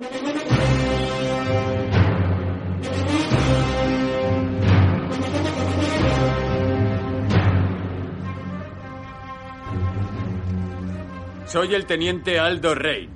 [0.00, 0.14] Soy
[11.74, 13.10] el teniente Aldo Rain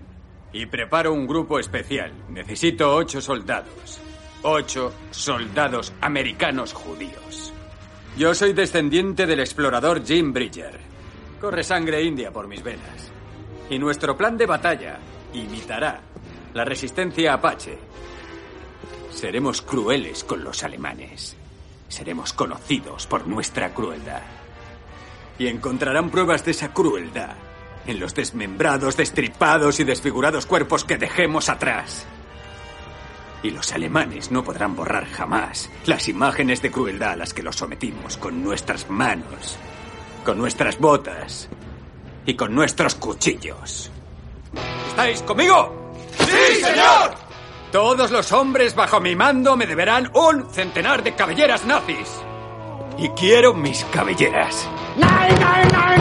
[0.52, 2.12] y preparo un grupo especial.
[2.28, 3.98] Necesito ocho soldados.
[4.42, 7.54] Ocho soldados americanos judíos.
[8.18, 10.78] Yo soy descendiente del explorador Jim Bridger.
[11.40, 13.10] Corre sangre india por mis venas.
[13.70, 14.98] Y nuestro plan de batalla
[15.32, 16.02] imitará
[16.54, 17.76] la resistencia apache.
[19.10, 21.36] Seremos crueles con los alemanes.
[21.88, 24.22] Seremos conocidos por nuestra crueldad.
[25.38, 27.34] Y encontrarán pruebas de esa crueldad
[27.86, 32.06] en los desmembrados, destripados y desfigurados cuerpos que dejemos atrás.
[33.42, 37.56] Y los alemanes no podrán borrar jamás las imágenes de crueldad a las que los
[37.56, 39.58] sometimos con nuestras manos,
[40.24, 41.48] con nuestras botas
[42.24, 43.90] y con nuestros cuchillos.
[44.88, 45.83] ¿Estáis conmigo?
[46.18, 47.14] ¡Sí, señor!
[47.72, 52.08] Todos los hombres bajo mi mando me deberán un centenar de cabelleras nazis.
[52.98, 54.68] Y quiero mis cabelleras.
[54.96, 56.00] ¡Nein, nein, nein,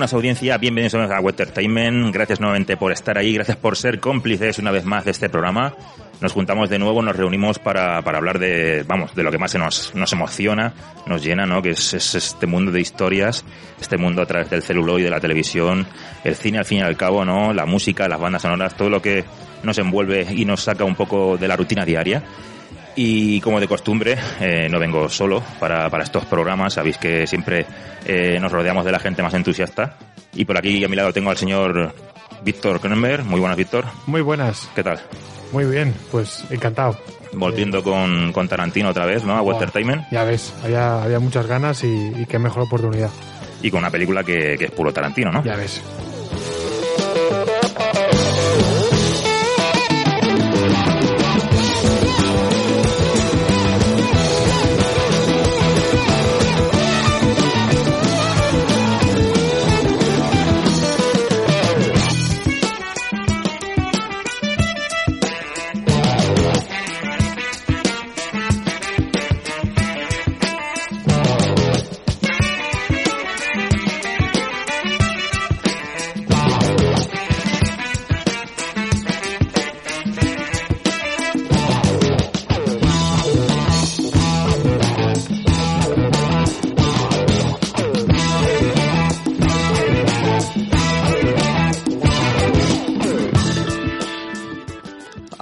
[0.00, 2.14] buenas audiencia, bienvenidos a Entertainment.
[2.14, 5.74] Gracias nuevamente por estar ahí, gracias por ser cómplices una vez más de este programa.
[6.22, 9.50] Nos juntamos de nuevo, nos reunimos para, para hablar de, vamos, de lo que más
[9.50, 10.72] se nos, nos emociona,
[11.04, 11.60] nos llena, ¿no?
[11.60, 13.44] Que es, es este mundo de historias,
[13.78, 15.86] este mundo a través del celuloide, de la televisión,
[16.24, 17.52] el cine al fin y al cabo, ¿no?
[17.52, 19.26] La música, las bandas sonoras, todo lo que
[19.62, 22.22] nos envuelve y nos saca un poco de la rutina diaria.
[23.02, 26.74] Y como de costumbre, eh, no vengo solo para, para estos programas.
[26.74, 27.64] Sabéis que siempre
[28.04, 29.96] eh, nos rodeamos de la gente más entusiasta.
[30.34, 31.94] Y por aquí a mi lado tengo al señor
[32.44, 33.24] Víctor Cronenberg.
[33.24, 33.86] Muy buenas, Víctor.
[34.06, 35.00] Muy buenas, ¿Qué tal?
[35.50, 36.98] muy bien, pues encantado.
[37.32, 39.34] Volviendo con, con Tarantino otra vez, ¿no?
[39.34, 40.04] A Buah, Entertainment.
[40.12, 43.08] Ya ves, había, había muchas ganas y, y qué mejor oportunidad.
[43.62, 45.42] Y con una película que, que es puro Tarantino, ¿no?
[45.42, 45.80] Ya ves.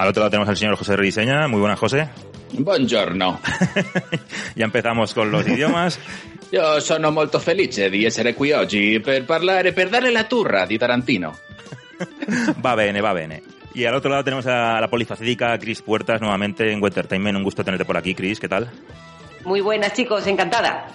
[0.09, 1.47] Al otro lado tenemos al señor José Rediseña.
[1.47, 2.09] Muy buenas, José.
[2.53, 3.39] Buongiorno.
[4.55, 5.99] ya empezamos con los idiomas.
[6.49, 10.79] Io sono molto felice di essere qui oggi per parlare, per dare la turra di
[10.79, 11.37] Tarantino.
[12.59, 13.43] Va bene, va bene.
[13.75, 17.37] Y al otro lado tenemos a la polifacética Cris Puertas nuevamente en Entertainment.
[17.37, 18.39] Un gusto tenerte por aquí, Cris.
[18.39, 18.67] ¿Qué tal?
[19.45, 20.87] Muy buenas, chicos, encantada.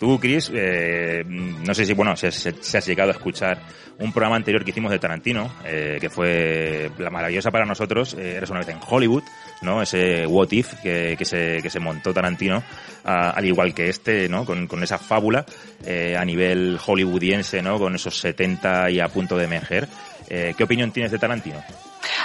[0.00, 3.60] Tú, Chris, eh, no sé si, bueno, si has, llegado a escuchar
[3.98, 8.36] un programa anterior que hicimos de Tarantino, eh, que fue la maravillosa para nosotros, eh,
[8.38, 9.22] Eres una vez en Hollywood,
[9.60, 9.82] ¿no?
[9.82, 12.62] Ese What If que, se, que se montó Tarantino,
[13.04, 14.46] al igual que este, ¿no?
[14.46, 15.44] Con, con esa fábula
[15.84, 17.78] eh, a nivel hollywoodiense, ¿no?
[17.78, 19.86] Con esos 70 y a punto de emerger.
[20.28, 21.62] Eh, ¿Qué opinión tienes de Tarantino?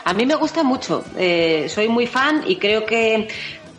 [0.04, 1.04] A mí me gusta mucho.
[1.18, 3.28] Eh, soy muy fan y creo que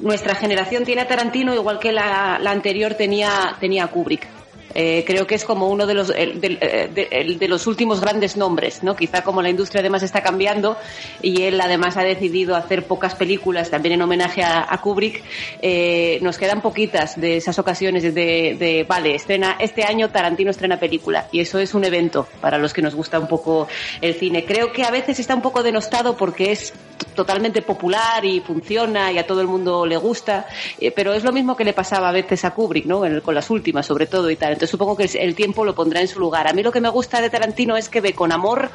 [0.01, 4.36] nuestra generación tiene a Tarantino igual que la, la anterior tenía, tenía a Kubrick.
[4.79, 8.37] Eh, creo que es como uno de los, eh, de, el- de los últimos grandes
[8.37, 8.95] nombres, ¿no?
[8.95, 10.77] Quizá como la industria además está cambiando
[11.23, 15.23] y él además ha decidido hacer pocas películas también en homenaje a, Kubrick,
[15.63, 20.79] eh, nos quedan poquitas de esas ocasiones de, de, vale, estrena, este año Tarantino estrena
[20.79, 23.69] película y eso es un evento para los que nos gusta un poco
[24.03, 24.45] el cine.
[24.45, 26.75] Creo que a veces está un poco denostado porque es
[27.15, 30.47] totalmente popular y funciona y a todo el mundo le gusta,
[30.79, 33.05] eh, pero es lo mismo que le pasaba a veces a Kubrick, ¿no?
[33.07, 34.53] En con las últimas, sobre todo y tal.
[34.67, 36.49] Supongo que el- tiempo lo pondrá en su lugar.
[36.49, 38.71] A mí lo que me gusta de Tarantino es que ve con amor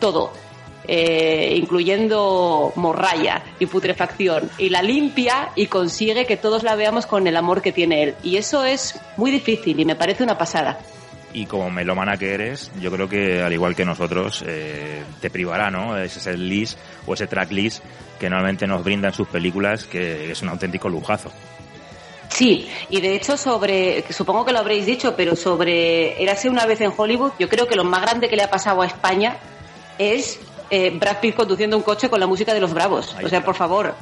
[0.00, 0.32] todo.
[0.86, 7.26] eh, incluyendo morralla y putrefacción, y la limpia y consigue que todos la veamos con
[7.26, 8.14] el amor que tiene él.
[8.22, 10.78] Y eso es muy difícil y me parece una pasada.
[11.32, 15.70] Y como melómana que eres, yo creo que al igual que nosotros, eh, te privará,
[15.70, 15.96] ¿no?
[15.96, 17.82] Ese es el list o ese track list
[18.20, 21.30] que normalmente nos brindan sus películas, que es un auténtico lujazo.
[22.34, 26.80] Sí, y de hecho sobre, supongo que lo habréis dicho, pero sobre Érase una vez
[26.80, 29.36] en Hollywood, yo creo que lo más grande que le ha pasado a España
[29.98, 30.40] es
[30.70, 33.14] eh, Brad Pitt conduciendo un coche con la música de los Bravos.
[33.16, 33.46] Ahí o sea, está.
[33.46, 33.94] por favor.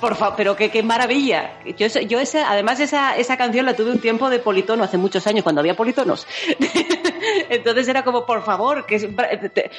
[0.00, 1.54] Por fa- pero qué, qué maravilla.
[1.76, 5.26] Yo, yo esa, además esa, esa canción la tuve un tiempo de politono hace muchos
[5.26, 6.26] años cuando había politonos.
[7.48, 9.08] Entonces era como, por favor, que es-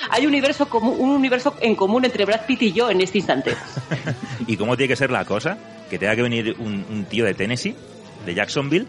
[0.10, 3.18] hay un universo, comu- un universo en común entre Brad Pitt y yo en este
[3.20, 3.56] instante.
[4.48, 5.58] ¿Y cómo tiene que ser la cosa?
[5.90, 7.76] Que tenga que venir un, un tío de Tennessee,
[8.26, 8.88] de Jacksonville,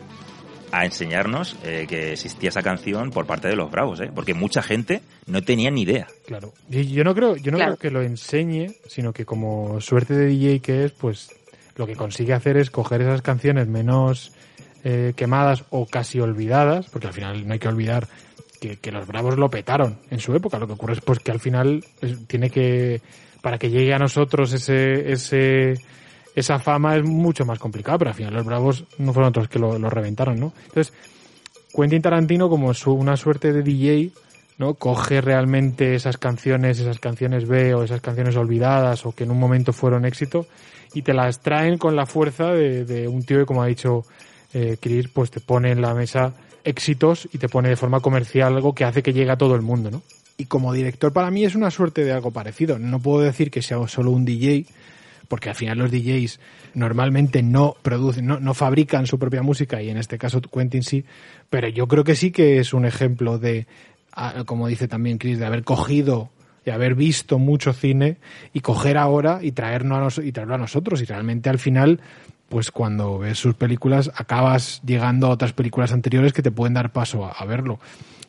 [0.73, 4.11] a enseñarnos eh, que existía esa canción por parte de los Bravos, ¿eh?
[4.13, 6.09] Porque mucha gente no tenía ni idea.
[6.27, 6.53] Claro.
[6.69, 7.77] Y yo no creo, yo no Claro.
[7.77, 11.31] creo que lo enseñe, sino que como suerte de DJ que es, pues
[11.77, 14.33] lo que consigue hacer es coger esas canciones menos
[14.85, 18.09] eh, quemadas o casi olvidadas, porque al final no hay que olvidar
[18.61, 20.59] que, que los Bravos lo petaron en su época.
[20.59, 23.01] Lo que ocurre es pues que al final es- tiene que,
[23.43, 25.75] para que llegue a nosotros ese, ese,
[26.35, 29.59] esa fama es mucho más complicado, pero al final los Bravos no fueron otros que
[29.59, 30.53] lo, reventaron, ¿no?
[30.67, 30.93] Entonces,
[31.75, 34.11] Quentin Tarantino, como su, una suerte de DJ,
[34.59, 34.75] ¿no?
[34.75, 39.39] Coge realmente esas canciones, esas canciones B o esas canciones olvidadas o que en un
[39.39, 40.47] momento fueron éxito
[40.93, 44.05] y te las traen con la fuerza de, de un tío que, como ha dicho
[44.55, 46.33] eh, Chris, pues te pone en la mesa
[46.63, 49.63] éxitos y te pone de forma comercial algo que hace que llegue a todo el
[49.63, 50.03] mundo, ¿no?
[50.37, 52.79] Y como director para mí es una suerte de algo parecido.
[52.79, 54.67] No puedo decir que sea solo un DJ,
[55.29, 56.41] porque al final los DJs
[56.75, 61.05] normalmente no producen, no, no fabrican su propia música y en este caso Quentin sí,
[61.51, 63.67] pero yo creo que sí que es un ejemplo de,
[64.13, 66.31] ah, como dice también Chris, de haber cogido
[66.65, 68.17] de haber visto mucho cine
[68.55, 72.01] y coger ahora y traernos a nos- y traerlo a nosotros y realmente al final
[72.49, 76.91] pues cuando ves sus películas acabas llegando a otras películas anteriores que te pueden dar
[76.91, 77.75] paso a, verlo.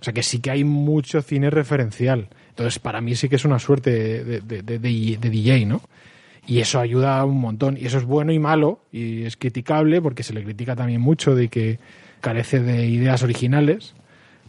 [0.01, 2.27] O sea que sí que hay mucho cine referencial.
[2.49, 3.91] Entonces para mí sí que es una suerte
[4.25, 5.81] de- de- de- de DJ, ¿no?
[6.47, 7.77] Y eso ayuda un montón.
[7.77, 8.81] Y eso es bueno y malo.
[8.91, 11.79] Y es criticable porque se le critica también mucho de que
[12.21, 13.95] carece de ideas originales.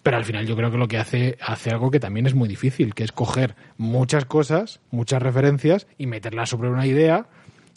[0.02, 2.48] Pero al final yo creo que lo que hace, hace algo que también es muy
[2.48, 7.26] difícil, que es coger muchas cosas, muchas referencias y meterlas sobre una idea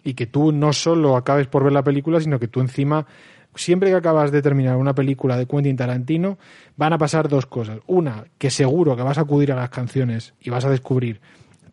[0.03, 3.08] y que tú no solo acabes por ver la película, sino que tú encima,
[3.55, 6.38] siempre que acabas de terminar una película de Quentin Tarantino,
[6.77, 7.79] van a pasar dos cosas.
[7.88, 11.22] Una, que seguro que vas a acudir a las canciones y vas a descubrir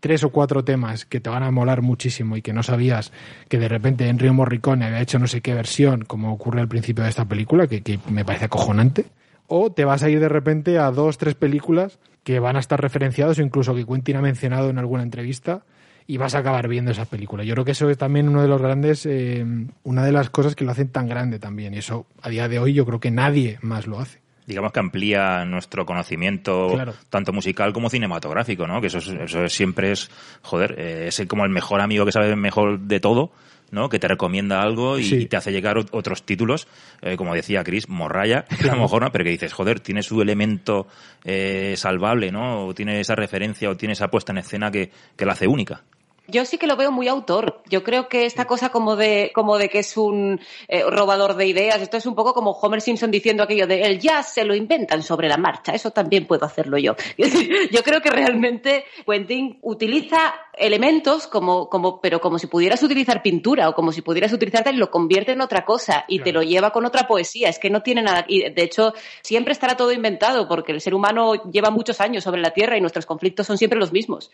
[0.01, 3.13] tres o cuatro temas que te van a molar muchísimo y que no sabías
[3.49, 7.05] que de repente Enrio Morricone había hecho no sé qué versión, como ocurre al principio
[7.05, 9.07] de esta película, que, que me parece acojonante.
[9.49, 12.81] O te vas a ir de repente a dos, tres películas que van a estar
[12.81, 15.63] referenciados o incluso que Quentin ha mencionado en alguna entrevista
[16.07, 17.47] y vas a acabar viendo esas películas.
[17.47, 19.45] Yo creo que eso es también uno de los grandes, eh,
[19.83, 21.75] una de las cosas que lo hacen tan grande también.
[21.75, 24.26] Y eso a día de hoy yo creo que nadie más lo hace.
[24.47, 26.95] Digamos que amplía nuestro conocimiento Claro.
[27.11, 28.81] tanto musical como cinematográfico, ¿no?
[28.81, 30.11] Que eso, es- eso siempre es,
[30.43, 33.33] joder, eh, es como el mejor amigo que sabe mejor de todo,
[33.73, 33.89] ¿no?
[33.89, 35.17] Que te recomienda algo y, Sí.
[35.23, 36.69] y te hace llegar ot- otros títulos,
[37.03, 39.11] eh, como decía Chris, morraya, a lo mejor, ¿no?
[39.11, 40.87] Pero que dices, joder, tiene su elemento
[41.25, 42.67] eh, salvable, ¿no?
[42.67, 45.83] O tiene esa referencia o tiene esa puesta en escena que, que la hace única.
[46.29, 47.63] Yo sí que lo veo muy autor.
[47.69, 51.47] Yo creo que esta cosa como de, como de que es un eh, robador de
[51.47, 54.55] ideas, esto es un poco como Homer Simpson diciendo aquello de el jazz se lo
[54.55, 55.73] inventan sobre la marcha.
[55.73, 56.97] Eso también puedo hacerlo yo.
[57.71, 63.69] yo creo que realmente Quentin utiliza elementos como, como, pero como si pudieras utilizar pintura
[63.69, 66.85] o como si pudieras utilizarte, lo convierte en otra cosa y te lo lleva con
[66.87, 67.49] otra poesía.
[67.49, 68.25] Es que no tiene nada.
[68.27, 72.41] Y de hecho, siempre estará todo inventado porque el ser humano lleva muchos años sobre
[72.41, 74.31] la Tierra y nuestros conflictos son siempre los mismos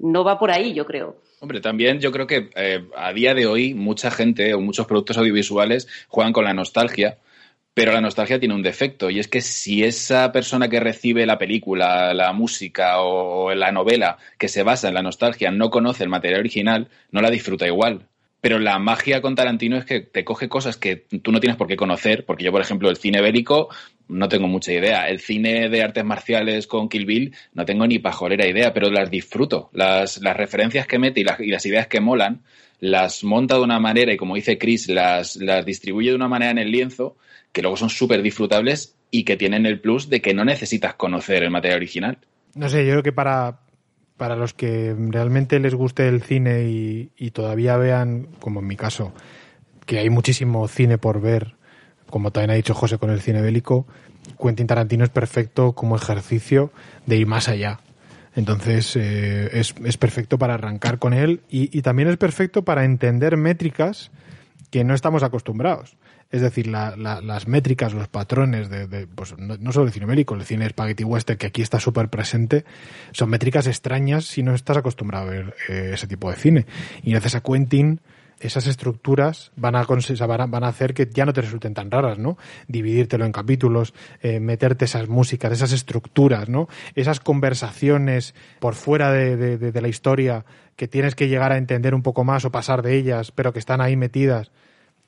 [0.00, 1.16] no va por ahí, yo creo.
[1.40, 5.18] Hombre, también yo creo que eh, a día de hoy mucha gente o muchos productos
[5.18, 7.18] audiovisuales juegan con la nostalgia,
[7.74, 11.36] pero la nostalgia tiene un defecto y es que si esa persona que recibe la
[11.36, 16.08] película, la música o la novela que se basa en la nostalgia no conoce el
[16.08, 18.08] material original, no la disfruta igual.
[18.46, 21.66] Pero la magia con Tarantino es que te coge cosas que tú no tienes por
[21.66, 23.70] qué conocer, porque yo, por ejemplo, el cine bélico
[24.06, 25.08] no tengo mucha idea.
[25.08, 29.10] El cine de artes marciales con Kill Bill no tengo ni pajolera idea, pero las
[29.10, 29.68] disfruto.
[29.72, 32.42] Las, las referencias que mete y las, ideas que molan,
[32.78, 36.52] las monta de una manera y, como dice Chris, las, las distribuye de una manera
[36.52, 37.16] en el lienzo
[37.50, 41.42] que luego son súper disfrutables y que tienen el plus de que no necesitas conocer
[41.42, 42.18] el material original.
[42.54, 43.58] No sé, yo creo que para,
[44.16, 49.12] para los que realmente les guste el cine y, todavía vean, como en mi caso,
[49.84, 51.56] que hay muchísimo cine por ver,
[52.08, 53.86] como también ha dicho José con el cine bélico,
[54.40, 56.72] Quentin Tarantino es perfecto como ejercicio
[57.04, 57.80] de ir más allá.
[58.34, 63.36] Entonces eh, es, es, perfecto para arrancar con él y, también es perfecto para entender
[63.36, 64.10] métricas
[64.70, 65.96] que no estamos acostumbrados.
[66.30, 70.34] Es decir, la, la, las métricas, los patrones de, pues no, solo el cine bélico,
[70.34, 72.64] el cine spaghetti western, que aquí está súper presente,
[73.12, 76.66] son métricas extrañas si no estás acostumbrado a ver eh, ese tipo de cine.
[77.02, 78.00] Y gracias a Quentin,
[78.40, 82.36] esas estructuras van a, van a hacer que ya no te resulten tan raras, ¿no?
[82.68, 86.68] Dividírtelo en capítulos, eh, meterte esas músicas, esas estructuras, ¿no?
[86.94, 90.44] Esas conversaciones por fuera de, la historia
[90.76, 93.58] que tienes que llegar a entender un poco más o pasar de ellas, pero que
[93.58, 94.50] están ahí metidas.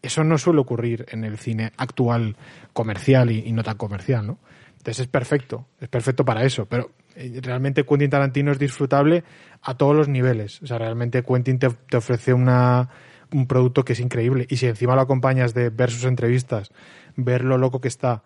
[0.02, 2.37] Eso no suele ocurrir en el cine actual
[2.73, 4.38] comercial y, no tan comercial, ¿no?
[4.78, 9.25] Entonces es perfecto, es perfecto para eso, pero eh, realmente Quentin Tarantino es disfrutable
[9.62, 10.62] a todos los niveles.
[10.62, 12.88] O sea, realmente Quentin te, te ofrece una,
[13.33, 14.47] un producto que es increíble.
[14.49, 16.71] Y si encima lo acompañas de ver sus entrevistas,
[17.17, 18.23] ver lo loco que está,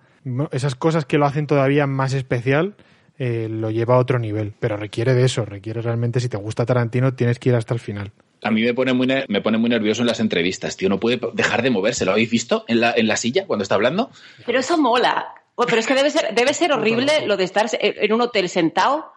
[0.50, 2.76] esas cosas que lo hacen todavía más especial,
[3.18, 4.54] eh, lo lleva a otro nivel.
[4.58, 7.80] Pero requiere de eso, requiere realmente, si te gusta Tarantino, tienes que ir hasta el
[7.80, 8.12] final.
[8.42, 10.88] A mí me pone muy, me pone muy nervioso en las entrevistas, tío.
[10.88, 12.04] No puede dejar de moverse.
[12.04, 14.10] ¿Lo habéis visto en la, en la silla cuando está hablando?
[14.44, 15.34] Pero eso mola.
[15.56, 19.11] Pero es que debe ser, debe ser horrible lo de estar en un hotel sentado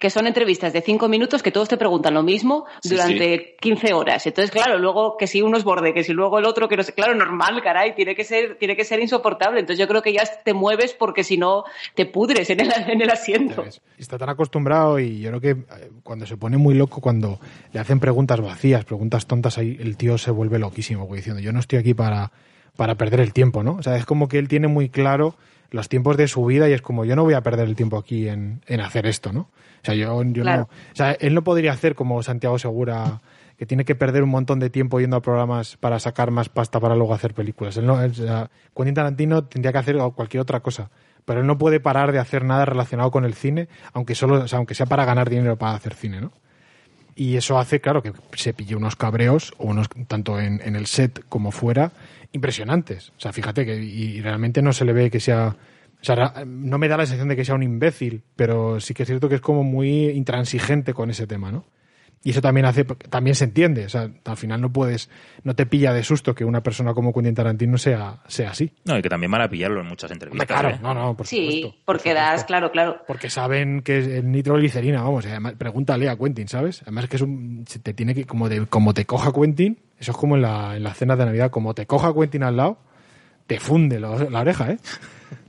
[0.00, 3.56] que son entrevistas de cinco minutos que todos te preguntan lo mismo durante sí, sí.
[3.60, 4.26] 15 horas.
[4.26, 6.82] Entonces, claro, luego que si uno es borde, que si luego el otro, que no
[6.82, 9.60] sé, claro, normal, caray, tiene que ser, tiene que ser insoportable.
[9.60, 11.64] Entonces yo creo que ya te mueves porque si no
[11.94, 13.64] te pudres en el, en el asiento.
[13.96, 17.40] Está tan acostumbrado y yo creo que eh, cuando se pone muy loco, cuando
[17.72, 21.60] le hacen preguntas vacías, preguntas tontas, ahí el tío se vuelve loquísimo, diciendo, yo no
[21.60, 22.30] estoy aquí para,
[22.76, 23.72] para perder el tiempo, ¿no?
[23.72, 25.34] O sea, es como que él tiene muy claro
[25.70, 27.98] los tiempos de su vida y es como, yo no voy a perder el tiempo
[27.98, 29.40] aquí en, en hacer esto, ¿no?
[29.40, 30.62] O sea, yo, yo claro.
[30.62, 30.92] no.
[30.92, 33.20] O sea, él no podría hacer como Santiago Segura,
[33.58, 36.80] que tiene que perder un montón de tiempo yendo a programas para sacar más pasta
[36.80, 37.76] para luego hacer películas.
[37.76, 40.90] Él no, o sea, Quentin Tarantino tendría que hacer cualquier otra cosa.
[41.24, 44.48] Pero él no puede parar de hacer nada relacionado con el cine, aunque solo, o
[44.48, 46.32] sea, aunque sea para ganar dinero para hacer cine, ¿no?
[47.20, 51.24] Y eso hace, claro, que se pille unos cabreos, unos, tanto en, en el set
[51.28, 51.90] como fuera,
[52.30, 53.10] impresionantes.
[53.16, 55.56] O sea, fíjate que y realmente no se le ve que sea
[56.00, 59.02] o sea, no me da la sensación de que sea un imbécil, pero sí que
[59.02, 61.64] es cierto que es como muy intransigente con ese tema, ¿no?
[62.24, 63.86] Y eso también hace, también se entiende.
[63.86, 65.08] O sea, al final no puedes,
[65.44, 68.72] no te pilla de susto que una persona como Quentin Tarantino sea, sea así.
[68.84, 70.46] No, y que también van a pillarlo en muchas entrevistas.
[70.46, 70.78] Claro, ¿eh?
[70.82, 71.78] no, no, por sí, supuesto.
[71.84, 73.02] porque por das, claro, claro.
[73.06, 75.26] Porque saben que es el nitroglicerina, vamos.
[75.26, 76.82] Además, pregúntale a Quentin, ¿sabes?
[76.82, 80.16] Además que es un, te tiene que, como, de, como te coja Quentin, eso es
[80.16, 82.78] como en la, en la cena de Navidad, como te coja Quentin al lado,
[83.46, 84.78] te funde la, la oreja, ¿eh?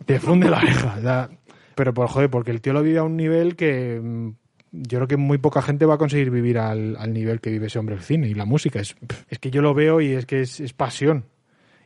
[0.06, 0.96] te funde la oreja.
[0.98, 1.30] O sea,
[1.76, 4.32] pero por joder, porque el tío lo vive a un nivel que mm,
[4.72, 7.68] yo creo que muy poca gente va a conseguir vivir al, al nivel que vive
[7.68, 8.80] ese hombre el cine y la música.
[8.80, 8.96] Es,
[9.30, 11.26] es que yo lo veo y es que es, es, pasión.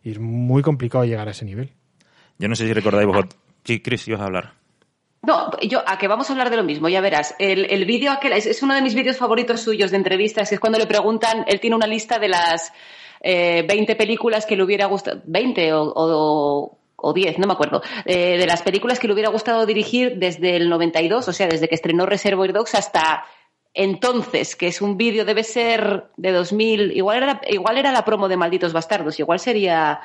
[0.03, 1.71] Y es muy complicado llegar a ese nivel.
[2.37, 3.35] Yo no sé si recordáis vosotros.
[3.63, 4.53] Sí, Chris, ibas a hablar.
[5.21, 7.33] No, yo, a que vamos a hablar de lo mismo, ya verás.
[7.39, 10.55] El, el vídeo aquel es, es, uno de mis vídeos favoritos suyos de entrevistas, que
[10.55, 12.73] es cuando le preguntan, él tiene una lista de las
[13.21, 17.81] eh, 20 películas que le hubiera gustado, 20 o, o o 10, no me acuerdo,
[18.05, 21.67] eh, de las películas que le hubiera gustado dirigir desde el 92, o sea, desde
[21.67, 23.25] que estrenó Reservoir Dogs hasta
[23.73, 28.29] entonces, que es un vídeo, debe ser de 2000, igual era, igual era la promo
[28.29, 29.99] de Malditos Bastardos, igual sería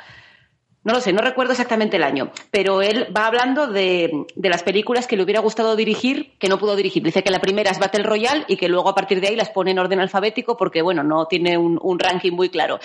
[0.83, 4.63] No lo sé, no recuerdo exactamente el año, pero él va hablando de, de, las
[4.63, 7.03] películas que le hubiera gustado dirigir, que no pudo dirigir.
[7.03, 9.51] Dice que la primera es Battle Royale y que luego a partir de ahí las
[9.51, 12.81] pone en orden alfabético porque, bueno, no tiene un, un ranking muy claro.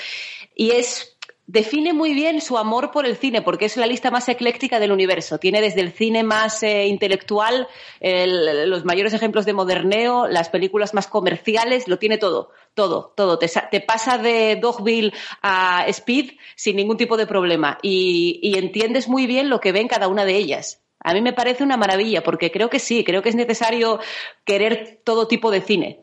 [0.54, 1.13] Y es
[1.46, 4.92] define muy bien su amor por el cine, porque es la lista más ecléctica del
[4.92, 5.38] universo.
[5.38, 7.68] Tiene desde el cine más eh, intelectual,
[8.00, 13.38] el, los mayores ejemplos de moderneo, las películas más comerciales, lo tiene todo, todo, todo.
[13.38, 19.08] Te, te pasa de Dogville a Speed sin ningún tipo de problema y, y entiendes
[19.08, 20.82] muy bien lo que ve cada una de ellas.
[21.00, 24.00] A mí me parece una maravilla, porque creo que sí, creo que es necesario
[24.46, 26.00] querer todo tipo de cine.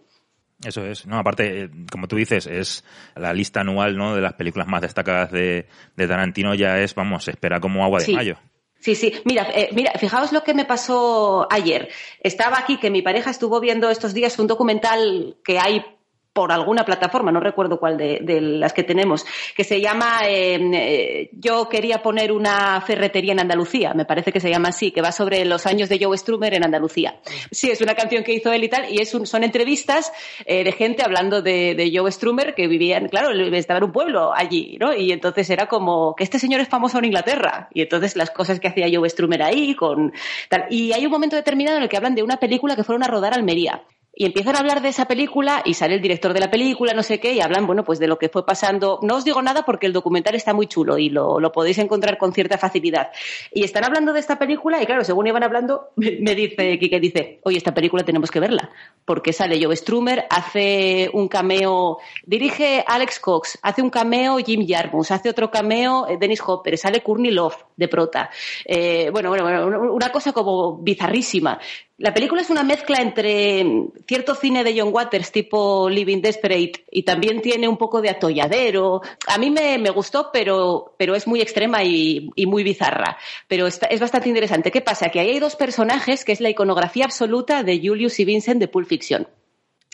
[0.65, 2.85] Eso es, no, aparte, eh, como tú dices, es
[3.17, 4.15] la lista anual, ¿no?
[4.15, 8.01] De las películas más destacadas de, de Tarantino ya es, vamos, se espera como agua
[8.01, 8.13] de Sí.
[8.15, 8.37] mayo.
[8.79, 9.13] Sí, sí.
[9.27, 11.91] Mira, eh, mira, fijaos lo que me pasó ayer.
[12.23, 15.85] Estaba aquí que mi pareja estuvo viendo estos días un documental que hay
[16.33, 21.31] por alguna plataforma, no recuerdo cuál de, las que tenemos, que se llama eh, eh,
[21.33, 25.11] Yo quería poner una ferretería en Andalucía, me parece que se llama así, que va
[25.11, 27.21] sobre los años de Joe Strummer en Andalucía.
[27.51, 30.13] Sí, es una canción que hizo él y tal, y es un, son entrevistas
[30.45, 34.77] eh, de gente hablando de, Joe Strummer que vivían, claro, estaba en un pueblo allí,
[34.79, 34.95] ¿no?
[34.95, 38.61] Y entonces era como que este señor es famoso en Inglaterra, y entonces las cosas
[38.61, 40.13] que hacía Joe Strummer ahí, con
[40.49, 40.67] tal.
[40.71, 43.09] Y hay un momento determinado en el que hablan de una película que fueron a
[43.09, 43.83] rodar a Almería.
[44.13, 47.03] Y empiezan a hablar de esa película y sale el director de la película, no
[47.03, 48.99] sé qué, y hablan, bueno, pues de lo que fue pasando.
[49.03, 52.19] No os digo nada porque el documental está muy chulo y lo, lo podéis encontrar
[52.19, 53.11] con cierta facilidad.
[53.53, 57.41] Y están hablando de esta película y claro, según iban hablando, me, dice Kike, dice,
[57.45, 58.71] oye, esta película tenemos que verla.
[59.05, 65.11] Porque sale Joe Strummer, hace un cameo, dirige Alex Cox, hace un cameo Jim Jarmus,
[65.13, 68.31] hace otro cameo eh, Dennis Hopper, sale Courtney Love de prota.
[68.65, 71.59] Eh, bueno, bueno, bueno, una cosa como bizarrísima.
[71.99, 73.65] La película es una mezcla entre
[74.07, 79.03] cierto cine de John Waters tipo Living Desperate y también tiene un poco de atolladero.
[79.27, 83.19] A mí me, me gustó, pero, pero es muy extrema y, y muy bizarra.
[83.49, 84.71] Pero está, es bastante interesante.
[84.71, 85.09] ¿Qué pasa?
[85.09, 88.69] Que ahí hay dos personajes que es la iconografía absoluta de Julius y Vincent de
[88.69, 89.27] Pulp Fiction.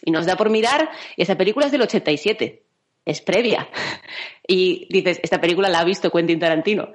[0.05, 2.63] Y nos da por mirar, y esa película es del 87.
[3.05, 3.69] Es previa.
[4.49, 6.93] Y dices, esta película la ha visto Quentin Tarantino.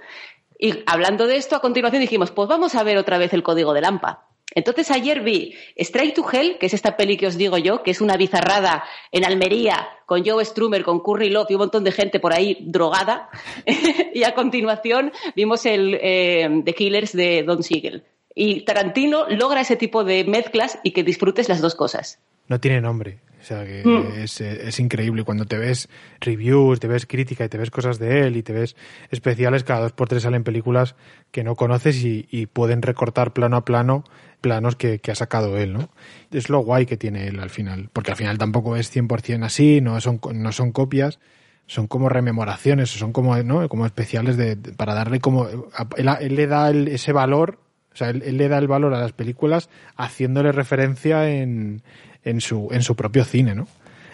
[0.62, 3.74] Y hablando de esto, a continuación dijimos, pues vamos a ver otra vez el código
[3.74, 4.28] de Lampa.
[4.54, 7.90] Entonces ayer vi Straight to Hell, que es esta peli que os digo yo, que
[7.90, 11.92] es una bizarrada en Almería, con Joe Strummer, con Curry Love y un montón de
[11.92, 13.30] gente por ahí drogada.
[14.14, 18.04] y a continuación vimos el eh, The Killers de Don Siegel.
[18.36, 22.20] Y Tarantino logra ese tipo de mezclas y que disfrutes las dos cosas.
[22.48, 23.18] No tiene nombre.
[23.42, 24.22] O sea que Mm.
[24.22, 25.24] es, es increíble.
[25.24, 25.90] Cuando te ves
[26.20, 28.76] reviews, te ves crítica y te ves cosas de él y te ves
[29.10, 30.96] especiales, cada dos por tres salen películas
[31.32, 34.04] que no conoces y, y pueden recortar plano a plano
[34.42, 35.90] planos que, que ha sacado él, ¿no?
[36.32, 37.90] Es lo guay que tiene él al final.
[37.94, 41.20] Porque al final tampoco es 100% así, no son, no son copias
[41.68, 43.70] son como rememoraciones, son como, ¿no?
[43.70, 47.60] como especiales de, de- para darle como a- él, él le da el- ese valor,
[47.94, 51.82] o sea, él, él le da el valor a las películas haciéndole referencia en,
[52.24, 53.68] en su en su propio cine, ¿no?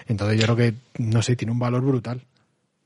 [0.08, 2.22] Entonces yo creo que no sé, tiene un valor brutal.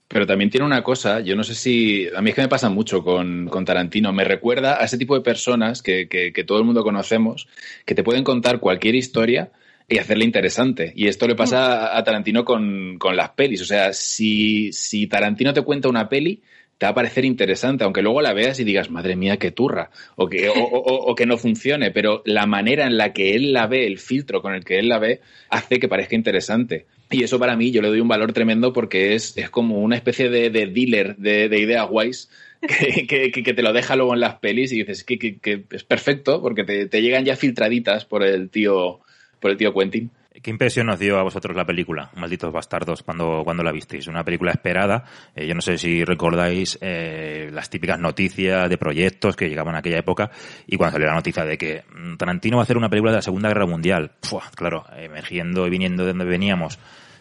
[0.08, 2.08] Pero también tiene una cosa, yo no sé si.
[2.14, 4.12] A mí es que me pasa mucho con, con Tarantino.
[4.12, 7.48] Me recuerda a ese tipo de personas que, que, que todo el mundo conocemos,
[7.86, 9.52] que te pueden contar cualquier historia
[9.88, 10.92] y hacerla interesante.
[10.96, 13.62] Y esto le pasa a Tarantino con, con las pelis.
[13.62, 16.42] O sea, si, si Tarantino te cuenta una peli,
[16.82, 19.92] te va a parecer interesante, aunque luego la veas y digas, madre mía, qué turra,
[20.16, 23.86] o que, o, que no funcione, pero la manera en la que él la ve,
[23.86, 26.88] el filtro con el que él la ve, hace que parezca interesante.
[27.12, 29.96] Y eso para mí yo le doy un valor tremendo porque es, es como una
[29.96, 32.32] especie de, de dealer de, de ideas guays
[32.68, 35.84] que, que- te lo deja luego en las pelis y dices que, que- que es
[35.84, 39.02] perfecto porque te, te llegan ya filtraditas por el tío,
[39.40, 40.10] por el tío Quentin.
[40.42, 44.08] ¿Qué impresión os dio a vosotros la película, Malditos Bastardos, cuando, cuando la visteis?
[44.08, 45.04] Una película esperada.
[45.36, 49.80] Eh, yo no sé si recordáis eh, las típicas noticias de proyectos que llegaban en
[49.80, 50.32] aquella época
[50.66, 51.84] y cuando salió la noticia de que
[52.18, 54.14] Tarantino va a hacer una película de la Segunda Guerra Mundial.
[54.28, 56.80] Pua, claro, emergiendo y viniendo de donde veníamos,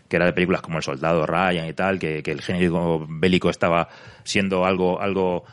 [0.09, 3.51] que era de películas como El Soldado Ryan y tal, que, que el género bélico
[3.51, 3.89] estaba
[4.25, 5.45] siendo algo, algo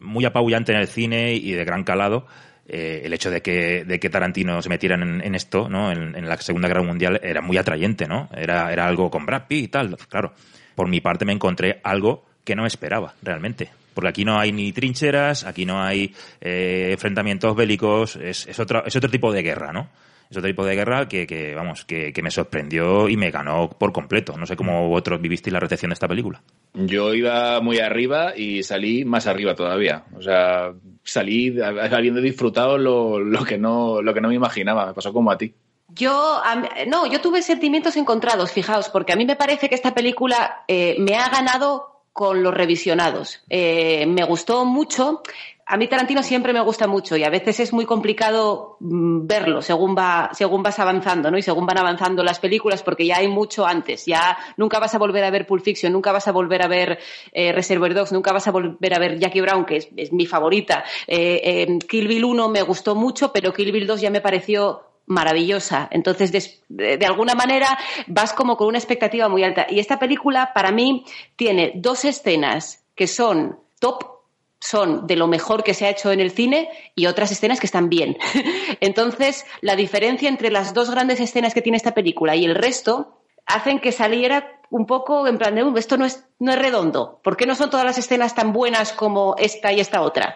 [0.00, 2.26] muy apabullante en el cine y de gran calado
[2.68, 5.92] eh, el hecho de que, de que Tarantino se metiera en, esto, ¿no?
[5.92, 8.28] En, en la Segunda Guerra Mundial era muy atrayente, ¿no?
[8.34, 10.32] Era, era algo con Brad Pitt y tal, claro.
[10.74, 13.70] Por mi parte me encontré algo que no esperaba, realmente.
[13.94, 18.84] Porque aquí no hay ni trincheras, aquí no hay eh, enfrentamientos bélicos, es, es, otro,
[18.84, 19.88] es otro tipo de guerra, ¿no?
[20.30, 23.70] Es otro tipo de guerra que, que vamos, que, que me sorprendió y me ganó
[23.70, 24.36] por completo.
[24.36, 26.42] No sé cómo vosotros vivisteis la recepción de esta película.
[26.74, 30.04] Yo iba muy arriba y salí más arriba todavía.
[30.16, 30.72] O sea,
[31.04, 34.86] salí habiendo disfrutado lo, lo, que, no, lo que no me imaginaba.
[34.86, 35.54] Me pasó como a ti.
[35.88, 36.42] Yo,
[36.88, 40.96] no, yo tuve sentimientos encontrados, fijaos, porque a mí me parece que esta película eh,
[40.98, 43.42] me ha ganado con los revisionados.
[43.48, 45.22] Eh, me gustó mucho.
[45.68, 49.60] A mí Tarantino siempre me gusta mucho y a veces es muy complicado mm, verlo
[49.60, 51.38] según va según vas avanzando, ¿no?
[51.38, 54.06] Y según van avanzando las películas porque ya hay mucho antes.
[54.06, 57.00] Ya nunca vas a volver a ver Pulp Fiction, nunca vas a volver a ver
[57.32, 60.84] eh, Reservoir Dogs, nunca vas a volver a ver Jackie Brown, que es, mi favorita.
[61.08, 64.82] Eh, eh, Kill Bill 1 me gustó mucho, pero Kill Bill 2 ya me pareció
[65.06, 65.88] maravillosa.
[65.90, 67.76] Entonces, de, de alguna manera,
[68.06, 69.66] vas como con una expectativa muy alta.
[69.68, 74.15] Y esta película, para mí, tiene dos escenas que son top,
[74.60, 77.66] son de lo mejor que se ha hecho en el cine y otras escenas que
[77.66, 78.16] están bien.
[78.80, 83.20] Entonces, la diferencia entre las dos grandes escenas que tiene esta película y el resto
[83.46, 87.20] hacen que saliera un poco en plan de, "Uh, esto no es, no es redondo.
[87.22, 90.34] ¿Por qué no son todas las escenas tan buenas como esta y esta otra?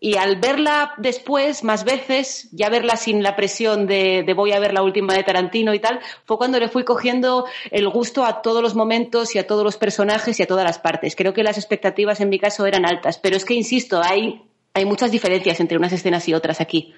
[0.00, 4.60] Y al verla después, más veces, ya verla sin la presión de, de voy a
[4.60, 8.40] ver la última de Tarantino y tal, fue cuando le fui cogiendo el gusto a
[8.42, 11.16] todos los momentos y a todos los personajes y a todas las partes.
[11.16, 14.42] Creo que las expectativas en mi caso eran altas, pero es que, insisto, hay,
[14.74, 16.94] hay muchas diferencias entre unas escenas y otras aquí.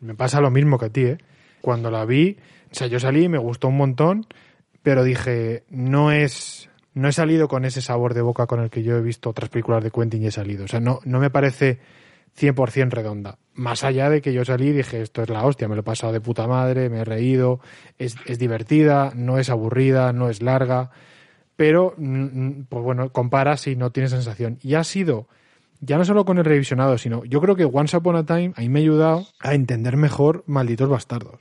[0.00, 1.18] Me pasa lo mismo que a ti, ¿eh?
[1.62, 2.36] Cuando la vi,
[2.70, 4.26] o sea, yo salí, me gustó un montón,
[4.82, 6.68] pero dije, no es.
[6.92, 9.48] No he salido con ese sabor de boca con el que yo he visto otras
[9.48, 10.64] películas de Quentin y he salido.
[10.64, 11.80] O sea, no, no me parece
[12.38, 13.38] 100% redonda.
[13.54, 15.84] Más allá de que yo salí y dije, esto es la hostia, me lo he
[15.84, 17.60] pasado de puta madre, me he reído,
[17.98, 20.90] es, es divertida, no es aburrida, no es larga,
[21.56, 24.58] pero, mm, mm, pues bueno, comparas y no tienes sensación.
[24.62, 25.28] Y ha sido,
[25.80, 28.68] ya no solo con el revisionado, sino yo creo que Once Upon a Time ahí
[28.68, 31.40] me ha ayudado a entender mejor Malditos Bastardos.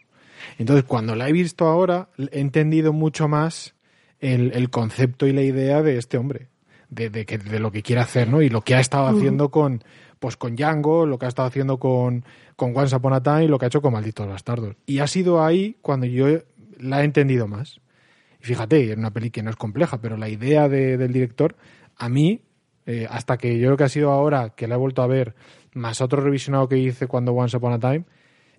[0.60, 3.76] Entonces, cuando la he visto ahora, he entendido mucho más
[4.20, 6.48] el, el concepto y la idea de este hombre,
[6.90, 8.42] de, de, que, de lo que quiere hacer, ¿no?
[8.42, 9.84] Y lo que ha estado haciendo con,
[10.24, 12.24] pues con Django, lo que ha estado haciendo con,
[12.56, 14.78] con Once Upon a Time lo que ha hecho con Malditos Bastardos.
[14.86, 16.28] Y ha sido ahí cuando yo
[16.80, 17.82] la he entendido más.
[18.42, 21.58] Y fíjate, es una peli que no es compleja, pero la idea de- del director,
[21.98, 22.40] a mí,
[22.86, 25.36] eh, hasta que yo creo que ha sido ahora que la he vuelto a ver,
[25.74, 28.06] más otro revisionado que hice cuando Once Upon a Time,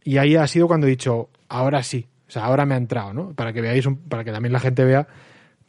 [0.04, 3.14] y ahí ha sido cuando he dicho, ahora sí, o sea, ahora me ha entrado,
[3.14, 3.32] ¿no?
[3.32, 5.08] Para que veáis, un- para que también la gente vea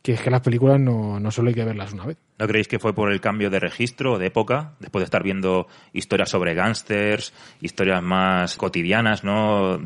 [0.06, 2.18] que es que las películas no, no solo hay que verlas una vez.
[2.38, 4.74] ¿No creéis que fue por el cambio de registro de época?
[4.80, 9.82] Después de estar viendo historias sobre gángsters, historias más cotidianas, ¿no?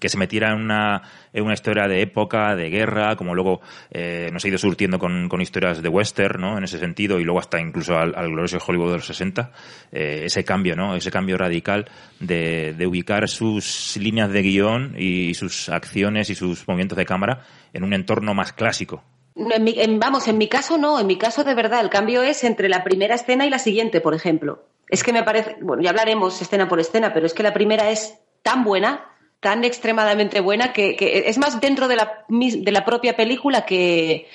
[0.00, 1.02] Que se metiera en una,
[1.34, 5.28] en una historia de época, de guerra, como luego eh, nos ha ido surtiendo con,
[5.28, 6.56] con historias de western, ¿no?
[6.56, 9.52] En ese sentido, y luego hasta incluso al, al glorioso Hollywood de los 60.
[9.92, 10.96] eh, ese cambio, ¿no?
[10.96, 16.66] Ese cambio radical de, de ubicar sus líneas de guion y sus acciones y sus
[16.66, 17.42] movimientos de cámara
[17.74, 19.04] en un entorno más clásico.
[19.38, 22.82] Vamos, en mi caso no, en mi caso de verdad, el cambio es entre la
[22.82, 24.64] primera escena y la siguiente, por ejemplo.
[24.88, 27.90] Es que me parece, bueno, ya hablaremos escena por escena, pero es que la primera
[27.90, 30.96] es tan buena, tan extremadamente buena, que,
[31.26, 34.28] es más dentro de la, de la propia película que,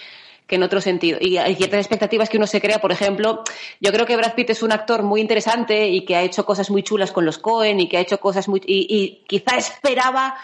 [0.48, 1.18] que en otro sentido.
[1.20, 3.44] Y hay ciertas expectativas que uno se crea, por ejemplo,
[3.82, 6.70] yo creo que Brad Pitt es un actor muy interesante y que ha hecho cosas
[6.70, 8.62] muy chulas con los Cohen y que ha hecho cosas muy...
[8.66, 10.38] y quizá esperaba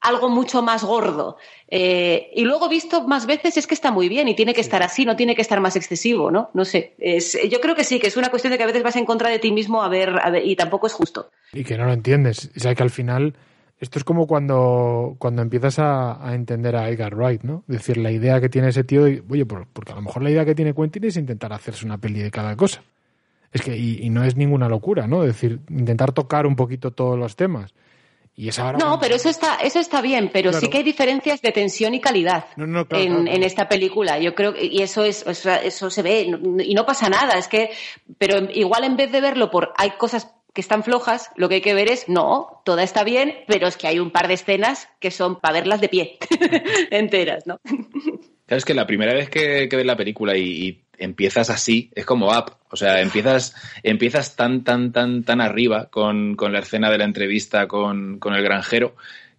[0.00, 1.36] algo mucho más gordo.
[1.68, 4.82] Eh, y luego visto más veces es que está muy bien y tiene que estar
[4.82, 6.50] así, no tiene que estar más excesivo, ¿no?
[6.54, 6.94] No sé.
[6.98, 9.04] Es, yo creo que sí, que es una cuestión de que a veces vas en
[9.04, 11.30] contra de ti mismo a ver, a ver y tampoco es justo.
[11.52, 12.50] Y que no lo entiendes.
[12.56, 13.34] O sea, que al final,
[13.80, 17.64] esto es como cuando, cuando empiezas a, a entender a Edgar Wright, ¿no?
[17.68, 20.22] Es decir, la idea que tiene ese tío, y, oye, por- porque a lo mejor
[20.22, 22.82] la idea que tiene Quentin es intentar hacerse una peli de cada cosa.
[23.52, 25.22] Es que, y, y no es ninguna locura, ¿no?
[25.22, 27.72] Es decir, intentar tocar un poquito todos los temas.
[28.40, 28.78] Y es ahora.
[28.78, 30.64] No, pero eso está, eso está bien, pero Claro.
[30.64, 33.68] sí que hay diferencias de tensión y calidad No, no, claro, en, claro, en esta
[33.68, 34.20] película.
[34.20, 37.36] Yo creo que, y eso es, eso se ve y no pasa nada.
[37.36, 37.70] Es que,
[38.16, 41.60] pero igual en vez de verlo por hay cosas que están flojas, lo que hay
[41.62, 44.88] que ver es, no, toda está bien, pero es que hay un par de escenas
[45.00, 46.18] que son para verlas de pie,
[46.92, 47.58] enteras, ¿no?
[47.64, 51.90] Claro, es que la primera vez que, que ves la película y, y empiezas así,
[51.94, 52.56] es como up.
[52.70, 57.04] O sea, empiezas, empiezas tan, tan, tan, tan arriba con, con la escena de la
[57.04, 58.94] entrevista con, con el granjero,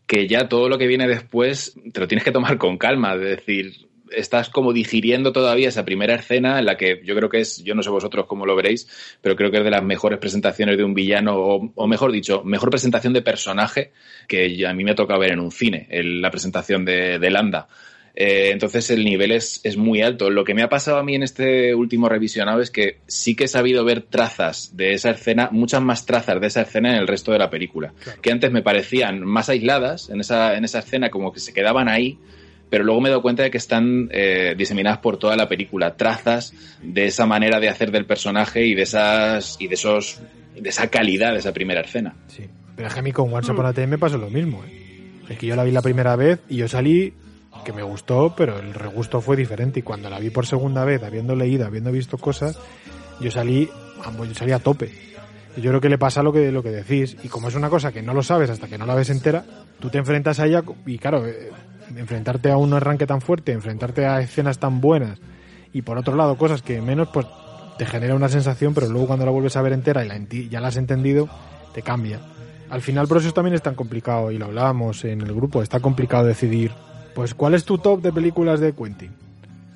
[0.08, 3.14] que ya todo lo que viene después te lo tienes que tomar con calma.
[3.14, 7.42] Es decir, estás como digiriendo todavía esa primera escena en la que yo creo que
[7.42, 10.20] es, yo no sé vosotros cómo lo veréis, pero creo que es de las mejores
[10.20, 13.92] presentaciones de un villano, o, o mejor dicho, mejor presentación de personaje
[14.28, 17.68] que a mí me ha tocado ver en un cine, la presentación de, de Landa.
[18.16, 20.30] Eh, entonces el nivel es, es muy alto.
[20.30, 23.46] Lo que me ha pasado a mí en este último revisionado es que sí que
[23.46, 27.08] he sabido ver trazas de esa escena, muchas más trazas de esa escena en el
[27.08, 31.10] resto de la película, que antes me parecían más aisladas en esa, en esa escena,
[31.10, 32.18] como que se quedaban ahí,
[32.70, 35.96] pero luego me he dado cuenta de que están eh, diseminadas por toda la película,
[35.96, 40.22] trazas de esa manera de hacer del personaje y de esas y de esos
[40.56, 42.16] de esa calidad de esa primera escena.
[42.28, 42.44] Sí.
[42.76, 44.80] Pero es que a mí con Once Upon a Time me pasó lo mismo, ¿eh?
[45.30, 47.14] Es que yo la vi la primera vez y yo salí
[47.64, 51.04] que me gustó, pero el regusto fue diferente y cuando la vi por segunda vez,
[51.04, 52.58] habiendo leído, habiendo visto cosas,
[53.20, 53.70] yo salí,
[54.28, 54.92] yo salí a tope.
[55.58, 57.92] Yo creo que le pasa lo que, lo que decís, y como es una cosa
[57.92, 59.44] que no lo sabes hasta que no la ves entera,
[59.80, 61.52] tú te enfrentas a ella y claro, eh,
[61.96, 65.20] enfrentarte a un arranque tan fuerte, enfrentarte a escenas tan buenas
[65.74, 67.26] y por otro lado cosas que menos, pues
[67.78, 70.18] te genera una sensación, pero luego cuando la vuelves a ver entera y la
[70.50, 71.30] ya la has entendido,
[71.74, 72.20] te cambia.
[72.70, 75.80] Al final por eso también es tan complicado, y lo hablábamos en el grupo, está
[75.80, 76.72] complicado decidir,
[77.20, 79.12] pues cuál es tu top de películas de Quentin.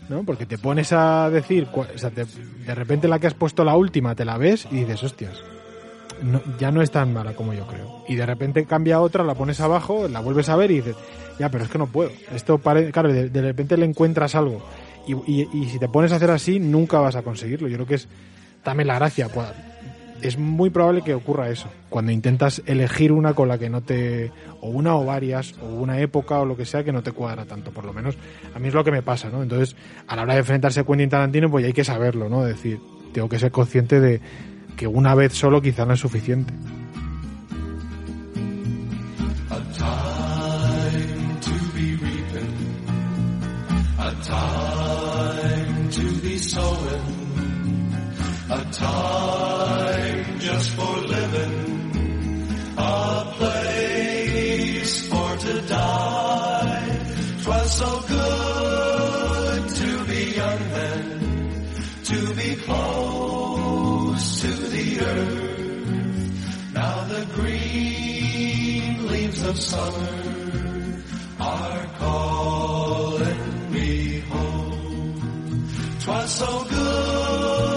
[0.08, 0.24] ¿no?
[0.24, 4.38] Porque te pones a decir, de repente la que has puesto la última te la
[4.38, 5.44] ves y dices, hostias,
[6.58, 8.06] ya no es tan mala como yo creo.
[8.08, 10.96] Y de repente cambia otra, la pones abajo, la vuelves a ver y dices,
[11.38, 12.12] ya, pero es que no puedo.
[12.34, 12.90] Esto pare...
[12.94, 14.66] claro, de, repente le encuentras algo.
[15.06, 17.68] Y, si te pones a hacer así, nunca vas a conseguirlo.
[17.68, 18.08] Yo creo que es
[18.64, 19.28] también la gracia.
[20.24, 21.68] Es muy probable que ocurra eso.
[21.90, 24.32] Cuando intentas elegir una con la que no te.
[24.62, 27.46] o una o varias, o una época o lo que sea que no te cuadra
[27.46, 27.72] tanto.
[27.72, 28.18] Por lo menos
[28.56, 29.44] a mí es lo que me pasa, ¿no?
[29.44, 29.76] Entonces,
[30.08, 32.44] a la hora de enfrentarse a Quentin Tarantino, pues hay que saberlo, ¿no?
[32.44, 32.80] Decir,
[33.12, 34.22] tengo que ser consciente de
[34.78, 36.54] que una vez solo quizá no es suficiente.
[48.74, 50.13] Time
[50.54, 51.56] just for living,
[52.78, 56.86] a place for to die.
[57.42, 61.06] 'Twas so good to be young then,
[62.12, 66.74] to be close to the earth.
[66.80, 70.18] Now the green leaves of summer
[71.40, 73.92] are calling me
[74.32, 75.68] home.
[76.00, 77.73] 'Twas so good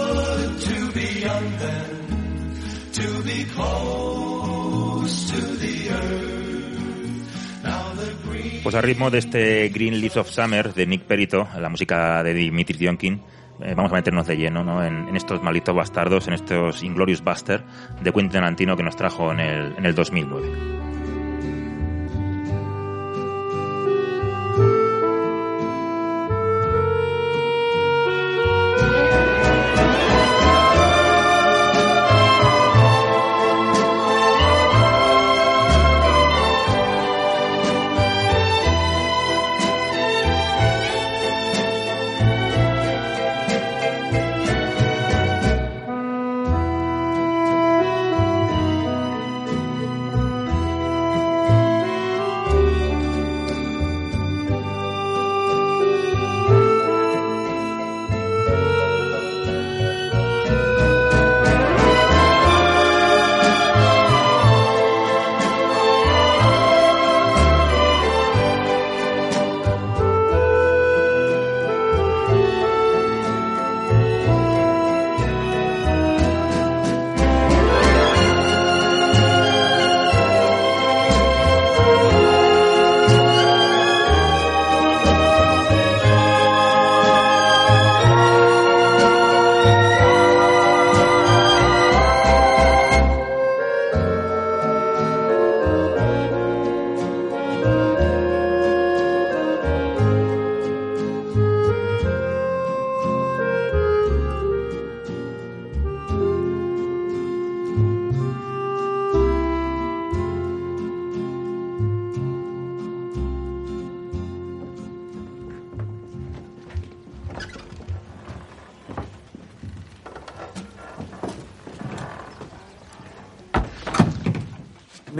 [8.63, 12.33] Pues a ritmo de este Green Leaves of Summer de Nick Perito, la música de
[12.33, 13.21] Dimitri Dionkin,
[13.61, 14.83] eh, vamos a meternos de lleno ¿no?
[14.83, 17.63] en, en estos malditos bastardos, en estos Inglorious Buster
[18.01, 20.86] de Quentin Tarantino que nos trajo en el, en el 2009.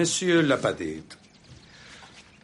[0.07, 1.15] Monsieur Lapadit,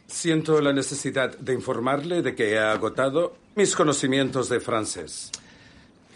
[0.05, 5.31] siento la necesidad de informarle de que he agotado mis conocimientos de francés.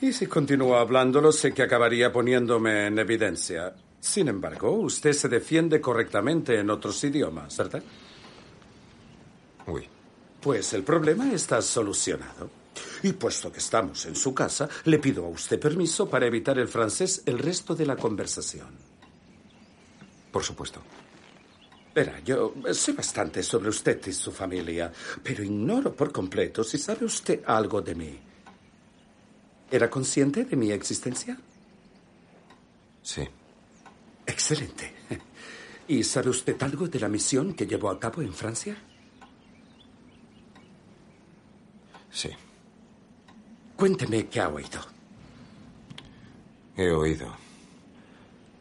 [0.01, 3.73] Y si continúo hablándolo, sé que acabaría poniéndome en evidencia.
[3.97, 7.83] Sin embargo, usted se defiende correctamente en otros idiomas, ¿verdad?
[9.67, 9.87] Uy.
[10.41, 12.49] Pues el problema está solucionado.
[13.03, 16.67] Y puesto que estamos en su casa, le pido a usted permiso para evitar el
[16.67, 18.67] francés el resto de la conversación.
[20.29, 20.81] Por supuesto.
[21.97, 27.07] Verá, yo sé bastante sobre usted y su familia, pero ignoro por completo si sabe
[27.07, 28.19] usted algo de mí.
[29.71, 31.35] ¿Era consciente de mi existencia?
[33.01, 33.27] Sí.
[34.27, 34.93] Excelente.
[35.87, 38.77] ¿Y sabe usted algo de la misión que llevó a cabo en Francia?
[42.11, 42.29] Sí.
[43.75, 44.81] Cuénteme qué ha oído.
[46.75, 47.46] He oído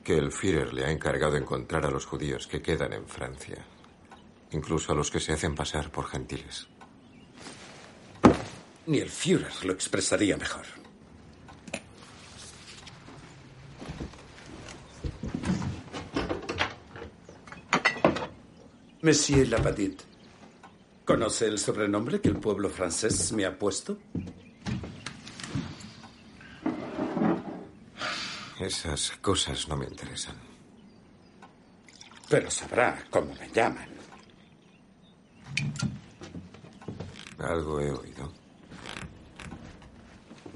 [0.07, 3.67] que el Führer le ha encargado encontrar a los judíos que quedan en Francia,
[4.53, 6.69] incluso a los que se hacen pasar por gentiles.
[8.87, 10.65] Ni el Führer lo expresaría mejor.
[19.03, 20.03] Monsieur Lapadit,
[21.05, 23.99] ¿conoce el sobrenombre que el pueblo francés me ha puesto?
[28.59, 30.37] Esas cosas no me interesan.
[32.29, 33.89] Pero sabrá cómo me llaman.
[37.39, 38.33] Algo he oído.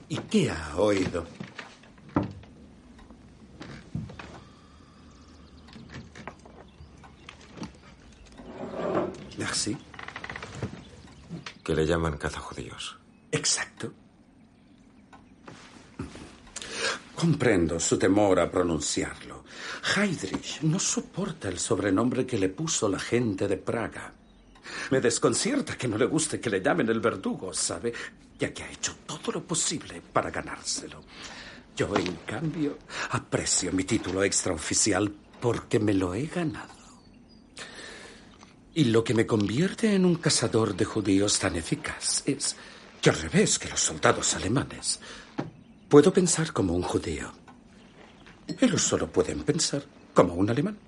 [0.09, 1.27] ¿Y qué ha oído?
[9.39, 9.77] Merci.
[11.63, 12.99] Que le llaman cazajudíos.
[13.31, 13.93] Exacto.
[17.21, 19.45] Comprendo su temor a pronunciarlo.
[19.95, 24.15] Heydrich no soporta el sobrenombre que le puso la gente de Praga.
[24.91, 27.93] Me desconcierta que no le guste que le llamen el verdugo, ¿sabe?
[28.39, 31.05] Ya que ha hecho todo lo posible para ganárselo.
[31.77, 32.79] Yo, en cambio,
[33.11, 36.73] aprecio mi título extraoficial porque me lo he ganado.
[38.73, 42.57] Y lo que me convierte en un cazador de judíos tan eficaz es
[43.03, 45.01] que al revés que los soldados alemanes,
[45.91, 47.31] puedo pensar como un judío.
[48.47, 49.83] Ellos solo pueden pensar
[50.15, 50.79] como un alemán.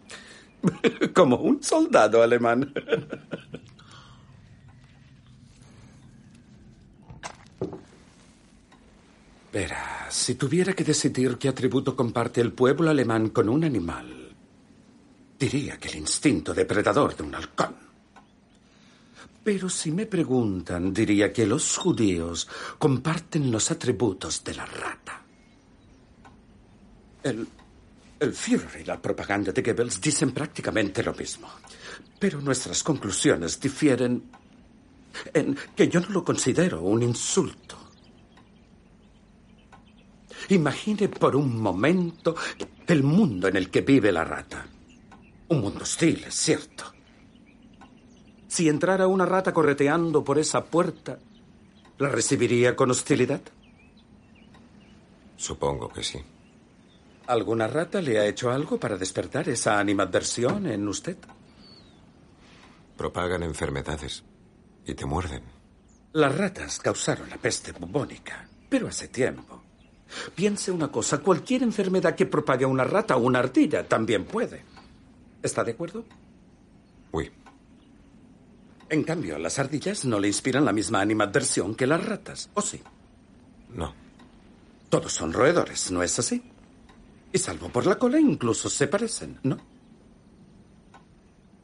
[1.14, 2.72] como un soldado alemán.
[9.52, 14.34] Verá, si tuviera que decidir qué atributo comparte el pueblo alemán con un animal,
[15.38, 17.91] diría que el instinto depredador de un halcón.
[19.44, 25.24] Pero si me preguntan, diría que los judíos comparten los atributos de la rata.
[27.24, 27.48] El,
[28.20, 31.48] el Führer y la propaganda de Goebbels dicen prácticamente lo mismo.
[32.18, 34.30] Pero nuestras conclusiones difieren
[35.34, 37.78] en que yo no lo considero un insulto.
[40.50, 42.36] Imagine por un momento
[42.86, 44.66] el mundo en el que vive la rata.
[45.48, 46.92] Un mundo hostil, es cierto.
[48.52, 51.18] Si entrara una rata correteando por esa puerta,
[51.96, 53.40] ¿la recibiría con hostilidad?
[55.38, 56.22] Supongo que sí.
[57.28, 61.16] ¿Alguna rata le ha hecho algo para despertar esa animadversión en usted?
[62.98, 64.22] Propagan enfermedades
[64.84, 65.44] y te muerden.
[66.12, 69.62] Las ratas causaron la peste bubónica, pero hace tiempo.
[70.34, 74.62] Piense una cosa, cualquier enfermedad que propague una rata o una ardilla también puede.
[75.42, 76.04] ¿Está de acuerdo?
[77.12, 77.32] Uy.
[78.92, 82.78] En cambio, las ardillas no le inspiran la misma animadversión que las ratas, ¿o sí?
[83.70, 83.94] No.
[84.90, 86.42] Todos son roedores, ¿no es así?
[87.32, 89.56] Y salvo por la cola, incluso se parecen, ¿no?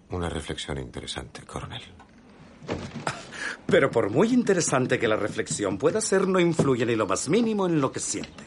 [0.09, 1.83] Una reflexión interesante, coronel.
[3.67, 7.67] Pero por muy interesante que la reflexión pueda ser, no influye ni lo más mínimo
[7.67, 8.45] en lo que siente.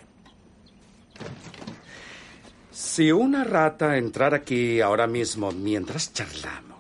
[2.71, 6.70] Si una rata entrara aquí ahora mismo mientras charlamos,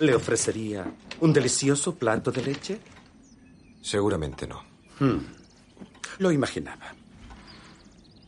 [0.00, 0.84] ¿le ofrecería
[1.20, 2.80] un delicioso plato de leche?
[3.82, 4.62] Seguramente no.
[4.98, 5.18] Hmm.
[6.18, 6.94] Lo imaginaba.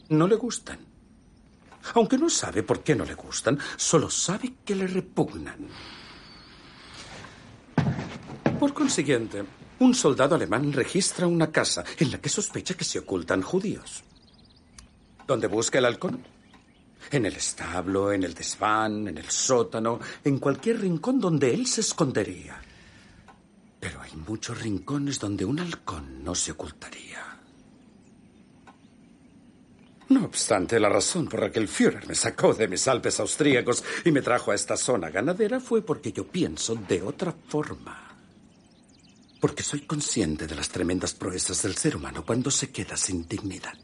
[0.09, 0.79] No le gustan.
[1.95, 5.69] Aunque no sabe por qué no le gustan, solo sabe que le repugnan.
[8.59, 9.45] Por consiguiente,
[9.79, 14.03] un soldado alemán registra una casa en la que sospecha que se ocultan judíos.
[15.27, 16.36] ¿Dónde busca el halcón?
[17.11, 21.81] En el establo, en el desván, en el sótano, en cualquier rincón donde él se
[21.83, 22.61] escondería.
[23.79, 27.37] Pero hay muchos rincones donde un halcón no se ocultaría.
[30.09, 33.83] No obstante, la razón por la que el Führer me sacó de mis Alpes austríacos
[34.05, 38.17] y me trajo a esta zona ganadera fue porque yo pienso de otra forma.
[39.41, 43.77] Porque soy consciente de las tremendas proezas del ser humano cuando se queda sin dignidad.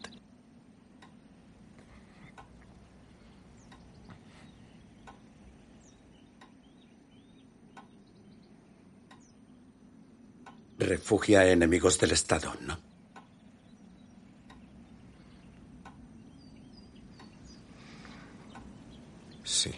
[10.82, 12.78] Refugia a enemigos del Estado, ¿no?
[19.44, 19.72] Sí.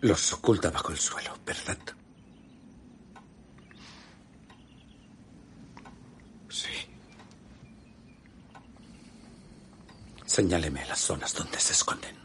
[0.00, 1.78] Los oculta bajo el suelo, ¿verdad?
[6.48, 6.68] Sí.
[10.26, 12.24] Señáleme las zonas donde se esconden.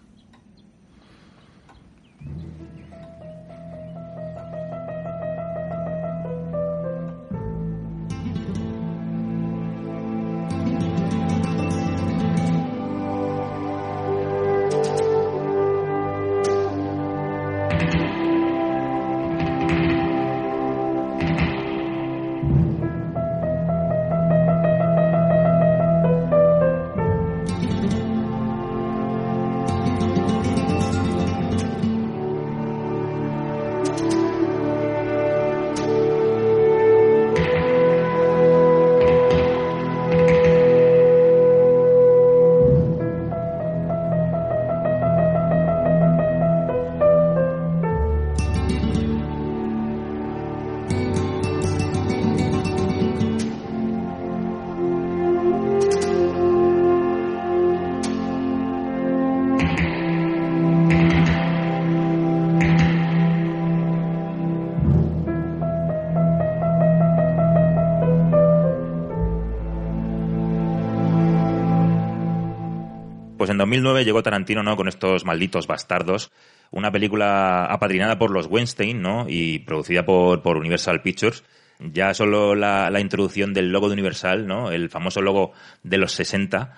[73.59, 74.75] 2009 llegó Tarantino, ¿no?
[74.75, 76.31] Con estos malditos bastardos.
[76.71, 79.25] Una película apadrinada por los Weinstein, ¿no?
[79.27, 81.43] Y producida por, por Universal Pictures.
[81.79, 84.71] Ya solo la, la introducción del logo de Universal, ¿no?
[84.71, 85.53] El famoso logo
[85.83, 86.73] de los 60,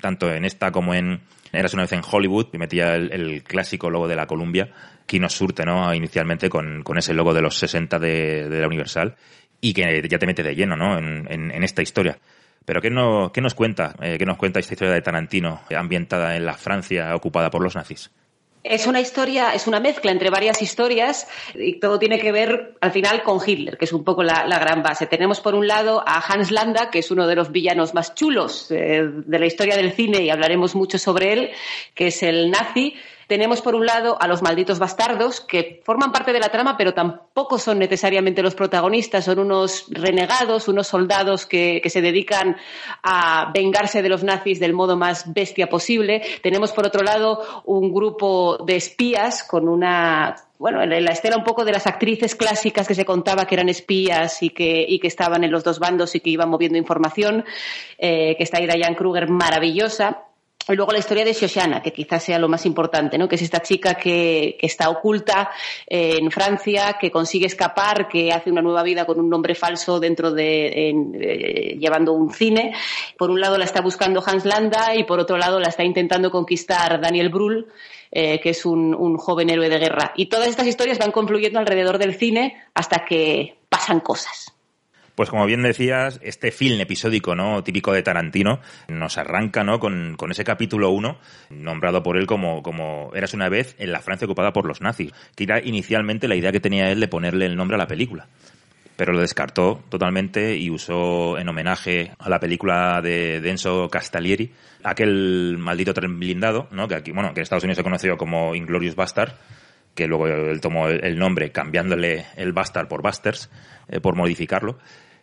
[0.00, 1.20] tanto en esta como en
[1.52, 4.70] Eras una vez en Hollywood, y metía el, el clásico logo de la Columbia,
[5.06, 5.92] que nos surte, ¿no?
[5.94, 9.16] Inicialmente con, con ese logo de los 60 de, de la Universal
[9.60, 10.98] y que ya te mete de lleno, ¿no?
[10.98, 12.18] En, en, en esta historia.
[12.66, 13.94] Pero ¿qué, no, qué nos cuenta?
[14.02, 17.76] Eh, ¿Qué nos cuenta esta historia de Tarantino ambientada en la Francia ocupada por los
[17.76, 18.10] nazis?
[18.64, 22.90] Es una historia, es una mezcla entre varias historias y todo tiene que ver al
[22.90, 25.06] final con Hitler, que es un poco la, la gran base.
[25.06, 28.68] Tenemos por un lado a Hans Landa, que es uno de los villanos más chulos
[28.72, 31.50] eh, de la historia del cine y hablaremos mucho sobre él,
[31.94, 32.96] que es el nazi.
[33.26, 36.94] Tenemos por un lado a los malditos bastardos, que forman parte de la trama, pero
[36.94, 42.56] tampoco son necesariamente los protagonistas, son unos renegados, unos soldados que, que, se dedican
[43.02, 46.22] a vengarse de los nazis del modo más bestia posible.
[46.42, 51.44] Tenemos por otro lado un grupo de espías con una bueno, en la estela un
[51.44, 55.06] poco de las actrices clásicas que se contaba que eran espías y que, y que
[55.06, 57.44] estaban en los dos bandos y que iban moviendo información,
[57.98, 60.25] eh, que está ahí Diane Kruger maravillosa.
[60.68, 63.28] Y luego la historia de Shoshana, que quizás sea lo más importante, ¿no?
[63.28, 65.50] Que es esta chica que, que está oculta
[65.86, 70.00] eh, en Francia, que consigue escapar, que hace una nueva vida con un nombre falso
[70.00, 72.74] dentro de, eh, llevando un cine.
[73.16, 76.32] Por un lado la está buscando Hans Landa y por otro lado la está intentando
[76.32, 77.68] conquistar Daniel Brühl,
[78.10, 80.12] eh, que es un, un joven héroe de guerra.
[80.16, 84.55] Y todas estas historias van confluyendo alrededor del cine hasta que pasan cosas.
[85.16, 87.64] Pues como bien decías, este film episódico, ¿no?
[87.64, 89.80] Típico de Tarantino, nos arranca, ¿no?
[89.80, 94.26] Con, ese capítulo 1, nombrado por él como, como Eras una vez en la Francia
[94.26, 97.56] ocupada por los nazis, que era inicialmente la idea que tenía él de ponerle el
[97.56, 98.28] nombre a la película.
[98.98, 104.52] Pero lo descartó totalmente y usó en homenaje a la película de Denso Castellieri,
[104.84, 106.88] aquel maldito tren blindado, ¿no?
[106.88, 109.32] Que aquí, bueno, que en Estados Unidos se conoció como Inglorious Bastard,
[109.94, 113.48] que luego él tomó el nombre cambiándole el Bastard por Busters,
[113.88, 114.76] eh, por modificarlo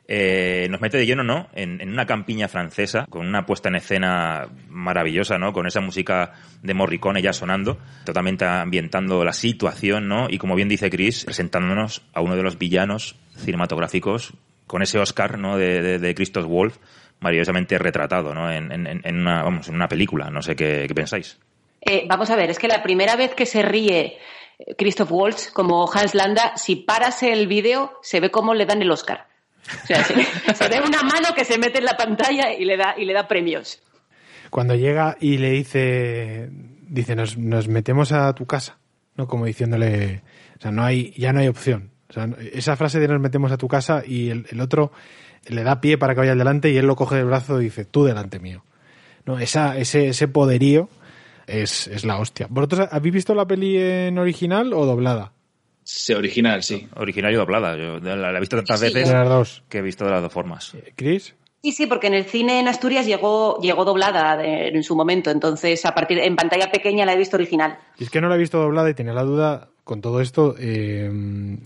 [0.07, 1.47] eh, nos mete de lleno, ¿no?
[1.53, 5.53] En, una campiña francesa, con una puesta en escena maravillosa, ¿no?
[5.53, 10.27] Con esa música de Morricone ya sonando, totalmente ambientando la situación, ¿no?
[10.29, 14.33] Y como bien dice Chris, presentándonos a uno de los villanos cinematográficos
[14.67, 15.57] con ese Oscar, ¿no?
[15.57, 16.77] De, de, de Christoph Wolf,
[17.23, 18.51] maravillosamente retratado, ¿no?
[18.51, 18.67] En,
[19.17, 20.29] una, vamos, en una película.
[20.29, 21.39] No sé qué, pensáis.
[21.81, 24.17] Eh, vamos a ver, es que la primera vez que se ríe
[24.77, 28.91] Christoph Waltz como Hans Landa, si paras el vídeo, se ve cómo le dan el
[28.91, 29.27] Oscar.
[29.83, 30.13] O sea, se,
[30.69, 33.27] ve una mano que se mete en la pantalla y le da, y le da
[33.27, 33.81] premios.
[34.49, 36.49] Cuando llega y le dice,
[36.87, 38.77] dice, nos, metemos a tu casa,
[39.15, 39.27] ¿no?
[39.27, 40.21] Como diciéndole,
[40.57, 41.91] o sea, no hay, ya no hay opción.
[42.09, 44.91] O sea, esa frase de nos metemos a tu casa y el, el otro
[45.47, 47.85] le da pie para que vaya adelante y él lo coge del brazo y dice,
[47.85, 48.63] tú delante mío.
[49.25, 50.89] No, esa, ese, ese poderío
[51.47, 52.47] es, es la hostia.
[52.49, 55.32] ¿Vosotros habéis visto la peli en original o doblada?
[55.83, 56.87] Sí, original, sí.
[56.95, 57.75] Original y doblada.
[57.77, 59.63] Yo la, la he visto tantas Sí, veces yo- dos.
[59.69, 60.75] que he visto de las dos formas.
[60.95, 61.35] ¿Chris?
[61.61, 65.29] Sí, sí, porque en el cine en Asturias llegó, llegó doblada de- en su momento,
[65.31, 67.77] entonces a partir en pantalla pequeña la he visto original.
[67.97, 70.55] Y es que no la he visto doblada y tenía la duda con todo esto.
[70.59, 71.09] Eh,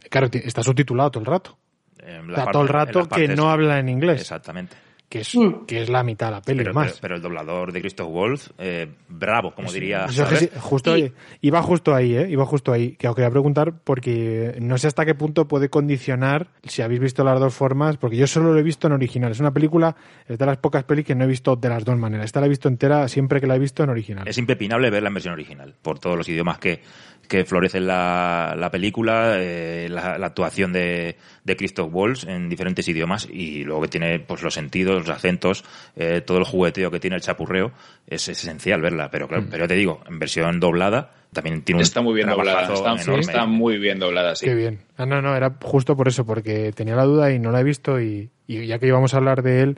[0.10, 1.58] claro, está subtitulado todo el rato.
[1.98, 4.76] Está la todo el parte- rato que partes- no habla en inglés, Exactamente.
[5.10, 5.66] Que es, Mm.
[5.66, 6.88] que es la mitad de la peli Pero, más.
[6.92, 10.06] pero- pero el doblador de Christoph Wolf, eh, bravo, como diría.
[10.06, 10.50] Eso es que ¿sabes?
[10.54, 11.02] sí, justo Sí.
[11.04, 12.28] ahí- iba justo ahí, ¿eh?
[12.30, 12.92] Iba justo ahí.
[12.98, 17.24] Que os quería preguntar porque no sé hasta qué punto puede condicionar si habéis visto
[17.24, 19.32] las dos formas, porque yo solo lo he visto en original.
[19.32, 19.96] Es una película,
[20.28, 22.26] es de las pocas pelis que no he visto de las dos maneras.
[22.26, 24.28] Esta la he visto entera siempre que la he visto en original.
[24.28, 26.82] Es impepinable verla en versión original, por todos los idiomas que,
[27.28, 32.88] que florecen la, la película, eh, la, la actuación de, de Christoph Waltz en diferentes
[32.88, 35.64] idiomas y luego que tiene pues los sentidos, los acentos,
[35.96, 37.72] eh, todo el jugueteo que tiene el chapurreo,
[38.08, 39.10] es, es esencial verla.
[39.12, 42.30] Pero claro, pero ya te digo, en versión doblada también tiene un Está muy bien
[42.30, 42.74] doblada.
[43.20, 44.46] está muy bien doblada, sí.
[44.46, 44.80] Qué bien.
[44.98, 47.64] Ah, no, no, era justo por eso, porque tenía la duda y no la he
[47.64, 49.78] visto y, y ya que íbamos a hablar de él,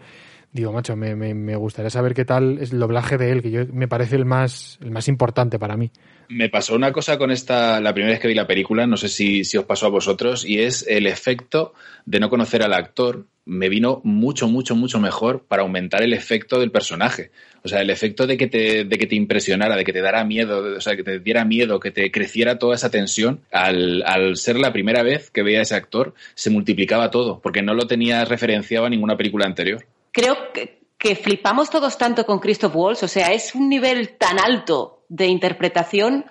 [0.51, 3.51] digo, macho, me, me, me gustaría saber qué tal es el doblaje de él, que
[3.51, 5.91] yo me parece el más, el más importante para mí.
[6.29, 9.09] Me pasó una cosa con esta, la primera vez que vi la película, no sé
[9.09, 11.73] si, si os pasó a vosotros, y es el efecto
[12.05, 13.25] de no conocer al actor.
[13.45, 17.31] Me vino mucho, mucho, mucho mejor para aumentar el efecto del personaje.
[17.63, 20.23] O sea, el efecto de que te, de que te impresionara, de que te dara
[20.23, 24.37] miedo, o sea, que te diera miedo, que te creciera toda esa tensión, al, al
[24.37, 27.87] ser la primera vez que veía a ese actor, se multiplicaba todo, porque no lo
[27.87, 29.83] tenía referenciado a ninguna película anterior.
[30.11, 34.39] Creo que, que flipamos todos tanto con Christoph Waltz, o sea, es un nivel tan
[34.39, 36.25] alto de interpretación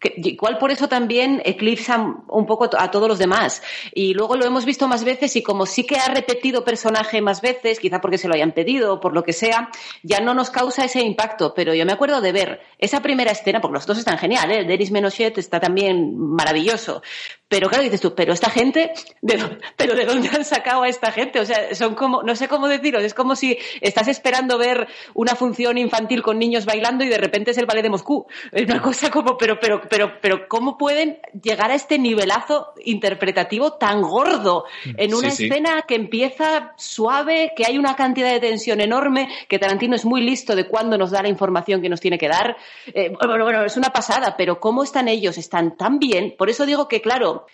[0.00, 3.62] que igual por eso también eclipsa un poco a todos los demás.
[3.92, 7.40] Y luego lo hemos visto más veces y como sí que ha repetido personaje más
[7.40, 9.70] veces, quizá porque se lo hayan pedido o por lo que sea,
[10.02, 11.52] ya no nos causa ese impacto.
[11.54, 14.64] Pero yo me acuerdo de ver esa primera escena, porque los dos están geniales, ¿eh?
[14.64, 17.02] Denis Menochet está también maravilloso.
[17.48, 18.92] Pero claro, dices tú, pero esta gente,
[19.22, 21.40] ¿de, ¿pero de dónde han sacado a esta gente?
[21.40, 25.34] O sea, son como, no sé cómo deciros, es como si estás esperando ver una
[25.34, 28.26] función infantil con niños bailando y de repente es el ballet de Moscú.
[28.52, 33.74] Es una cosa como, pero, pero, pero, pero, ¿cómo pueden llegar a este nivelazo interpretativo
[33.74, 34.64] tan gordo
[34.96, 35.44] en una Sí, sí.
[35.46, 40.22] escena que empieza suave, que hay una cantidad de tensión enorme, que Tarantino es muy
[40.22, 42.56] listo de cuándo nos da la información que nos tiene que dar?
[42.86, 45.38] Eh, bueno, bueno, es una pasada, pero ¿cómo están ellos?
[45.38, 46.34] Están tan bien.
[46.36, 47.46] Por eso digo que, claro,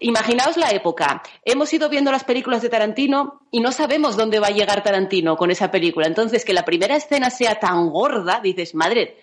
[0.00, 1.22] Imaginaos la época.
[1.42, 5.36] Hemos ido viendo las películas de Tarantino y no sabemos dónde va a llegar Tarantino
[5.36, 6.06] con esa película.
[6.06, 9.16] Entonces, que la primera escena sea tan gorda, dices, madre,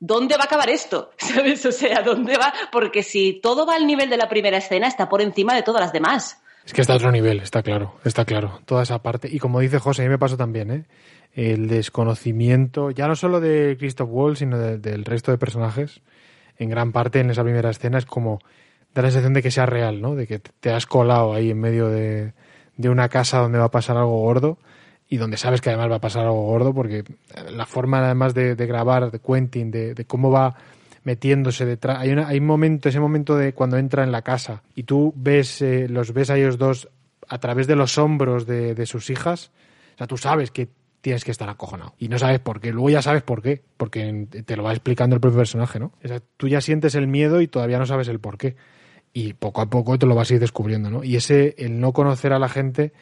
[0.00, 1.10] ¿dónde va a acabar esto?
[1.18, 1.64] ¿Sabes?
[1.66, 2.52] O sea, ¿dónde va?
[2.72, 5.80] Porque si todo va al nivel de la primera escena, está por encima de todas
[5.80, 6.42] las demás.
[6.64, 8.60] Es que está a otro nivel, está claro, está claro.
[8.66, 9.28] Toda esa parte.
[9.30, 10.84] Y como dice José, a mí me pasó también, ¿eh?
[11.32, 16.00] El desconocimiento, ya no solo de Christoph Waltz, sino de- del resto de personajes,
[16.58, 18.40] en gran parte en esa primera escena es como
[18.94, 20.14] da la sensación de que sea real, ¿no?
[20.16, 22.32] De que te has colado ahí en medio de,
[22.76, 24.58] de una casa donde va a pasar algo gordo
[25.10, 27.04] y donde sabes que además va a pasar algo gordo porque
[27.50, 30.54] la forma además de, de grabar de Quentin, de, de cómo va
[31.02, 31.98] metiéndose detrás.
[31.98, 35.12] Hay, una, hay un momento, ese momento de cuando entra en la casa y tú
[35.16, 36.88] ves, eh, los ves a ellos dos
[37.28, 39.50] a través de los hombros de, de sus hijas.
[39.94, 40.68] O sea, tú sabes que
[41.00, 41.94] tienes que estar acojonado.
[41.98, 42.70] Y no sabes por qué.
[42.70, 43.62] Luego ya sabes por qué.
[43.76, 45.92] Porque te lo va explicando el propio personaje, ¿no?
[46.04, 48.54] O sea, tú ya sientes el miedo y todavía no sabes el por qué.
[49.12, 51.02] Y poco a poco te lo vas a ir descubriendo, ¿no?
[51.02, 52.92] Y ese, el no conocer a la gente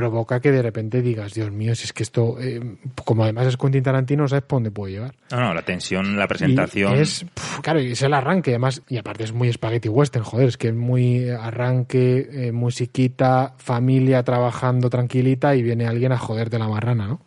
[0.00, 2.60] provoca que de repente digas, Dios mío, si es que esto, eh,
[3.04, 5.14] como además es Quentin Tarantino, no sabes por dónde puede llegar.
[5.30, 6.96] No, no, la tensión, la presentación.
[6.96, 10.48] Y es, pf, claro, es el arranque, además, y aparte es muy spaghetti western, joder,
[10.48, 16.58] es que es muy arranque, eh, musiquita, familia trabajando tranquilita y viene alguien a joderte
[16.58, 17.20] la marrana, ¿no?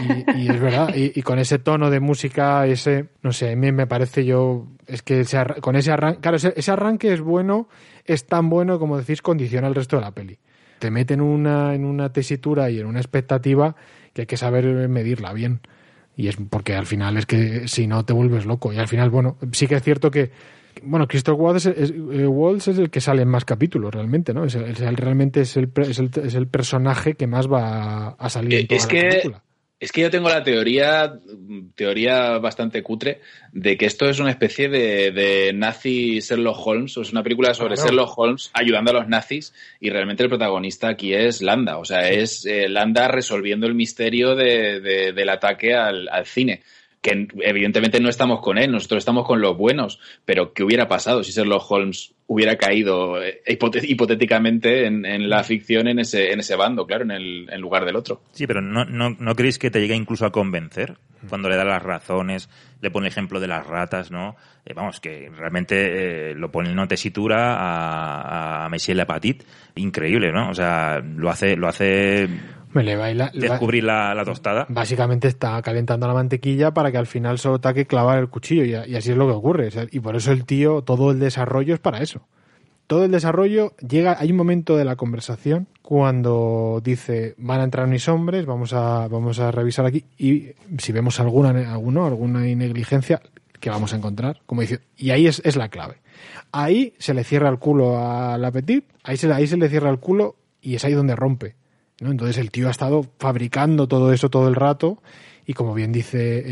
[0.00, 3.56] Y, y es verdad, y, y con ese tono de música, ese, no sé, a
[3.56, 7.12] mí me parece yo, es que ese arra- con ese arranque, claro, ese, ese arranque
[7.12, 7.68] es bueno,
[8.04, 10.38] es tan bueno como decís, condiciona el resto de la peli.
[10.78, 13.74] Te mete en una, en una tesitura y en una expectativa
[14.12, 15.60] que hay que saber medirla bien.
[16.16, 18.72] Y es porque al final es que si no te vuelves loco.
[18.72, 20.30] Y al final, bueno, sí que es cierto que,
[20.82, 24.32] bueno, Christoph Waltz es, es- eh, Waltz es el que sale en más capítulos realmente,
[24.32, 24.44] ¿no?
[24.44, 28.08] Es el- es el- realmente es el, es, el, es el personaje que más va
[28.18, 29.42] a salir en Eh, toda es la que película.
[29.78, 31.18] Es que yo tengo la teoría,
[31.74, 33.20] teoría bastante cutre,
[33.52, 37.52] de que esto es una especie de, de nazi Sherlock Holmes, o es una película
[37.52, 37.74] sobre.
[37.88, 42.08] Sherlock Holmes ayudando a los nazis, y realmente el protagonista aquí es Landa, o sea,
[42.08, 46.62] es eh, Landa resolviendo el misterio de- de- del ataque al, al cine.
[47.02, 51.22] Que evidentemente no estamos con él, nosotros estamos con los buenos, pero ¿qué hubiera pasado
[51.22, 56.56] si Sherlock Holmes hubiera caído eh, hipotéticamente en, en la ficción en ese, en ese
[56.56, 58.22] bando, claro, en el en lugar del otro?
[58.32, 60.96] Sí, pero ¿no, no, ¿no creéis que te llega incluso a convencer?
[61.28, 62.48] Cuando le da las razones,
[62.80, 64.36] le pone el ejemplo de las ratas, ¿no?
[64.64, 69.42] Eh, vamos, que realmente eh, lo pone en una tesitura a, a Michel Apatit.
[69.76, 70.50] Increíble, ¿no?
[70.50, 72.28] O sea, lo hace, lo hace
[72.76, 74.66] Me le baila, descubrir la, la tostada.
[74.68, 78.72] Básicamente está calentando la mantequilla para que al final solo taque clavar el cuchillo y,
[78.72, 79.68] y así es lo que ocurre.
[79.68, 82.20] O sea, y por eso el tío, todo el desarrollo es para eso.
[82.86, 87.86] Todo el desarrollo llega, hay un momento de la conversación cuando dice van a entrar
[87.86, 93.22] mis hombres, vamos a, vamos a revisar aquí y si vemos alguna, alguno, alguna negligencia
[93.58, 95.96] que vamos a encontrar, como dice, y ahí es, es la clave.
[96.52, 99.98] Ahí se le cierra el culo al Apetit, ahí se, ahí se le cierra el
[99.98, 101.56] culo y es ahí donde rompe.
[102.00, 102.10] ¿No?
[102.10, 105.02] Entonces el tío ha estado fabricando todo eso todo el rato
[105.48, 106.44] y como bien dice eh,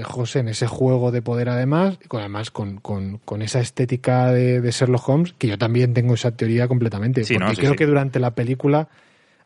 [0.00, 4.32] eh, José, en ese juego de poder además, con- además con, con- con esa estética
[4.32, 7.50] de, de Sherlock Holmes, que yo también tengo esa teoría completamente, Sí, porque ¿no?
[7.54, 7.76] Sí, creo sí.
[7.76, 8.88] que durante la película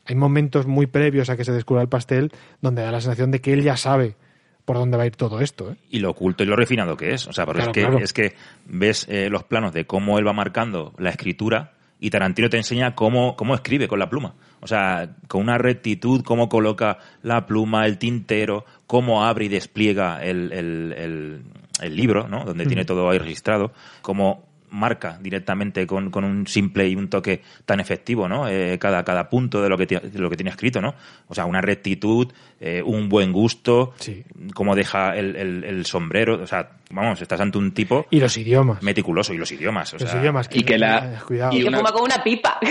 [0.05, 2.31] hay momentos muy previos a que se descubra el pastel
[2.61, 4.15] donde da la sensación de que él ya sabe
[4.63, 5.71] por dónde va a ir todo esto.
[5.71, 5.75] ¿eh?
[5.89, 7.27] y lo oculto y lo refinado que es.
[7.27, 7.97] O sea, pero Claro, es, que, claro.
[7.99, 8.33] es que
[8.67, 12.95] ves eh, los planos de cómo él va marcando la escritura y Tarantino te enseña
[12.95, 14.33] cómo, cómo escribe con la pluma.
[14.59, 20.23] O sea, con una rectitud, cómo coloca la pluma, el tintero, cómo abre y despliega
[20.23, 21.41] el, el- el-
[21.81, 22.43] el libro, ¿no?
[22.43, 23.71] Donde tiene todo ahí registrado,
[24.01, 28.49] cómo marca directamente con, con un simple y un toque tan efectivo, ¿no?
[28.49, 30.93] Eh, cada, cada punto de lo que, de lo que tiene escrito, ¿no?
[31.27, 32.27] O sea, una rectitud,
[32.59, 34.23] eh, un buen gusto, Sí.
[34.55, 38.37] cómo deja el, el- el sombrero, o sea, vamos, estás ante un tipo Y los
[38.37, 38.81] idiomas.
[38.81, 40.49] meticuloso y los idiomas, o los sea, idiomas.
[40.53, 41.53] y que la- eh, Cuidado.
[41.55, 42.59] y que una- fuma con una pipa.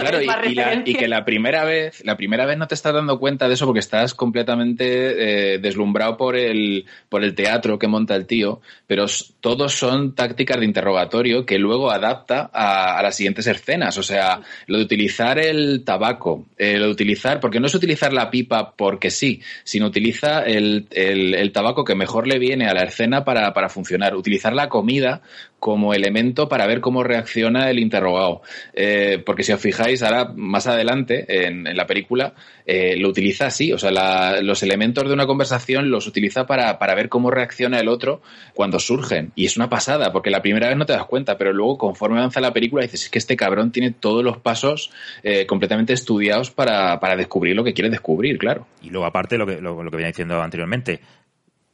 [0.00, 3.18] Claro, y, la- y que la primera vez, la primera vez no te estás dando
[3.18, 8.14] cuenta de eso porque estás completamente eh, deslumbrado por el, por el teatro que monta
[8.14, 9.06] el tío, pero
[9.40, 13.96] todos son tácticas de interrogatorio que luego adapta a, a las siguientes escenas.
[13.98, 18.12] O sea, lo de utilizar el tabaco, eh, lo de utilizar, porque no es utilizar
[18.12, 22.74] la pipa porque sí, sino utiliza el, el- el tabaco que mejor le viene a
[22.74, 24.14] la escena para, para funcionar.
[24.14, 25.22] Utilizar la comida
[25.60, 28.42] como elemento para ver cómo reacciona el interrogado.
[28.72, 32.34] Eh, porque si os fijáis, ahora más adelante en, la película
[32.66, 36.94] eh, lo utiliza así, o sea, los elementos de una conversación los utiliza para, para
[36.94, 38.22] ver cómo reacciona el otro
[38.54, 39.32] cuando surgen.
[39.34, 42.18] Y es una pasada, porque la primera vez no te das cuenta, pero luego conforme
[42.18, 44.90] avanza la película dices, es que este cabrón tiene todos los pasos
[45.22, 48.66] eh, completamente estudiados para, para descubrir lo que quiere descubrir, claro.
[48.82, 51.00] Y luego, aparte, lo que, lo, lo que venía diciendo anteriormente,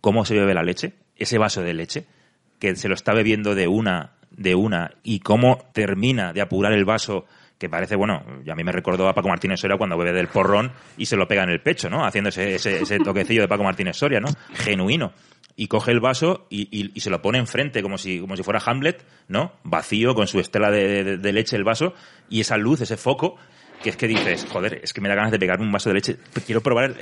[0.00, 2.06] cómo se bebe la leche, ese vaso de leche,
[2.58, 6.84] que se lo está bebiendo de una, de una, y cómo termina de apurar el
[6.84, 7.26] vaso,
[7.58, 10.28] que parece, bueno, y a mí me recordó a Paco Martínez Soria cuando bebe del
[10.28, 12.04] porrón y se lo pega en el pecho, ¿no?
[12.04, 14.28] Haciendo ese, ese, ese toquecillo de Paco Martínez Soria, ¿no?
[14.54, 15.12] Genuino.
[15.58, 18.42] Y coge el vaso y, y- y se lo pone enfrente como si, como si
[18.42, 19.52] fuera Hamlet, ¿no?
[19.64, 21.94] Vacío, con su estela de, de- de leche el vaso,
[22.28, 23.36] y esa luz, ese foco,
[23.86, 25.94] que es que dices, joder, es que me da ganas de pegarme un vaso de
[25.94, 26.16] leche.
[26.44, 26.96] Quiero probar el,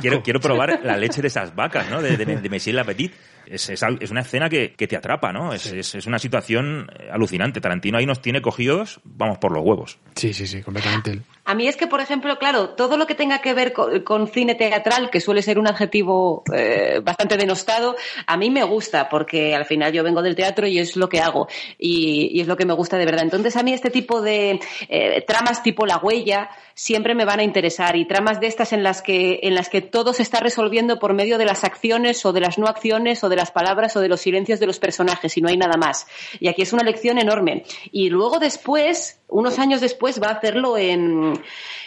[0.00, 2.00] quiero, quiero probar la leche de esas vacas, ¿no?
[2.00, 3.12] De, de, de Monsieur L'Appetit.
[3.52, 5.52] Es, es, una escena que, que te atrapa, ¿no?
[5.52, 7.60] Es, es, es una situación alucinante.
[7.60, 9.98] Tarantino ahí nos tiene cogidos, vamos por los huevos.
[10.14, 11.20] Sí, sí, sí, completamente.
[11.44, 14.28] A mí es que, por ejemplo, claro, todo lo que tenga que ver con, con
[14.28, 17.96] cine teatral, que suele ser un adjetivo eh, bastante denostado,
[18.26, 21.20] a mí me gusta, porque al final yo vengo del teatro y es lo que
[21.20, 21.48] hago,
[21.78, 23.24] y, y es lo que me gusta de verdad.
[23.24, 27.42] Entonces, a mí este tipo de eh, tramas tipo La Huella siempre me van a
[27.42, 31.00] interesar, y tramas de estas en las que, en las que todo se está resolviendo
[31.00, 34.00] por medio de las acciones o de las no acciones o de las palabras o
[34.00, 36.06] de los silencios de los personajes, y no hay nada más.
[36.40, 37.64] Y aquí es una lección enorme.
[37.90, 41.42] Y luego después, unos años después, va a hacerlo en,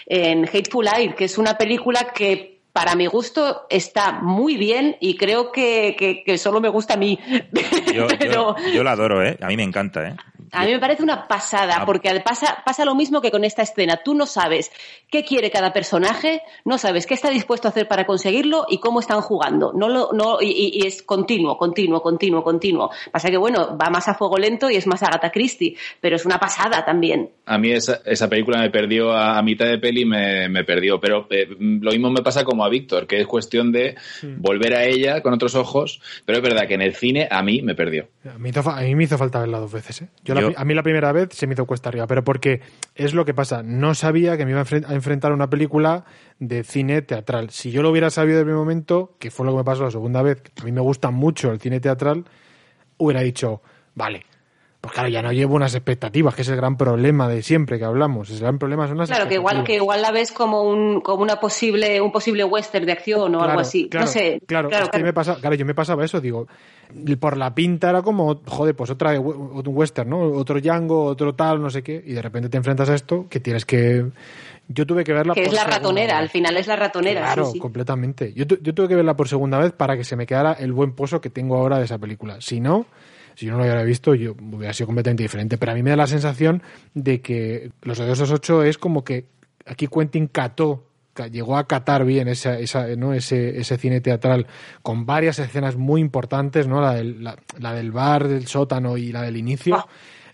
[0.05, 5.15] en Hateful Eight, que es una película que para mi gusto está muy bien y
[5.15, 7.17] creo que, que- que solo me gusta a mí.
[7.93, 9.37] Yo, Pero yo, yo la adoro, ¿eh?
[9.41, 10.15] A mí me encanta, ¿eh?
[10.51, 11.85] a mí me parece una pasada, Ah.
[11.85, 14.01] porque pasa, pasa lo mismo que con esta escena.
[14.03, 14.71] Tú no sabes
[15.09, 18.99] qué quiere cada personaje, no sabes qué está dispuesto a hacer para conseguirlo y cómo
[18.99, 19.71] están jugando.
[19.73, 22.89] No lo, no, y, y- y es continuo, continuo, continuo, continuo.
[23.11, 26.25] Pasa que, bueno, va más a fuego lento y es más Agatha Christie, pero es
[26.25, 27.31] una pasada también.
[27.45, 30.99] A mí esa, esa película me perdió a, a mitad de peli, me, me perdió.
[30.99, 33.95] Pero eh, lo mismo me pasa como a Víctor, que es cuestión de
[34.37, 36.01] volver a ella con otros ojos.
[36.25, 38.07] Pero es verdad que en el cine a mí me perdió.
[38.33, 40.01] A mí, a me hizo falta verla dos veces.
[40.01, 40.07] ¿eh?
[40.23, 42.61] Yo la Yo- a mí la primera vez se me hizo cuesta arriba, pero porque
[42.95, 43.63] es lo que pasa.
[43.63, 46.05] No sabía que me iba a enfren- a enfrentar a una película
[46.39, 47.49] de cine teatral.
[47.51, 49.91] Si yo lo hubiera sabido de mi momento, que fue lo que me pasó la
[49.91, 52.25] segunda vez, que a mí me gusta mucho el cine teatral,
[52.97, 53.61] hubiera dicho,
[53.93, 54.23] vale.
[54.85, 57.85] Pues claro, ya no llevo unas expectativas, que es el gran problema de siempre que
[57.85, 58.29] hablamos.
[58.29, 61.23] El gran problema son las Claro, que igual, que igual la ves como un, como
[61.23, 63.89] una posible, un posible western de acción o algo así.
[63.89, 64.39] Claro, no sé.
[64.45, 65.05] Claro, claro, es que claro.
[65.05, 66.47] me pasa, claro, yo me pasaba eso, digo,
[67.19, 70.19] por la pinta era como, joder, pues otra otro western, ¿no?
[70.21, 73.39] Otro Django, otro tal, no sé qué, y de repente te enfrentas a esto que
[73.39, 74.05] tienes que
[74.67, 76.21] yo tuve que verla que por es la ratonera, vez.
[76.23, 77.21] al final es la ratonera.
[77.21, 77.59] Claro, sí, sí.
[77.59, 78.33] completamente.
[78.33, 80.73] Yo, tu- yo tuve que verla por segunda vez para que se me quedara el
[80.73, 82.37] buen pozo que tengo ahora de esa película.
[82.39, 82.85] Si no,
[83.35, 85.57] si yo no lo hubiera visto, yo hubiera sido completamente diferente.
[85.57, 86.63] Pero a mí me da la sensación
[86.93, 89.25] de que Los Odiosos 8 es como que
[89.65, 93.13] aquí Quentin cató, ca- llegó a catar bien esa, esa, ¿no?
[93.13, 94.47] ese, ese cine teatral
[94.81, 96.81] con varias escenas muy importantes, ¿no?
[96.81, 99.75] La del, la, la del bar, del sótano y la del inicio.
[99.75, 99.87] Ah.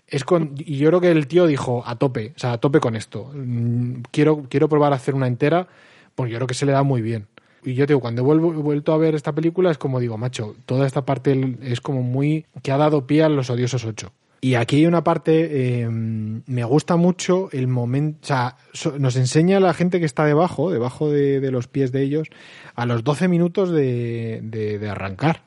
[0.06, 2.80] Es con, y yo creo que el tío dijo a tope, o sea, a tope
[2.80, 3.30] con esto.
[3.34, 5.66] Mm, Quiero, quiero probar a hacer una entera,
[6.14, 7.28] pues yo creo que se le da muy bien.
[7.64, 10.00] Y yo te digo, cuando he, vuelvo- he vuelto a ver esta película es como
[10.00, 12.46] digo, macho, toda esta parte es como muy...
[12.62, 14.12] que ha dado pie a los odiosos ocho.
[14.40, 19.14] Y aquí hay una parte, eh, me gusta mucho el momento, o sea, so- nos
[19.14, 22.26] enseña la gente que está debajo, debajo de, de los pies de ellos,
[22.74, 25.42] a los 12 minutos de, de- de arrancar.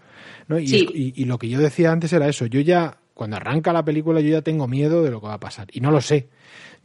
[0.48, 0.60] ¿no?
[0.60, 1.14] Y, Sí.
[1.16, 4.30] y lo que yo decía antes era eso, yo ya, cuando arranca la película, yo
[4.30, 5.68] ya tengo miedo de lo que va a pasar.
[5.74, 6.30] Y no lo sé.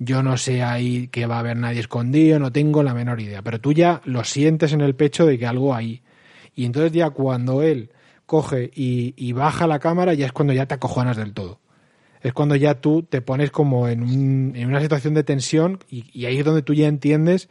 [0.03, 3.43] Yo no sé ahí que va a haber nadie escondido, no tengo la menor idea.
[3.43, 6.03] Pero tú ya lo sientes en el pecho de que algo hay.
[6.55, 7.91] Y entonces ya cuando él
[8.25, 11.61] coge y, y baja la cámara, ya es cuando ya te acojonas del todo.
[12.23, 16.07] Es cuando ya tú te pones como en, un- en una situación de tensión y,
[16.19, 17.49] y ahí es donde tú ya entiendes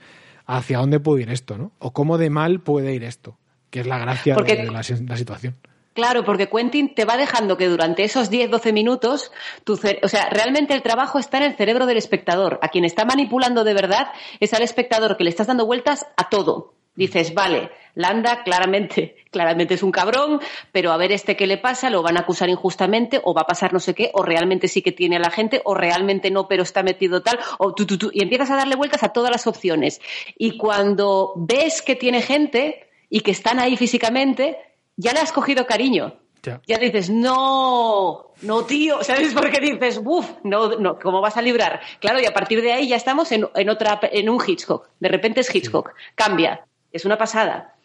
[0.47, 1.71] hacia dónde puede ir esto, ¿no?
[1.79, 3.37] O cómo de mal puede ir esto,
[3.69, 5.55] que es la gracia Porque- de la, la situación.
[5.99, 9.33] Claro, porque Quentin te va dejando que durante esos 10-12 minutos,
[9.65, 12.57] tu o sea, realmente el trabajo está en el cerebro del espectador.
[12.61, 14.07] A quien está manipulando de verdad
[14.39, 16.73] es al espectador que le estás dando vueltas a todo.
[16.95, 20.39] Dices, vale, Landa claramente, claramente es un cabrón,
[20.71, 23.47] pero a ver este qué le pasa, lo van a acusar injustamente, o va a
[23.47, 26.47] pasar no sé qué, o realmente sí que tiene a la gente, o realmente no,
[26.47, 29.31] pero está metido tal, o tú, tú, tú, y empiezas a darle vueltas a todas
[29.31, 29.99] las opciones.
[30.37, 34.55] Y cuando ves que tiene gente y que están ahí físicamente,
[34.99, 36.13] ya le has cogido cariño.
[36.43, 36.61] Ya.
[36.67, 41.41] Ya dices, no, no, tío, ¿sabes por qué dices, uff, no, no, ¿cómo vas a
[41.41, 41.81] librar?
[41.99, 44.89] Claro, y a partir de ahí ya estamos en, en otra, en un Hitchcock.
[44.99, 45.91] De repente es Hitchcock.
[46.15, 46.65] Cambia.
[46.91, 47.75] Es una pasada.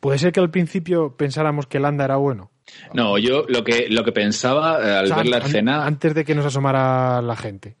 [0.00, 2.50] Puede ser que al principio pensáramos que Landa era bueno.
[2.94, 5.86] No, yo lo que, lo que pensaba eh, al O sea, ver la an- escena.
[5.86, 7.76] Antes de que nos asomara la gente.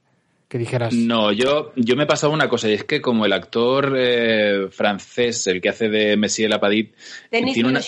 [0.48, 0.92] Que dijeras.
[0.92, 5.46] No, yo, yo me pasaba una cosa, y es que como el actor eh, francés,
[5.46, 6.94] el que hace de Messier Lapadit,
[7.30, 7.80] Denis tiene una,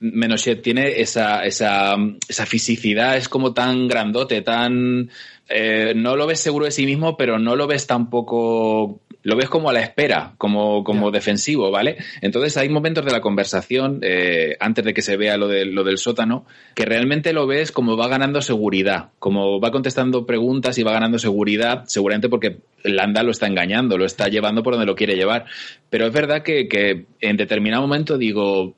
[0.00, 0.62] Menochet.
[0.62, 1.96] Tiene esa, esa,
[2.28, 5.10] esa fisicidad, es como tan grandote, tan...
[5.48, 9.00] eh, no lo ves seguro de sí mismo, pero no lo ves tampoco...
[9.26, 11.96] Lo ves como a la espera, como, como defensivo, ¿vale?
[12.20, 15.82] Entonces hay momentos de la conversación, eh, antes de que se vea lo, de, lo
[15.82, 20.82] del sótano, que realmente lo ves como va ganando seguridad, como va contestando preguntas y
[20.82, 24.94] va ganando seguridad, seguramente porque Landa lo está engañando, lo está llevando por donde lo
[24.94, 25.46] quiere llevar.
[25.88, 28.74] Pero es verdad que, que en determinado momento digo,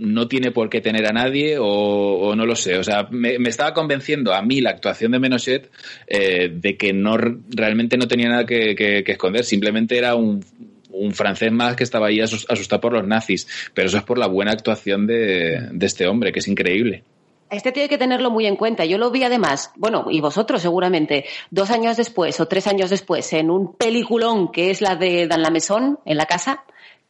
[0.00, 2.78] no tiene por qué tener a nadie o, no lo sé.
[2.78, 5.70] O sea, me, estaba convenciendo a mí la actuación de Menochet
[6.06, 10.42] eh, de que no realmente no tenía nada que, esconder, simplemente era un,
[10.90, 13.46] un francés más que estaba ahí asus- asustado por los nazis.
[13.74, 17.04] Pero eso es por la buena actuación de, de este hombre, que es increíble.
[17.50, 18.84] Este tiene que tenerlo muy en cuenta.
[18.84, 23.32] Yo lo vi además, bueno, y vosotros seguramente, dos años después o tres años después,
[23.32, 26.62] en un peliculón que es la de Dan la Maison, en la casa,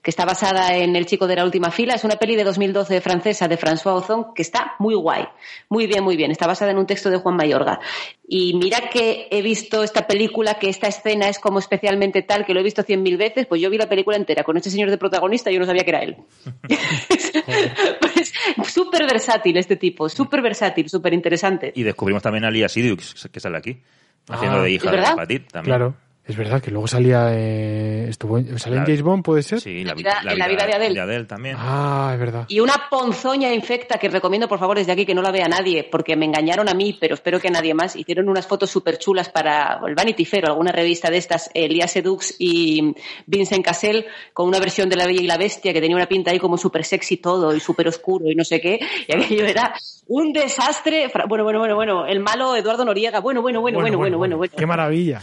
[0.03, 1.95] que está basada en El chico de la última fila.
[1.95, 5.25] Es una peli de 2012 francesa de François Ozon que está muy guay.
[5.69, 6.31] Muy bien, muy bien.
[6.31, 7.81] Está basada en un texto de Juan Mayorga.
[8.27, 12.55] Y mira que he visto esta película, que esta escena es como especialmente tal, que
[12.55, 14.91] lo he visto cien mil veces, pues yo vi la película entera con este señor
[14.91, 16.17] de protagonista y yo no sabía que era él.
[18.01, 18.33] pues
[18.73, 21.73] súper versátil este tipo, súper versátil, súper interesante.
[21.75, 23.83] Y descubrimos también a Lia Seydoux, que sale aquí,
[24.29, 25.03] haciendo Ah, de hija ¿es de?
[25.03, 25.77] Lapadit también.
[25.77, 26.10] Claro.
[26.31, 27.27] Es verdad que luego salía.
[27.33, 29.61] Eh, estuvo en, ¿Salía en La- James Bond, puede ser?
[29.61, 31.25] Sí, la, La vida- vi- en la vida de Adele.
[31.25, 31.57] también.
[31.59, 32.45] Ah, es verdad.
[32.47, 35.89] Y una ponzoña infecta que recomiendo por favor desde aquí que no la vea nadie,
[35.91, 37.97] porque me engañaron a mí, pero espero que a nadie más.
[37.97, 41.91] Hicieron unas fotos súper chulas para el Vanity Fair o alguna revista de estas, Elías
[41.91, 42.95] Sedux y
[43.27, 46.31] Vincent Cassel, con una versión de La Bella y la Bestia que tenía una pinta
[46.31, 48.79] ahí como súper sexy todo y súper oscuro y no sé qué.
[49.09, 49.75] Y aquello era
[50.07, 51.11] un desastre.
[51.29, 52.07] Bueno, bueno, bueno, bueno.
[52.07, 53.19] El malo Eduardo Noriega.
[53.21, 54.37] Bueno, bueno, bueno, bueno, bueno, bueno.
[54.37, 54.55] bueno.
[54.57, 55.21] Qué maravilla.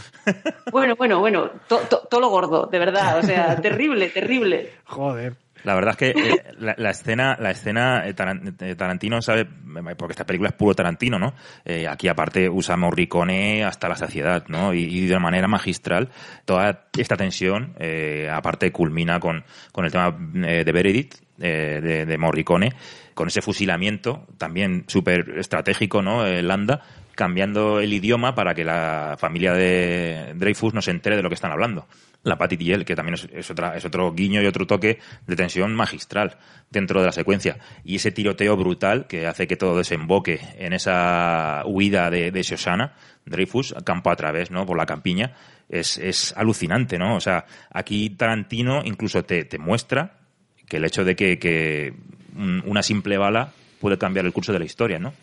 [0.72, 1.50] Bueno, bueno, bueno.
[1.68, 3.18] To- to- Todo lo gordo, de verdad.
[3.18, 4.72] O sea, terrible, terrible.
[4.84, 5.36] Joder.
[5.64, 8.14] La verdad es que eh, la, la escena, la escena eh,
[8.60, 9.44] eh, Tarantino sabe,
[9.96, 11.34] porque esta película es puro Tarantino, ¿no?
[11.64, 14.72] Eh, aquí aparte usa Morricone hasta la saciedad, ¿no?
[14.72, 16.10] Y, y de manera magistral
[16.44, 19.42] toda esta tensión, eh, aparte culmina con,
[19.72, 22.72] con el tema eh, de Meredith, eh, de, de Morricone,
[23.14, 26.24] con ese fusilamiento también súper estratégico, ¿no?
[26.24, 26.82] Eh, Landa
[27.18, 31.34] cambiando el idioma para que la familia de Dreyfus no se entere de lo que
[31.34, 31.88] están hablando.
[32.22, 35.00] La Patty y él, que también es, es otra, es otro guiño y otro toque
[35.26, 36.36] de tensión magistral
[36.70, 37.58] dentro de la secuencia.
[37.82, 42.94] Y ese tiroteo brutal que hace que todo desemboque en esa huida de, de Shoshana,
[43.26, 44.64] Dreyfus, campo a través, ¿no?
[44.64, 45.32] Por la campiña,
[45.68, 47.16] es, es alucinante, ¿no?
[47.16, 50.18] O sea, aquí Tarantino incluso te, te muestra
[50.68, 51.94] que el hecho de que, que
[52.36, 53.50] un- una simple bala
[53.80, 55.14] puede cambiar el curso de la historia, ¿no?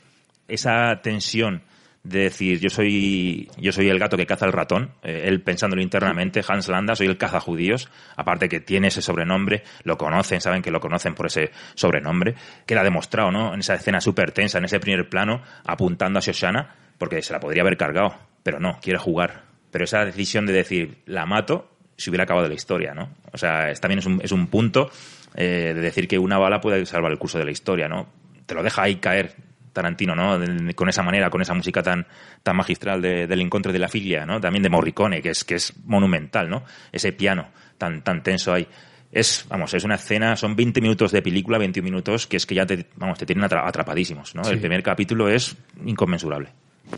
[0.49, 1.61] Esa tensión
[2.05, 5.81] de decir yo soy yo soy el gato que caza el ratón, eh, él pensándolo
[5.81, 10.61] internamente, Hans Landa, soy el caza judíos, aparte que tiene ese sobrenombre, lo conocen, saben
[10.61, 12.35] que lo conocen por ese sobrenombre,
[12.65, 13.53] que lo ha demostrado, ¿no?
[13.53, 17.39] En esa escena súper tensa, en ese primer plano, apuntando a Shoshana, porque se la
[17.39, 19.43] podría haber cargado, pero no, quiere jugar.
[19.71, 23.09] Pero esa decisión de decir, la mato, se hubiera acabado la historia, ¿no?
[23.33, 24.91] O sea, es, también es un, es un punto
[25.33, 28.07] eh, de decir que una bala puede salvar el curso de la historia, ¿no?
[28.45, 29.35] Te lo deja ahí caer
[29.75, 30.39] Tarantino, ¿no?
[30.73, 32.07] Con esa manera, con esa música tan,
[32.41, 34.41] tan magistral de- del encuentro de la filia, ¿no?
[34.41, 36.63] También de Morricone, que es, que es monumental, ¿no?
[36.91, 38.67] Ese piano tan, tan tenso ahí.
[39.11, 42.55] Es, vamos, es una escena, son 20 minutos de película, 21 minutos, que es que
[42.55, 44.43] ya te, vamos, te tienen atra- atrapadísimos, ¿no?
[44.43, 44.51] Sí.
[44.53, 45.55] El primer capítulo es
[45.85, 46.49] inconmensurable.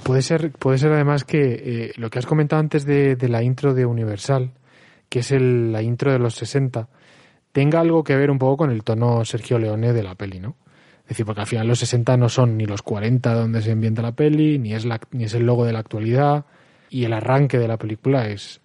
[0.04, 3.44] Puede ser, puede ser además que eh, lo que has comentado antes de, de la
[3.44, 4.52] intro de Universal,
[5.10, 6.88] que es el- la intro de los 60,
[7.52, 10.56] tenga algo que ver un poco con el tono Sergio Leone de la peli, ¿no?
[11.08, 14.02] Es decir, porque al final los 60 no son ni los 40 donde se ambienta
[14.02, 16.44] la peli, ni es, la, ni es el logo de la actualidad,
[16.90, 18.60] y el arranque de la película es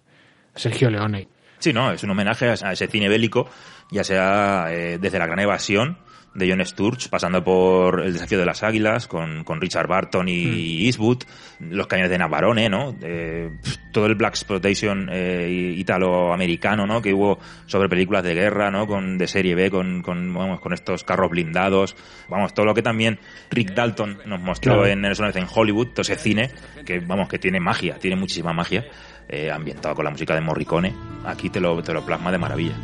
[0.53, 1.29] Sergio Leone.
[1.59, 3.47] Sí, no, es un homenaje a ese cine bélico,
[3.91, 5.97] ya sea eh, desde la gran evasión,
[6.35, 10.85] de John Sturge, pasando por El desafío de las águilas, con, con Richard Barton y
[10.85, 11.23] Eastwood,
[11.59, 12.95] Los cañones de Navarone, ¿no?
[13.01, 13.51] Eh,
[13.91, 17.01] todo el Black Exploitation eh, italoamericano, ¿no?
[17.01, 18.87] Que hubo sobre películas de guerra, ¿no?
[18.87, 21.95] Con, de serie B, con, con, vamos, con estos carros blindados,
[22.29, 23.19] vamos, todo lo que también
[23.51, 24.87] Rick Dalton nos mostró Claro.
[24.87, 26.49] en en Hollywood, todo ese cine,
[26.85, 28.85] que vamos, que tiene magia, tiene muchísima magia,
[29.27, 30.93] eh, ambientado con la música de Morricone,
[31.25, 32.75] aquí te lo, te lo plasma de maravilla.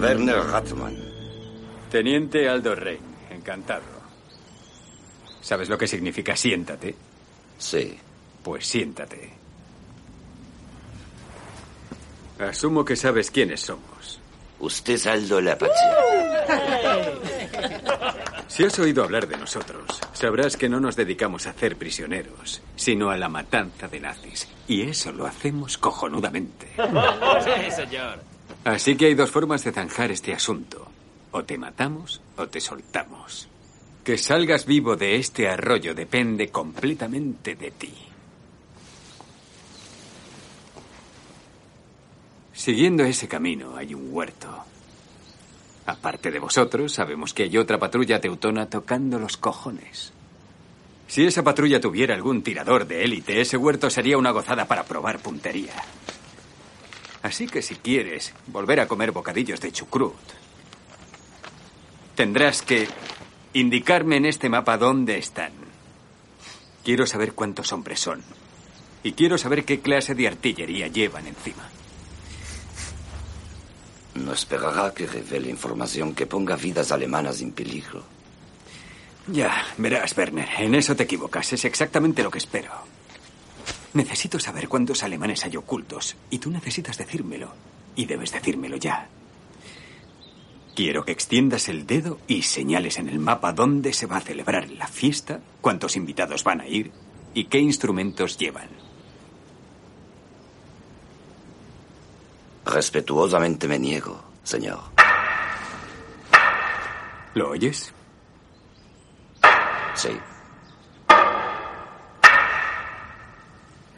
[0.00, 0.96] Werner Rathmann.
[1.90, 3.82] Teniente Aldo Rein, encantado.
[5.40, 6.94] ¿Sabes lo que significa siéntate?
[7.58, 7.98] Sí.
[8.42, 9.30] Pues siéntate.
[12.38, 14.20] Asumo que sabes quiénes somos.
[14.60, 15.74] Usted es Aldo Lapache.
[18.50, 23.10] Si has oído hablar de nosotros, sabrás que no nos dedicamos a hacer prisioneros, sino
[23.10, 24.48] a la matanza de nazis.
[24.66, 26.66] Y eso lo hacemos cojonudamente.
[26.76, 28.29] Sí, señor.
[28.64, 30.86] Así que hay dos formas de zanjar este asunto.
[31.32, 33.48] O te matamos o te soltamos.
[34.04, 37.94] Que salgas vivo de este arroyo depende completamente de ti.
[42.52, 44.64] Siguiendo ese camino hay un huerto.
[45.86, 50.12] Aparte de vosotros, sabemos que hay otra patrulla teutona tocando los cojones.
[51.08, 55.20] Si esa patrulla tuviera algún tirador de élite, ese huerto sería una gozada para probar
[55.20, 55.72] puntería.
[57.22, 60.14] Así que si quieres volver a comer bocadillos de chucrut,
[62.14, 62.88] tendrás que
[63.52, 65.52] indicarme en este mapa dónde están.
[66.84, 68.22] Quiero saber cuántos hombres son.
[69.02, 71.68] Y quiero saber qué clase de artillería llevan encima.
[74.14, 78.04] No esperará que revele información que ponga vidas alemanas en peligro.
[79.26, 81.52] Ya, verás, Werner, en eso te equivocas.
[81.52, 82.70] Es exactamente lo que espero.
[83.92, 86.16] Necesito saber cuántos alemanes hay ocultos.
[86.30, 87.52] Y tú necesitas decírmelo.
[87.96, 89.08] Y debes decírmelo ya.
[90.74, 94.70] Quiero que extiendas el dedo y señales en el mapa dónde se va a celebrar
[94.70, 96.92] la fiesta, cuántos invitados van a ir
[97.34, 98.68] y qué instrumentos llevan.
[102.64, 104.80] Respetuosamente me niego, señor.
[107.34, 107.92] ¿Lo oyes?
[109.94, 110.10] Sí.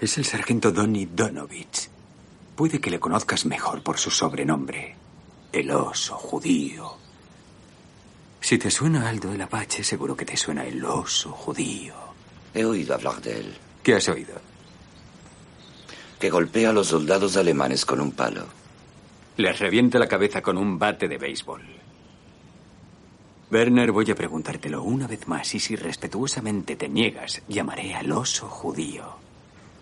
[0.02, 1.88] Es el sargento Donny Donovich.
[2.56, 4.96] Puede que le conozcas mejor por su sobrenombre.
[5.52, 6.96] El oso judío.
[8.40, 11.94] Si te suena Aldo el Apache, seguro que te suena el oso judío.
[12.52, 13.54] He oído hablar de él.
[13.80, 14.34] ¿Qué has oído?
[16.18, 18.46] Que golpea a los soldados alemanes con un palo.
[19.36, 21.62] Les revienta la cabeza con un bate de béisbol.
[23.52, 28.48] Werner, voy a preguntártelo una vez más y si respetuosamente te niegas, llamaré al oso
[28.48, 29.21] judío.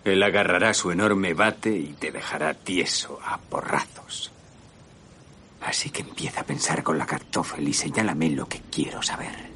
[0.03, 4.31] Él agarrará su enorme bate y te dejará tieso a porrazos.
[5.61, 9.51] Así que empieza a pensar con la cartófel y señálame lo que quiero saber.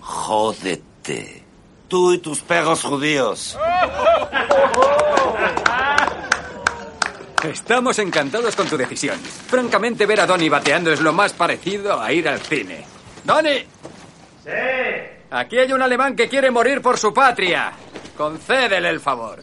[0.00, 1.44] Jódete.
[1.88, 3.58] Tú y tus perros judíos.
[7.42, 9.18] Estamos encantados con tu decisión.
[9.18, 12.84] Francamente, ver a Donny bateando es lo más parecido a ir al cine.
[13.24, 13.60] ¡Donny!
[14.44, 15.17] ¡Sí!
[15.30, 17.72] Aquí hay un alemán que quiere morir por su patria.
[18.16, 19.42] Concédele el favor.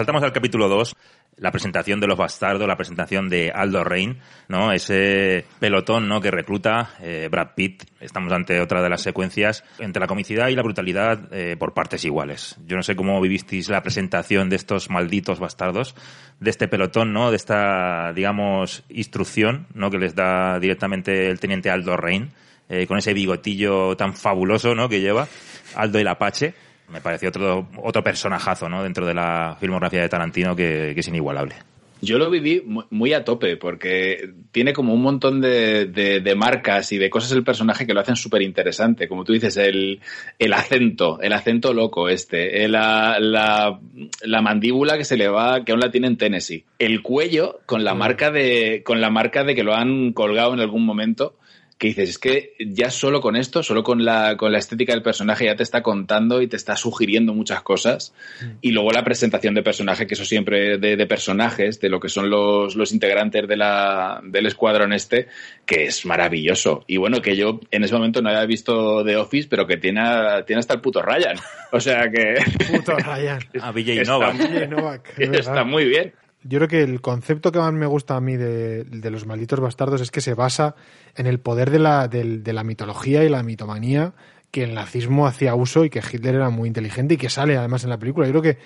[0.00, 0.96] Saltamos al capítulo 2,
[1.36, 4.72] la presentación de los bastardos, la presentación de Aldo Rain, ¿no?
[4.72, 6.22] Ese pelotón, ¿no?
[6.22, 7.82] Que recluta eh, Brad Pitt.
[8.00, 12.02] Estamos ante otra de las secuencias entre la comicidad y la brutalidad eh, por partes
[12.06, 12.56] iguales.
[12.64, 15.94] Yo no sé cómo vivisteis la presentación de estos malditos bastardos,
[16.38, 17.30] de este pelotón, ¿no?
[17.30, 19.90] De esta, digamos, instrucción, ¿no?
[19.90, 22.30] Que les da directamente el teniente Aldo Rain,
[22.70, 24.88] eh, con ese bigotillo tan fabuloso, ¿no?
[24.88, 25.28] Que lleva
[25.74, 26.54] Aldo el Apache
[26.90, 28.82] me pareció otro, otro personajazo ¿no?
[28.82, 31.54] dentro de la filmografía de Tarantino que, que es inigualable.
[32.02, 36.92] Yo lo viví muy a tope porque tiene como un montón de, de, de marcas
[36.92, 39.06] y de cosas el personaje que lo hacen súper interesante.
[39.06, 40.00] Como tú dices, el,
[40.38, 43.78] el, acento, el acento loco este, la, la,
[44.22, 46.64] la, mandíbula que se le va, que aún la tiene en Tennessee.
[46.78, 50.60] El cuello con la marca de, con la marca de que lo han colgado en
[50.60, 51.34] algún momento
[51.80, 55.02] que dices, es que ya solo con esto, solo con la, con la estética del
[55.02, 58.12] personaje ya te está contando y te está sugiriendo muchas cosas.
[58.42, 58.50] Mm.
[58.60, 62.10] Y luego la presentación de personaje, que eso siempre de, de, personajes, de lo que
[62.10, 65.28] son los, los integrantes de la, del escuadrón este,
[65.64, 66.84] que es maravilloso.
[66.86, 70.02] Y bueno, que yo en ese momento no había visto The Office, pero que tiene,
[70.46, 71.38] tiene hasta el puto Ryan.
[71.72, 72.34] O sea que...
[72.70, 73.38] Puto Ryan.
[73.62, 74.38] A Vijay Novak.
[74.38, 76.12] Está, Novak está muy bien.
[76.42, 80.00] Yo creo que el concepto que más me gusta a mí de, los malditos bastardos
[80.00, 80.74] es que se basa
[81.14, 84.14] en el poder de la, de, de la mitología y la mitomanía
[84.50, 87.84] que el nazismo hacía uso y que Hitler era muy inteligente y que sale además
[87.84, 88.26] en la película.
[88.26, 88.58] Yo creo que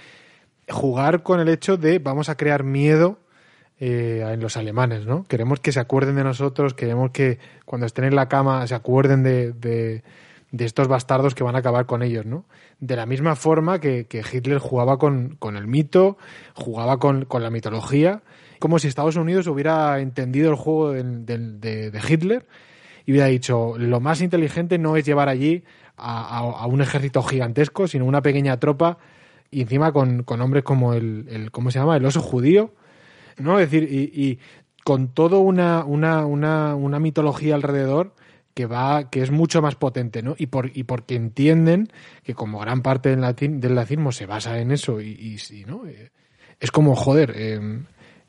[0.73, 3.19] jugar con el hecho de vamos a crear miedo
[3.79, 5.25] eh, en los alemanes, ¿no?
[5.25, 9.23] Queremos que se acuerden de nosotros, queremos que cuando estén en la cama se acuerden
[9.23, 10.05] de, de,
[10.55, 12.45] de estos bastardos que van a acabar con ellos, ¿no?
[12.79, 16.17] De la misma forma que, Hitler jugaba con, el mito,
[16.55, 18.23] jugaba con, la mitología,
[18.61, 22.47] como si Estados Unidos hubiera entendido el juego de, de, Hitler
[23.05, 25.65] y hubiera dicho, lo más inteligente no es llevar allí
[25.97, 28.99] a, un ejército gigantesco, sino una pequeña tropa
[29.51, 31.97] y encima con, hombres como el, el, ¿cómo se llama?
[31.97, 32.73] El oso judío,
[33.39, 33.59] ¿no?
[33.59, 34.39] Es decir, y, y
[34.85, 38.15] con toda una, una, una, una mitología alrededor
[38.55, 41.89] que va que es mucho más potente no y por y porque entienden
[42.23, 45.83] que como gran parte del latín del nazismo se basa en eso y, y, no
[46.61, 47.81] es como joder eh,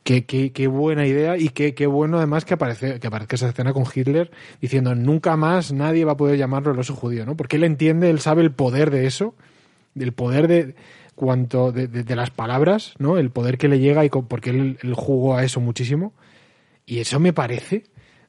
[0.04, 3.50] qué, qué, qué, buena idea y qué, qué bueno además que aparece que aparezca esa
[3.50, 7.38] escena con Hitler diciendo nunca más nadie va a poder llamarlo el oso judío no
[7.38, 9.36] porque él entiende él sabe el poder de eso
[9.94, 10.76] del poder de
[11.16, 14.78] cuanto de, de, de las palabras no el poder que le llega y porque él
[14.96, 16.14] jugó a eso muchísimo.
[16.86, 17.84] Y eso me parece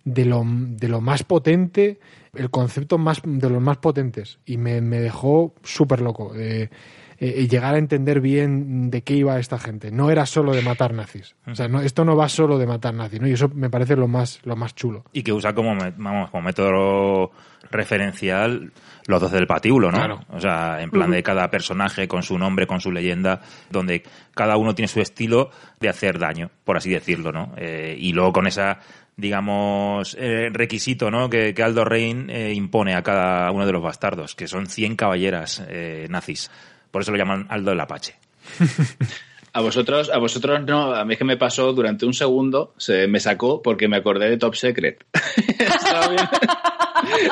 [0.07, 1.99] de lo, de lo más potente,
[2.33, 4.39] el concepto más de los más potentes.
[4.47, 6.33] Y me, me dejó súper loco.
[6.35, 6.71] Eh,
[7.19, 9.91] eh, llegar a entender bien de qué iba esta gente.
[9.91, 11.35] No era solo de matar nazis.
[11.47, 13.27] O sea, no, esto no va solo de matar nazis, ¿no?
[13.27, 15.05] Y eso me parece lo más, lo más chulo.
[15.13, 17.33] Y que usa como, vamos, como método
[17.71, 18.71] referencial
[19.07, 19.99] los dos del patíbulo, ¿no?
[19.99, 20.21] Claro.
[20.29, 23.41] O sea, en plan de cada personaje con su nombre, con su leyenda,
[23.71, 24.03] donde
[24.35, 25.51] cada uno tiene su estilo
[25.81, 27.55] de hacer daño, por así decirlo, ¿no?
[27.57, 28.79] Eh, y luego con esa
[29.17, 31.31] digamos, eh, requisito ¿no?
[31.31, 35.63] que, Aldo Rein eh, impone a cada uno de los bastardos, que son 100 caballeras
[35.69, 36.51] eh, nazis.
[36.91, 38.17] Por eso lo llaman Aldo el Apache.
[39.57, 43.07] A vosotros, a vosotros no, a mí es que me pasó durante un segundo, se
[43.07, 45.03] me sacó porque me acordé de Top Secret.
[45.59, 46.31] Estaba viendo,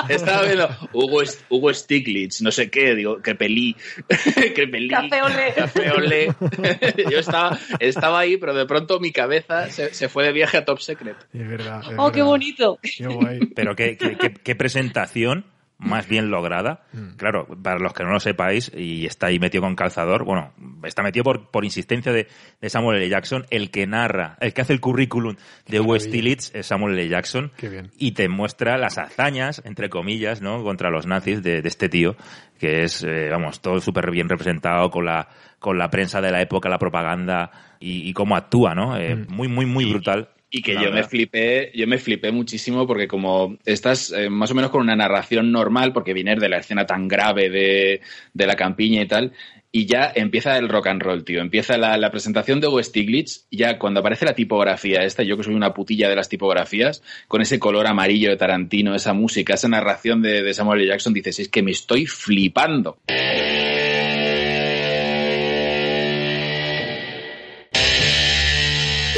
[0.09, 1.21] estaba viendo Hugo,
[1.51, 3.77] Hugo, Stiglitz, no sé qué, digo, que pelí,
[4.55, 4.89] que pelí.
[4.89, 5.53] Café olé.
[5.55, 6.35] Café olé.
[7.11, 10.65] Yo estaba, estaba ahí, pero de pronto mi cabeza se, se fue de viaje a
[10.65, 11.17] Top Secret.
[11.31, 11.81] Es verdad.
[11.83, 12.13] Es oh, verdad.
[12.13, 12.79] qué bonito.
[12.81, 13.41] Qué guay.
[13.55, 15.45] Pero qué, qué, qué, qué presentación
[15.79, 16.85] más bien lograda.
[16.93, 17.17] Mm.
[17.17, 20.53] Claro, para los que no lo sepáis, y está ahí metido con calzador, bueno,
[20.85, 22.29] está metido por, por insistencia de,
[22.61, 23.09] de, Samuel L.
[23.09, 27.09] Jackson, el que narra, el que hace el currículum de West es Samuel L.
[27.09, 27.91] Jackson, Qué bien.
[27.99, 32.17] y te muestra las hazañas, entre comillas, ¿no?, contra los nazis de, de este tío,
[32.59, 36.41] que es, eh, vamos, todo súper bien representado con la, con la prensa de la
[36.41, 37.51] época, la propaganda,
[37.81, 38.97] y, y cómo actúa, ¿no?
[38.97, 39.27] Eh, Mm.
[39.35, 40.29] Muy, muy, muy brutal.
[40.57, 44.55] Y que yo me flipé, yo me flipé muchísimo porque como estás eh, más o
[44.55, 48.01] menos con una narración normal, porque vienes de la escena tan grave de,
[48.35, 49.33] de la campiña y tal,
[49.73, 51.41] y ya empieza el rock and roll, tío.
[51.41, 55.43] Empieza la, la presentación de West Stiglitz, ya cuando aparece la tipografía esta, yo que
[55.43, 59.67] soy una putilla de las tipografías, con ese color amarillo de Tarantino, esa música, esa
[59.67, 60.89] narración de, de Samuel L.
[60.91, 62.99] Jackson, dices, es que me estoy flipando.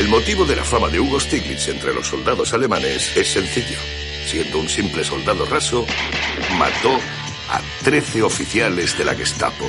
[0.06, 3.76] El motivo de la fama de Hugo Stiglitz entre los soldados alemanes es sencillo.
[4.24, 5.84] Siendo un simple soldado raso,
[6.56, 6.92] mató
[7.50, 9.68] a 13 oficiales de la Gestapo.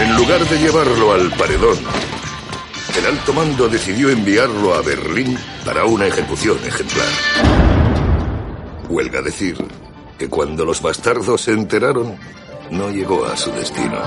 [0.00, 1.78] En lugar de llevarlo al paredón,
[2.98, 7.06] el alto mando decidió enviarlo a Berlín para una ejecución ejemplar.
[8.88, 9.56] Huelga decir
[10.18, 12.18] que cuando los bastardos se enteraron,
[12.70, 14.00] no llegó a su destino.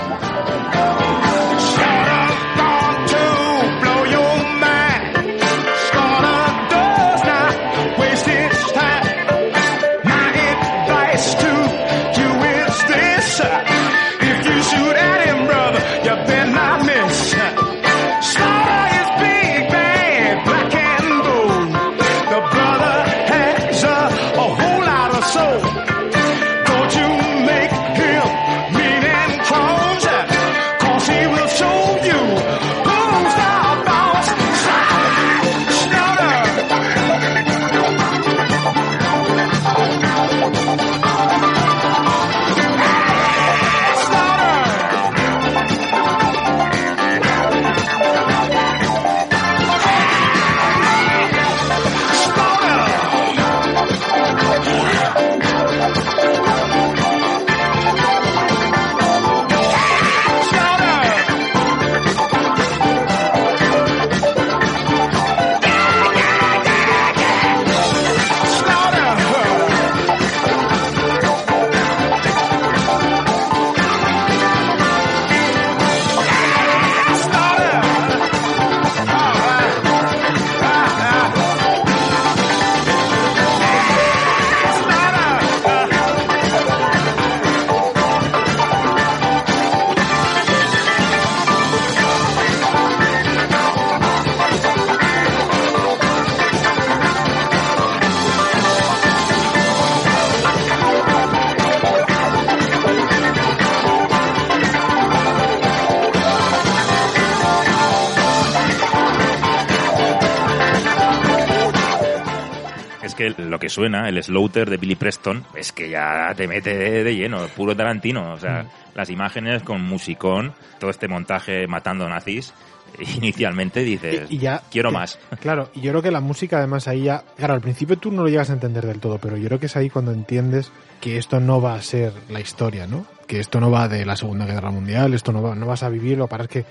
[113.63, 117.47] Que suena, el Slaughter de Billy Preston, es que ya te mete de, de lleno,
[117.55, 118.33] puro Tarantino.
[118.33, 120.51] O sea, las imágenes con musicón,
[120.81, 122.53] todo este montaje matando nazis,
[123.15, 125.17] inicialmente dices, Y ya, quiero que- más.
[125.39, 127.23] Claro, y yo creo que la música además ahí ya...
[127.37, 129.67] Claro, al principio tú no lo llegas a entender del todo, pero yo creo que
[129.67, 133.05] es ahí cuando entiendes que esto no va a ser la historia, ¿no?
[133.27, 135.89] Que esto no va de la Segunda Guerra Mundial, esto no va, no vas a
[135.89, 136.65] vivir, lo que pasa es que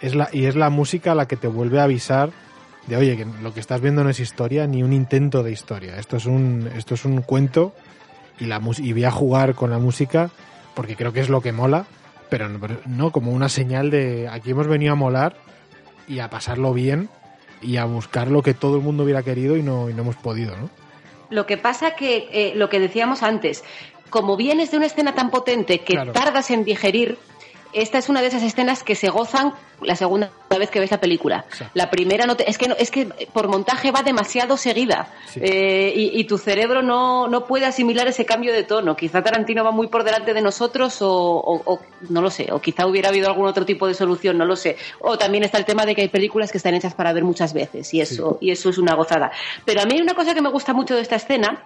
[0.00, 2.30] es la, y es la música la que te vuelve a avisar
[2.86, 5.98] de, oye, que lo que estás viendo no es historia ni un intento de historia,
[5.98, 7.74] esto es un, esto es un cuento
[8.40, 10.30] y, la y voy a jugar con la música
[10.74, 11.84] porque creo que es lo que mola,
[12.28, 15.36] pero no, pero no como una señal de aquí hemos venido a molar
[16.08, 17.08] y a pasarlo bien
[17.60, 20.16] y a buscar lo que todo el mundo hubiera querido y no, y no hemos
[20.16, 20.68] podido, ¿no?
[21.30, 23.62] Lo que pasa que, eh, lo que decíamos antes,
[24.10, 26.12] como vienes de una escena tan potente que Claro.
[26.12, 27.16] tardas en digerir,
[27.74, 31.00] esta es una de esas escenas que se gozan la segunda vez que ves la
[31.00, 31.44] película.
[31.74, 35.92] La primera no te- es que no- es que por montaje va demasiado seguida Eh,
[35.96, 38.94] y, y tu cerebro no, no puede asimilar ese cambio de tono.
[38.96, 41.80] Quizá Tarantino va muy por delante de nosotros o, o- o
[42.10, 44.76] no lo sé, o quizá hubiera habido algún otro tipo de solución, no lo sé.
[45.00, 47.52] O también está el tema de que hay películas que están hechas para ver muchas
[47.54, 49.32] veces y eso y eso es una gozada.
[49.64, 51.64] Pero a mí hay una cosa que me gusta mucho de esta escena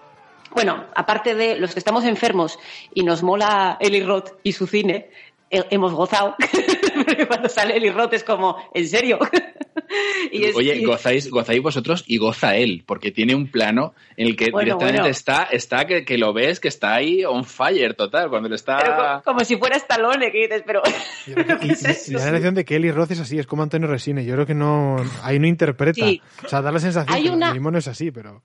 [0.52, 2.58] bueno, aparte de los que estamos enfermos
[2.94, 5.10] y nos mola Eli Roth y su cine,
[5.50, 6.34] hemos gozado.
[7.28, 9.18] Cuando sale Eli Roth es como, ¿en serio?
[10.32, 14.26] Y es- Oye, y- gozáis, gozáis vosotros y goza él, porque tiene un plano en
[14.26, 15.10] el que Bueno, directamente bueno.
[15.12, 18.78] está, está que, que lo ves, que está ahí on fire total, cuando le está...
[18.78, 20.82] pero como, si fuera Stallone, que dices, pero...
[21.26, 24.24] Y, la sensación de que Eli Roth es así, es como Antonio Resine.
[24.24, 26.04] Yo creo que no, ahí no interpreta.
[26.06, 26.20] Sí.
[26.44, 28.42] O sea, da la sensación Hay que una- lo mismo no es así, pero...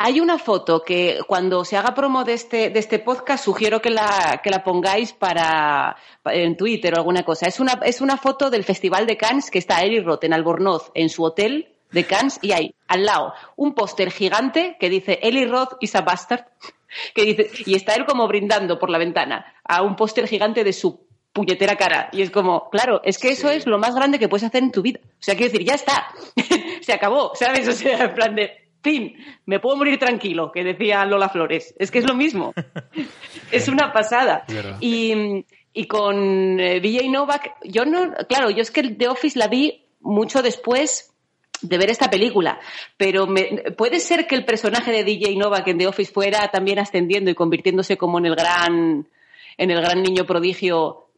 [0.00, 3.90] Hay una foto que cuando se haga promo de este, de este podcast sugiero que
[3.90, 7.48] la, que la pongáis para, en Twitter o alguna cosa.
[7.48, 10.92] Es una, es una foto del Festival de Cannes que está Eli Roth en Albornoz
[10.94, 15.46] en su hotel de Cannes y hay al lado un póster gigante que dice Eli
[15.46, 16.44] Roth is a bastard
[17.14, 20.72] que dice, y está él como brindando por la ventana a un póster gigante de
[20.72, 22.08] su puñetera cara.
[22.12, 24.70] Y es como, claro, es que eso es lo más grande que puedes hacer en
[24.70, 25.00] tu vida.
[25.04, 26.08] O sea, quiero decir, ya está.
[26.82, 27.66] Se acabó, ¿sabes?
[27.68, 31.74] O sea, en plan de, fin, me puedo morir tranquilo, que decía Lola Flores.
[31.78, 32.54] Es que es lo mismo.
[33.52, 34.44] es una pasada.
[34.80, 39.48] Y, y con eh, BJ Novak, yo no, claro, yo es que The Office la
[39.48, 41.12] vi mucho después
[41.60, 42.60] de ver esta película,
[42.96, 46.78] pero me- puede ser que el personaje de DJ Novak en The Office fuera también
[46.78, 49.08] ascendiendo y convirtiéndose como en el gran,
[49.56, 51.08] en el gran niño prodigio,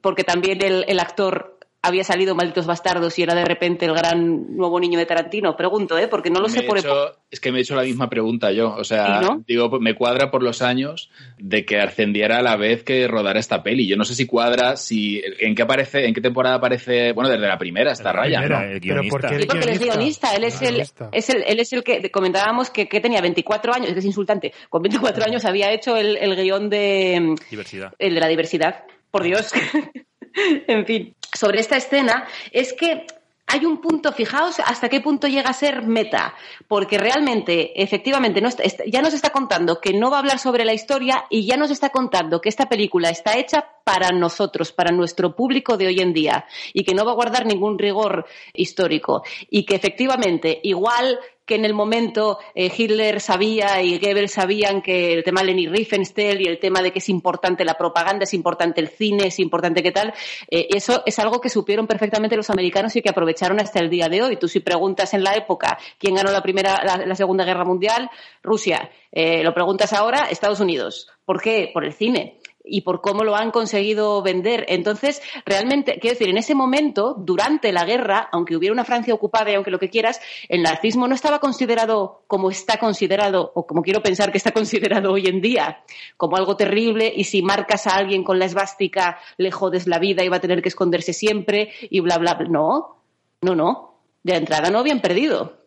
[0.00, 1.51] porque también el, el actor
[1.82, 5.56] había salido Malditos Bastardos y era de repente el gran nuevo niño de Tarantino?
[5.56, 6.06] Pregunto, ¿eh?
[6.08, 8.08] Porque no lo Me sé he por hecho- es que me he hecho la misma
[8.08, 8.74] pregunta yo.
[8.76, 13.08] O sea, digo, me cuadra por los años de que ascendiera a la vez que
[13.08, 13.86] rodara esta peli.
[13.88, 17.48] Yo no sé si cuadra, si en qué aparece, en qué temporada aparece, bueno, desde
[17.48, 18.70] la primera está Ryan, primera, ¿no?
[18.72, 19.10] el guionista.
[19.18, 21.08] porque Sí, porque él es guionista, él es el, Guionista.
[21.10, 24.04] es el, él es el que comentábamos que, que tenía 24 años, es que es
[24.06, 27.92] insultante, con 24 años había hecho el, el guion de, Diversidad.
[27.98, 29.50] el de la diversidad, por Dios.
[30.66, 33.06] en fin, sobre esta escena es que
[33.46, 36.34] hay un punto, fijaos hasta qué punto llega a ser meta,
[36.68, 38.42] porque realmente, efectivamente,
[38.86, 41.70] ya nos está contando que no va a hablar sobre la historia y ya nos
[41.70, 46.12] está contando que esta película está hecha para nosotros, para nuestro público de hoy en
[46.12, 51.56] día, y que no va a guardar ningún rigor histórico, y que efectivamente, igual que
[51.56, 56.40] en el momento eh, Hitler sabía y Goebbels sabían que el tema de Leni Riefenstahl
[56.40, 59.82] y el tema de que es importante la propaganda, es importante el cine, es importante
[59.82, 60.14] qué tal,
[60.50, 64.08] eh, eso es algo que supieron perfectamente los americanos y que aprovecharon hasta el día
[64.08, 64.36] de hoy.
[64.36, 68.10] Tú si preguntas en la época quién ganó la primera, la, segunda guerra mundial,
[68.42, 68.90] Rusia.
[69.10, 71.08] Eh, lo preguntas ahora, Estados Unidos.
[71.24, 71.70] ¿Por qué?
[71.72, 74.64] Por el cine y por cómo lo han conseguido vender.
[74.68, 79.50] Entonces, realmente, quiero decir, en ese momento, durante la guerra, aunque hubiera una Francia ocupada
[79.50, 83.82] y aunque lo que quieras, el nazismo no estaba considerado como está considerado, o como
[83.82, 85.84] quiero pensar que está considerado hoy en día,
[86.16, 90.24] como algo terrible, y si marcas a alguien con la esvástica, le jodes la vida
[90.24, 92.48] y va a tener que esconderse siempre, y bla, bla, bla.
[92.48, 93.02] No,
[93.40, 93.88] no, no.
[94.22, 95.58] De entrada no habían perdido.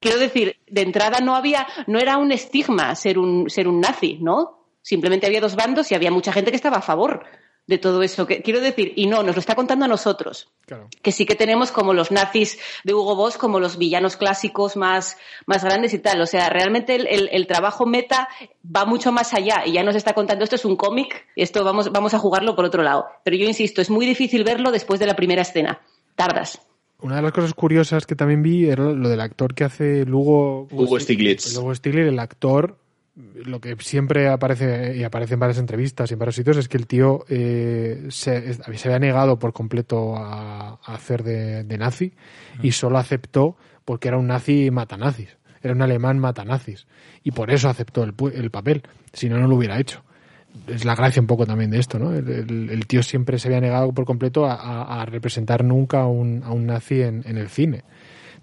[0.00, 4.18] Quiero decir, de entrada no había, no era un estigma ser un, ser un nazi,
[4.20, 4.63] ¿no?
[4.84, 7.24] Simplemente había dos bandos y había mucha gente que estaba a favor
[7.66, 8.26] de todo eso.
[8.26, 10.52] Que, quiero decir, y no, nos lo está contando a nosotros.
[10.66, 10.90] Claro.
[11.02, 15.16] Que sí que tenemos como los nazis de Hugo Boss, como los villanos clásicos más,
[15.46, 16.20] más grandes y tal.
[16.20, 18.28] O sea, realmente el, el- el trabajo meta
[18.64, 21.90] va mucho más allá y ya nos está contando esto es un cómic, esto vamos,
[21.90, 23.06] vamos a jugarlo por otro lado.
[23.24, 25.80] Pero yo insisto, es muy difícil verlo después de la primera escena.
[26.16, 26.60] Tardas.
[27.00, 30.68] Una de las cosas curiosas que también vi era lo del actor que hace Lugo
[30.70, 31.54] Hugo Stiglitz.
[31.54, 32.78] Luego Stiglitz, el actor,
[33.16, 36.76] lo que siempre aparece y aparece en varias entrevistas y en varios sitios es que
[36.76, 42.12] el tío eh, se, se había negado por completo a, a hacer de, de nazi
[42.62, 45.36] y solo aceptó porque era un nazi matanazis.
[45.62, 46.86] Era un alemán matanazis.
[47.22, 48.82] Y por eso aceptó el, el papel.
[49.12, 50.02] Si no, no lo hubiera hecho.
[50.66, 52.12] Es la gracia un poco también de esto, ¿no?
[52.14, 56.00] El, el- el tío siempre se había negado por completo a, a- a representar nunca
[56.02, 57.82] a un, a un nazi en, en el cine.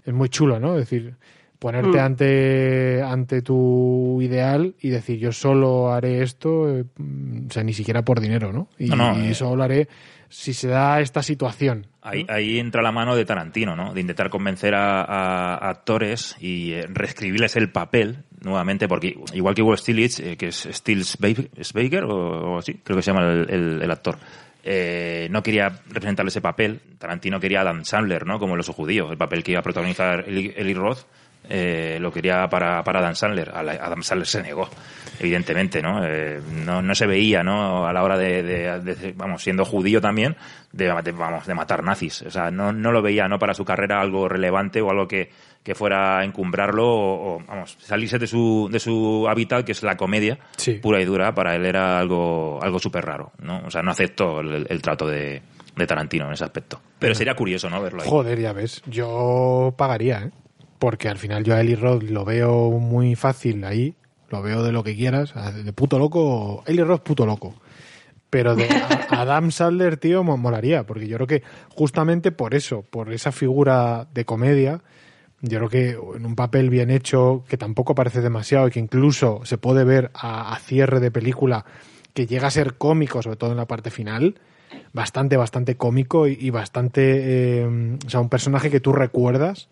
[0.04, 0.74] Es muy chulo, ¿no?
[0.74, 1.14] Es decir,
[1.62, 2.04] ponerte Mm.
[2.04, 7.72] ante, ante tu ideal y decir yo solo haré esto, eh, mm, o sea, ni
[7.72, 8.66] siquiera por dinero, ¿no?
[8.80, 9.34] Y, No, no, y eh.
[9.34, 9.86] solo haré
[10.28, 11.86] si se da esta situación.
[12.02, 13.94] Ahí, ahí entra la mano de Tarantino, ¿no?
[13.94, 19.62] De intentar convencer a, a actores y eh, reescribirles el papel nuevamente, porque igual que
[19.62, 23.48] Hugo Stiglitz, eh, que es Still Baker o, o así, creo que se llama el,
[23.50, 24.16] el- el actor,
[24.64, 26.80] eh, no quería representarle ese papel.
[26.98, 28.38] Tarantino quería a Dan Sandler, ¿no?
[28.40, 31.04] Como el oso judío, el papel que iba a protagonizar Eli, Eli Roth.
[31.48, 33.50] Eh, lo quería para, para Dan Sandler.
[33.54, 34.68] Adam Sandler se negó,
[35.20, 36.04] evidentemente, ¿no?
[36.06, 37.86] Eh, no, no se veía, ¿no?
[37.86, 40.36] A la hora de, de- de- vamos, siendo judío también,
[40.72, 42.22] de, de- vamos, de matar nazis.
[42.22, 43.38] O sea, no, no lo veía, ¿no?
[43.38, 45.30] Para su carrera algo relevante o algo que,
[45.62, 49.82] que fuera a encumbrarlo o, o, vamos, salirse de su, de su hábitat, que es
[49.82, 50.74] la comedia, Sí.
[50.74, 53.62] pura y dura, para él era algo, algo súper raro, ¿no?
[53.66, 55.42] O sea, no aceptó el, el trato de,
[55.76, 56.80] de Tarantino en ese aspecto.
[56.98, 57.82] Pero sería curioso, ¿no?
[57.82, 58.08] Verlo ahí.
[58.08, 58.82] Joder, ya ves.
[58.86, 60.30] Yo pagaría, ¿eh?
[60.82, 63.94] Porque al final yo a Eli Roth lo veo muy fácil ahí.
[64.30, 65.32] Lo veo de lo que quieras.
[65.64, 66.64] De puto loco.
[66.66, 67.54] Eli Roth, puto loco.
[68.30, 68.66] Pero de
[69.10, 70.84] Adam Sandler, tío, mo- molaría.
[70.84, 74.80] Porque yo creo que justamente por eso, por esa figura de comedia,
[75.40, 79.40] yo creo que en un papel bien hecho, que tampoco parece demasiado y que incluso
[79.44, 81.64] se puede ver a, a cierre de película,
[82.12, 84.34] que llega a ser cómico, sobre todo en la parte final,
[84.92, 89.68] bastante, bastante cómico y, y bastante, eh, o sea, un personaje que tú recuerdas,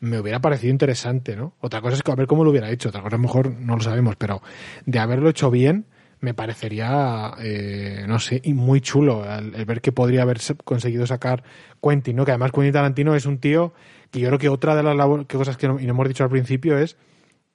[0.00, 1.54] me hubiera parecido interesante, ¿no?
[1.60, 3.50] Otra cosa es que a ver cómo lo hubiera hecho, otra cosa a lo mejor
[3.52, 4.42] no lo sabemos, pero
[4.86, 5.86] de haberlo hecho bien,
[6.20, 11.44] me parecería, eh, no sé, muy chulo el, ver que podría haber se- conseguido sacar
[11.82, 12.24] Quentin, ¿no?
[12.24, 13.72] Que además Quentin Tarantino es un tío
[14.10, 16.08] que yo creo que otra de las labor- que cosas que no, y no hemos
[16.08, 16.96] dicho al principio es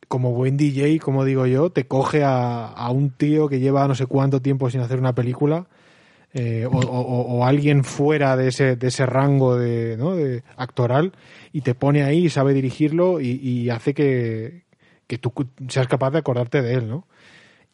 [0.08, 4.06] como buen DJ, como digo yo, te coge a un tío que lleva no sé
[4.06, 5.68] cuánto tiempo sin hacer una película
[6.34, 10.16] eh, o, o- o alguien fuera de ese, de ese rango de, ¿no?
[10.16, 11.14] de actoral
[11.52, 14.64] y te pone ahí y sabe dirigirlo y, y hace que,
[15.08, 15.32] que tú
[15.70, 17.08] seas capaz de acordarte de él, ¿no?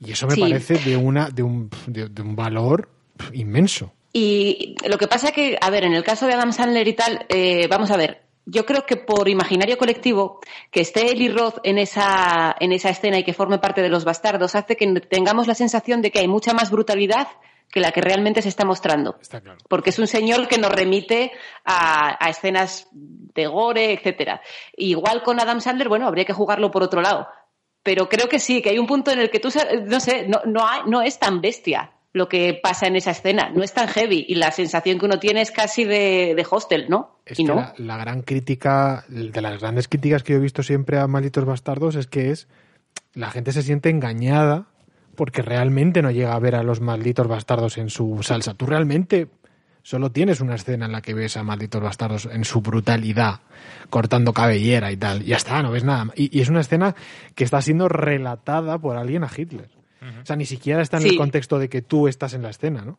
[0.01, 0.41] Y eso me Sí.
[0.41, 2.89] parece de una de un, de, de un valor
[3.33, 3.93] inmenso.
[4.13, 7.25] Y lo que pasa que, a ver, en el caso de Adam Sandler y tal,
[7.29, 10.39] eh, vamos a ver, yo creo que por imaginario colectivo,
[10.71, 14.05] que esté Eli Roth en esa, en esa escena y que forme parte de los
[14.05, 17.27] bastardos, hace que tengamos la sensación de que hay mucha más brutalidad
[17.71, 19.17] que la que realmente se está mostrando.
[19.21, 19.59] Está claro.
[19.67, 21.31] Porque es un señor que nos remite
[21.65, 24.41] a, a escenas de gore, etcétera.
[24.75, 27.27] Igual con Adam Sandler, bueno, habría que jugarlo por otro lado.
[27.83, 29.49] Pero creo que sí, que hay un punto en el que tú,
[29.85, 33.51] no sé, no, no, hay- no es tan bestia lo que pasa en esa escena,
[33.53, 36.87] no es tan heavy y la sensación que uno tiene es casi de, de hostel,
[36.89, 37.19] ¿no?
[37.23, 37.53] Es y no.
[37.55, 41.45] la, la gran crítica, de las grandes críticas que yo he visto siempre a Malditos
[41.45, 42.47] Bastardos es que es
[43.13, 44.65] la gente se siente engañada
[45.19, 48.53] porque realmente no llega a ver a los malditos bastardos en su salsa.
[48.53, 49.27] Tú realmente
[49.83, 53.41] solo tienes una escena en la que ves a malditos bastardos en su brutalidad,
[53.89, 55.23] cortando cabellera y tal.
[55.25, 56.05] Ya está, no ves nada.
[56.05, 56.17] más.
[56.17, 56.95] Y, y es una escena
[57.35, 59.69] que está siendo relatada por alguien a Hitler.
[60.21, 62.83] O sea, ni siquiera está en el contexto de que tú estás en la escena,
[62.85, 62.97] ¿no?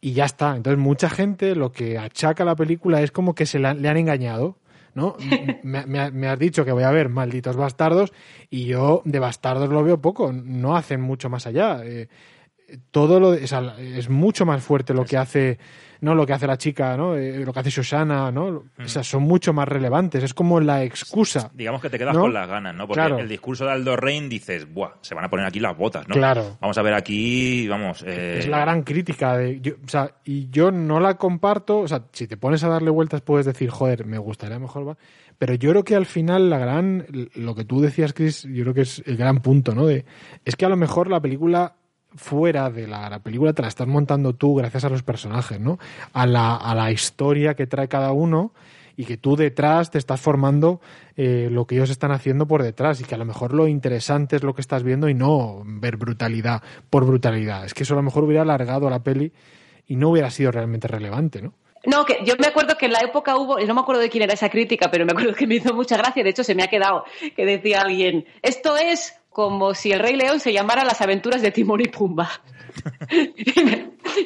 [0.00, 0.56] y ya está.
[0.56, 3.88] Entonces, mucha gente lo que achaca a la película es como que se la- le
[3.88, 4.58] han engañado.
[4.96, 5.14] ¿No?
[5.62, 8.12] me, me- me has dicho que voy a ver malditos bastardos
[8.50, 11.82] y yo de bastardos lo veo poco, no hacen mucho más allá.
[11.84, 12.08] Eh,
[12.90, 15.58] todo lo o sea, es mucho más fuerte lo que hace
[16.00, 19.02] no lo que hace la chica no Eh, lo que hace Shoshana no o sea
[19.02, 22.22] son mucho más relevantes es como la excusa Digamos que te quedas ¿No?
[22.22, 22.86] con las ganas, ¿no?
[22.86, 23.18] Porque Claro.
[23.18, 26.14] el discurso de Aldo Rein dices, buah, se van a poner aquí las botas, ¿no?
[26.14, 26.56] Claro.
[26.60, 28.02] Vamos a ver aquí, vamos.
[28.06, 29.60] eh, Es la gran crítica de.
[29.60, 31.78] yo- o sea, y yo no la comparto.
[31.80, 34.88] O sea, si te pones a darle vueltas, puedes decir, joder, me gustaría mejor.
[34.88, 34.96] va.
[35.38, 37.06] Pero yo creo que al final, la gran.
[37.34, 39.86] Lo que tú decías, Chris, yo creo que es el gran punto, ¿no?
[39.86, 40.04] De,
[40.44, 41.74] es que a lo mejor la película
[42.16, 45.78] fuera de la, la película te la estás montando tú gracias a los personajes, ¿no?
[46.12, 48.52] A la, a la historia que trae cada uno
[48.96, 50.80] y que tú detrás te estás formando
[51.16, 54.36] eh, lo que ellos están haciendo por detrás y que a lo mejor lo interesante
[54.36, 57.64] es lo que estás viendo y no ver brutalidad por brutalidad.
[57.66, 59.32] Es que eso a lo mejor hubiera alargado la peli
[59.86, 61.52] y no hubiera sido realmente relevante, ¿no?
[61.86, 64.24] No, que yo me acuerdo que en la época hubo, no me acuerdo de quién
[64.24, 66.62] era esa crítica, pero me acuerdo que me hizo mucha gracia, de hecho se me
[66.62, 67.04] ha quedado,
[67.34, 71.50] que decía alguien, esto es como si el Rey León se llamara Las aventuras de
[71.52, 72.30] Timón y Pumba.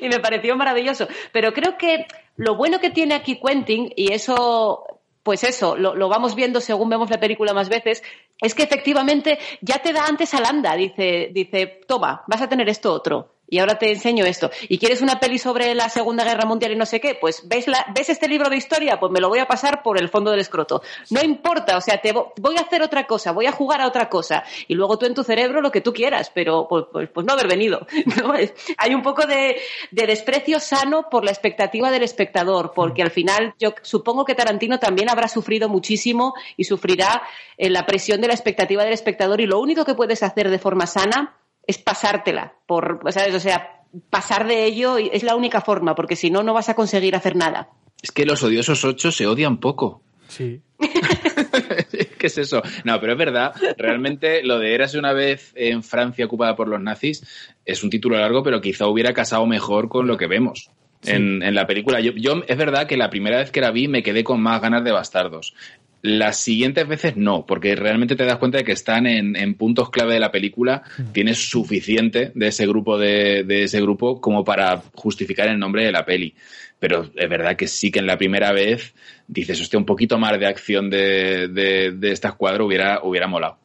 [0.00, 1.08] y, me, pareció maravilloso.
[1.32, 2.06] Pero creo que
[2.36, 4.84] lo bueno que tiene aquí Quentin, y eso,
[5.24, 8.04] pues eso, lo, lo vamos viendo según vemos la película más veces,
[8.40, 12.68] es que efectivamente ya te da antes al anda, dice, dice, toma, vas a tener
[12.68, 13.34] esto otro.
[13.50, 14.50] Y ahora te enseño esto.
[14.68, 17.16] ¿Y quieres una peli sobre la Segunda Guerra Mundial y no sé qué?
[17.20, 18.98] Pues ¿ves, la, ¿ves este libro de historia?
[19.00, 20.82] Pues me lo voy a pasar por el fondo del escroto.
[21.10, 23.88] No importa, o sea, te vo- voy a hacer otra cosa, voy a jugar a
[23.88, 24.44] otra cosa.
[24.68, 27.32] Y luego tú en tu cerebro lo que tú quieras, pero pues, pues, pues no
[27.32, 27.86] haber venido.
[28.22, 28.32] ¿no?
[28.78, 29.56] Hay un poco de,
[29.90, 34.78] de desprecio sano por la expectativa del espectador, porque al final yo supongo que Tarantino
[34.78, 37.22] también habrá sufrido muchísimo y sufrirá
[37.58, 40.58] eh, la presión de la expectativa del espectador y lo único que puedes hacer de
[40.58, 41.36] forma sana
[41.66, 43.34] es pasártela, por, ¿sabes?
[43.34, 46.68] O sea, pasar de ello y- es la única forma, porque si no, no vas
[46.68, 47.68] a conseguir hacer nada.
[48.02, 50.02] Es que los odiosos ocho se odian poco.
[50.28, 50.60] Sí.
[52.18, 52.62] ¿Qué es eso?
[52.84, 56.80] No, pero es verdad, realmente lo de Érase una vez en Francia ocupada por los
[56.80, 57.22] nazis
[57.64, 60.70] es un título largo, pero quizá hubiera casado mejor con lo que vemos.
[61.02, 61.98] En, en la película.
[62.00, 64.60] Yo, yo- es verdad que la primera vez que la vi me quedé con más
[64.60, 65.54] ganas de bastardos.
[66.02, 69.90] Las siguientes veces no, porque realmente te das cuenta de que están en, en puntos
[69.90, 70.82] clave de la película.
[71.12, 75.92] Tienes suficiente de ese grupo de, de ese grupo como para justificar el nombre de
[75.92, 76.34] la peli.
[76.78, 78.94] Pero es verdad que sí que en la primera vez
[79.28, 83.58] dices, hostia, un poquito más de acción de, de, de esta escuadra hubiera, hubiera molado.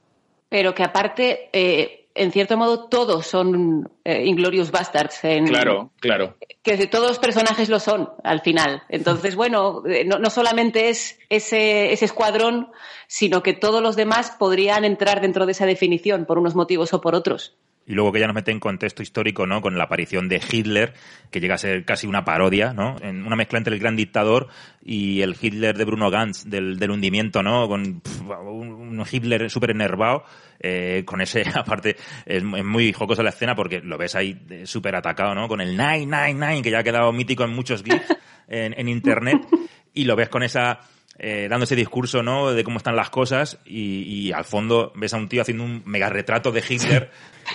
[0.50, 5.24] Pero que aparte, eh, en cierto modo, todos son eh, Inglorious Bastards.
[5.26, 6.38] En, Claro, claro.
[6.64, 8.84] que todos los personajes lo son al final.
[8.88, 12.72] Entonces, bueno, eh, no, no solamente es ese, ese escuadrón,
[13.08, 17.02] sino que todos los demás podrían entrar dentro de esa definición por unos motivos o
[17.02, 17.58] por otros.
[17.88, 19.62] Y luego que ya nos mete en contexto histórico, ¿no?
[19.62, 20.94] Con la aparición de Hitler,
[21.30, 22.96] que llega a ser casi una parodia, ¿no?
[23.02, 24.48] En una mezcla entre el gran dictador
[24.84, 27.68] y el Hitler de Bruno Gantz, del, del hundimiento, ¿no?
[27.68, 30.24] Con un, Hitler súper enervado,
[30.60, 31.96] eh, con ese, aparte,
[32.26, 35.48] es muy jocosa la escena porque lo ves ahí eh, súper atacado, ¿no?
[35.48, 38.18] Con el 999, que ya ha quedado mítico en muchos GIFs
[38.48, 39.46] en, en internet,
[39.94, 40.80] y lo ves con esa
[41.18, 42.52] eh, dando ese discurso, ¿no?
[42.52, 45.82] De cómo están las cosas y, y al fondo ves a un tío haciendo un
[45.86, 47.10] mega retrato de Hitler.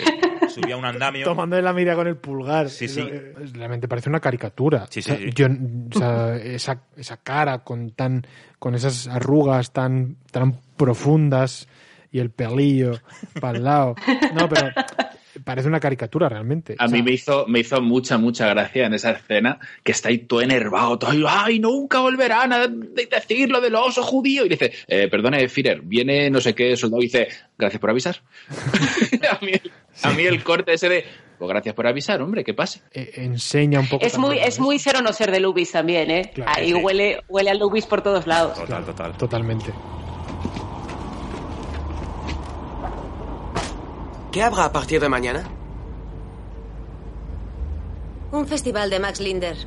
[0.05, 1.25] eh, subía un andamio.
[1.25, 2.69] Tomando la mira con el pulgar.
[2.69, 3.01] Sí, sí.
[3.01, 4.87] Eh, Realmente parece una caricatura.
[4.89, 5.31] Sí, O sea, sí, sí.
[5.33, 8.25] yo- o sea, esa, esa cara con tan
[8.59, 11.67] con esas arrugas tan, tan profundas
[12.11, 12.99] y el pelillo
[13.39, 13.95] para el lado.
[14.33, 14.69] No, pero
[15.43, 16.75] parece una caricatura realmente.
[16.79, 19.91] A O sea, mí me hizo, me hizo mucha, mucha gracia en esa escena que
[19.91, 24.03] está ahí todo enervado, todo ahí, ¡ay, nunca volverán a de- decir lo del oso
[24.03, 24.45] judío!
[24.45, 27.27] Y dice, eh, perdone, Führer, viene no sé qué soldado y dice,
[27.57, 28.17] gracias por avisar.
[29.31, 29.71] a, mí, el-
[30.03, 31.05] a mí el corte ese de,
[31.37, 32.81] pues gracias por avisar, hombre, que pase.
[32.93, 34.05] eh, enseña un poco.
[34.05, 36.31] Es muy, es muy ser o no ser de Lubis también, ¿eh?
[36.33, 36.73] Claro, Ahí sí.
[36.75, 38.57] huele, huele a Lubis por todos lados.
[38.57, 39.17] Total, total.
[39.17, 39.71] Totalmente.
[44.31, 45.43] ¿Qué habrá a partir de mañana?
[48.31, 49.57] Un festival de Max Linder.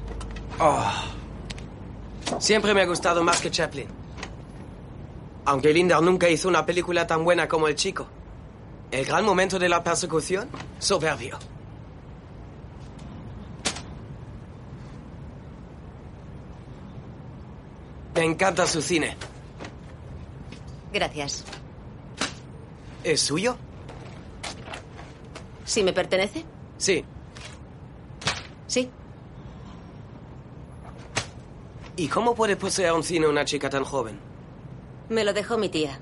[0.58, 0.92] Oh.
[2.38, 3.88] Siempre me ha gustado más que Chaplin.
[5.44, 8.06] Aunque Linder nunca hizo una película tan buena como El Chico.
[8.90, 11.38] El gran momento de la persecución, soberbio.
[18.14, 19.14] Me encanta su cine.
[20.90, 21.44] Gracias.
[23.02, 23.58] ¿Es suyo?
[25.64, 26.44] ¿Sí me pertenece?
[26.78, 27.04] Sí.
[28.66, 28.90] Sí.
[31.96, 34.18] ¿Y cómo puede poseer un cine una chica tan joven?
[35.08, 35.98] Me lo dejó mi tía.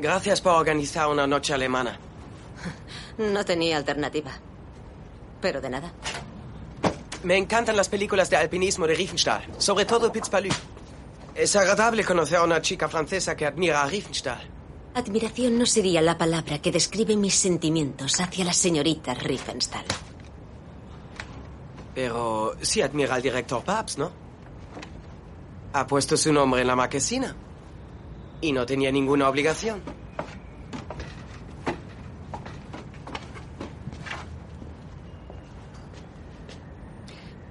[0.00, 1.98] Gracias por organizar una noche alemana.
[3.18, 4.32] No tenía alternativa.
[5.40, 5.92] Pero de nada.
[7.24, 10.50] Me encantan las películas de alpinismo de Riefenstahl, sobre todo Pitzpalu.
[11.34, 14.57] Es agradable conocer a una chica francesa que admira a Riefenstahl.
[14.98, 19.84] Admiración no sería la palabra que describe mis sentimientos hacia la señorita Riefenstahl.
[21.94, 24.10] Pero sí admira al director Pabst, ¿no?
[25.72, 27.36] Ha puesto su nombre en la marquesina.
[28.40, 29.80] Y no tenía ninguna obligación.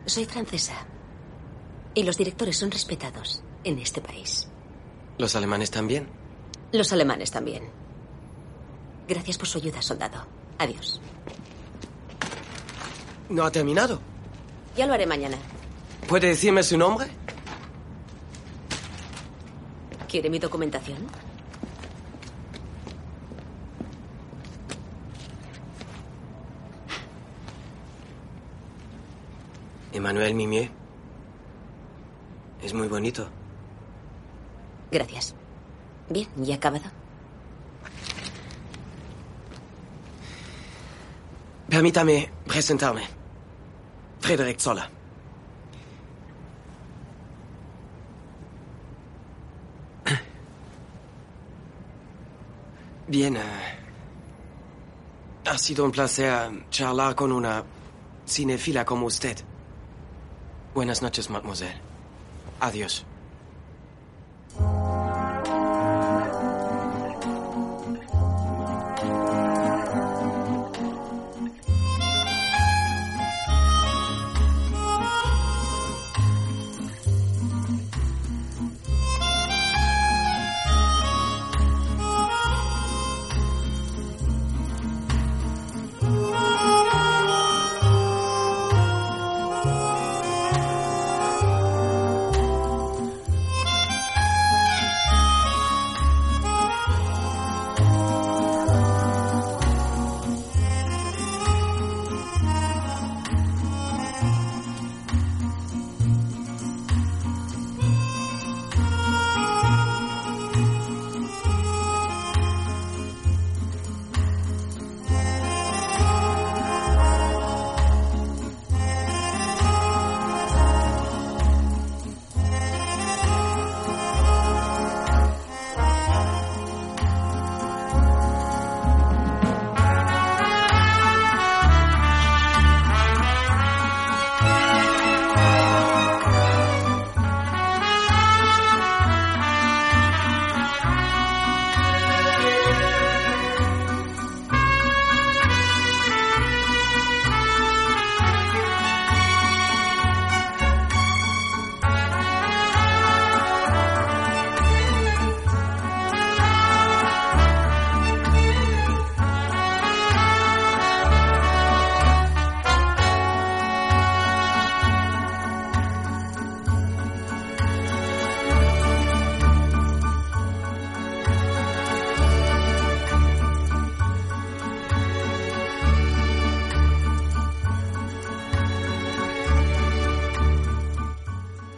[0.05, 0.85] Soy francesa.
[1.93, 4.49] Y los directores son respetados en este país.
[5.17, 6.26] ¿Los alemanes también?
[6.71, 7.63] Los alemanes también.
[9.07, 10.25] Gracias por su ayuda, soldado.
[10.57, 10.99] Adiós.
[13.29, 13.99] ¿No ha terminado?
[14.75, 15.37] Ya lo haré mañana.
[16.07, 17.07] ¿Puede decirme su nombre?
[20.07, 20.97] ¿Quiere mi documentación?
[29.93, 30.69] Emmanuel Mimier.
[32.61, 33.27] Es muy bonito.
[34.91, 35.36] Gracias.
[36.09, 36.85] Bien, ¿y acabado?
[41.69, 43.03] Permítame presentarme.
[44.19, 44.89] Frédéric Zola.
[53.07, 53.37] Bien.
[53.37, 53.41] eh,
[55.45, 57.63] ha sido un placer charlar con una
[58.25, 59.37] cinefila como usted.
[60.73, 61.79] Buenas noches, mademoiselle.
[62.59, 63.05] Adiós.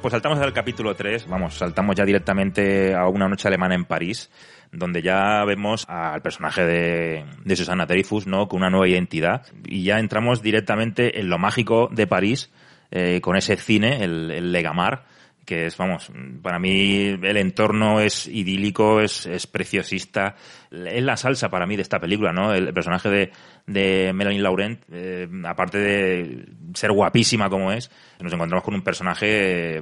[0.09, 4.31] Pues saltamos al capítulo 3, vamos, saltamos ya directamente a una noche alemana en París,
[4.71, 8.47] donde ya vemos al personaje de, de Susana Dreyfus, ¿no?
[8.47, 9.45] Con una nueva identidad.
[9.65, 12.51] Y ya entramos directamente en lo mágico de París,
[12.89, 15.03] eh, con ese cine, el, el Legamar,
[15.49, 16.11] que es, vamos,
[16.43, 20.35] para mí el entorno es idílico, es, es preciosista,
[20.69, 22.53] es la salsa para mí de esta película, ¿no?
[22.53, 23.31] El personaje de,
[23.65, 26.45] de Melanie Laurent, eh, aparte de
[26.75, 27.89] ser guapísima como es,
[28.19, 29.81] nos encontramos con un personaje,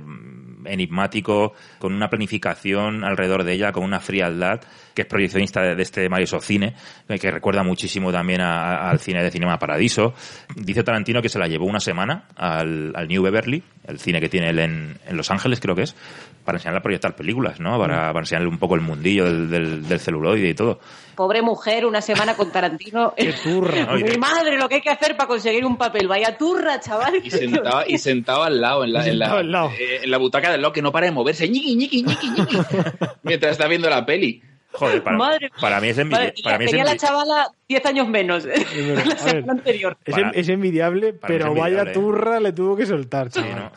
[0.67, 4.61] enigmático, con una planificación alrededor de ella, con una frialdad,
[4.93, 6.73] que es proyeccionista de, de este maravilloso cine,
[7.07, 10.13] eh, que recuerda muchísimo también a- a- al cine de Cinema Paradiso.
[10.55, 14.29] Dice Tarantino que se la llevó una semana al, al New Beverly, el cine que
[14.29, 15.95] tiene él en, en Los Ángeles, creo que es,
[16.43, 17.77] para enseñarle a proyectar películas, ¿no?
[17.77, 20.79] Para, para enseñarle un poco el mundillo del, del, del celuloide y todo.
[21.17, 23.11] Pobre mujer, una semana con Tarantino.
[23.17, 23.87] Qué turra.
[23.95, 26.07] Mi madre, lo que hay que hacer para conseguir un papel.
[26.07, 27.15] Vaya turra, chaval.
[27.23, 29.71] Y sentado, y sentado al lado, en la, en, la, al lado.
[29.71, 32.57] eh, en la butaca del lado, que no para de moverse, ñiqui, ñiqui, ñiqui, ñiqui,
[33.23, 34.43] mientras está viendo la peli.
[34.73, 37.85] Joder, para, Madre para mí es envi- Madre, para mí es tenía la chavala 10
[37.87, 38.63] años menos ¿eh?
[39.07, 39.97] la semana anterior.
[40.05, 41.93] Es, Para- es envidiable, es pero vaya envidiable, ¿eh?
[41.95, 43.55] turra le tuvo que soltar, chaval.
[43.55, 43.71] ¿no?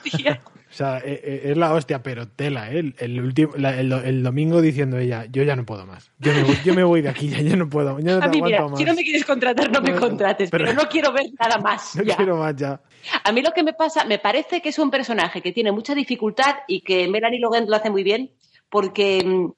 [0.80, 2.78] Sea, eh, eh, es la hostia, pero tela, ¿eh?
[2.78, 6.10] El, el último, la- el, do- el domingo diciendo ella, yo ya no puedo más.
[6.18, 8.28] Yo me voy, yo me voy de aquí, ya, yo no puedo, ya no A
[8.28, 8.78] mí, mira, más.
[8.78, 11.94] si no me quieres contratar, no me contrates, pero, pero- no quiero ver nada más.
[11.96, 12.16] No ya.
[12.16, 12.80] quiero más ya.
[13.24, 15.94] A mí lo que me pasa, me parece que es un personaje que tiene mucha
[15.94, 18.30] dificultad y que Melanie Logan lo hace muy bien,
[18.70, 19.52] porque mm,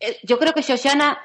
[0.00, 1.18] eh, yo creo que Shoshana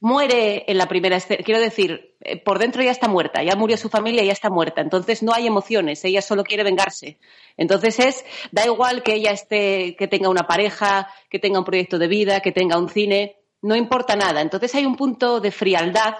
[0.00, 1.42] muere en la primera escena.
[1.44, 2.13] Quiero decir,
[2.44, 4.80] por dentro ya está muerta, ya murió su familia y ya está muerta.
[4.80, 7.18] Entonces no hay emociones, ella solo quiere vengarse.
[7.56, 11.98] Entonces es, da igual que ella esté, que tenga una pareja, que tenga un proyecto
[11.98, 14.40] de vida, que tenga un cine, no importa nada.
[14.40, 16.14] Entonces hay un punto de frialdad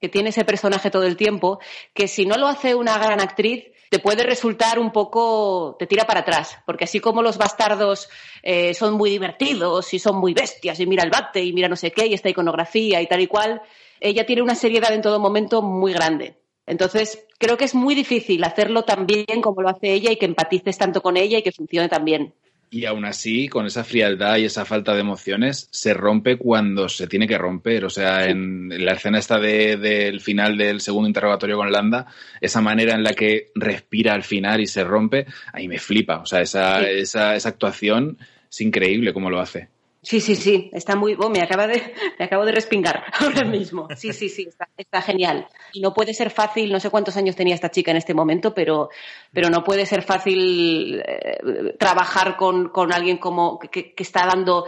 [0.00, 1.58] que tiene ese personaje todo el tiempo,
[1.94, 6.04] que si no lo hace una gran actriz, te puede resultar un poco, te tira
[6.04, 8.08] para atrás, porque así como los bastardos
[8.42, 11.76] eh, son muy divertidos y son muy bestias y mira el bate y mira no
[11.76, 13.62] sé qué y esta iconografía y tal y cual,
[14.00, 16.34] ella tiene una seriedad en todo momento muy grande.
[16.66, 20.26] Entonces, creo que es muy difícil hacerlo tan bien como lo hace ella y que
[20.26, 22.34] empatices tanto con ella y que funcione tan bien.
[22.68, 27.06] Y aún así, con esa frialdad y esa falta de emociones, se rompe cuando se
[27.06, 27.84] tiene que romper.
[27.84, 32.06] O sea, en, en la escena esta de- del final del segundo interrogatorio con Landa,
[32.40, 36.18] esa manera en la que respira al final y se rompe, ahí me flipa.
[36.18, 36.86] O sea, esa, Sí.
[36.90, 38.18] esa, esa actuación
[38.50, 39.68] es increíble cómo lo hace.
[40.08, 41.16] Sí, sí, sí, está muy.
[41.18, 41.82] Oh, me, acaba de,
[42.18, 43.88] me acabo de respingar ahora mismo.
[43.96, 45.48] Sí, sí, sí, está, está genial.
[45.72, 48.54] Y no puede ser fácil, no sé cuántos años tenía esta chica en este momento,
[48.54, 48.88] pero,
[49.32, 54.66] pero no puede ser fácil eh, trabajar con, con alguien como que, que está dando.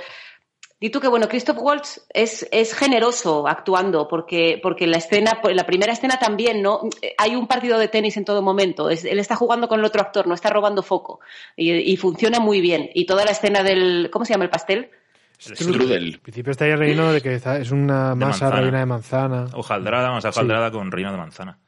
[0.81, 5.66] Di tú que, bueno, Christoph Waltz es, es generoso actuando, porque, porque la escena, la
[5.66, 6.82] primera escena también, ¿no?
[7.19, 8.90] Hay un partido de tenis en todo momento.
[8.90, 11.20] Es- él está jugando con el otro actor, no está robando foco.
[11.56, 12.90] Y, y funciona muy bien.
[12.94, 14.09] Y toda la escena del.
[14.12, 14.90] ¿Cómo se llama el pastel?
[15.39, 16.15] Strudel.
[16.15, 19.47] Al principio está ahí relleno de que es una masa rellena de manzana.
[19.52, 20.39] Hojaldrada, vamos a Sí.
[20.39, 21.59] hojaldrada con reino de manzana.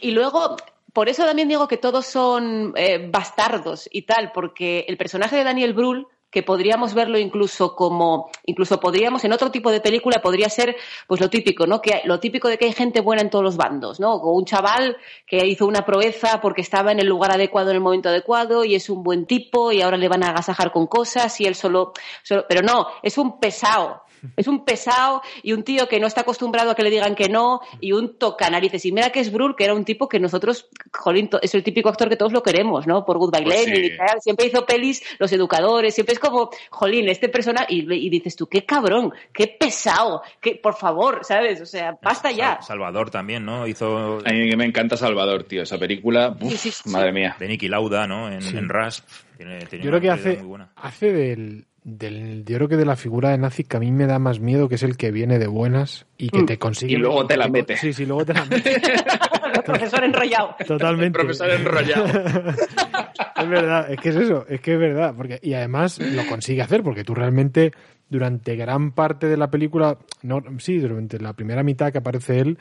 [0.00, 0.56] Y luego,
[0.92, 5.44] por eso también digo que todos son eh, bastardos y tal, porque el personaje de
[5.44, 10.48] Daniel Brühl, que podríamos verlo incluso como, incluso podríamos en otro tipo de película, podría
[10.48, 10.76] ser
[11.06, 11.80] pues lo típico, ¿no?
[11.80, 14.14] Que lo típico de que hay gente buena en todos los bandos, ¿no?
[14.14, 14.96] O un chaval
[15.26, 18.74] que hizo una proeza porque estaba en el lugar adecuado en el momento adecuado y
[18.74, 21.92] es un buen tipo y ahora le van a agasajar con cosas y él solo,
[22.22, 24.02] solo pero no, es un pesado.
[24.36, 27.28] Es un pesado y un tío que no está acostumbrado a que le digan que
[27.28, 28.84] no y un toca narices.
[28.84, 31.88] Y mira que es Brühl, que era un tipo que nosotros, jolín, es el típico
[31.88, 33.04] actor que todos lo queremos, ¿no?
[33.04, 33.92] Por Goodbye Pues Lenin sí.
[33.92, 34.20] y tal.
[34.20, 38.46] Siempre hizo pelis, Los Educadores, siempre es como, jolín, este persona, y, y dices tú,
[38.46, 41.60] qué cabrón, qué pesado, que por favor, ¿sabes?
[41.60, 42.56] O sea, basta ya.
[42.56, 43.66] Sal- Salvador también, ¿no?
[43.66, 45.62] Hizo A mí me encanta Salvador, tío.
[45.62, 46.88] Esa película, uf, Sí, sí, sí.
[46.90, 47.36] madre mía.
[47.38, 48.28] de Niki Lauda, ¿no?
[48.30, 49.06] En, en Rasp.
[49.36, 50.72] Tiene- tiene Yo creo que hace, muy buena.
[50.76, 51.66] hace del,
[51.96, 52.44] del.
[52.44, 54.68] Yo creo que de la figura de nazi que a mí me da más miedo,
[54.68, 56.92] que es el que viene de buenas y que te consigue.
[56.92, 57.76] Y luego te la mete.
[57.76, 58.76] Sí, sí, luego te la mete.
[59.54, 60.54] El profesor enrollado.
[60.66, 61.18] Totalmente.
[61.18, 62.04] Profesor enrollado.
[63.36, 65.14] es verdad, es que es eso, es que es verdad.
[65.16, 67.72] Porque, y además lo consigue hacer, porque tú realmente,
[68.08, 72.58] durante gran parte de la película, no, sí, durante la primera mitad que aparece él,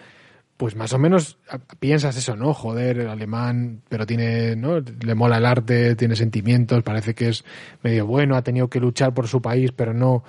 [0.58, 1.38] pues más o menos
[1.80, 2.54] piensas eso, ¿no?
[2.54, 4.80] Joder, el alemán, pero tiene, ¿no?
[4.80, 7.46] Le mola el arte, tiene sentimientos, parece que es
[7.84, 10.24] medio bueno, ha tenido que luchar por su país, pero no,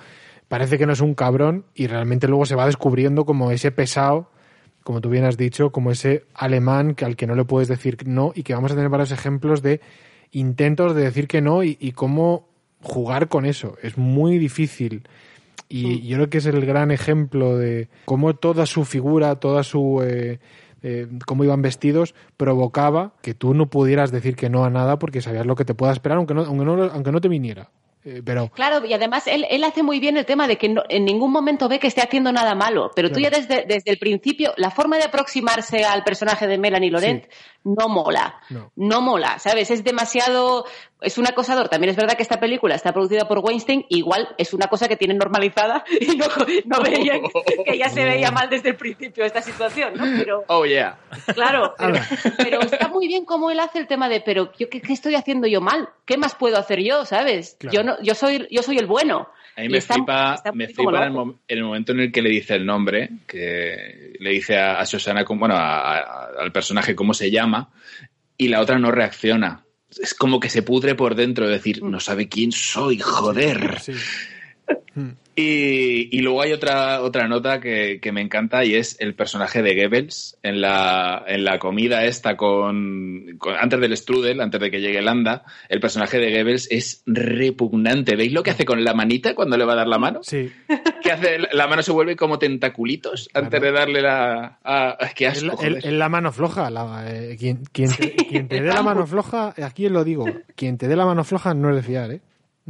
[0.47, 4.29] parece que no es un cabrón y realmente luego se va descubriendo como ese pesado
[4.83, 8.31] como tú bien has dicho, como ese alemán al que no le puedes decir no
[8.33, 9.81] y que vamos a tener varios ejemplos de
[10.31, 12.47] intentos de decir que no y, y cómo
[12.81, 13.77] jugar con eso.
[13.83, 15.07] Es muy difícil.
[15.71, 20.01] Y yo creo que es el gran ejemplo de cómo toda su figura, toda su...
[20.03, 20.39] eh,
[20.81, 25.21] eh, cómo iban vestidos, provocaba que tú no pudieras decir que no a nada porque
[25.21, 27.69] sabías lo que te pueda esperar, aunque no, aunque no, aunque no te viniera.
[28.05, 30.83] Eh, pero Claro, y además él, él hace muy bien el tema de que no-
[30.87, 33.99] en ningún momento ve que esté haciendo nada malo, pero tú ya desde, desde el
[33.99, 37.25] principio, la forma de aproximarse al personaje de Melanie Laurent
[37.65, 38.71] no mola, No.
[38.77, 39.01] no.
[39.01, 39.69] mola, ¿sabes?
[39.69, 40.63] Es demasiado,
[41.01, 41.69] es un acosador.
[41.69, 44.97] También es verdad que esta película está producida por Weinstein, igual es una cosa que
[44.97, 46.25] tienen normalizada y no,
[46.65, 47.21] no veían
[47.65, 50.03] que ya se veía mal desde el principio esta situación, ¿no?
[50.17, 50.97] Pero, Oh, yeah.
[51.33, 51.99] claro, pero,
[52.37, 55.15] pero está muy bien cómo él hace el tema de, pero yo qué, qué estoy
[55.15, 57.55] haciendo yo mal, qué más puedo hacer yo, ¿sabes?
[57.59, 57.75] Claro.
[57.77, 59.29] Yo no, yo soy, yo soy el bueno.
[59.55, 62.21] A mí me está- flipa, está me flipa en el, en momento en el que
[62.21, 66.95] le dice el nombre, que le dice a, a Susana, bueno, a- a- al personaje
[66.95, 67.69] cómo se llama,
[68.37, 69.63] y la otra no reacciona.
[69.97, 73.81] Es como que se pudre por dentro, de decir, no sabe quién soy, joder.
[75.41, 79.61] Y, y luego hay otra, otra nota que, que me encanta y es el personaje
[79.61, 84.69] de Goebbels en la, en la comida esta con, con- antes del strudel, antes de
[84.69, 88.15] que llegue Landa, el personaje de Goebbels es repugnante.
[88.15, 90.19] ¿Veis lo que hace con la manita cuando le va a dar la mano?
[90.23, 90.51] Sí.
[91.01, 94.59] Que hace, la mano se vuelve como tentaculitos antes de darle la...
[94.99, 96.69] es que asco, El- el- el la mano floja.
[96.69, 100.25] la- eh, quien, quien te, quien te dé la mano floja, aquí lo digo,
[100.57, 102.19] quien te dé la mano floja no es de fiar, ¿eh?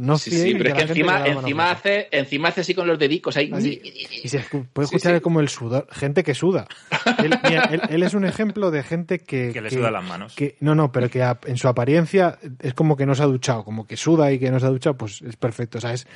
[0.00, 3.36] No Sí, sí, pero es que encima, encima, hace, encima hace así con los dedicos
[3.36, 3.50] ahí.
[3.52, 3.80] Así.
[4.24, 4.38] Y se
[4.72, 6.66] puede escuchar como el sudor, gente que suda.
[7.18, 9.50] Él, mira, él- él es un ejemplo de gente que...
[9.52, 10.34] Que le sudan las manos.
[10.34, 13.26] que- no, no, pero que a- en su apariencia es como que no se ha
[13.26, 15.76] duchado, como que suda y que no se ha duchado, pues es perfecto.
[15.76, 16.06] O sea, es,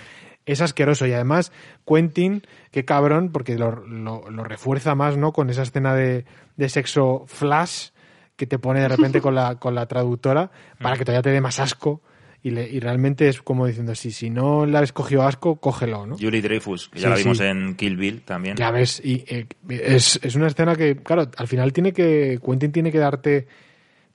[0.46, 1.06] es asqueroso.
[1.06, 1.52] Y además,
[1.86, 5.32] Quentin, qué cabrón, porque lo, lo- lo refuerza más, ¿no?
[5.34, 6.24] Con esa escena de,
[6.56, 7.88] de sexo flash
[8.36, 10.50] que te pone de repente con la, con la traductora
[10.80, 12.00] para que todavía te dé más asco.
[12.44, 16.06] Y, le- y realmente es como diciendo, si, si no le habéis cogido asco, cógelo,
[16.06, 16.18] ¿no?
[16.18, 17.44] Julie Dreyfus, que ya la vimos sí.
[17.44, 18.56] en Kill Bill también.
[18.56, 22.70] Ya ves, y eh, es, es una escena que, claro, al final tiene que, Quentin
[22.70, 23.46] tiene que darte,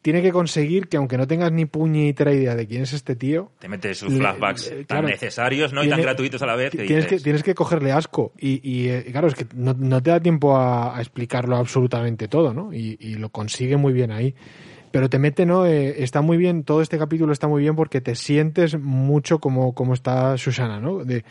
[0.04, 3.52] tiene que conseguir que aunque no tengas ni puñetera idea de quién es este tío,
[3.58, 5.84] Te mete sus flashbacks tan claro, necesarios ¿no?
[5.84, 8.32] y tan gratuitos a la vez que tienes que, tienes que cogerle asco.
[8.38, 12.28] Y, y, eh, claro, es que no, no te da tiempo a, a explicarlo absolutamente
[12.28, 12.72] todo, ¿no?
[12.74, 14.36] Y, y lo consigue muy bien ahí.
[14.92, 15.66] Pero te mete, ¿no?
[15.66, 19.74] Eh, está muy bien, todo este capítulo está muy bien porque te sientes mucho como,
[19.74, 21.04] como está Susana, ¿no?
[21.06, 21.24] De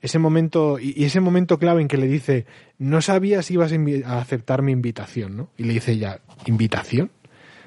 [0.00, 2.46] ese momento, y, y ese momento clave en que le dice,
[2.78, 5.48] no sabía si ibas a, aceptar mi invitación, ¿no?
[5.56, 7.10] Y le dice ya, ¿invitación?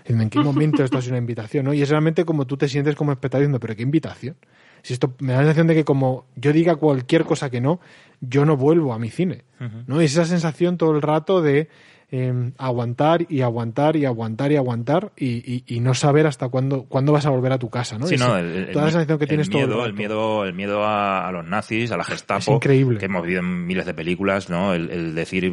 [0.08, 1.66] ¿En qué momento esto es una invitación?
[1.66, 1.74] ¿no?
[1.74, 4.38] Y es realmente como tú te sientes como espectador diciendo, ¿pero qué invitación?
[4.82, 7.80] Si esto me da la sensación de que como yo diga cualquier cosa que no,
[8.22, 9.44] yo no vuelvo a mi cine.
[9.86, 10.02] ¿no?
[10.02, 11.68] Y esa sensación todo el rato de
[12.10, 16.84] eh, aguantar y aguantar y aguantar y aguantar y, y- y no saber hasta cuándo,
[16.84, 17.98] cuándo vas a volver a tu casa.
[17.98, 18.08] ¿no?
[18.08, 19.94] Sí, Ese- no, el, el- toda la sensación que el tienes todo miedo, el el
[19.94, 22.98] miedo, el miedo a, a los nazis, a la Gestapo, Es increíble.
[23.00, 24.74] que hemos vivido en miles de películas, ¿no?
[24.74, 25.52] El, el decir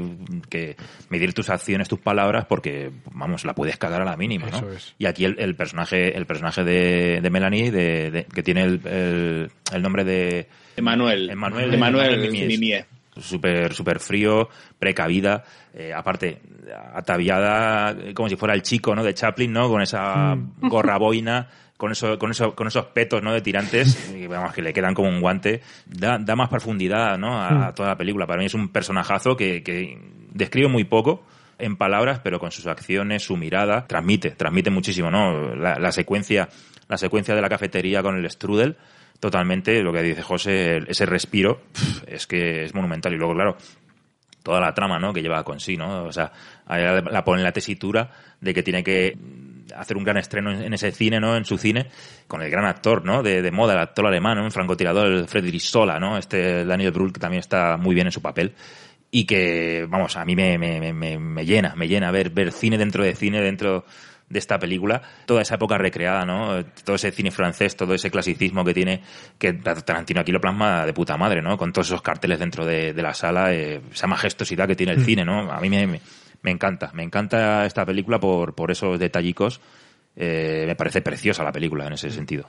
[0.48, 0.76] que
[1.10, 4.58] medir tus acciones, tus palabras, porque vamos, la puedes cagar a la mínima, ¿no?
[4.58, 4.94] Eso es.
[4.98, 8.80] Y aquí el, el personaje, el personaje de, de Melanie, de, de- que tiene el,
[8.86, 11.30] el- el nombre de Emanuel.
[11.30, 12.30] Emanuel, Emanuel.
[12.30, 12.86] Mimier.
[13.20, 16.40] Súper, súper frío, precavida, eh, aparte,
[16.94, 19.02] ataviada eh, como si fuera el chico, ¿no?
[19.04, 19.68] De Chaplin, ¿no?
[19.68, 20.68] Con esa Mm.
[20.68, 23.32] gorra boina, con eso, con eso, con esos petos, ¿no?
[23.32, 25.60] De tirantes, y vamos, que le quedan como un guante.
[25.86, 27.38] Da, da más profundidad, ¿no?
[27.40, 27.74] A, a Mm.
[27.74, 28.26] toda la película.
[28.26, 29.98] Para mí es un personajazo que, que
[30.32, 31.24] describe muy poco
[31.58, 35.54] en palabras, pero con sus acciones, su mirada, transmite, transmite muchísimo, ¿no?
[35.54, 36.48] La, la secuencia,
[36.88, 38.76] la secuencia de la cafetería con el strudel,
[39.24, 41.62] totalmente, lo que dice José, ese respiro,
[42.06, 43.14] es que es monumental.
[43.14, 43.56] Y luego, claro,
[44.42, 45.14] toda la trama, ¿no?
[45.14, 46.04] Que lleva con sí, ¿no?
[46.04, 46.30] O sea,
[46.68, 49.16] la, la pone la tesitura de que tiene que
[49.74, 51.38] hacer un gran estreno en, ese cine, ¿no?
[51.38, 51.86] En su cine,
[52.28, 53.22] con el gran actor, ¿no?
[53.22, 54.50] De, moda, el actor alemán, ¿no?
[54.50, 56.18] Francotirador, el Friedrich Sola, ¿no?
[56.18, 58.52] Este Daniel Brühl, que también está muy bien en su papel.
[59.10, 62.76] Y que, vamos, a mí me, me- me, me llena, me llena ver, ver cine
[62.76, 63.86] dentro de cine, dentro
[64.28, 66.64] de esta película, toda esa época recreada, ¿no?
[66.84, 69.02] Todo ese cine francés, todo ese clasicismo que tiene,
[69.38, 71.56] que Tarantino aquí lo plasma de puta madre, ¿no?
[71.58, 75.00] Con todos esos carteles dentro de, de la sala, eh, esa majestuosidad que tiene el
[75.00, 75.04] Mm.
[75.04, 75.52] cine, ¿no?
[75.52, 76.00] A mí me, me,
[76.42, 79.60] me encanta, me encanta esta película por, por esos detallicos.
[80.16, 82.48] Eh, me parece preciosa la película en ese sentido.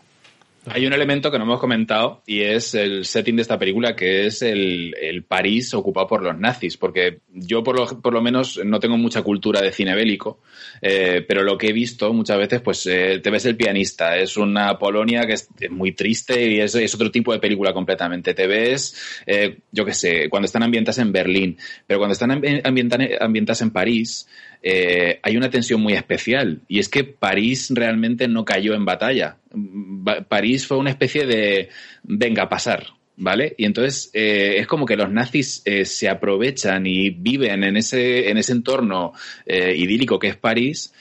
[0.67, 4.25] Hay un elemento que no hemos comentado y es el setting de esta película, que
[4.25, 8.59] es el, el París ocupado por los nazis, porque yo por lo, por lo menos
[8.65, 10.39] no tengo mucha cultura de cine bélico,
[10.81, 14.37] eh, pero lo que he visto muchas veces, pues eh, te ves el pianista, es
[14.37, 18.33] una Polonia que es muy triste y es, otro tipo de película completamente.
[18.33, 22.31] Te ves, eh, yo qué sé, cuando están ambientadas en Berlín, pero cuando están
[22.63, 24.27] ambientadas en París,
[24.67, 29.37] eh, hay una tensión muy especial y es que París realmente no cayó en batalla.
[29.51, 31.69] Ba- París fue una especie de
[32.01, 33.53] venga a pasar, ¿vale?
[33.59, 38.29] Y entonces eh, es como que los nazis eh, se aprovechan y viven en ese,
[38.31, 39.13] en ese entorno
[39.45, 40.93] idílico que es París,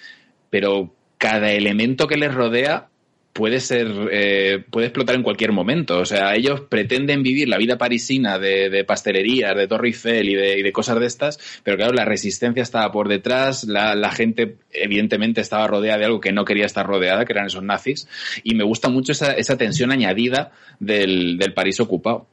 [0.51, 2.89] pero cada elemento que les rodea
[3.35, 5.98] puede ser, eh, puede explotar en cualquier momento.
[5.98, 10.35] O sea, ellos pretenden vivir la vida parisina de, de pastelerías, de Torre Eiffel y
[10.35, 14.12] de, y de cosas de estas, pero claro, la resistencia estaba por detrás, la, la
[14.12, 18.09] gente evidentemente estaba rodeada de algo que no quería estar rodeada, que eran esos nazis,
[18.44, 22.28] y me gusta mucho esa, esa tensión añadida del, del París ocupado.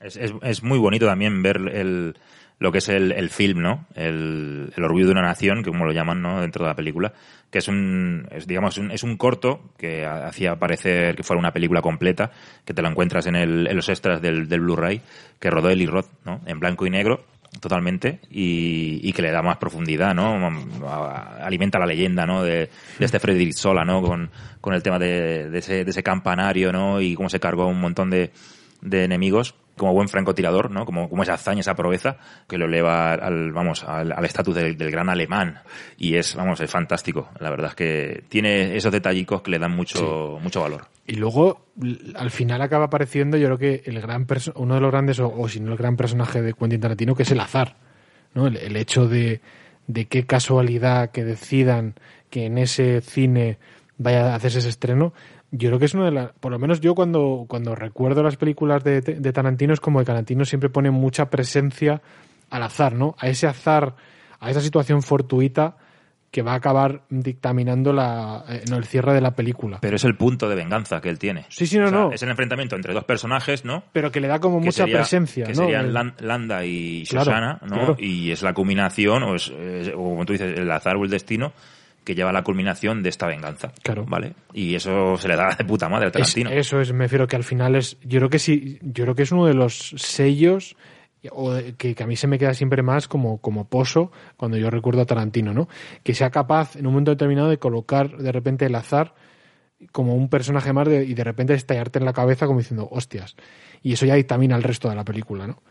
[0.00, 2.14] Es, es, es muy bonito también ver el,
[2.58, 3.86] lo que es el, el film, ¿no?
[3.94, 6.40] El, el orgullo de una nación, que como lo llaman, ¿no?
[6.40, 7.12] Dentro de la película,
[7.50, 11.52] que es un, es, digamos, un, es un corto que hacía parecer que fuera una
[11.52, 12.32] película completa,
[12.64, 15.00] que te lo encuentras en, el, en los extras del, del Blu-ray,
[15.38, 16.40] que rodó Eli Roth, ¿no?
[16.46, 17.24] En blanco y negro,
[17.60, 20.50] totalmente, y, y que le da más profundidad, ¿no?
[21.40, 22.42] Alimenta la leyenda, ¿no?
[22.42, 24.02] De, de este Frederick Sola, ¿no?
[24.02, 24.30] Con,
[24.60, 27.00] con el tema de, de ese, de ese campanario, ¿no?
[27.00, 28.32] Y cómo se cargó un montón de,
[28.82, 30.84] de enemigos como buen francotirador, ¿no?
[30.84, 34.90] Como, como esa hazaña, esa proeza que lo eleva al, vamos, al estatus del, del
[34.90, 35.60] gran alemán.
[35.96, 37.30] Y es, vamos, es fantástico.
[37.40, 40.86] La verdad es que tiene esos detallicos que le dan mucho, mucho valor.
[41.06, 41.62] Y luego,
[42.16, 44.26] al final acaba apareciendo, yo creo que el gran
[44.56, 47.22] uno de los grandes, o, o si no el gran personaje de Quentin Tarantino, que
[47.22, 47.76] es el azar.
[48.34, 48.46] ¿no?
[48.46, 49.40] El, el hecho de,
[49.86, 51.94] de qué casualidad que decidan
[52.30, 53.58] que en ese cine
[53.96, 55.12] vaya a hacerse ese estreno.
[55.50, 56.32] Yo creo que es uno de las.
[56.32, 60.04] Por lo menos yo, cuando, cuando recuerdo las películas de, de Tarantino, es como que
[60.04, 62.02] Tarantino siempre pone mucha presencia
[62.50, 63.14] al azar, ¿no?
[63.18, 63.94] A ese azar,
[64.40, 65.76] a esa situación fortuita
[66.30, 69.78] que va a acabar dictaminando la, eh, no, el cierre de la película.
[69.80, 71.46] Pero es el punto de venganza que él tiene.
[71.48, 72.12] Sí, sí, no, O sea, no.
[72.12, 73.84] Es el enfrentamiento entre dos personajes, ¿no?
[73.94, 75.62] Pero que le da como que mucha sería- presencia, que ¿no?
[75.62, 77.74] serían Lan- Landa y Claro, Susana, ¿no?
[77.76, 77.96] claro.
[77.98, 81.10] Y es la culminación, o, es, es- o como tú dices, el azar o el
[81.10, 81.54] destino
[82.08, 83.70] que lleva a la culminación de esta venganza.
[83.82, 84.06] Claro.
[84.08, 84.32] ¿Vale?
[84.54, 86.50] Y eso se le da de puta madre a Es- Tarantino.
[86.50, 89.24] eso es, me refiero que al final es, yo creo que sí, yo creo que
[89.24, 90.74] es uno de los sellos
[91.32, 94.70] o que, que a mí se me queda siempre más como, como pozo cuando yo
[94.70, 95.68] recuerdo a Tarantino, ¿no?
[96.02, 99.14] Que sea capaz en un momento determinado de colocar de repente el azar
[99.92, 103.36] como un personaje más de- y de repente estallarte en la cabeza como diciendo, hostias.
[103.82, 105.62] Y eso ya dictamina el resto de la película, ¿no?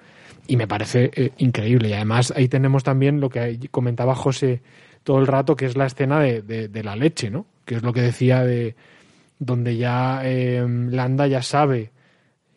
[0.47, 1.89] Y me parece eh, increíble.
[1.89, 4.61] Y además ahí tenemos también lo que comentaba José
[5.07, 7.45] todo el rato, que es la escena de, de- de la leche, ¿no?
[7.63, 8.75] Que es lo que decía de
[9.39, 11.91] donde ya eh, Landa ya sabe,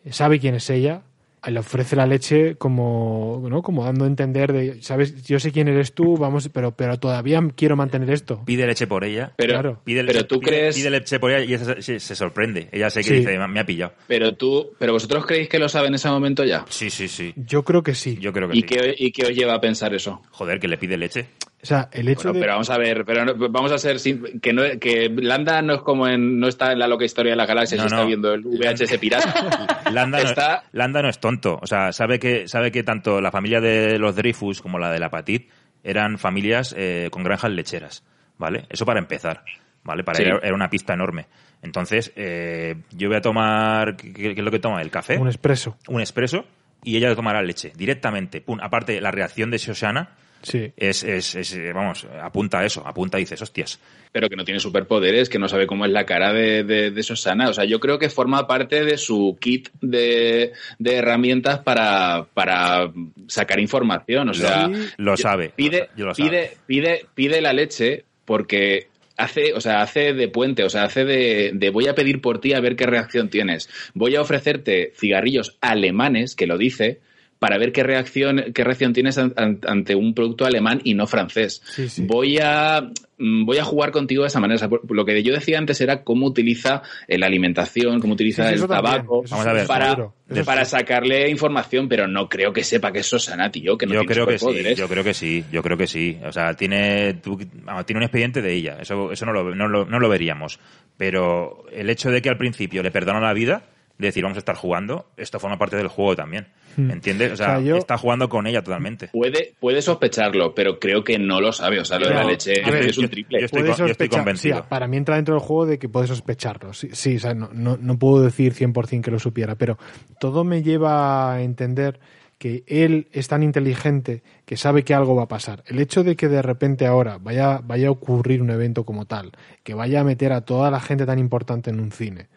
[0.09, 1.03] sabe quién es ella,
[1.47, 3.61] le ofrece la leche como, ¿no?
[3.63, 7.41] como dando a entender de, sabes, yo sé quién eres tú, vamos, pero, pero todavía
[7.55, 8.43] quiero mantener esto.
[8.45, 9.31] Pide leche por ella.
[9.37, 9.81] Pero, Claro.
[9.83, 12.67] Pide, pero tú pide- crees- Pide leche por ella y se, se- se sorprende.
[12.71, 13.13] Ella sé que Sí.
[13.15, 13.93] dice, me ha pillado.
[14.07, 16.63] Pero tú, pero vosotros creéis que lo sabe en ese momento ya.
[16.69, 17.33] Sí, sí, sí.
[17.37, 18.17] Yo creo que sí.
[18.21, 18.67] Yo creo que ¿Y sí.
[18.67, 20.21] qué, ¿Y qué os lleva a pensar eso?
[20.31, 21.25] Joder, que le pide leche.
[21.63, 22.39] O sea, el hecho Bueno, de...
[22.39, 25.75] pero vamos a ver, pero no- vamos a ser sin- que no que Landa no
[25.75, 28.33] es como en no está en la loca historia de la galaxia, No, está viendo
[28.33, 29.79] el VHS pirata.
[29.91, 31.59] Landa no, Está- Landa no es tonto.
[31.61, 34.99] O sea, sabe que, sabe que tanto la familia de los Dreyfus como la de
[34.99, 35.49] la Patit
[35.83, 38.03] eran familias eh, con granjas lecheras.
[38.37, 38.65] ¿Vale?
[38.69, 39.43] Eso para empezar.
[39.83, 40.03] ¿Vale?
[40.03, 40.23] Para Sí.
[40.23, 41.27] él era una pista enorme.
[41.61, 43.95] Entonces, eh, yo voy a tomar.
[43.97, 44.81] ¿qué, qué es lo que toma?
[44.81, 45.19] ¿El café?
[45.19, 45.77] Un expreso.
[45.89, 46.45] un expreso
[46.83, 48.41] y ella tomará leche directamente.
[48.41, 48.57] Pum.
[48.61, 50.09] Aparte, la reacción de Shoshana
[50.43, 50.71] Sí.
[50.77, 53.79] es, es, es, vamos, apunta a eso, apunta y dices, hostias.
[54.11, 57.03] pero que no tiene superpoderes, que no sabe cómo es la cara de, de, de
[57.03, 57.49] Susana.
[57.49, 62.91] O sea, yo creo que forma parte de su kit de, de herramientas para, para
[63.27, 64.29] sacar información.
[64.29, 65.49] O sea, Lo sabe.
[65.55, 66.29] pide, Yo lo sabe.
[66.29, 68.87] pide, pide, pide la leche porque
[69.17, 72.41] hace, o sea, hace de puente, o sea, hace de, de voy a pedir por
[72.41, 73.69] ti a ver qué reacción tienes.
[73.93, 76.99] Voy a ofrecerte cigarrillos alemanes, que lo dice,
[77.41, 81.07] para ver qué reacción, qué reacción tienes an- an- ante un producto alemán y no
[81.07, 81.59] francés.
[81.65, 82.05] Sí, sí.
[82.05, 82.81] Voy a
[83.17, 84.57] mm, voy a jugar contigo de esa manera.
[84.57, 88.43] O sea, por- lo que yo decía antes era cómo utiliza la alimentación, cómo utiliza
[88.43, 88.93] Sí, sí, el eso también.
[88.93, 89.65] tabaco Eso Vamos a ver.
[89.65, 90.09] para.
[90.29, 93.95] Eso para sacarle información, pero no creo que sepa que es Susana, tío, que no
[93.95, 94.45] yo creo que sí,
[94.77, 96.19] yo creo que sí, yo creo que sí.
[96.23, 99.85] O sea, tiene, tú- tiene un expediente de ella, eso, eso no, lo, no, lo,
[99.85, 100.59] no lo veríamos.
[100.95, 103.63] Pero el hecho de que al principio le perdona la vida,
[104.01, 106.47] de decir vamos a estar jugando, esto forma parte del juego también.
[106.77, 107.33] ¿Entiendes?
[107.33, 107.51] O sea, Hmm.
[107.51, 109.09] O sea, yo- está jugando con ella totalmente.
[109.09, 111.79] Puede, puede sospecharlo, pero creo que no lo sabe.
[111.79, 113.39] O sea, lo de la No, leche ver, es un triple.
[113.39, 114.57] yo estoy yo convencido.
[114.57, 116.73] sí, para mí entra dentro del juego de que puede sospecharlo.
[116.73, 119.77] Sí, sí, o sea, no, no, no puedo decir 100% que lo supiera, pero
[120.19, 121.99] todo me lleva a entender
[122.37, 125.63] que él es tan inteligente que sabe que algo va a pasar.
[125.67, 129.31] El hecho de que de repente ahora vaya, vaya a ocurrir un evento como tal,
[129.63, 132.29] que vaya a meter a toda la gente tan importante en un cine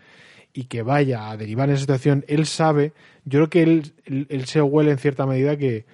[0.55, 2.93] y que vaya a derivar en esa situación, él sabe,
[3.25, 3.93] yo creo que él,
[4.29, 5.85] él, se huele en cierta medida que,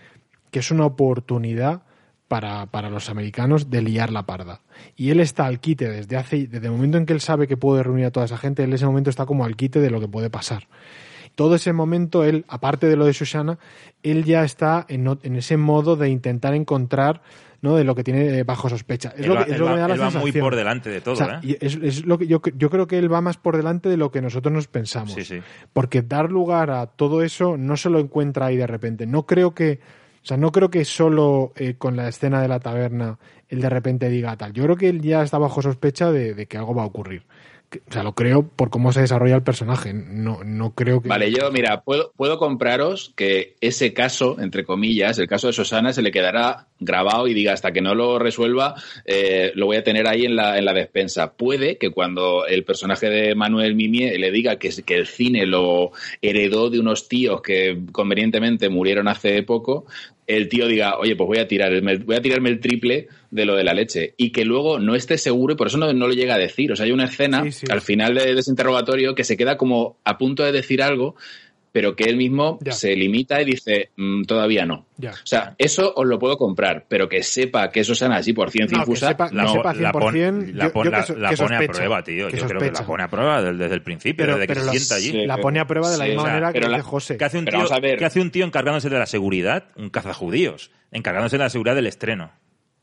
[0.51, 1.83] que es una oportunidad
[2.29, 4.61] para, para los americanos de liar la parda.
[4.97, 7.57] Y él está al quite desde hace, desde el momento en que él sabe que
[7.57, 9.91] puede reunir a toda esa gente, él en ese momento está como al quite de
[9.91, 10.69] lo que puede pasar.
[11.35, 13.59] todo ese momento, él, aparte de lo de Shoshana,
[14.03, 17.23] él ya está en, en ese modo de intentar encontrar
[17.63, 17.77] ¿no?
[17.77, 19.11] de lo que tiene eh, bajo sospecha.
[19.17, 20.05] Es Él lo va- que, es él lo que va- me da la él va
[20.07, 20.45] muy sensación.
[20.45, 21.47] por delante de todo, O sea, ¿eh?
[21.61, 23.97] y es, es lo que yo, yo creo que él va más por delante de
[23.97, 25.13] lo que nosotros nos pensamos.
[25.13, 25.41] Sí, sí.
[25.73, 29.07] Porque dar lugar a todo eso no se lo encuentra ahí de repente.
[29.07, 29.81] No creo que,
[30.23, 33.19] o sea, no creo que solo eh, con la escena de la taberna
[33.49, 34.53] él de repente diga tal.
[34.53, 37.25] Yo creo que él ya está bajo sospecha de, de que algo va a ocurrir.
[37.73, 39.93] O sea, lo creo por cómo se desarrolla el personaje.
[39.93, 41.09] No, no creo que.
[41.09, 45.93] Vale, yo, mira, puedo, puedo compraros que ese caso, entre comillas, el caso de Susana,
[45.93, 48.75] se le quedará grabado y diga hasta que no lo resuelva,
[49.05, 51.35] eh, lo voy a tener ahí en la, en la despensa.
[51.35, 55.93] Puede que cuando el personaje de Manuel Mimie le diga que, que el cine lo
[56.23, 59.87] heredó de unos tíos que convenientemente murieron hace poco,
[60.37, 63.57] el tío diga, oye, pues voy a, tirar, voy a tirarme el triple de lo
[63.57, 64.15] de la leche.
[64.17, 66.73] Y que luego no esté seguro y por eso no, no lo llega a decir.
[66.73, 69.99] O sea, hay una escena al final de, de ese interrogatorio que se queda como
[70.05, 71.17] a punto de decir algo,
[71.73, 74.87] pero que él mismo se limita y dice, "Mm, todavía no.
[74.97, 75.13] Ya.
[75.13, 78.51] O sea, eso os lo puedo comprar, pero que sepa que eso es así por
[78.51, 79.53] ciencia No, que infusa, sepa- que no.
[79.53, 82.03] sepa la, pon- 100%, la pon- yo la- que so- la que pone a prueba,
[82.03, 82.29] tío.
[82.29, 84.61] que Yo creo que la pone a prueba desde, desde el principio, Pero- desde que
[84.61, 85.27] se la- sienta allí.
[85.27, 87.17] la pone a prueba de la Sí, misma o sea, manera que la- José.
[87.17, 87.65] ¿Qué hace, un tío,
[87.99, 89.65] qué hace un tío encargándose de la seguridad?
[89.77, 90.71] Un cazajudíos.
[90.93, 92.33] Encargándose de la seguridad del estreno.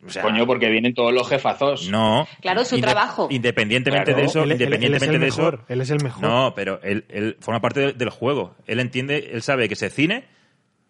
[0.05, 1.89] O sea, Coño, porque vienen todos los jefazos.
[1.89, 2.27] No.
[2.41, 3.27] Claro, es su Inde- trabajo.
[3.31, 4.19] Independientemente Claro.
[4.21, 5.65] de eso, Él- él- él es independientemente el de mejor, eso.
[5.69, 6.21] él es el mejor.
[6.23, 8.55] No, pero él, él forma parte de- del juego.
[8.67, 10.25] Él entiende, él sabe que ese cine,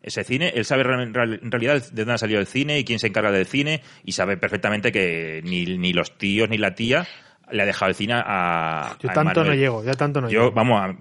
[0.03, 1.13] ese cine, él sabe en
[1.51, 4.35] realidad de dónde ha salido el cine y quién se encarga del cine y sabe
[4.37, 7.07] perfectamente que ni, ni los tíos ni la tía
[7.49, 8.95] le ha dejado el cine a.
[8.99, 10.51] Yo a tanto no llego, ya tanto no Yo, llego.
[10.51, 10.95] vamos, a,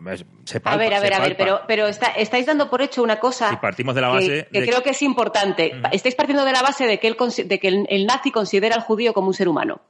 [0.45, 3.19] se A ver, a ver, a ver, pero, pero está- estáis dando por hecho una
[3.19, 5.73] cosa Si partimos de la que- base que, de- creo que es importante.
[5.93, 8.75] Estáis partiendo de la base de que, él, consi- de que el, el nazi considera
[8.77, 9.81] al judío como un ser humano.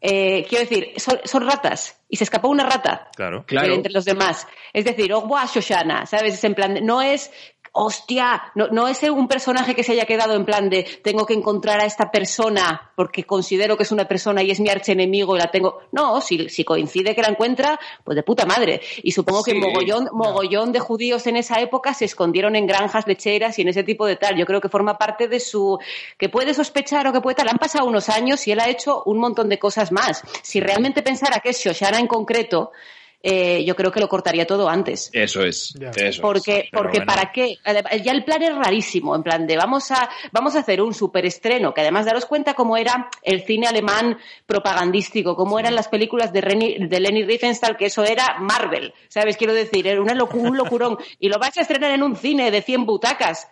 [0.00, 3.44] Eh, quiero decir, son, son ratas y se escapó una rata Claro.
[3.46, 3.72] Claro.
[3.72, 4.46] entre los demás.
[4.74, 6.34] Es decir, oh, guau, Shoshana, ¿sabes?
[6.34, 7.32] Es en plan, no es,
[7.76, 11.34] hostia, no, no es un personaje que se haya quedado en plan de, tengo que
[11.34, 15.38] encontrar a esta persona porque considero que es una persona y es mi archienemigo y
[15.38, 15.80] la tengo.
[15.92, 18.80] No, si, si coincide que la encuentra, pues de puta madre.
[19.02, 23.62] Y supongo que mogollón de judíos en esa época se escondieron en granjas lecheras y
[23.62, 24.36] en ese tipo de tal.
[24.36, 25.78] Yo creo que forma parte de su,
[26.18, 27.48] que puede sospechar o que puede tal.
[27.48, 30.22] Han pasado unos años y él ha hecho un montón de cosas más.
[30.42, 32.72] Si realmente pensara que es Shoshana en concreto,
[33.22, 35.10] eh, yo creo que lo cortaría todo antes.
[35.12, 35.74] Eso es.
[35.96, 36.70] Eso Porque, es.
[36.70, 37.12] Porque bueno.
[37.12, 37.56] ¿para qué?
[37.64, 40.94] Además, Ya el plan es rarísimo, en plan de vamos a, vamos a hacer un
[40.94, 46.32] superestreno, que además daros cuenta cómo era el cine alemán propagandístico, cómo eran las películas
[46.32, 49.36] de, Reni- de Leni Riefenstahl, que eso era Marvel, ¿sabes?
[49.36, 50.96] Quiero decir, era una locu- un locurón.
[51.18, 53.48] Y lo vais a estrenar en un cine de 100 butacas.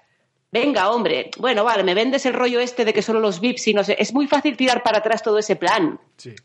[0.55, 1.31] Venga, hombre.
[1.39, 3.97] Bueno, vale, me vendes el rollo este de que solo los VIPs y no sé.
[3.99, 5.99] Es muy fácil tirar para atrás todo ese plan.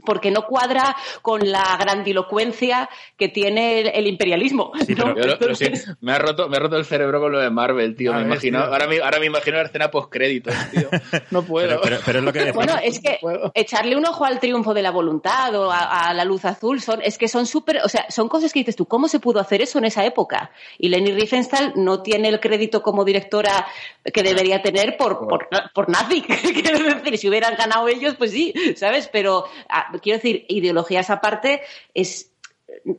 [0.04, 4.72] Porque no cuadra con la grandilocuencia que tiene el, el imperialismo.
[4.74, 5.92] lo siento.
[6.02, 8.12] me, ha roto, me ha roto el cerebro con lo de Marvel, tío.
[8.12, 8.72] A Me imagino, tío.
[8.74, 10.90] ahora, me, ahora me imagino la escena post-créditos, tío.
[11.32, 11.80] No puedo.
[11.82, 12.52] Pero, pero- pero es lo que.
[12.52, 13.20] Bueno, es que
[13.54, 17.02] echarle un ojo al triunfo de la voluntad o a, a la luz azul son,
[17.04, 19.62] es que son súper, o sea, son cosas que dices tú, ¿cómo se pudo hacer
[19.62, 20.50] eso en esa época?
[20.80, 23.68] Y Leni Riefenstahl no tiene el crédito como directora
[24.04, 26.22] que debería tener por, por, por nazi.
[26.54, 29.10] quiero decir, si hubieran ganado ellos, pues sí, ¿sabes?
[29.12, 31.62] Pero ah, quiero decir, ideologías aparte,
[31.94, 32.32] es,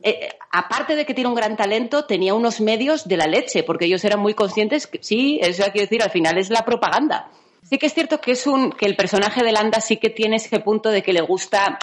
[0.03, 3.85] eh, aparte de que tiene un gran talento, tenía unos medios de la leche, porque
[3.85, 7.31] ellos eran muy conscientes que sí, eso que decir, al final es la propaganda.
[7.63, 10.37] Sí que es cierto que es un que el personaje de Landa sí que tiene
[10.37, 11.77] ese punto de que le gusta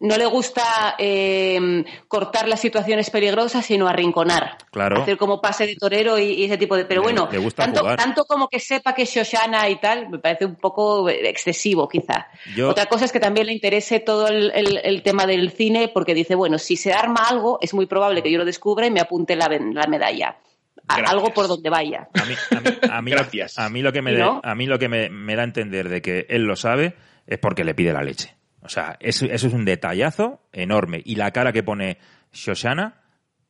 [0.00, 4.58] no le gusta eh, cortar las situaciones peligrosas, sino arrinconar.
[4.70, 5.00] Claro.
[5.02, 6.84] Hacer como pase de torero y, y ese tipo de.
[6.84, 7.96] Pero Le- bueno, le gusta tanto, jugar.
[7.96, 12.26] tanto como que sepa que es Shoshana y tal, me parece un poco excesivo, quizá.
[12.54, 15.88] Yo- Otra cosa es que también le interese todo el, el- el tema del cine,
[15.88, 18.90] porque dice, bueno, si se arma algo, es muy probable que yo lo descubra y
[18.90, 19.48] me apunte la,
[19.88, 20.36] medalla.
[20.88, 22.08] A- algo por donde vaya.
[22.20, 23.58] A mí, a mí- a mí- Gracias.
[23.58, 24.40] A mí lo que me, ¿Y no?
[24.44, 26.94] a mí lo que me, me da a entender de que él lo sabe
[27.26, 28.33] es porque le pide la leche.
[28.64, 31.02] O sea, eso, eso es un detallazo enorme.
[31.04, 31.98] Y la cara que pone
[32.32, 33.02] Shoshana,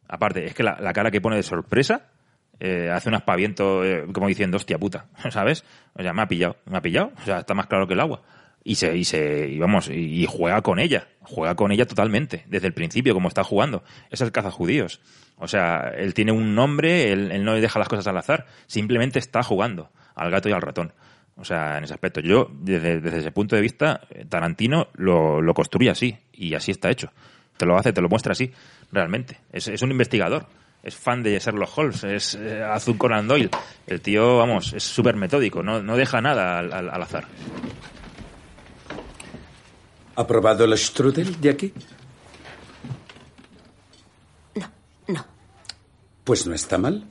[0.09, 2.09] aparte, es que la, cara que pone de sorpresa,
[2.59, 5.65] eh, hace un aspaviento eh, como diciendo, hostia puta, ¿sabes?
[5.95, 7.13] O sea, me ha pillado, me ha pillado.
[7.17, 8.23] O sea, está más claro que el agua.
[8.65, 11.07] Y se, y se, y vamos, y, juega con ella.
[11.21, 13.85] Juega con ella totalmente, desde el principio, como está jugando.
[14.11, 15.01] Es el cazajudíos.
[15.37, 18.47] O sea, él tiene un nombre, él, él no deja las cosas al azar.
[18.67, 20.93] Simplemente está jugando al gato y al ratón.
[21.37, 22.21] O sea, en ese aspecto.
[22.21, 26.17] Yo, desde, desde ese punto de vista, eh, Tarantino lo, lo construye así.
[26.33, 27.11] Y así está hecho.
[27.57, 28.53] Te lo hace, te lo muestra así,
[28.93, 29.41] realmente.
[29.53, 30.47] Es, es un investigador.
[30.83, 32.05] Es fan de Sherlock Holmes.
[32.05, 33.51] Es eh, Azul Conan Doyle.
[33.87, 35.63] El tío, vamos, es súper metódico.
[35.63, 37.25] No, no deja nada al, al- al azar.
[40.17, 41.73] ¿Ha probado el strudel de aquí?
[45.09, 45.25] No.
[46.23, 47.05] Pues no está mal.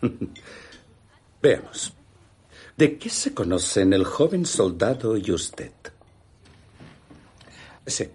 [1.42, 1.95] Veamos.
[2.76, 5.72] ¿De qué se conocen el joven soldado y usted?
[7.86, 8.08] Sí.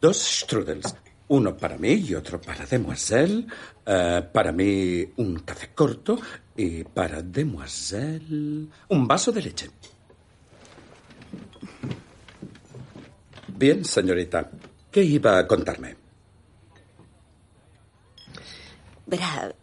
[0.00, 0.94] Dos strudels.
[1.28, 3.46] Uno para mí y otro para Demoiselle.
[3.86, 6.20] Eh, para mí un café corto
[6.54, 9.70] y para Demoiselle un vaso de leche.
[13.48, 14.50] Bien, señorita.
[14.90, 15.96] ¿Qué iba a contarme?
[19.06, 19.54] Verá,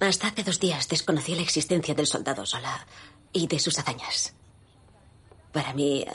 [0.00, 2.84] hasta hace dos días desconocí la existencia del soldado Sola
[3.32, 4.32] y de sus hazañas.
[5.52, 6.10] Para mí, eh,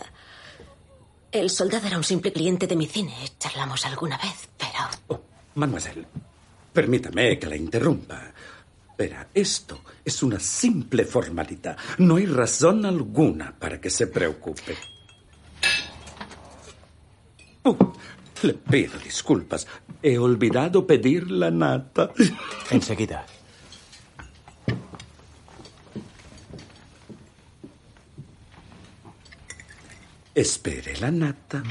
[1.31, 3.15] el soldado era un simple cliente de mi cine.
[3.39, 5.21] Charlamos alguna vez, pero...
[5.55, 6.05] Mademoiselle,
[6.71, 8.31] permítame que la interrumpa.
[8.97, 11.77] Verá, esto es una simple formalidad.
[11.97, 14.77] No hay razón alguna para que se preocupe.
[17.63, 17.75] Uh,
[18.43, 19.67] le pido disculpas.
[20.01, 22.11] He olvidado pedir la nata.
[22.69, 23.25] Enseguida.
[30.35, 31.61] Espere la nata.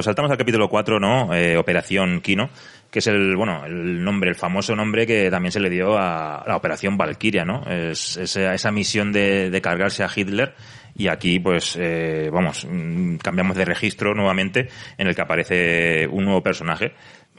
[0.00, 1.34] Pues saltamos al capítulo 4, ¿no?
[1.34, 2.48] Eh, Operación Kino,
[2.90, 6.42] que es el, bueno, el nombre, el famoso nombre que también se le dio a
[6.46, 7.64] la Operación Valkyria, ¿no?
[7.68, 10.54] Es, esa, misión de, de cargarse a Hitler
[10.96, 16.24] y aquí, pues, eh, vamos, mm, cambiamos de registro nuevamente en el que aparece un
[16.24, 16.94] nuevo personaje.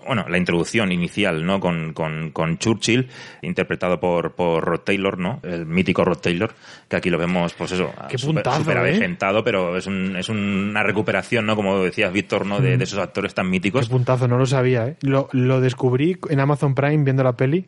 [0.05, 1.59] Bueno, la introducción inicial, ¿no?
[1.59, 3.09] Con, con, con Churchill,
[3.41, 5.39] interpretado por, por Rod Taylor, ¿no?
[5.43, 6.53] El mítico Rod Taylor,
[6.89, 8.79] que aquí lo vemos, pues eso, súper ¿eh?
[8.79, 11.55] avejentado, pero es, un, es una recuperación, ¿no?
[11.55, 12.59] Como decías, Víctor, ¿no?
[12.59, 12.77] De, Mm.
[12.79, 13.87] de esos actores tan míticos.
[13.87, 14.95] Qué puntazo, no lo sabía, ¿eh?
[15.01, 17.67] Lo, lo descubrí en Amazon Prime viendo la peli,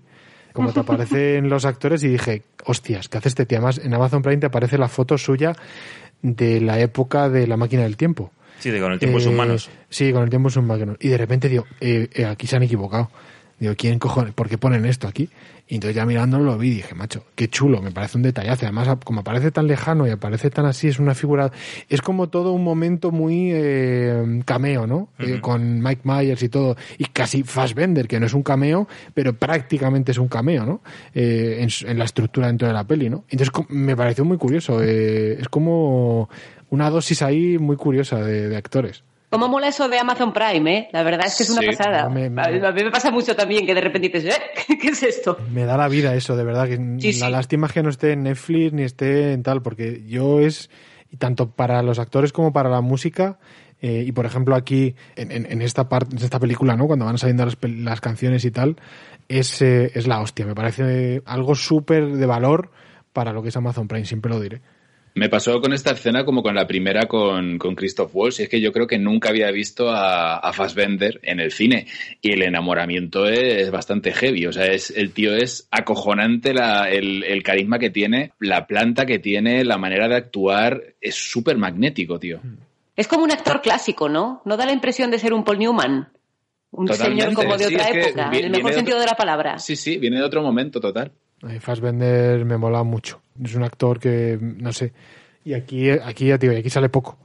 [0.53, 3.57] como te aparecen los actores y dije, hostias, ¿qué hace este tío?
[3.57, 5.53] Además, en Amazon Prime te aparece la foto suya
[6.21, 8.31] de la época de la máquina del tiempo.
[8.63, 9.69] Sí, de con el tiempo Eh, submanos.
[9.89, 10.95] Sí, con el tiempo submarino.
[11.01, 13.11] Y de repente digo, eh, eh, aquí se han equivocado.
[13.59, 14.33] Digo, ¿quién cojones?
[14.33, 15.29] ¿Por qué ponen esto aquí?
[15.67, 18.65] Y entonces ya mirándolo lo vi y dije, macho, qué chulo, me parece un detallazo.
[18.65, 21.51] Además, como aparece tan lejano y aparece tan así, es una figura.
[21.89, 25.09] Es como todo un momento muy eh, cameo, ¿no?
[25.19, 26.75] Eh, con Mike Myers y todo.
[26.97, 30.81] Y casi Fassbender, que no es un cameo, pero prácticamente es un cameo, ¿no?
[31.13, 33.23] Eh, en, en la estructura dentro de la peli, ¿no?
[33.29, 34.79] Entonces me pareció muy curioso.
[34.83, 36.29] eh, es como
[36.73, 39.03] una dosis ahí muy curiosa de, de actores.
[39.29, 40.89] ¿Cómo mola eso de Amazon Prime, eh?
[40.91, 41.67] La verdad es que es una Sí.
[41.67, 42.07] pasada.
[42.09, 44.41] Me- me- A mí me pasa mucho también que de repente dices, ¿eh?
[44.81, 45.37] ¿Qué es esto?
[45.51, 46.67] Me da la vida eso, de verdad.
[46.67, 47.31] Que Sí, la sí.
[47.31, 50.69] lástima es que no esté en Netflix ni esté en tal, porque yo es,
[51.11, 53.39] y tanto para los actores como para la música,
[53.81, 56.87] eh, y por ejemplo aquí, en, en- en esta parte, en esta película, ¿no?
[56.87, 58.77] Cuando van saliendo las, las canciones y tal,
[59.29, 60.45] es, eh, es la hostia.
[60.45, 62.69] Me parece algo súper de valor
[63.13, 64.61] para lo que es Amazon Prime, siempre lo diré.
[65.15, 68.49] Me pasó con esta escena como con la primera con, con Christoph Waltz, y es
[68.49, 71.85] que yo creo que nunca había visto a, a Fassbender en el cine,
[72.21, 77.23] y el enamoramiento es bastante heavy, o sea, es, el tío es acojonante la- el,
[77.23, 82.17] el carisma que tiene, la planta que tiene, la manera de actuar, es súper magnético,
[82.17, 82.39] tío.
[82.95, 84.41] Es como un actor clásico, ¿no?
[84.45, 86.09] No da la impresión de ser un Paul Newman.
[86.71, 89.15] Un Totalmente, señor como de otra época, en el mejor de sentido otro- de la
[89.17, 89.59] palabra.
[89.59, 91.11] Sí, sí, viene de otro momento total.
[91.49, 93.21] Eh, Fassbender me mola mucho.
[93.43, 94.93] Es un actor que, no sé,
[95.43, 97.17] y aquí, aquí ya te digo, y aquí sale poco.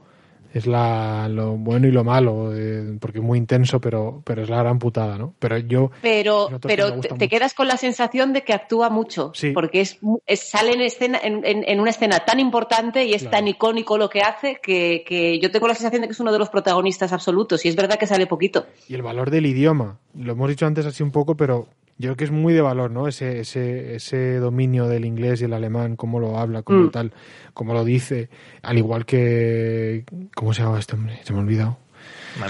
[0.51, 4.49] Es la, lo bueno y lo malo, eh, porque es muy intenso, pero, pero es
[4.49, 5.35] la gran putada, ¿no?
[5.37, 9.99] Pero yo, Pero, pero te, quedas con la sensación de que actúa mucho, porque es,
[10.41, 13.37] sale en, escena, en, en- en una escena tan importante y es Claro.
[13.37, 16.31] tan icónico lo que hace que, que yo tengo la sensación de que es uno
[16.31, 18.65] de los protagonistas absolutos y es verdad que sale poquito.
[18.87, 21.67] y el valor del idioma, lo hemos dicho antes así un poco, pero
[21.99, 23.07] yo creo que es muy de valor, ¿no?
[23.07, 26.91] Ese, ese, ese dominio del inglés y el alemán, cómo lo habla, cómo Mm.
[26.91, 27.11] tal,
[27.53, 28.29] cómo lo dice,
[28.63, 31.19] al igual que, ¿cómo se llama este hombre?
[31.23, 31.77] Se me ha olvidado.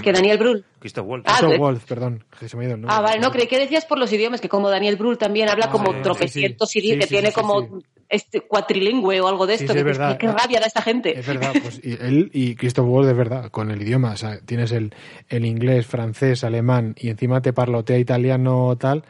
[0.02, 0.64] Que Daniel Brühl.
[0.78, 1.26] Christoph Waltz.
[1.28, 2.96] Ah, Christoph Waltz, perdón, que se me ha ido el nombre.
[2.96, 5.66] Ah, vale, no, creí que decías por los idiomas, que como Daniel Brühl también habla
[5.66, 6.86] Ah, como sí, tropecientos sí, sí.
[6.86, 9.72] idiomas, Sí, que sí, tiene sí, sí, como este cuatrilingüe o algo de esto, sí,
[9.72, 10.16] que es verdad.
[10.18, 11.18] qué, rabia da esta gente.
[11.18, 14.38] Es verdad, pues y él y Christoph Waltz de verdad, con el idioma, o sea,
[14.40, 14.94] tienes el,
[15.28, 19.04] el inglés, francés, alemán y encima te parlotea italiano tal,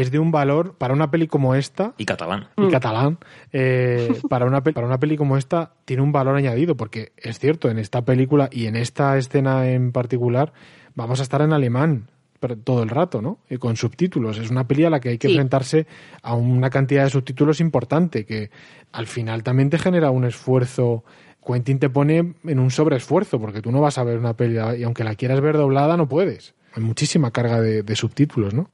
[0.00, 1.94] es de un valor para una peli como esta.
[1.98, 2.48] Y catalán.
[2.56, 3.18] Y catalán.
[3.52, 7.38] eh, para, una, pe- para una peli como esta tiene un valor añadido, porque es
[7.38, 10.52] cierto, en esta película y en esta escena en particular
[10.94, 12.08] vamos a estar en alemán
[12.40, 13.38] pero todo el rato, ¿no?
[13.50, 14.38] Y con subtítulos.
[14.38, 15.32] Es una peli a la que hay que Sí.
[15.34, 15.88] enfrentarse
[16.22, 18.52] a una cantidad de subtítulos importante, que
[18.92, 21.02] al final también te genera un esfuerzo.
[21.44, 24.84] Quentin te pone en un sobreesfuerzo, porque tú no vas a ver una peli y
[24.84, 26.54] aunque la quieras ver doblada, no puedes.
[26.76, 28.70] Hay muchísima carga de, de subtítulos, ¿no?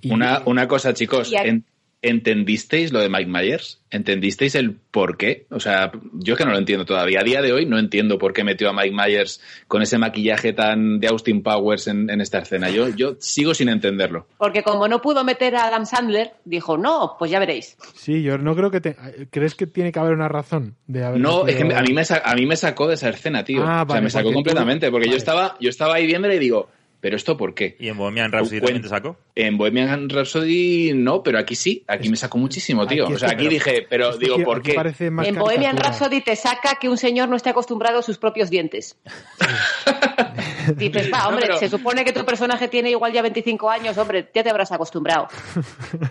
[0.00, 1.64] Y- Una, una cosa, chicos, Y a- en-
[2.02, 3.80] ¿entendisteis lo de Mike Myers?
[3.90, 5.46] ¿Entendisteis el por qué?
[5.50, 7.20] O sea, yo es que no lo entiendo todavía.
[7.20, 10.52] A día de hoy no entiendo por qué metió a Mike Myers con ese maquillaje
[10.52, 12.70] tan de Austin Powers en, en esta escena.
[12.70, 14.26] Yo, yo sigo sin entenderlo.
[14.38, 17.76] Porque como no pudo meter a Adam Sandler, dijo, no, pues ya veréis.
[17.94, 18.96] Sí, yo no creo que te...
[19.30, 22.04] ¿Crees que tiene que haber una razón de haber No, es que a mí me,
[22.04, 23.62] sa- a mí me sacó de esa escena, tío.
[23.66, 26.40] Ah, o sea, me sacó tú- completamente, porque yo estaba, yo estaba ahí viéndole y
[26.40, 26.68] digo,
[27.00, 27.76] ¿pero esto por qué?
[27.78, 29.16] ¿Y en Bohemian Rhapsody también te sacó?
[29.34, 33.04] En Bohemian Rhapsody no, pero aquí sí, aquí me sacó muchísimo, tío.
[33.04, 34.74] Aquí o sea, aquí dije, pero digo, aquí- ¿por aquí qué?
[34.76, 35.76] parece más en Bohemian.
[35.76, 38.98] Rhapsody te saca que un señor no esté acostumbrado a sus propios dientes.
[40.76, 43.96] Dices, va, hombre, No, pero- se supone que tu personaje tiene igual ya 25 años,
[43.98, 45.28] hombre, ya te habrás acostumbrado.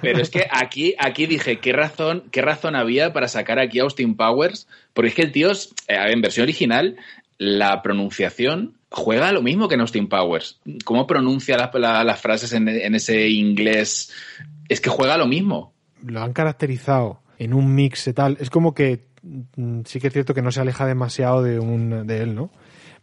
[0.02, 3.84] Pero es que aquí, aquí dije, ¿qué razón, ¿qué razón había para sacar aquí a
[3.84, 4.68] Austin Powers?
[4.94, 6.96] Porque es que el tío, es- eh, en versión original,
[7.38, 10.60] la pronunciación juega lo mismo que en Austin Powers.
[10.86, 14.12] ¿Cómo pronuncia la- la- las frases en, en ese inglés?
[14.70, 15.74] Es que juega lo mismo.
[16.06, 18.38] Lo han caracterizado en un mix y tal.
[18.40, 19.06] Es como que
[19.58, 22.52] mm, sí que es cierto que no se aleja demasiado de, un, de él, ¿no?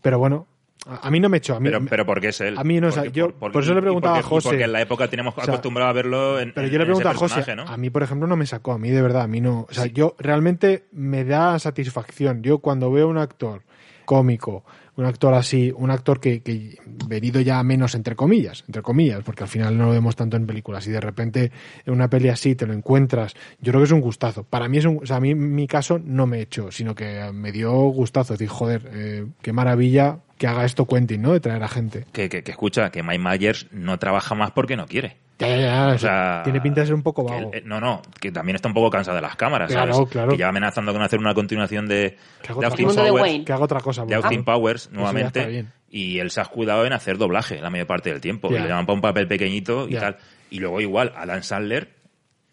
[0.00, 0.46] Pero bueno,
[0.86, 1.54] a, a mí no me echó.
[1.56, 2.56] A mí, Pero, pero ¿por qué es él?
[2.56, 4.48] A mí no, o sea, Porque- yo- por eso le preguntaba porque- a José.
[4.48, 6.86] Porque en la época teníamos O sea, acostumbrado a verlo en Pero yo le en
[6.86, 7.64] pregunto a José, ¿no?
[7.64, 9.72] a mí por ejemplo no me sacó, a mí de verdad, a mí no, o
[9.74, 12.42] sea, yo realmente me da satisfacción.
[12.42, 13.62] Yo cuando veo un actor
[14.04, 14.64] cómico,
[14.96, 19.44] un actor así, un actor que, que venido ya menos entre comillas, entre comillas, porque
[19.44, 21.50] al final no lo vemos tanto en películas y de repente
[21.86, 24.44] en una peli así te lo encuentras, yo creo que es un gustazo.
[24.44, 27.72] Para mí es un, a mí mi caso no me echó, sino que me dio
[27.72, 31.32] gustazo, decir, joder, eh, qué maravilla que haga esto Quentin, ¿no?
[31.32, 32.04] De traer a gente.
[32.12, 35.21] Que, que, que escucha, que Mike Myers no trabaja más porque no quiere.
[35.38, 37.50] Ya, ya, ya, O o sea, sea, tiene pinta de ser un poco vago.
[37.64, 40.08] no, no, que también está un poco cansado de las cámaras, Claro, ¿sabes?
[40.10, 40.30] claro.
[40.32, 43.44] Que ya amenazando con hacer una continuación de, Que de otra Austin Powers.
[43.44, 44.04] Que haga otra cosa.
[44.04, 44.44] de Austin.
[44.44, 48.48] Powers nuevamente y él se ha cuidado en hacer doblaje la mayor parte del tiempo
[48.50, 50.16] y le llaman para un papel pequeñito y tal
[50.50, 51.88] y luego igual Adam Sandler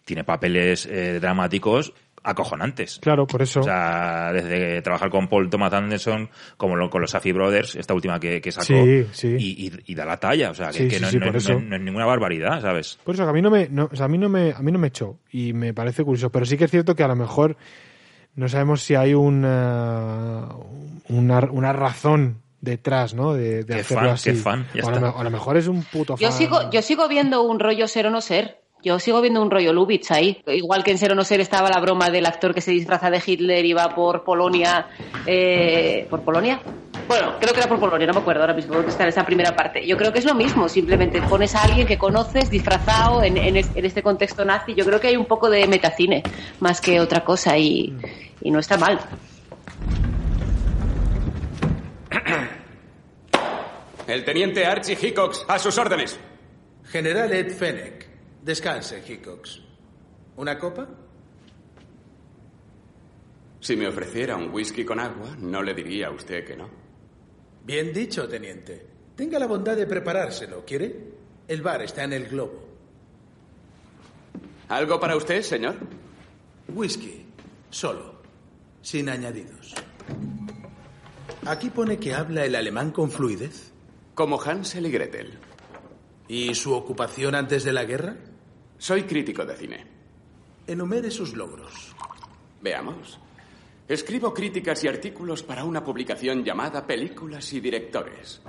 [0.06, 1.94] tiene papeles eh, dramáticos
[2.24, 3.60] acojonantes Claro, por eso.
[3.62, 7.94] o sea desde trabajar con Paul Thomas Anderson como lo- con los Safdie Brothers esta
[7.94, 9.36] última que, que sacó Sí, sí.
[9.40, 11.26] Y, y- y da la talla o sea que, Sí, que sí, no, sí, no-
[11.26, 11.60] por no- eso.
[11.60, 14.06] no es ninguna barbaridad sabes Por eso que a mí no me, no, o sea,
[14.06, 16.58] a mí no me, a mí no me echó y me parece curioso, pero sí
[16.58, 17.56] que es cierto que a lo mejor
[18.36, 20.48] no sabemos si hay una,
[21.10, 23.34] una, una razón detrás, ¿no?
[23.34, 24.30] De, de Qué hacerlo fan, así.
[24.32, 26.38] qué fan, ya o, a lo, a mejor es un puto Yo fan.
[26.38, 28.60] sigo, yo sigo viendo un rollo ser o no ser.
[28.82, 30.42] Yo sigo viendo un rollo Lubitsch ahí.
[30.48, 33.10] Igual que en Ser o no ser estaba la broma del actor que se disfraza
[33.10, 34.88] de Hitler y va por Polonia.
[35.26, 36.62] eh, ¿Por Polonia?
[37.08, 39.26] Bueno, creo que era por Polonia, no me acuerdo ahora mismo dónde está en esa
[39.26, 39.86] primera parte.
[39.86, 43.58] Yo creo que es lo mismo, simplemente pones a alguien que conoces disfrazado en, en
[43.58, 44.76] es- en este contexto nazi.
[44.76, 46.22] Yo creo que hay un poco de metacine
[46.60, 47.94] más que otra cosa y,
[48.42, 49.00] y no está mal.
[54.08, 56.20] El teniente Archie Hickox, a sus órdenes.
[56.92, 58.09] General Ed Fennec.
[58.44, 59.62] Descanse, Hickox.
[60.38, 60.88] ¿Una copa?
[63.60, 66.70] Si me ofreciera un whisky con agua, no le diría a usted que no.
[67.66, 68.86] Bien dicho, teniente.
[69.16, 70.96] Tenga la bondad de preparárselo, ¿quiere?
[71.48, 72.68] El bar está en el globo.
[74.70, 75.76] ¿Algo para usted, señor?
[76.70, 77.26] Whisky.
[77.70, 78.22] Solo.
[78.82, 79.76] Sin añadidos.
[81.46, 83.74] Aquí pone que habla el alemán con fluidez.
[84.16, 85.38] Como Hansel y Gretel.
[86.28, 88.16] ¿Y su ocupación antes de la guerra?
[88.80, 89.86] Soy crítico de cine.
[90.66, 91.94] Enumere sus logros.
[92.62, 93.20] Veamos.
[93.86, 98.42] Escribo críticas y artículos para una publicación llamada Películas y Directores.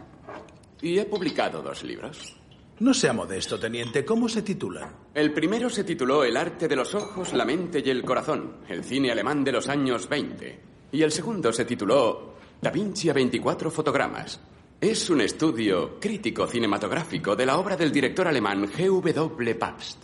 [0.83, 2.37] Y he publicado dos libros.
[2.79, 4.05] No sea modesto, teniente.
[4.05, 4.95] ¿Cómo se titulan?
[5.13, 8.85] El primero se tituló El arte de los ojos, la mente y el corazón, el
[8.85, 10.61] cine alemán de los años 20.
[10.93, 14.41] Y el segundo se tituló Da Vinci a 24 fotogramas.
[14.81, 19.55] Es un estudio crítico cinematográfico de la obra del director alemán G.W.
[19.57, 20.03] Pabst.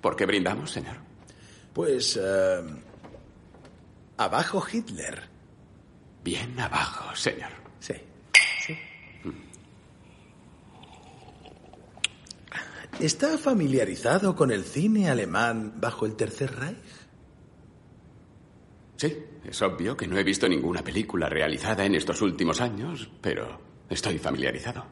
[0.00, 0.96] ¿Por qué brindamos, señor?
[1.72, 2.16] Pues...
[2.22, 2.62] eh,
[4.16, 5.22] abajo Hitler.
[6.22, 7.50] Bien abajo, señor.
[7.80, 7.94] Sí.
[13.00, 16.76] ¿Está familiarizado con el cine alemán bajo el Tercer Reich?
[18.96, 23.65] Sí, es obvio que no he visto ninguna película realizada en estos últimos años, pero
[23.88, 24.84] estoy familiarizado.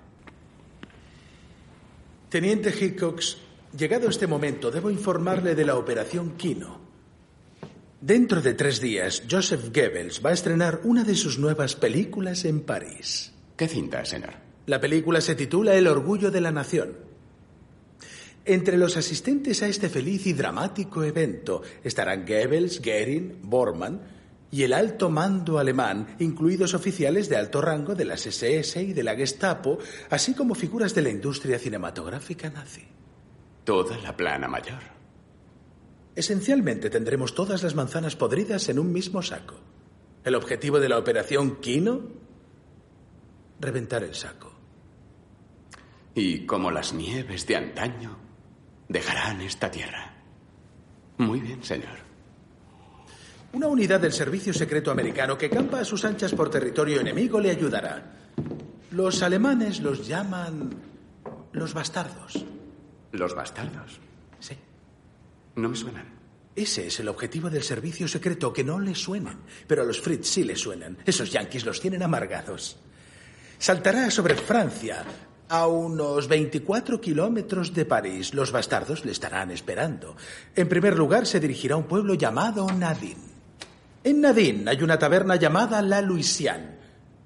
[2.29, 3.39] Teniente Hickox,
[3.77, 6.79] Llegado este momento, debo informarle de la operación Kino.
[8.01, 12.61] Dentro de tres días, Joseph Goebbels va a estrenar una de sus nuevas películas en
[12.61, 13.33] París.
[13.57, 14.35] ¿Qué cinta, señor?
[14.67, 16.97] La película se titula El orgullo de la nación.
[18.45, 24.01] Entre los asistentes a este feliz y dramático evento estarán Goebbels, Goering, Bormann
[24.55, 29.03] y el alto mando alemán, incluidos oficiales de alto rango de las SS y de
[29.03, 29.79] la Gestapo,
[30.11, 32.85] así como figuras de la industria cinematográfica nazi.
[33.65, 34.79] Toda la plana mayor.
[36.15, 39.57] Esencialmente tendremos todas las manzanas podridas en un mismo saco.
[40.23, 42.03] El objetivo de la operación Kino,
[43.59, 44.53] reventar el saco.
[46.15, 48.17] Y como las nieves de antaño,
[48.89, 50.15] dejarán esta tierra.
[51.19, 52.04] Muy bien, señor.
[53.55, 57.53] Una unidad del Servicio Secreto Americano que campa a sus anchas por territorio enemigo le
[57.53, 58.03] ayudará.
[58.91, 60.71] Los alemanes los llaman
[61.53, 62.45] los bastardos.
[63.13, 64.01] ¿Los bastardos?
[64.41, 64.57] Sí.
[65.55, 66.05] No me suenan.
[66.57, 69.39] Ese es el objetivo del servicio secreto, que no les suenen.
[69.69, 70.99] Pero a los Fritz sí les suenan.
[71.07, 72.77] Esos yanquis los tienen amargados.
[73.59, 75.05] Saltará sobre Francia,
[75.49, 78.35] a unos 24 kilómetros de París.
[78.35, 80.17] Los bastardos le estarán esperando.
[80.57, 83.34] En primer lugar, se dirigirá a un pueblo llamado Nadine.
[84.05, 86.77] En Nadine hay una taberna llamada La Louisiane.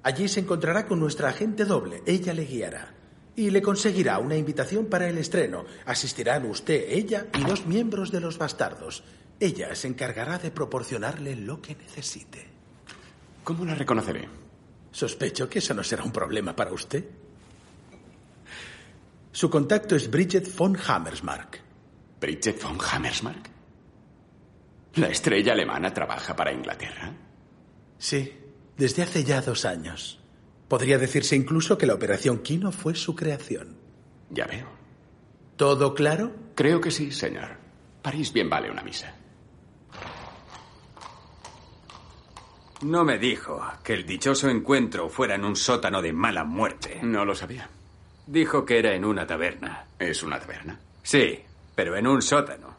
[0.01, 2.01] Allí se encontrará con nuestra agente doble.
[2.05, 2.93] Ella le guiará.
[3.35, 5.65] Y le conseguirá una invitación para el estreno.
[5.85, 9.03] Asistirán usted, ella y dos miembros de los bastardos.
[9.41, 12.47] Ella se encargará de proporcionarle lo que necesite.
[13.43, 14.29] ¿Cómo la reconoceré?
[14.89, 17.03] Sospecho que eso no será un problema para usted.
[19.33, 21.59] Su contacto es Bridget von Hammersmark.
[22.21, 23.58] ¿Bridget von Hammersmark?
[24.95, 27.13] ¿La estrella alemana trabaja para Inglaterra?
[27.97, 28.33] Sí,
[28.77, 30.19] desde hace ya dos años.
[30.67, 33.77] Podría decirse incluso que la Operación Kino fue su creación.
[34.29, 34.67] Ya veo.
[35.57, 36.31] ¿Todo claro?
[36.55, 37.57] Creo que sí, señor.
[38.01, 39.13] París bien vale una misa.
[42.81, 46.99] No me dijo que el dichoso encuentro fuera en un sótano de mala muerte.
[47.03, 47.69] No lo sabía.
[48.25, 49.87] Dijo que era en una taberna.
[49.99, 50.79] ¿Es una taberna?
[51.03, 51.39] Sí,
[51.75, 52.78] pero en un sótano.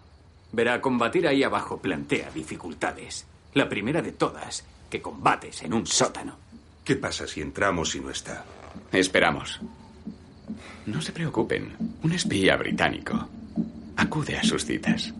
[0.52, 3.26] Verá, combatir ahí abajo plantea dificultades.
[3.54, 6.36] La primera de todas, que combates en un sótano.
[6.84, 8.44] ¿Qué pasa si entramos y no está?
[8.92, 9.60] Esperamos.
[10.86, 11.76] No se preocupen.
[12.02, 13.28] Un espía británico
[13.96, 15.12] acude a sus citas.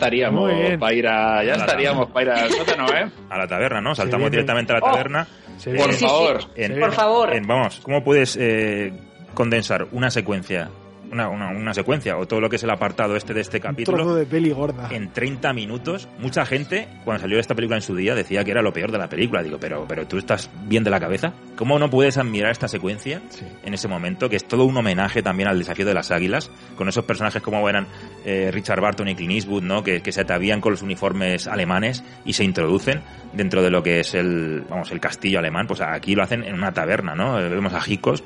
[0.00, 3.10] Estaríamos para ir a, ya A estaríamos para ir al sótano, ¿eh?
[3.28, 3.94] A la taberna, ¿no?
[3.94, 4.90] Saltamos directamente a la Oh.
[4.92, 5.26] taberna.
[5.62, 5.92] Por viene.
[5.92, 6.04] Sí, sí.
[6.06, 6.40] favor.
[6.56, 7.34] En- Por favor.
[7.34, 8.92] en- vamos, ¿cómo puedes eh,
[9.34, 10.68] condensar una secuencia,
[11.10, 13.62] una, una, una secuencia, o todo lo que es el apartado este de este Un
[13.62, 14.88] capítulo, de peli gorda.
[14.90, 16.08] en 30 minutos?
[16.18, 18.98] Mucha gente, cuando salió esta película en su día, decía que era lo peor de
[18.98, 19.42] la película.
[19.42, 21.32] Digo, pero, pero tú estás bien de la cabeza.
[21.56, 23.44] ¿Cómo no puedes admirar esta secuencia Sí.
[23.64, 24.28] en ese momento?
[24.28, 27.68] Que es todo un homenaje también al desafío de las águilas, con esos personajes como
[27.68, 27.86] eran
[28.24, 29.82] eh, Richard Barton y Clint Eastwood, ¿no?
[29.82, 33.00] Que, que se atavían con los uniformes alemanes y se introducen
[33.32, 35.66] dentro de lo que es el, vamos, el castillo alemán.
[35.66, 37.34] Pues aquí lo hacen en una taberna, ¿no?
[37.34, 38.20] Vemos a Hitchcock.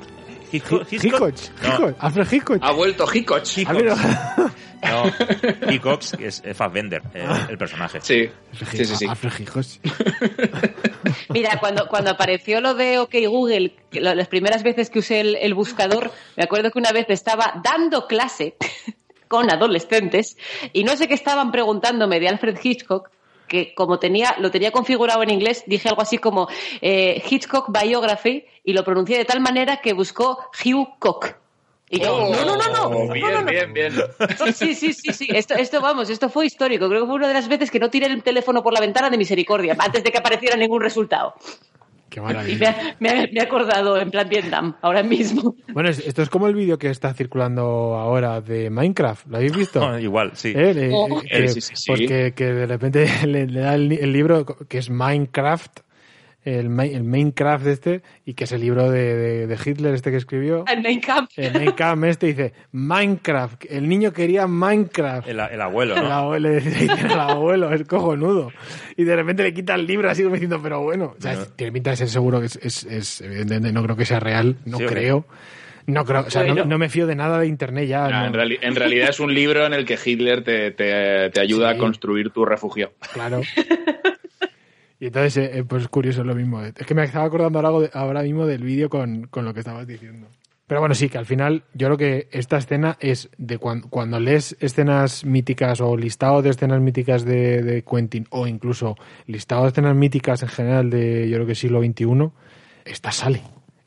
[0.55, 1.67] Hitchcock, Hitchcock, No.
[1.67, 2.57] Hitchcock, Alfred Hitchcock.
[2.61, 3.43] Ha vuelto Hitchcock.
[3.67, 3.93] Ver,
[4.85, 5.03] No,
[5.71, 7.99] Hitchcock, es Fassbender, eh, el personaje.
[8.01, 8.95] Sí, sí, sí.
[8.95, 9.05] sí.
[9.07, 9.65] Alfred Hitchcock.
[11.29, 15.53] Mira, cuando, cuando apareció lo de OK Google, las primeras veces que usé el, el
[15.53, 18.55] buscador, me acuerdo que una vez estaba dando clase
[19.27, 20.37] con adolescentes
[20.71, 23.09] y no sé qué estaban preguntándome de Alfred Hitchcock,
[23.47, 26.47] que como tenía, lo tenía configurado en inglés, dije algo así como
[26.81, 31.35] eh, Hitchcock Biography y lo pronuncié de tal manera que buscó Hugh Cock.
[31.87, 32.83] Y yo, no, no, no, no.
[32.85, 33.51] Oh, bien, no, no, no.
[33.51, 33.93] bien, bien.
[34.55, 35.27] Sí, sí, sí, sí.
[35.29, 36.89] Esto, esto, vamos, esto fue histórico.
[36.89, 39.09] Creo que fue una de las veces que no tiré el teléfono por la ventana
[39.09, 41.35] de misericordia antes de que apareciera ningún resultado.
[42.21, 45.55] Qué Y me, ha- me ha- me he acordado en plan Vietnam, ahora mismo.
[45.73, 49.27] Bueno, es- esto es como el vídeo que está circulando ahora de Minecraft.
[49.27, 49.99] ¿Lo habéis visto?
[49.99, 50.53] Igual, sí.
[50.55, 50.73] ¿Eh?
[50.73, 51.21] De- Oh.
[51.21, 52.07] que, Sí, sí, sí.
[52.07, 55.79] que, que de repente le, le da el libro que es Minecraft,
[56.45, 60.17] el, el Minecraft este, y que es el libro de, de- de Hitler este que
[60.17, 60.63] escribió.
[60.67, 61.29] El camp.
[61.35, 63.65] El Minecraft este dice Minecraft.
[63.69, 65.27] El niño quería Minecraft.
[65.27, 66.11] El, el abuelo, El ¿no?
[66.13, 68.51] abuelo, le dice al abuelo, es cojonudo.
[68.95, 71.15] Y de repente le quita el libro así como diciendo, pero bueno.
[71.17, 71.51] O sea, Bueno.
[71.55, 74.57] tiene pinta de ser seguro que es, es, es- evidentemente, no creo que sea real,
[74.65, 75.25] no creo.
[75.87, 78.05] No creo, o sea, no- no, me fío de nada de internet ya.
[78.05, 78.25] Ah, no.
[78.27, 81.71] en, reali- en realidad es un libro en el que Hitler te, te- te ayuda
[81.71, 81.75] Sí.
[81.75, 82.93] a construir tu refugio.
[83.13, 83.41] Claro.
[84.99, 86.61] Y entonces, eh, eh, pues es curioso lo mismo.
[86.61, 89.85] Es que me estaba acordando de- ahora mismo del vídeo con, con lo que estabas
[89.87, 90.27] diciendo.
[90.67, 94.19] Pero bueno, sí, que al final yo creo que esta escena es de cuan- cuando
[94.19, 98.95] lees escenas míticas o listado de escenas míticas de, de Quentin o incluso
[99.27, 102.31] listado de escenas míticas en general de yo creo que siglo XXI,
[102.85, 103.41] esta sale.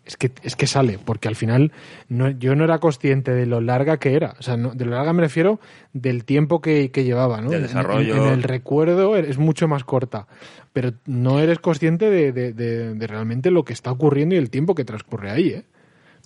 [0.08, 1.70] Es que, es que sale, porque al final
[2.08, 4.34] no, yo no era consciente de lo larga que era.
[4.40, 5.60] O sea, no- de lo larga me refiero
[5.92, 7.50] del tiempo que, que llevaba, ¿no?
[7.50, 8.16] Del En- desarrollo.
[8.16, 10.26] En, en el recuerdo es mucho más corta,
[10.72, 14.48] pero no eres consciente de, de- de- de realmente lo que está ocurriendo y el
[14.50, 15.64] tiempo que transcurre ahí, ¿eh?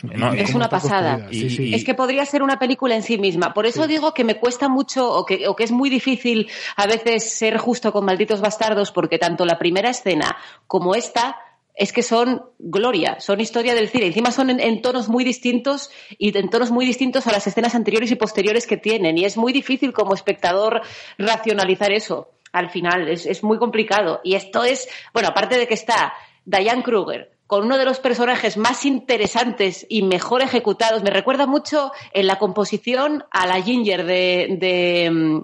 [0.05, 1.17] No, Es una pasada.
[1.19, 1.49] construida.
[1.49, 1.63] Sí, sí.
[1.71, 3.53] Y- Es que podría ser una película en sí misma.
[3.53, 6.87] Por eso digo que me cuesta mucho o que, o que es muy difícil a
[6.87, 10.37] veces ser justo con malditos bastardos porque tanto la primera escena
[10.67, 11.37] como esta
[11.75, 14.07] es que son gloria, son historia del cine.
[14.07, 18.11] Encima son en, tonos muy distintos y en tonos muy distintos a las escenas anteriores
[18.11, 19.17] y posteriores que tienen.
[19.17, 20.83] Y es muy difícil como espectador
[21.19, 23.09] racionalizar eso al final.
[23.09, 24.21] Es, es muy complicado.
[24.23, 26.13] Y esto es, bueno, aparte de que está
[26.45, 31.03] Diane Kruger con uno de los personajes más interesantes y mejor ejecutados.
[31.03, 35.41] Me recuerda mucho en la composición a la Ginger de, de, mm,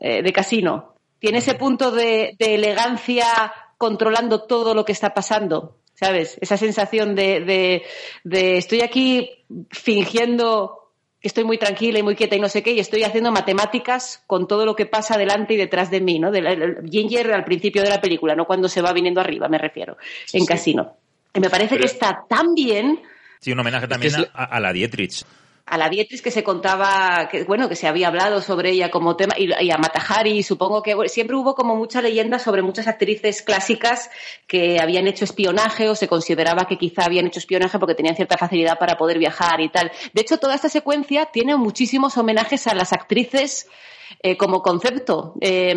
[0.00, 0.96] eh, Casino.
[1.20, 3.52] Tiene ese punto de elegancia
[3.86, 6.38] controlando todo lo que está pasando, ¿sabes?
[6.40, 7.82] Esa sensación de, de,
[8.22, 9.28] de estoy aquí
[9.70, 10.78] fingiendo
[11.20, 14.22] que estoy muy tranquila y muy quieta y no sé qué, y estoy haciendo matemáticas
[14.28, 16.30] con todo lo que pasa delante y detrás de mí, ¿no?
[16.30, 19.48] De la- el- Ginger al principio de la película, no cuando se va viniendo arriba,
[19.48, 19.96] me refiero,
[20.32, 20.46] en sí.
[20.46, 20.96] Casino.
[21.34, 23.02] Y me parece que está tan bien
[23.40, 25.24] Sí, un homenaje también es le- a, a la Dietrich.
[25.72, 29.16] A la Dietrich que se contaba, que, bueno, que se había hablado sobre ella como
[29.16, 33.40] tema, y, y a Matahari, supongo que siempre hubo como mucha leyenda sobre muchas actrices
[33.40, 34.10] clásicas
[34.46, 38.36] que habían hecho espionaje o se consideraba que quizá habían hecho espionaje porque tenían cierta
[38.36, 39.90] facilidad para poder viajar y tal.
[40.12, 43.66] De hecho, toda esta secuencia tiene muchísimos homenajes a las actrices
[44.22, 45.74] eh, como concepto, eh,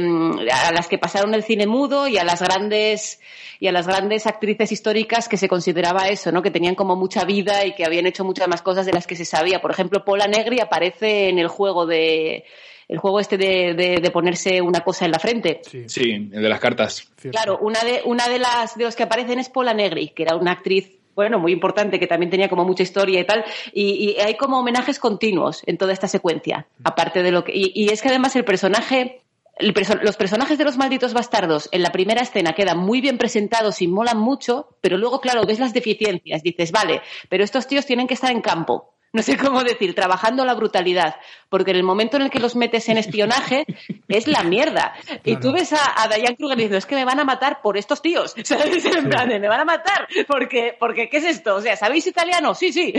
[0.51, 3.19] a las que pasaron el cine mudo y a las grandes
[3.59, 6.41] y a las grandes actrices históricas que se consideraba eso, ¿no?
[6.41, 9.15] Que tenían como mucha vida y que habían hecho muchas más cosas de las que
[9.15, 9.61] se sabía.
[9.61, 12.43] Por ejemplo, Paula Negri aparece en el juego de
[12.87, 15.61] el juego este de, de- de ponerse una cosa en la frente.
[15.87, 17.09] Sí, el de las cartas.
[17.31, 20.35] Claro, una de, una de las de los que aparecen es Paula Negri, que era
[20.35, 23.43] una actriz, bueno, muy importante, que también tenía como mucha historia y tal,
[23.73, 28.01] y, hay como homenajes continuos en toda esta secuencia, aparte de lo que, y, es
[28.01, 29.21] que además el personaje,
[29.59, 33.87] los personajes de los malditos bastardos en la primera escena quedan muy bien presentados y
[33.87, 38.15] molan mucho, pero luego, claro, ves las deficiencias, dices, vale, pero estos tíos tienen que
[38.15, 38.94] estar en campo.
[39.15, 41.15] No sé cómo decir, trabajando la brutalidad,
[41.47, 43.65] porque en el momento en el que los metes en espionaje
[44.09, 44.93] es la mierda.
[45.23, 47.77] Y tú ves a, a Diane Kruger diciendo, es que me van a matar por
[47.77, 48.83] estos tíos, ¿sabes?
[48.83, 51.55] En plan, me van a matar, porque, porque ¿qué es esto?
[51.55, 52.53] O sea, ¿sabéis italiano?
[52.55, 52.93] Sí, sí.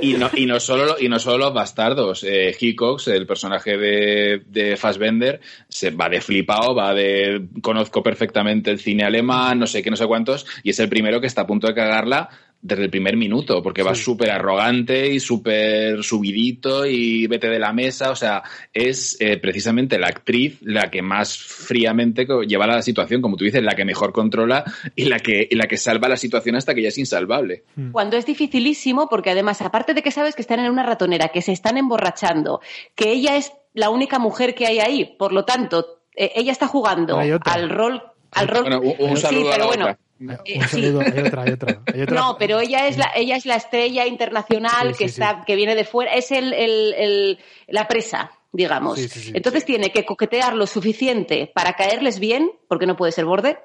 [0.00, 2.24] Y no, y no solo y no solo los bastardos.
[2.24, 8.70] Eh, Hickox, el personaje de, de Fassbender, se va de flipado, va de conozco perfectamente
[8.70, 11.42] el cine alemán, no sé qué, no sé cuántos, y es el primero que está
[11.42, 12.30] a punto de cagarla
[12.66, 17.72] desde el primer minuto, porque va súper arrogante y súper subidito y vete de la
[17.72, 18.10] mesa.
[18.10, 23.36] O sea, es eh, precisamente la actriz la que más fríamente lleva la situación, como
[23.36, 24.64] tú dices, la que mejor controla
[24.94, 27.64] y la que, y la que salva la situación hasta que ya es insalvable.
[27.92, 31.42] Cuando es dificilísimo, porque además, aparte de que sabes que están en una ratonera, que
[31.42, 32.60] se están emborrachando,
[32.94, 36.66] que ella es la única mujer que hay ahí, por lo tanto, eh, ella está
[36.66, 38.02] jugando al rol.
[38.32, 39.84] Al rol Bueno, un- un sí, saludo a pero la bueno.
[39.84, 39.98] otra.
[40.20, 40.68] Eh, Un sí.
[40.68, 41.82] saludo, hay otra, hay otra.
[41.92, 42.14] Hay otra.
[42.20, 45.56] No, pero ella es la, ella es la estrella internacional Sí, que sí, está, que
[45.56, 47.38] viene de fuera, es el, el- el-
[47.68, 48.98] la presa, digamos.
[49.34, 53.58] Entonces tiene que coquetear lo suficiente para caerles bien, porque no puede ser borde,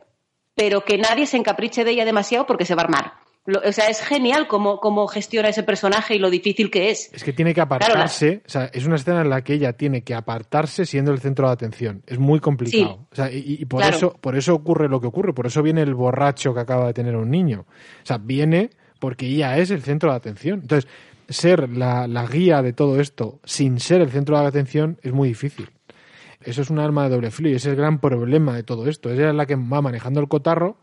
[0.56, 3.14] pero que nadie se encapriche de ella demasiado porque se va a armar.
[3.45, 7.09] Lo- o sea, es genial cómo, cómo gestiona ese personaje y lo difícil que es.
[7.11, 10.03] Es que tiene que apartarse, o sea, es una escena en la que ella tiene
[10.03, 12.03] que apartarse siendo el centro de atención.
[12.05, 12.99] Es muy complicado.
[12.99, 13.07] Sí.
[13.11, 13.97] O sea, y, y por Claro.
[13.97, 16.93] eso, por eso ocurre lo que ocurre, por eso viene el borracho que acaba de
[16.93, 17.65] tener un niño.
[18.03, 18.69] O sea, viene
[18.99, 20.59] porque ella es el centro de atención.
[20.61, 20.88] Entonces,
[21.27, 25.30] ser la, la guía de todo esto sin ser el centro de atención es muy
[25.30, 25.69] difícil.
[26.43, 28.88] Eso es un arma de doble filo y ese es el gran problema de todo
[28.88, 29.09] esto.
[29.11, 30.77] Ella es la que va manejando el cotarro.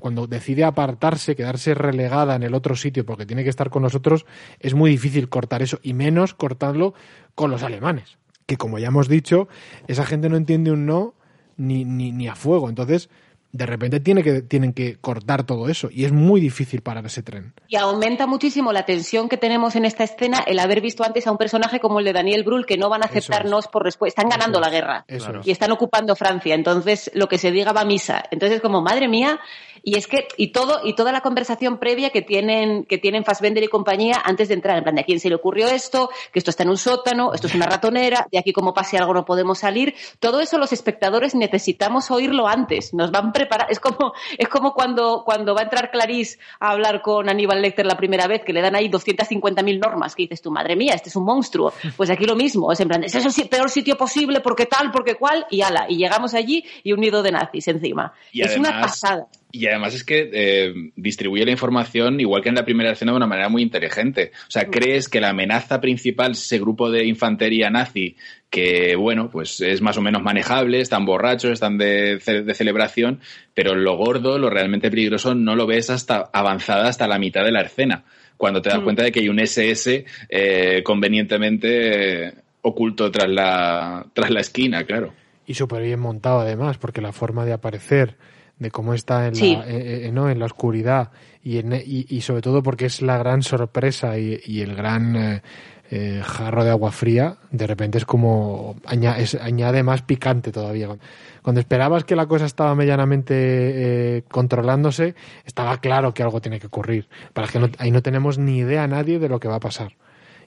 [0.00, 4.26] Cuando decide apartarse, quedarse relegada en el otro sitio porque tiene que estar con nosotros,
[4.60, 6.94] es muy difícil cortar eso y menos cortarlo
[7.34, 8.18] con los alemanes.
[8.46, 9.48] Que como ya hemos dicho,
[9.86, 11.14] esa gente no entiende un no
[11.56, 12.68] ni, ni, ni a fuego.
[12.68, 13.08] Entonces,
[13.52, 17.22] de repente tiene que, tienen que cortar todo eso y es muy difícil parar ese
[17.22, 17.52] tren.
[17.68, 21.30] Y aumenta muchísimo la tensión que tenemos en esta escena el haber visto antes a
[21.30, 24.22] un personaje como el de Daniel Brühl que no van a aceptarnos por respuesta.
[24.22, 25.46] Están ganando la guerra Eso es.
[25.46, 26.54] y están ocupando Francia.
[26.54, 28.22] Entonces, lo que se diga va a misa.
[28.30, 29.38] Entonces, como, madre mía,
[29.82, 33.62] y es que, y todo, y toda la conversación previa que tienen, que tienen Fassbender
[33.64, 36.38] y compañía antes de entrar, en plan, de a quién se le ocurrió esto, que
[36.38, 39.24] esto está en un sótano, esto es una ratonera, de aquí como pase algo no
[39.24, 39.94] podemos salir.
[40.20, 42.94] Todo eso los espectadores necesitamos oírlo antes.
[42.94, 43.66] Nos van preparar.
[43.70, 47.86] Es como, es como cuando, cuando va a entrar Clarice a hablar con Aníbal Lecter
[47.86, 51.08] la primera vez, que le dan ahí 250.000 normas, que dices tú, madre mía, este
[51.08, 51.72] es un monstruo.
[51.96, 55.16] Pues aquí lo mismo, es en plan, es el peor sitio posible, porque tal, porque
[55.16, 58.12] cual, y ala, y llegamos allí y un nido de nazis encima.
[58.32, 59.26] Y es una pasada.
[59.54, 63.16] Y además es que eh, distribuye la información igual que en la primera escena de
[63.18, 64.32] una manera muy inteligente.
[64.48, 68.16] O sea, crees que la amenaza principal es ese grupo de infantería nazi
[68.48, 73.20] que, bueno, pues es más o menos manejable, están borrachos, están de, ce- de celebración,
[73.52, 77.52] pero lo gordo, lo realmente peligroso, no lo ves hasta avanzada hasta la mitad de
[77.52, 78.04] la escena,
[78.38, 78.84] cuando te das Mm.
[78.84, 84.84] cuenta de que hay un SS eh, convenientemente eh, oculto tras la, tras la esquina,
[84.84, 85.12] claro.
[85.46, 88.16] Y súper bien montado además, porque la forma de aparecer,
[88.62, 89.56] de cómo está en, Sí.
[89.56, 90.30] la, eh, eh, ¿no?
[90.30, 91.10] en la oscuridad
[91.42, 95.16] y, en- y, y sobre todo porque es la gran sorpresa y, y el gran
[95.16, 95.42] eh,
[95.90, 100.88] eh, jarro de agua fría, de repente es como aña- es- añade más picante todavía.
[101.42, 105.14] Cuando esperabas que la cosa estaba medianamente eh, controlándose,
[105.44, 107.08] estaba claro que algo tiene que ocurrir.
[107.34, 109.92] Para que no, ahí no tenemos ni idea nadie de lo que va a pasar.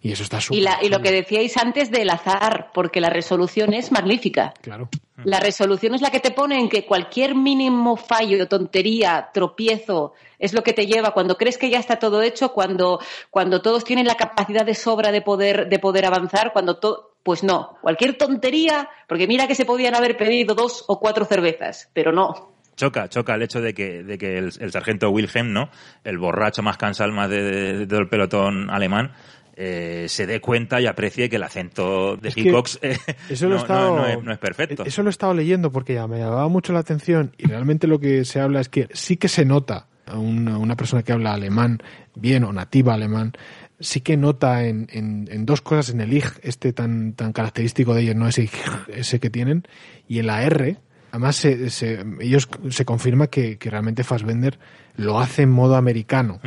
[0.01, 0.59] Y eso está súper.
[0.59, 4.53] Y, la- y lo que decíais antes del azar, porque la resolución es magnífica.
[4.61, 4.89] Claro.
[5.23, 10.53] La resolución es la que te pone en que cualquier mínimo fallo, tontería, tropiezo, es
[10.53, 12.99] lo que te lleva cuando crees que ya está todo hecho, cuando,
[13.31, 17.43] cuando todos tienen la capacidad de sobra de poder, de poder avanzar, cuando todo, pues
[17.43, 22.11] no, cualquier tontería, porque mira que se podían haber pedido dos o cuatro cervezas, pero
[22.11, 22.53] no.
[22.76, 25.69] Choca, choca el hecho de que, de que el, el sargento Wilhelm, ¿no?
[26.03, 29.13] El borracho más cansado más de, de- de todo el pelotón alemán,
[29.56, 32.98] eh, se dé cuenta y aprecie que el acento de Es Hickox eh,
[33.30, 34.84] Eso no, he estado- no- no es, no es perfecto.
[34.84, 37.99] Eso lo he estado leyendo porque ya me llamaba mucho la atención y realmente lo
[37.99, 41.34] que se habla es que sí que se nota a una, una persona que habla
[41.34, 41.80] alemán
[42.15, 43.34] bien o nativa alemán,
[43.80, 47.94] sí que nota en, en- en dos cosas, en el ig, este tan, tan característico
[47.95, 48.52] de ellos, no ese ig,
[48.90, 49.64] ese que tienen,
[50.07, 50.77] y en la R,
[51.11, 54.60] además se, se- ellos se confirma que, que realmente Fassbender
[54.98, 56.40] lo hace en modo americano.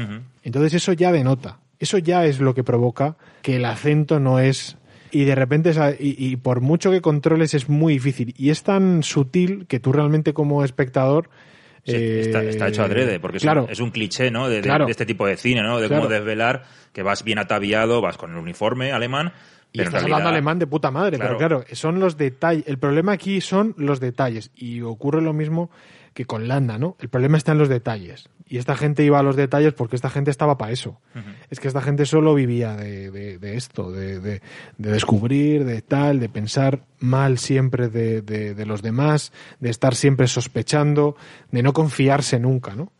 [0.45, 4.77] Entonces eso ya denota, eso ya es lo que provoca que el acento no es
[5.11, 9.03] y de repente y, y por mucho que controles es muy difícil y es tan
[9.03, 11.31] sutil que tú realmente como espectador
[11.85, 14.51] Sí, eh, está, está hecho adrede, porque es, claro, un, es un cliché, ¿no?
[14.51, 14.85] De, de- Claro.
[14.85, 15.79] de este tipo de cine, ¿no?
[15.81, 16.03] De Claro.
[16.03, 19.33] cómo desvelar que vas bien ataviado, vas con el uniforme alemán,
[19.73, 20.19] y pero estás realidad...
[20.19, 22.65] hablando alemán de puta madre, pero claro, son los detalles.
[22.67, 25.71] El problema aquí son los detalles y ocurre lo mismo
[26.19, 26.97] que con Landa, ¿no?
[26.99, 28.29] El problema está en los detalles.
[28.45, 31.01] Y esta gente iba a los detalles porque esta gente estaba para eso.
[31.49, 34.43] Es que esta gente solo vivía de, de- de esto, de, de-
[34.79, 39.95] de descubrir, de tal, de pensar mal siempre de, de- de los demás, de estar
[39.95, 41.15] siempre sospechando,
[41.53, 42.91] de no confiarse nunca, ¿no?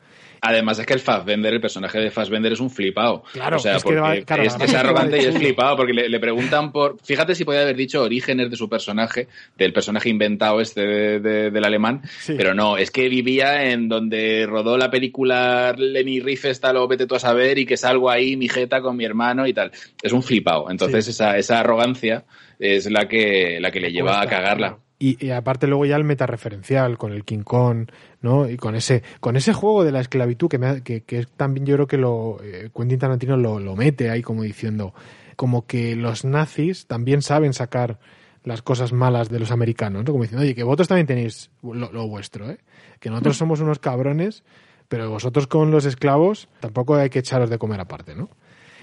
[0.41, 3.23] Además es que el Fassbender, el personaje de Fassbender es un flipado.
[3.33, 6.73] Claro, o sea, es porque claro, es, arrogante y es flipado porque le, le preguntan
[6.73, 6.97] por...
[7.03, 11.51] Fíjate si podía haber dicho orígenes de su personaje, del personaje inventado este de- de-
[11.51, 16.87] del alemán, pero no, es que vivía en donde rodó la película Lenny Riefenstahl o
[16.89, 19.73] vete tú a saber y que salgo ahí, mi jeta con mi hermano y tal.
[20.03, 20.71] Es un flipado.
[20.71, 21.11] Entonces Sí.
[21.13, 22.25] esa, esa arrogancia
[22.59, 24.79] es la que, la que le lleva a cagarla.
[25.01, 27.89] Y, y aparte luego ya el metareferencial con el King Kong,
[28.21, 28.49] ¿no?
[28.49, 31.67] Y con ese, con ese juego de la esclavitud que, me ha- que, que también
[31.67, 34.93] yo creo que lo eh, Quentin Tarantino lo, lo mete ahí como diciendo,
[35.37, 38.01] como que los nazis también saben sacar
[38.43, 40.11] las cosas malas de los americanos, ¿no?
[40.13, 42.59] Como diciendo, oye, que vosotros también tenéis lo, lo vuestro, ¿eh?
[42.99, 44.43] Que nosotros somos unos cabrones,
[44.89, 48.31] pero vosotros con los esclavos tampoco hay que echaros de comer aparte, ¿no?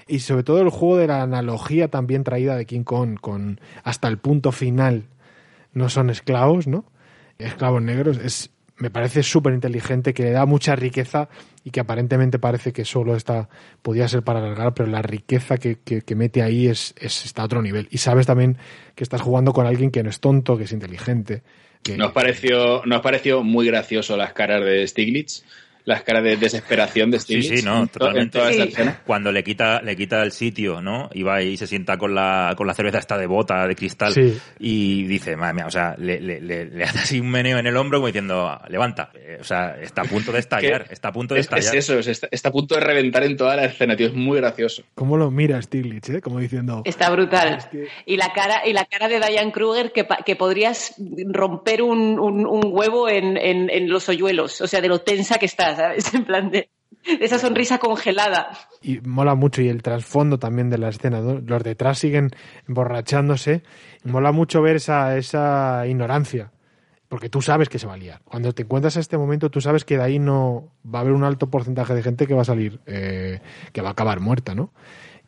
[0.08, 4.08] Y sobre todo el juego de la analogía también traída de King Kong con hasta
[4.08, 5.04] el punto final
[5.76, 6.84] no son esclavos, ¿no?
[7.38, 11.28] Esclavos negros es me parece súper inteligente, que le da mucha riqueza
[11.64, 13.48] y que aparentemente parece que solo está,
[13.80, 17.46] podía ser para alargar, pero la riqueza que, que, mete ahí es, es, está a
[17.46, 17.88] otro nivel.
[17.90, 18.58] Y sabes también
[18.94, 21.42] que estás jugando con alguien que no es tonto, que es inteligente.
[21.96, 25.44] Nos pareció, nos pareció muy gracioso las caras de Stiglitz.
[25.86, 28.22] Las caras de desesperación de Sí, Stiglitz sí, no, en to- totalmente.
[28.38, 29.00] en toda esa escena.
[29.06, 31.08] Cuando le quita, le quita el sitio, ¿no?
[31.14, 34.12] Y va y se sienta con la, con la cerveza esta de bota, de cristal,
[34.12, 34.36] Sí.
[34.58, 37.66] y dice, madre mía, o sea, le, le, le, le hace así un meneo en
[37.66, 39.10] el hombro como diciendo, levanta.
[39.14, 40.38] Eh, o sea, está a punto de
[40.74, 41.76] estallar, está a punto de Es, es estallar.
[41.76, 44.08] eso, es- está, está a punto de reventar en toda la escena, tío.
[44.08, 44.82] Es muy gracioso.
[44.94, 46.20] ¿Cómo lo mira Stiglitz, eh?
[46.20, 46.82] Como diciendo...
[46.84, 47.58] Está brutal.
[48.04, 50.94] Y la cara, y la cara de Diane Kruger que, pa- que podrías
[51.28, 54.60] romper un, un- un huevo en, en- en los hoyuelos.
[54.60, 55.75] O sea, de lo tensa que está,
[56.12, 56.70] En plan de,
[57.04, 58.48] esa sonrisa congelada.
[58.82, 61.20] y mola mucho y el trasfondo también de la escena.
[61.20, 61.40] ¿no?
[61.40, 62.30] Los detrás siguen
[62.68, 63.62] emborrachándose.
[64.04, 66.52] Y mola mucho ver esa, esa ignorancia.
[67.08, 68.20] Porque tú sabes que se va a liar.
[68.24, 71.12] Cuando te encuentras a este momento, tú sabes que de ahí no va a haber
[71.12, 73.40] un alto porcentaje de gente que va a salir, eh,
[73.72, 74.72] que va a acabar muerta, ¿no?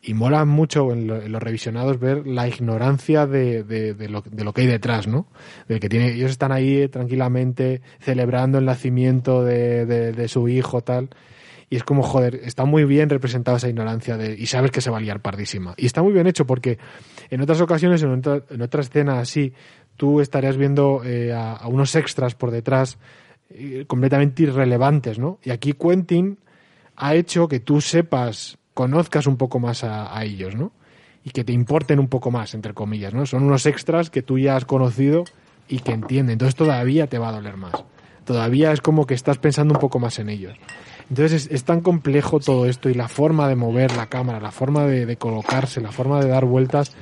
[0.01, 4.45] Y mola mucho en, lo- en los revisionados ver la ignorancia de, de- lo, de
[4.45, 5.27] lo que hay detrás, ¿no?
[5.69, 9.85] De que tiene, ellos están ahí tranquilamente celebrando el nacimiento de,
[10.29, 11.11] su hijo, tal.
[11.71, 14.91] Y es como, joder, está muy bien representada esa ignorancia de, y sabes que se
[14.91, 15.75] va a liar pardísima.
[15.77, 16.79] Y está muy bien hecho porque
[17.29, 19.53] en otras ocasiones, en otra, en otra escena así,
[19.97, 22.99] tú estarías viendo eh, a, a unos extras por detrás
[23.51, 25.41] eh, completamente irrelevantes, ¿no?
[25.43, 26.39] Y aquí Quentin
[26.97, 30.71] ha hecho que tú sepas, conozcas un poco más a, ellos, ¿no?
[31.25, 33.27] Y que te importen un poco más, entre comillas, ¿no?
[33.27, 35.25] Son unos extras que tú ya has conocido
[35.67, 36.35] y que entienden.
[36.35, 37.73] Entonces todavía te va a doler más.
[38.25, 40.57] Todavía es como que estás pensando un poco más en ellos.
[41.09, 44.85] Entonces es, tan complejo todo esto y la forma de mover la cámara, la forma
[44.85, 46.95] de colocarse, la forma de dar vueltas,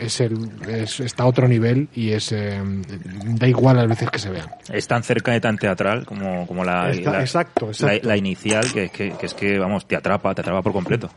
[0.00, 4.18] es el, es- está a otro nivel y es eh, da igual las veces que
[4.18, 4.48] se vean.
[4.70, 8.08] Es tan cerca y tan teatral como, como la, Está- la- exacto, la- exacto.
[8.08, 11.10] la inicial, que, que, que es que, vamos, te atrapa, te atrapa por completo.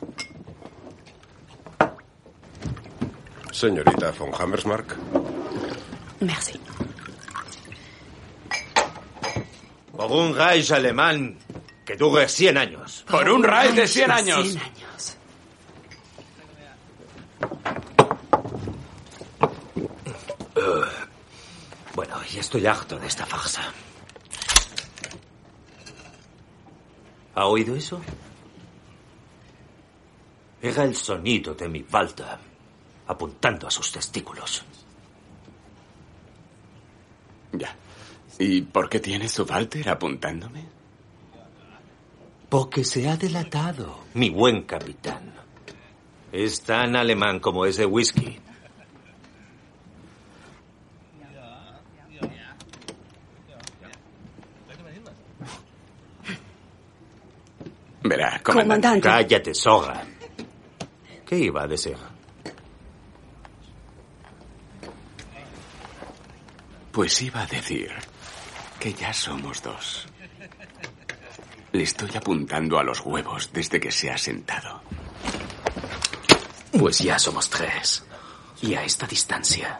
[3.51, 4.95] Señorita von Hammersmark.
[6.21, 6.59] Merci.
[9.95, 11.35] Por un Reich alemán
[11.85, 13.05] que dure 100 años.
[13.09, 14.57] Por un Reich de 100 años.
[20.61, 20.85] Eh,
[21.95, 23.63] bueno, ya estoy harto de esta farsa.
[27.33, 27.99] ¿Ha oído eso?
[30.61, 32.37] Era el sonido de mi Walter
[33.07, 34.63] apuntando a sus testículos.
[37.53, 37.75] Ya.
[38.37, 40.65] ¿Y por qué tiene su Walter apuntándome?
[42.49, 45.33] Porque se ha delatado, mi buen capitán.
[46.31, 48.39] Es tan alemán como ese whisky.
[58.03, 59.07] Verá, comandante.
[59.07, 60.03] Cállate, soga.
[61.25, 61.97] ¿Qué iba a decir?
[66.91, 67.91] Pues iba a decir
[68.79, 70.07] que ya somos dos.
[71.71, 74.81] Le estoy apuntando a los huevos desde que se ha sentado.
[76.77, 78.03] Pues ya somos tres.
[78.61, 79.79] Y a esta distancia,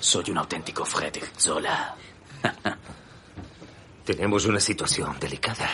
[0.00, 1.94] soy un auténtico Friedrich Zola.
[4.04, 5.68] Tenemos una situación delicada.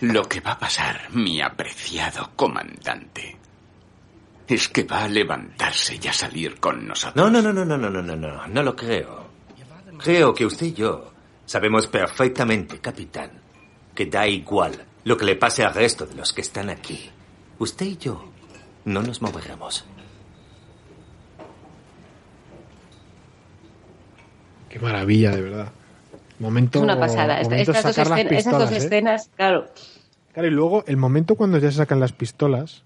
[0.00, 3.36] Lo que va a pasar, mi apreciado comandante,
[4.46, 7.16] es que va a levantarse y a salir con nosotros.
[7.16, 9.24] No, no, no, no, no, no, no, no, no, no lo creo.
[9.98, 11.12] Creo que usted y yo
[11.46, 13.30] sabemos perfectamente, capitán,
[13.94, 17.10] que da igual lo que le pase al resto de los que están aquí.
[17.58, 18.32] Usted y yo
[18.84, 19.84] no nos moveremos.
[24.68, 25.72] Qué maravilla, de verdad.
[26.38, 27.40] Momento, Es una pasada.
[27.40, 27.98] Esta- Estas, dos,
[28.30, 28.76] esas dos ¿eh?
[28.78, 29.66] escenas, claro.
[30.32, 32.84] Claro, y luego el momento cuando ya se sacan las pistolas,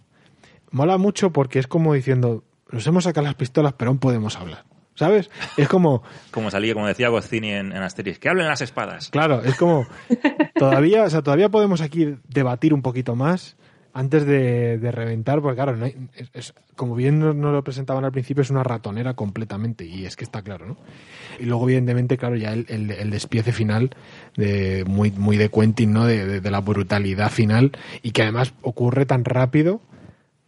[0.71, 4.65] mola mucho porque es como diciendo, nos hemos sacado las pistolas, pero aún podemos hablar.
[4.95, 5.31] ¿Sabes?
[5.57, 6.03] Es como,
[6.33, 9.11] Como salía, como decía Goscini en, en Asterix, que hablen las espadas.
[9.11, 9.87] claro, es como,
[10.59, 13.57] todavía, o sea, todavía podemos aquí debatir un poquito más
[13.99, 15.97] antes de, de reventar, porque claro, no hay-
[16.33, 20.23] es- como bien nos, lo presentaban al principio, es una ratonera completamente, y es que
[20.23, 20.77] está claro, ¿no?
[21.41, 23.91] Y luego, evidentemente, claro, ya el, despiece final,
[24.37, 26.07] de, muy, muy de Quentin, ¿no?
[26.07, 29.81] De, la brutalidad final, y que además ocurre tan rápido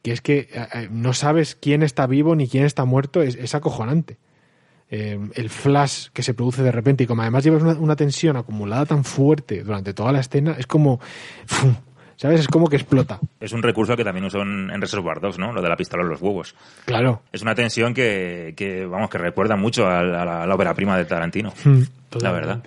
[0.02, 3.54] que es que eh, eh, no sabes quién está vivo ni quién está muerto, es,
[3.56, 4.16] acojonante.
[4.92, 8.86] Eh, el flash que se produce de repente, y como además llevas una tensión acumulada
[8.86, 11.00] tan fuerte durante toda la escena, es como.
[12.20, 12.40] ¿Sabes?
[12.40, 13.18] Es como que explota.
[13.40, 15.52] Es un recurso que también usó en, en Reservoir Dogs, ¿no?
[15.54, 16.54] Lo de la pistola en los huevos.
[16.84, 17.22] Claro.
[17.32, 20.54] Es una tensión que, que, vamos, que recuerda mucho a la, a la- a la
[20.54, 21.50] ópera prima de Tarantino.
[21.64, 21.80] Mm,
[22.20, 22.62] la verdad.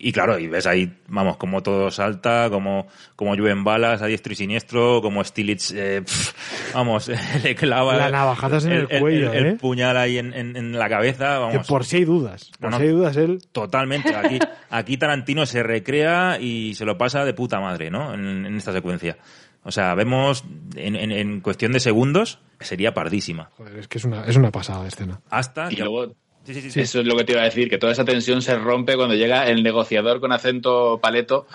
[0.00, 4.32] Y claro, y ves ahí, vamos, como todo salta, como, como llueven balas a diestro
[4.32, 6.32] y siniestro, como Stilitz, eh, pf,
[6.72, 7.10] vamos,
[7.42, 9.52] le clava La navajadas en el cuello, el ¿eh?
[9.54, 11.56] puñal ahí en, en- en la cabeza, vamos.
[11.58, 12.52] Que por si hay dudas.
[12.60, 13.40] Por si hay dudas, él.
[13.50, 14.14] Totalmente.
[14.14, 14.38] Aquí,
[14.70, 18.14] aquí Tarantino se recrea y se lo pasa de puta madre, ¿no?
[18.14, 19.16] En, en esta secuencia.
[19.64, 20.44] O sea, vemos
[20.76, 23.50] en, en- en cuestión de segundos, sería pardísima.
[23.56, 25.20] Joder, es que es una, es una pasada de escena.
[25.28, 25.72] Hasta.
[25.72, 26.14] Y ya- luego,
[26.48, 26.80] Sí, sí, sí, sí.
[26.80, 29.14] eso es lo que te iba a decir, que toda esa tensión se rompe cuando
[29.14, 31.46] llega el negociador con acento paleto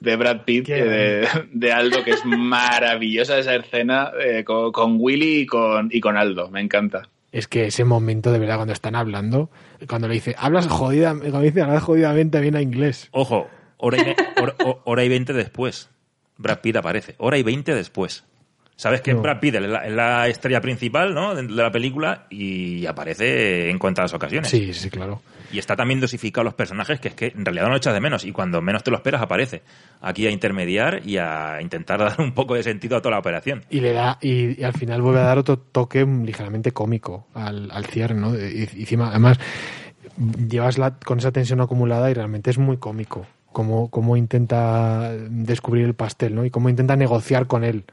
[0.00, 4.96] de Brad Pitt, eh, de, de Aldo, que es maravillosa esa escena eh, con, con
[4.98, 7.08] Willy y con, y con Aldo, me encanta.
[7.32, 9.50] Es que ese momento, de verdad, cuando están hablando,
[9.88, 13.08] cuando le dice, hablas jodida, cuando dice, hablas jodidamente bien a inglés.
[13.12, 15.90] Ojo, hora y, hora, ho- hora y 20 después.
[16.38, 17.14] Brad Pitt aparece.
[17.18, 18.24] Hora y 20 después.
[18.80, 19.20] Sabes que No.
[19.20, 21.34] Brad Pitt es la, la estrella principal, ¿no?
[21.34, 24.48] Dentro de la película y aparece en cuantas ocasiones.
[24.48, 25.20] Sí, sí, claro.
[25.52, 28.00] Y está también dosificado los personajes, que es que en realidad no lo echas de
[28.00, 28.24] menos.
[28.24, 29.60] Y cuando menos te lo esperas, aparece.
[30.00, 33.64] Aquí a intermediar y a intentar dar un poco de sentido a toda la operación.
[33.68, 37.70] Y le da, y, y al final vuelve a dar otro toque ligeramente cómico al,
[37.70, 38.34] al cierre, ¿no?
[38.34, 39.38] Y, y encima, además,
[40.48, 43.26] llevas la, con esa tensión acumulada y realmente es muy cómico.
[43.52, 46.46] Cómo, cómo intenta descubrir el pastel, ¿no?
[46.46, 47.84] Y cómo intenta negociar con él.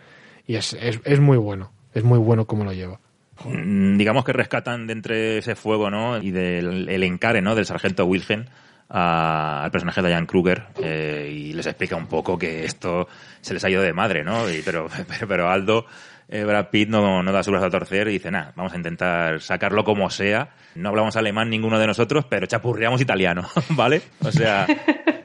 [0.48, 1.72] Y es, es, es muy bueno.
[1.94, 3.00] Es muy bueno cómo lo lleva.
[3.46, 6.18] Mm, digamos que rescatan de entre ese fuego, ¿no?
[6.18, 7.54] Y del el encare, ¿no?
[7.54, 8.46] Del sargento Wilhelm
[8.90, 13.08] al personaje de Diane Kruger eh, y les explica un poco que esto
[13.42, 14.50] se les ha ido de madre, ¿no?
[14.50, 14.88] Y, pero,
[15.28, 15.86] pero Aldo,
[16.30, 18.78] eh, Brad Pitt no, no da su brazo a torcer y dice, nada, vamos a
[18.78, 20.50] intentar sacarlo como sea.
[20.76, 24.02] No hablamos alemán ninguno de nosotros, pero chapurreamos italiano, ¿vale?
[24.24, 24.68] O sea,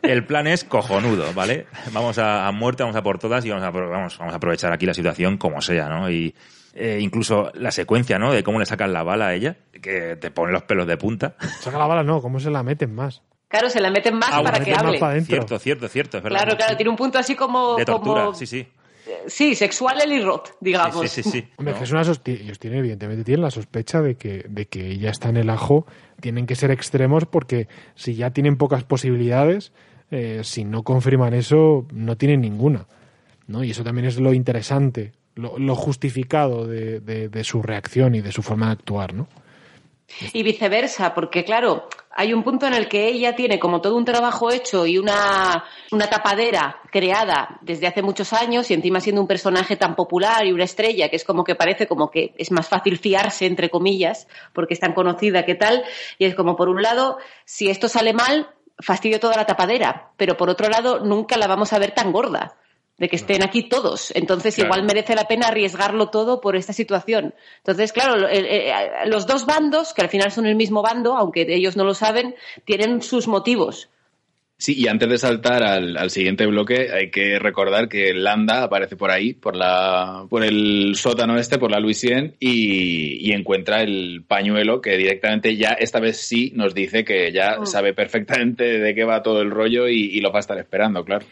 [0.03, 1.67] el plan es cojonudo, ¿vale?
[1.93, 4.73] Vamos a, a muerte, vamos a por todas y vamos a, vamos, vamos a aprovechar
[4.73, 6.11] aquí la situación como sea, ¿no?
[6.11, 6.35] Y
[6.75, 8.33] eh, incluso la secuencia, ¿no?
[8.33, 11.35] De cómo le sacan la bala a ella, que te pone los pelos de punta.
[11.61, 13.23] Saca la bala, no, cómo se la meten más.
[13.49, 14.99] Claro, se la meten más Ah, para que meten más hable.
[14.99, 15.21] para.
[15.21, 16.39] Cierto, cierto, cierto, es verdad.
[16.45, 17.77] Claro, claro, tiene un punto así como...
[17.77, 18.67] De tortura, como sí, sí.
[19.27, 21.01] Sí, sexual el Roth, digamos.
[21.11, 21.49] Sí, sí, sí.
[21.57, 25.11] Hombre, que es una ellos tienen, evidentemente, tienen la sospecha de que, de que ella
[25.11, 25.87] está en el ajo.
[26.21, 29.73] Tienen que ser extremos porque si ya tienen pocas posibilidades,
[30.11, 32.87] eh, si no confirman eso, no tienen ninguna.
[33.47, 33.65] ¿no?
[33.65, 38.21] Y eso también es lo interesante, lo, lo justificado de, de- de su reacción y
[38.21, 39.27] de su forma de actuar, ¿no?
[40.35, 44.05] Y viceversa, porque claro, hay un punto en el que ella tiene como todo un
[44.05, 49.27] trabajo hecho y una, una tapadera creada desde hace muchos años y encima siendo un
[49.27, 52.69] personaje tan popular y una estrella que es como que parece como que es más
[52.69, 55.85] fácil fiarse, entre comillas, porque es tan conocida que tal.
[56.19, 60.37] Y es como, por un lado, si esto sale mal, fastidio toda la tapadera, pero
[60.37, 62.57] por otro lado, nunca la vamos a ver tan gorda
[63.03, 64.13] de que estén aquí todos.
[64.15, 64.69] Entonces, Claro.
[64.69, 67.35] igual merece la pena arriesgarlo todo por esta situación.
[67.59, 68.73] Entonces, claro, el- eh,
[69.07, 72.37] los dos bandos, que al final son el mismo bando, aunque ellos no lo saben,
[72.65, 73.89] tienen sus motivos.
[74.57, 78.95] Sí, y antes de saltar al, al siguiente bloque, hay que recordar que Landa aparece
[78.95, 84.23] por ahí, por la, por el sótano este, por la Louisiane, y, y encuentra el
[84.29, 87.67] pañuelo que directamente ya, esta vez sí, nos dice que ya Mm.
[87.67, 91.05] sabe perfectamente de qué va todo el rollo y, y lo va a estar esperando,
[91.05, 91.27] claro.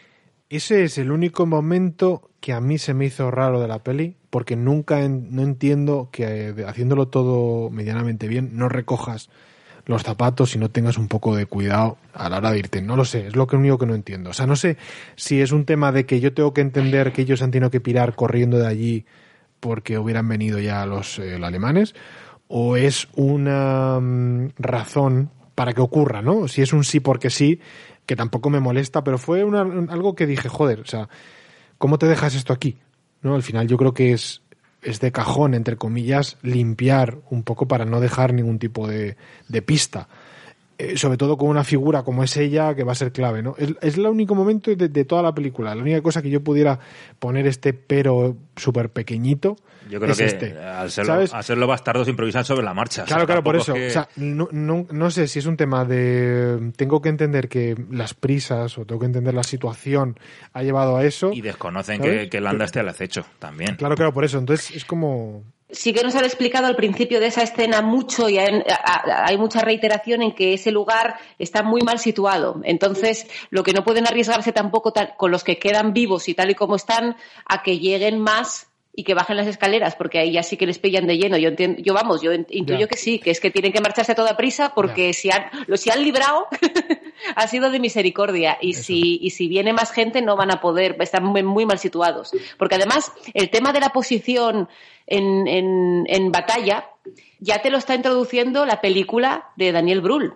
[0.51, 4.17] Ese es el único momento que a mí se me hizo raro de la peli,
[4.29, 9.29] porque nunca en- no entiendo que eh, haciéndolo todo medianamente bien no recojas
[9.85, 12.81] los zapatos y no tengas un poco de cuidado a la hora de irte.
[12.81, 14.31] No lo sé, es lo único que no entiendo.
[14.31, 14.75] O sea, no sé
[15.15, 17.79] si es un tema de que yo tengo que entender que ellos han tenido que
[17.79, 19.05] pirar corriendo de allí
[19.61, 21.95] porque hubieran venido ya los, eh, alemanes,
[22.49, 26.47] o es una mm, razón para que ocurra, ¿no?
[26.47, 27.59] Si es un sí porque sí,
[28.05, 31.07] que tampoco me molesta, pero fue una- un- algo que dije, joder, o sea,
[31.77, 32.77] ¿cómo te dejas esto aquí?
[33.21, 33.35] ¿No?
[33.35, 34.41] Al final yo creo que es,
[34.81, 39.15] es de cajón, entre comillas, limpiar un poco para no dejar ningún tipo de,
[39.47, 40.07] de pista.
[40.79, 43.53] Eh, sobre todo con una figura como es ella, que va a ser clave, ¿no?
[43.59, 45.75] Es, es el único momento de, de toda la película.
[45.75, 46.79] La única cosa que yo pudiera
[47.19, 49.57] poner este pero súper pequeñito
[49.91, 50.57] Yo creo es que este.
[50.57, 51.33] al, serlo, ¿Sabes?
[51.33, 53.03] al serlo bastardos improvisan sobre la marcha.
[53.03, 53.73] O sea, Claro, claro, por eso.
[53.73, 56.71] tampoco es que- O sea, no, no, no sé si es un tema de.
[56.77, 60.17] Tengo que entender que las prisas o tengo que entender la situación
[60.53, 61.31] ha llevado a eso.
[61.33, 62.21] y desconocen ¿sabes?
[62.21, 63.75] que, que Landa esté al acecho también.
[63.75, 64.37] Claro, claro, por eso.
[64.37, 65.43] Entonces es como.
[65.73, 70.21] Sí que nos han explicado al principio de esa escena mucho y hay, mucha reiteración
[70.21, 72.59] en que ese lugar está muy mal situado.
[72.65, 76.49] Entonces, lo que no pueden arriesgarse tampoco tal- con los que quedan vivos y tal
[76.51, 80.43] y como están a que lleguen más y que bajen las escaleras, porque ahí ya
[80.43, 81.37] sí que les pillan de lleno.
[81.37, 84.15] Yo entiendo, yo vamos, yo intuyo que sí, que es que tienen que marcharse a
[84.15, 86.47] toda prisa porque si han, lo, si han librado
[87.35, 90.97] ha sido de misericordia y si, y si viene más gente no van a poder,
[90.99, 92.31] están muy, muy mal situados.
[92.57, 94.67] Porque además el tema de la posición
[95.07, 96.89] en, en, en batalla
[97.39, 100.35] ya te lo está introduciendo la película de Daniel Brühl.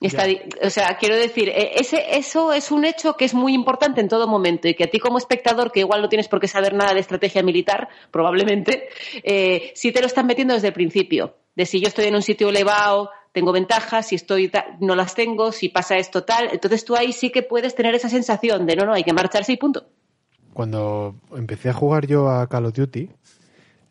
[0.00, 0.24] Está
[0.62, 4.08] o sea, quiero decir, eh, ese, eso es un hecho que es muy importante en
[4.08, 6.72] todo momento y que a ti como espectador, que igual no tienes por qué saber
[6.72, 8.88] nada de estrategia militar, probablemente,
[9.22, 11.36] eh, sí te lo están metiendo desde el principio.
[11.54, 15.52] De si yo estoy en un sitio elevado, tengo ventajas, si estoy no las tengo,
[15.52, 16.48] si pasa esto tal.
[16.50, 19.52] Entonces tú ahí sí que puedes tener esa sensación de no, no, hay que marcharse
[19.52, 19.84] y punto.
[20.54, 23.10] Cuando empecé a jugar yo a Call of Duty,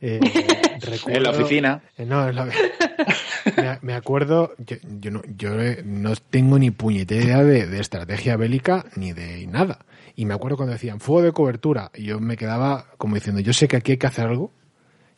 [0.01, 0.19] eh,
[0.81, 1.81] recuerdo- En la oficina.
[1.97, 2.45] Eh, no, en la-
[3.57, 7.79] me, me acuerdo, yo, yo no, yo eh, no tengo ni puñetera idea de, de
[7.79, 9.79] estrategia bélica ni de nada.
[10.15, 13.53] Y me acuerdo cuando decían fuego de cobertura, y yo me quedaba como diciendo, yo
[13.53, 14.51] sé que aquí hay que hacer algo,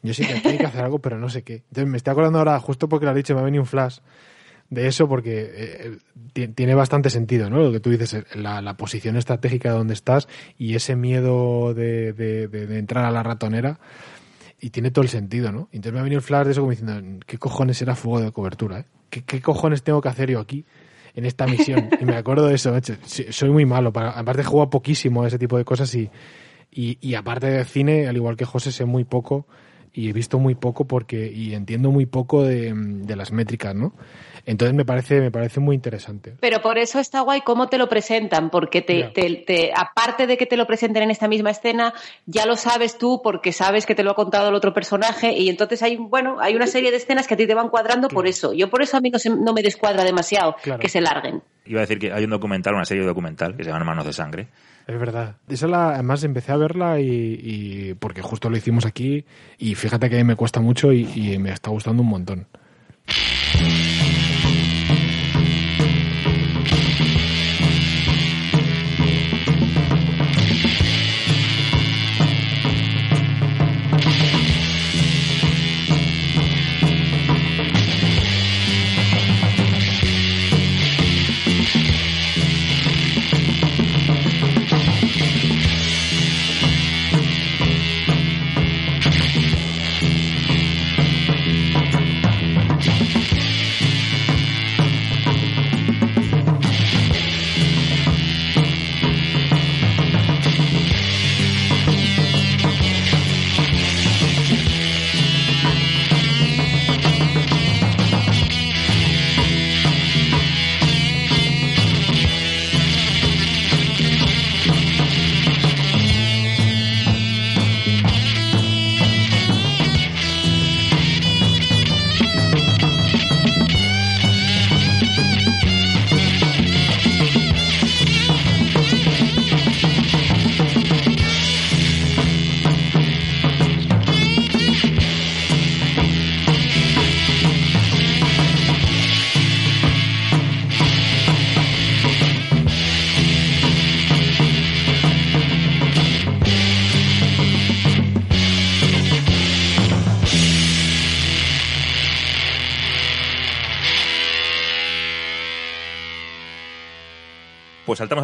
[0.03, 1.55] yo sé que aquí hay que hacer algo, pero no sé qué.
[1.69, 3.97] Entonces me estoy acordando ahora, justo porque lo has dicho, me ha venido un flash
[4.69, 5.97] de eso porque eh,
[6.33, 7.57] ti- tiene bastante sentido, ¿no?
[7.59, 10.27] Lo que tú dices, la, la posición estratégica de donde estás
[10.57, 13.79] y ese miedo de, de- de- de entrar a la ratonera
[14.61, 15.67] y tiene todo el sentido, ¿no?
[15.71, 18.31] Entonces me ha venido el flash de eso como diciendo, ¿qué cojones era fuego de
[18.31, 18.79] cobertura?
[18.79, 18.85] eh?
[19.09, 20.63] ¿Qué, qué cojones tengo que hacer yo aquí
[21.15, 21.89] en esta misión?
[21.99, 22.95] Y me acuerdo de eso, macho.
[23.03, 26.09] Soy muy malo, para, aparte juego poquísimo a ese tipo de cosas y,
[26.71, 29.47] y, y aparte de cine, al igual que José, sé muy poco
[29.93, 33.93] y he visto muy poco porque y entiendo muy poco de, de las métricas, ¿no?
[34.45, 36.33] Entonces me parece me parece muy interesante.
[36.39, 40.37] Pero por eso está guay cómo te lo presentan, porque te, te- te- aparte de
[40.37, 41.93] que te lo presenten en esta misma escena,
[42.25, 45.49] ya lo sabes tú porque sabes que te lo ha contado el otro personaje y
[45.49, 48.27] entonces hay, bueno, hay una serie de escenas que a ti te van cuadrando por
[48.27, 48.53] eso.
[48.53, 50.79] Yo por eso a mí no, se- no me descuadra demasiado Claro.
[50.79, 51.41] que se larguen.
[51.65, 54.13] Iba a decir que hay un documental, una serie documental, que se llama Manos de
[54.13, 54.47] Sangre.
[54.87, 55.35] Es verdad.
[55.47, 59.23] Esa la, además empecé a verla y, y- porque justo lo hicimos aquí
[59.59, 62.47] y fíjate que a mí me cuesta mucho y, y me está gustando un montón.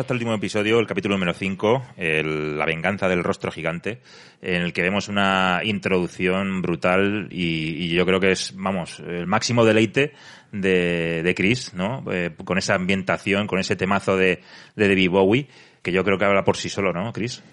[0.07, 3.99] Hasta el último episodio, el capítulo número 5, La venganza del rostro gigante,
[4.41, 9.65] en el que vemos una introducción brutal y, yo creo que es, vamos, el máximo
[9.65, 10.13] deleite
[10.53, 12.05] de, de Chris, ¿no?
[12.09, 14.39] Eh, con esa ambientación, con ese temazo de,
[14.77, 15.47] de David Bowie,
[15.81, 17.43] que yo creo que habla por sí solo, ¿no, Chris?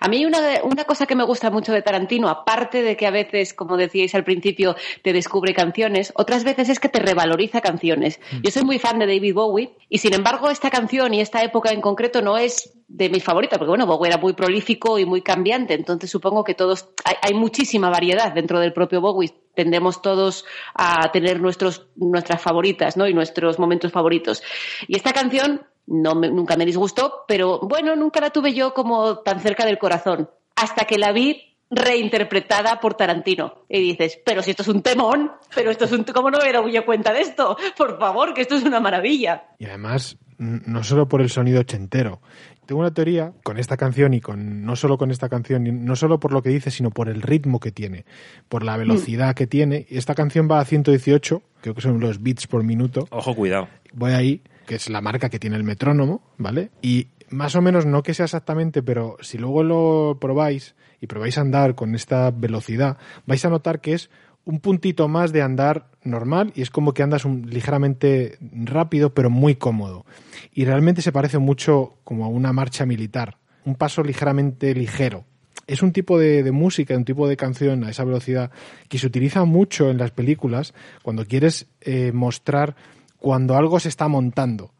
[0.00, 3.10] A mí una, una cosa que me gusta mucho de Tarantino, aparte de que a
[3.10, 8.20] veces, como decíais al principio, te descubre canciones, otras veces es que te revaloriza canciones.
[8.42, 11.70] Yo soy muy fan de David Bowie y sin embargo esta canción y esta época
[11.70, 15.22] en concreto no es de mis favoritas, porque bueno, Bowie era muy prolífico y muy
[15.22, 20.44] cambiante, entonces supongo que todos, hay, hay muchísima variedad dentro del propio Bowie, tendemos todos
[20.74, 23.06] a tener nuestros, nuestras favoritas, ¿no?
[23.06, 24.42] Y nuestros momentos favoritos.
[24.88, 29.18] Y esta canción no me- nunca me disgustó, pero bueno, nunca la tuve yo como
[29.18, 33.54] tan cerca del corazón, hasta que la vi reinterpretada por Tarantino.
[33.68, 36.04] Y dices, pero si esto es un temón, pero esto es un...
[36.04, 37.56] ¿Cómo no me he dado yo cuenta de esto?
[37.76, 39.44] Por favor, que esto es una maravilla.
[39.58, 42.20] Y además, no solo por el sonido ochentero.
[42.66, 45.96] Tengo una teoría con esta canción y con no solo con esta canción, y no
[45.96, 48.04] solo por lo que dice, sino por el ritmo que tiene,
[48.48, 49.86] por la velocidad que tiene.
[49.90, 53.08] Esta canción va a 118, creo que son los beats por minuto.
[53.10, 53.66] Ojo, cuidado.
[53.92, 56.70] Voy ahí, que es la marca que tiene el metrónomo, ¿vale?
[56.80, 61.38] Y más o menos, no que sea exactamente, pero si luego lo probáis y probáis
[61.38, 64.10] a andar con esta velocidad, vais a notar que es
[64.44, 69.28] un puntito más de andar normal y es como que andas un- ligeramente rápido, pero
[69.28, 70.06] muy cómodo.
[70.54, 75.24] Y realmente se parece mucho como a una marcha militar, un paso ligeramente ligero.
[75.66, 78.52] Es un tipo de, música, un tipo de canción a esa velocidad
[78.88, 82.76] que se utiliza mucho en las películas cuando quieres eh, mostrar
[83.20, 84.72] cuando algo se está montando,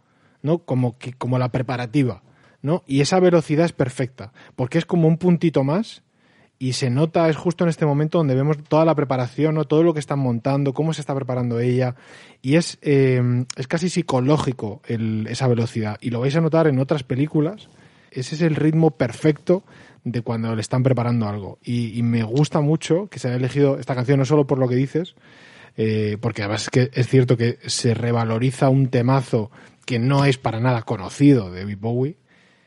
[0.43, 0.59] ¿no?
[0.59, 2.23] Como, que, como la preparativa,
[2.63, 2.83] ¿no?
[2.87, 6.03] Y esa velocidad es perfecta, porque es como un puntito más
[6.59, 9.65] y se nota, es justo en este momento donde vemos toda la preparación, ¿no?
[9.65, 11.95] todo lo que están montando, cómo se está preparando ella,
[12.43, 16.79] y es, eh, es casi psicológico el- esa velocidad, y lo vais a notar en
[16.79, 17.71] otras películas,
[18.11, 19.63] ese es el ritmo perfecto
[20.05, 23.79] de cuando le están preparando algo, y, y me gusta mucho que se haya elegido
[23.79, 25.15] esta canción no solo por lo que dices,
[25.77, 29.51] eh, porque además es que es cierto que se revaloriza un temazo
[29.87, 32.17] que no es para nada conocido de David Bowie,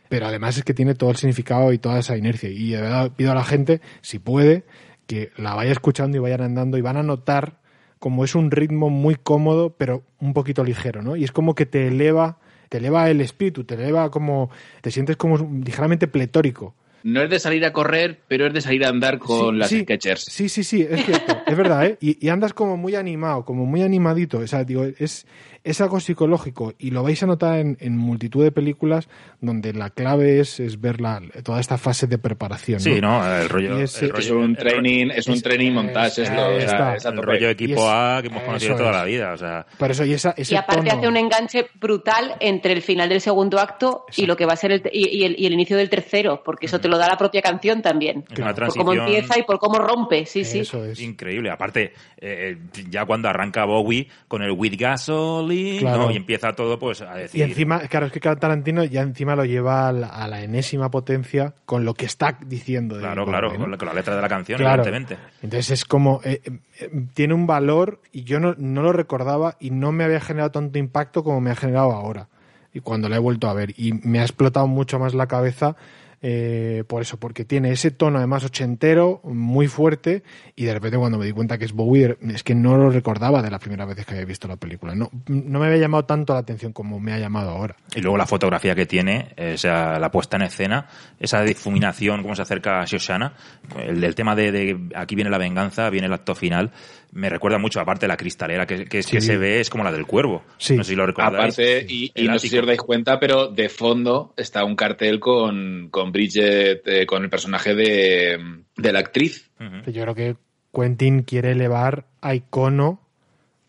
[0.09, 2.49] pero además es que tiene todo el significado y toda esa inercia.
[2.49, 2.75] Y
[3.15, 4.65] pido a la gente, si puede,
[5.07, 7.59] que la vaya escuchando y vayan andando y van a notar
[7.99, 11.15] como es un ritmo muy cómodo, pero un poquito ligero, ¿no?
[11.15, 14.49] Y es como que te eleva, te eleva el espíritu, te eleva como,
[14.81, 16.75] te sientes como ligeramente pletórico.
[17.03, 19.69] No es de salir a correr, pero es de salir a andar con Sí, las
[19.69, 19.81] sí.
[19.81, 20.21] Sketchers.
[20.23, 21.97] Sí, sí, sí, es cierto, es verdad, ¿eh?
[21.99, 25.25] Y, y andas como muy animado, como muy animadito, o sea, digo, es,
[25.63, 29.07] es algo psicológico y lo vais a notar en, en multitud de películas
[29.39, 32.79] donde la clave es, es ver la, toda esta fase de preparación.
[32.81, 33.23] Sí, ¿no?
[33.25, 36.33] El rollo- es, el rollo- Es un training, es un training montage esto.
[36.45, 36.95] ahí o sea, está.
[36.97, 38.95] es el rollo equipo es- A que hemos conocido toda es.
[38.97, 39.33] la vida.
[39.33, 42.73] O sea, Por eso, y, esa, ese Y aparte tono- hace un enganche brutal entre
[42.73, 45.35] el final del segundo acto y lo que va a ser el, y, y el,
[45.39, 48.25] y el inicio del tercero, porque eso te lo da la propia canción también.
[48.31, 50.59] es una Por cómo empieza y por cómo rompe, sí, sí.
[50.59, 50.99] Eso es.
[50.99, 51.49] increíble.
[51.51, 52.57] Aparte, eh,
[52.89, 56.03] ya cuando arranca Bowie con el With Gasoline, Claro.
[56.03, 56.11] ¿no?
[56.11, 57.39] y empieza todo pues a decir...
[57.39, 60.89] Y encima, claro, es que Tarantino ya encima lo lleva a la, a la enésima
[60.89, 62.95] potencia con lo que está diciendo.
[62.95, 64.83] de Claro, claro, con la, con la letra de la canción, Claro.
[64.83, 65.17] evidentemente.
[65.41, 66.41] Entonces es como, eh,
[66.79, 70.51] eh, tiene un valor y yo no, no lo recordaba y no me había generado
[70.51, 72.27] tanto impacto como me ha generado ahora.
[72.73, 73.73] Y cuando la he vuelto a ver.
[73.77, 75.75] Y me ha explotado mucho más la cabeza
[76.23, 80.23] eh, por eso, porque tiene ese tono además ochentero, muy fuerte,
[80.55, 83.41] y de repente cuando me di cuenta que es Bowie, es que no lo recordaba
[83.43, 84.95] de la primera vez que había visto la película.
[84.95, 87.75] No, no me había llamado tanto la atención como me ha llamado ahora.
[87.93, 90.87] Y luego la fotografía que tiene, eh, o sea, la puesta en escena,
[91.19, 93.33] esa difuminación, cómo se acerca a Shoshana,
[93.77, 96.71] el, el tema de, de aquí viene la venganza, viene el acto final,
[97.13, 100.05] me recuerda mucho, aparte la cristalera que, que, que se ve es como la del
[100.05, 100.43] cuervo.
[100.57, 100.75] Sí.
[100.75, 101.35] No sé si lo recordáis.
[101.35, 105.19] Aparte, y, y no sé si os dais cuenta, pero de fondo está un cartel
[105.19, 109.51] con, con Bridget, eh, con el personaje de, de la actriz.
[109.87, 110.35] Yo creo que
[110.73, 112.99] Quentin quiere elevar a icono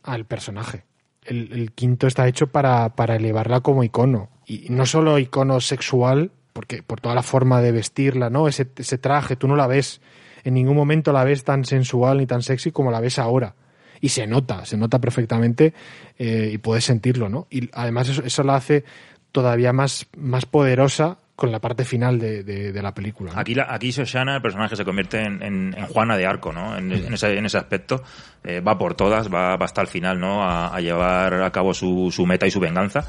[0.03, 0.85] al personaje.
[1.23, 4.31] El, el quinto está hecho para, para elevarla como icono.
[4.47, 8.49] Y no solo icono sexual, porque por toda la forma de vestirla, ¿no?
[8.49, 10.01] Ese, ese traje, tú no la ves.
[10.45, 13.55] En ningún momento la ves tan sensual ni tan sexy como la ves ahora.
[14.01, 15.73] Y se nota, se nota perfectamente
[16.19, 17.47] eh, y puedes sentirlo, ¿no?
[17.51, 18.85] Y además eso, eso la hace
[19.33, 23.33] todavía más, más poderosa con la parte final de, de- de la película.
[23.33, 23.41] ¿no?
[23.41, 26.77] Aquí, la, aquí Shoshana, el personaje, se convierte en, en- en Juana de Arco, ¿no?
[26.77, 28.05] En, en ese, en ese aspecto.
[28.45, 30.45] Eh, va por todas, va, va hasta el final, ¿no?
[30.45, 33.05] A, a llevar a cabo su, su meta y su venganza.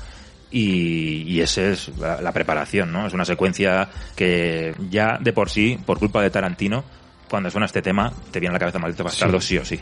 [0.52, 3.06] Y, y esa es la, la preparación, ¿no?
[3.06, 6.84] Es una secuencia que ya de por sí, por culpa de Tarantino,
[7.30, 9.80] cuando suena este tema, te viene a la cabeza Maldito Bastardo, sí, o sí.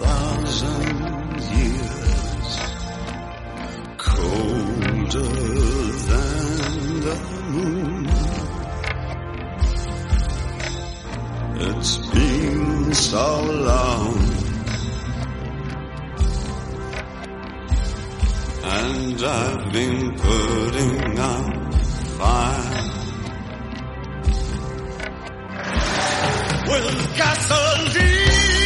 [0.00, 2.58] Thousand years,
[3.98, 5.22] colder
[6.08, 7.16] than the
[7.50, 7.99] moon.
[11.62, 14.30] It's been so long.
[18.62, 21.74] and I've been putting out
[22.18, 22.80] fire
[26.68, 28.59] with gasoline.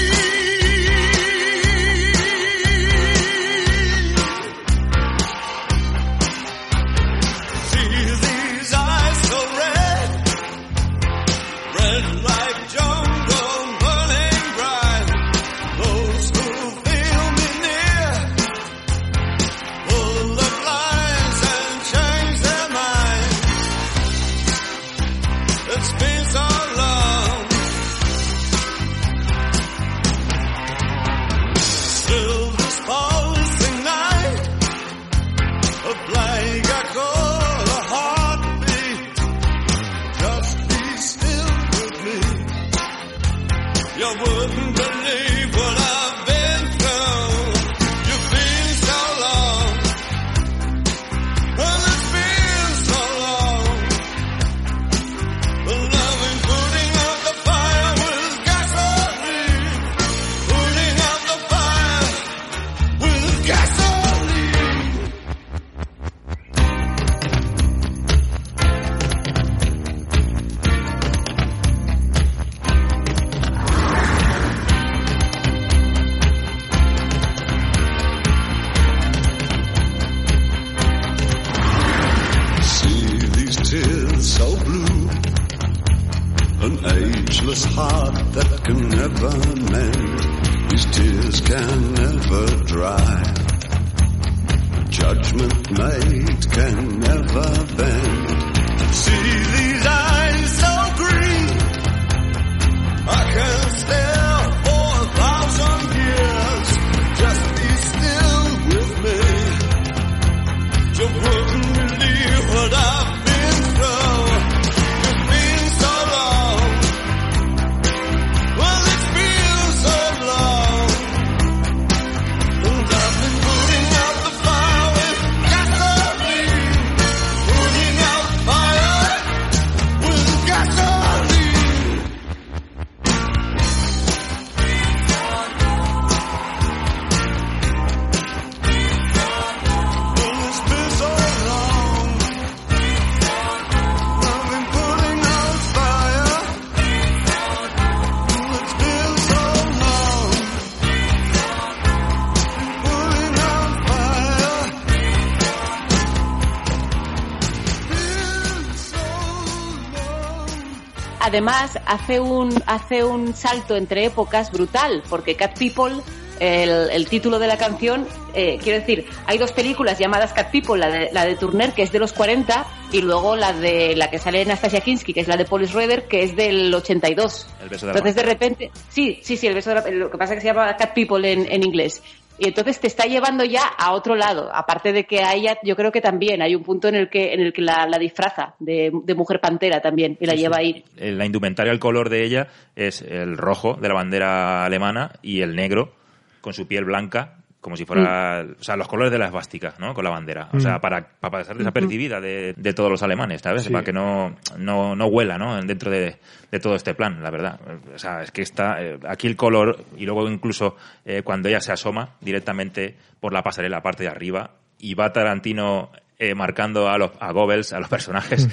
[161.35, 165.97] Además, hace un, hace un salto entre épocas brutal, porque Cat People,
[166.39, 170.79] el, el título de la canción, eh, quiero decir, hay dos películas llamadas Cat People,
[170.79, 174.11] la de, la de Turner, que es de los 40, y luego la de la
[174.11, 177.49] que sale en Anastasia Kinski, que es la de Paul Schroeder, que es del 82.
[177.63, 180.13] El beso de la Entonces, de repente, sí, sí, sí, el beso de la, lo
[180.13, 182.01] que pasa es que se llama Cat People en, en inglés.
[182.39, 184.51] Y entonces te está llevando ya a otro lado.
[184.53, 187.33] Aparte de que a ella, yo creo que también hay un punto en el que,
[187.33, 190.85] en el que la, la disfraza de, de mujer pantera también y la lleva ahí.
[190.97, 195.43] Eh, La indumentaria, el color de ella es el rojo de la bandera alemana y
[195.43, 195.93] el negro
[196.41, 199.95] con su piel blanca, como si fuera, o sea, los colores de la esvástica, ¿no?
[199.95, 200.51] Con la bandera.
[200.53, 200.81] O sea, Mm.
[200.83, 203.63] para, para pasar desapercibida de, de todos los alemanes, ¿sabes?
[203.63, 203.71] Sí.
[203.73, 205.59] Para que no, no, no huela, ¿no?
[205.63, 206.17] Dentro de,
[206.51, 207.59] de todo este plan, la verdad.
[207.95, 210.77] O sea, es que está eh, aquí el color y luego incluso
[211.07, 215.91] eh, cuando ella se asoma directamente por la pasarela, parte de arriba, y va Tarantino
[216.19, 218.47] eh, marcando a los a Goebbels, a los personajes,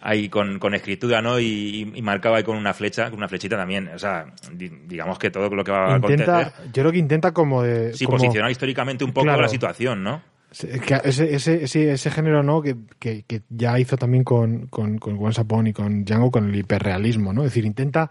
[0.00, 1.40] ahí con, con escritura, ¿no?
[1.40, 3.88] Y, y marcaba ahí con una flecha, con una flechita también.
[3.88, 6.52] O sea, di- digamos que todo lo que va a acontecer.
[6.72, 7.94] yo creo que intenta como de...
[7.94, 9.42] Sí, como- posicionar históricamente un poco Claro.
[9.42, 10.22] la situación, ¿no?
[10.50, 12.62] Ese, ese, ese, ese género, ¿no?
[12.62, 16.48] Que, que, que ya hizo también con, con, con Once Upon y con Django, con
[16.48, 17.42] el hiperrealismo, ¿no?
[17.42, 18.10] Es decir, intenta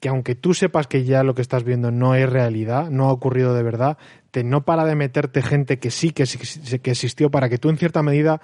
[0.00, 3.12] que aunque tú sepas que ya lo que estás viendo no es realidad, no ha
[3.12, 3.98] ocurrido de verdad,
[4.30, 6.24] te no para de meterte gente que sí que,
[6.80, 8.40] que existió para que tú en cierta medida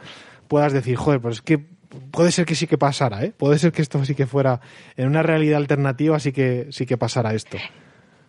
[0.48, 1.64] puedas decir, joder, pues es que
[2.10, 3.32] puede ser que sí que pasara, ¿eh?
[3.36, 4.60] Puede ser que esto sí que fuera
[4.96, 7.56] en una realidad alternativa sí que sí que pasara esto.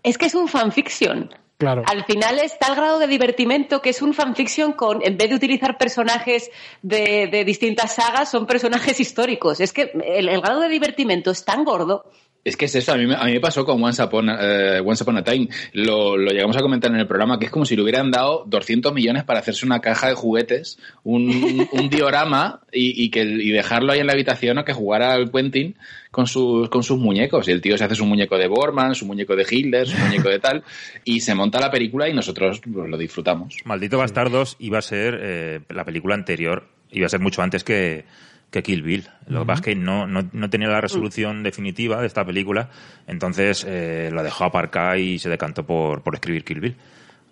[0.04, 1.30] Es que es un fanfiction.
[1.58, 1.84] Claro.
[1.86, 5.36] Al final es tal grado de divertimento que es un fanfiction con, en vez de
[5.36, 6.50] utilizar personajes
[6.82, 9.60] de, de distintas sagas, son personajes históricos.
[9.60, 12.06] Es que el, el grado de divertimento es tan gordo.
[12.44, 14.38] Es que es eso, a mí, me- a mí me pasó con Once Upon, a-
[14.78, 15.48] eh, Once Upon a Time.
[15.74, 18.46] Lo, lo llegamos a comentar en el programa, que es como si le hubieran dado
[18.48, 21.30] 200 millones para hacerse una caja de juguetes, un,
[21.72, 25.32] un diorama y, y que, y dejarlo ahí en la habitación o que jugara al
[25.32, 25.76] Quentin
[26.10, 27.48] con sus, con sus muñecos.
[27.48, 30.30] Y el tío se hace su muñeco de Borman, su muñeco de Hitler, su muñeco
[30.30, 30.64] de tal,
[31.06, 33.56] y se monta la película y nosotros pues, lo disfrutamos.
[33.66, 38.04] Maldito Bastardos iba a ser eh, la película anterior, iba a ser mucho antes que,
[38.52, 39.10] que Kill Bill.
[39.28, 42.70] Lo que pasa es que no, no, no tenía la resolución definitiva de esta película,
[43.08, 46.78] entonces eh, la dejó aparcada y se decantó por, por escribir Kill Bill.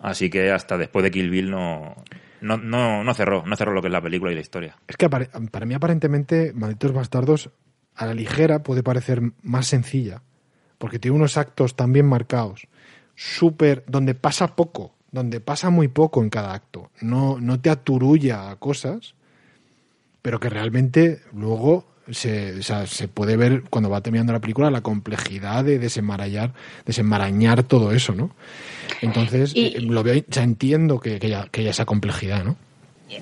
[0.00, 1.94] Así que hasta después de Kill Bill no,
[2.40, 4.76] no, no, no cerró, no cerró lo que es la película y la historia.
[4.88, 7.50] Es que para mí aparentemente Malditos Bastardos
[7.94, 10.22] a la ligera puede parecer más sencilla,
[10.78, 12.66] porque tiene unos actos tan bien marcados,
[13.14, 18.50] súper, donde pasa poco, donde pasa muy poco en cada acto, no, no te aturulla
[18.50, 19.14] a cosas,
[20.22, 24.70] pero que realmente luego se, o sea, se puede ver cuando va terminando la película
[24.70, 26.52] la complejidad de desenmarañar,
[26.84, 28.30] desenmarañar todo eso, ¿no?
[29.00, 32.56] Entonces, Y- eh, lo veo, sea, entiendo que, que haya, que haya esa complejidad, ¿no?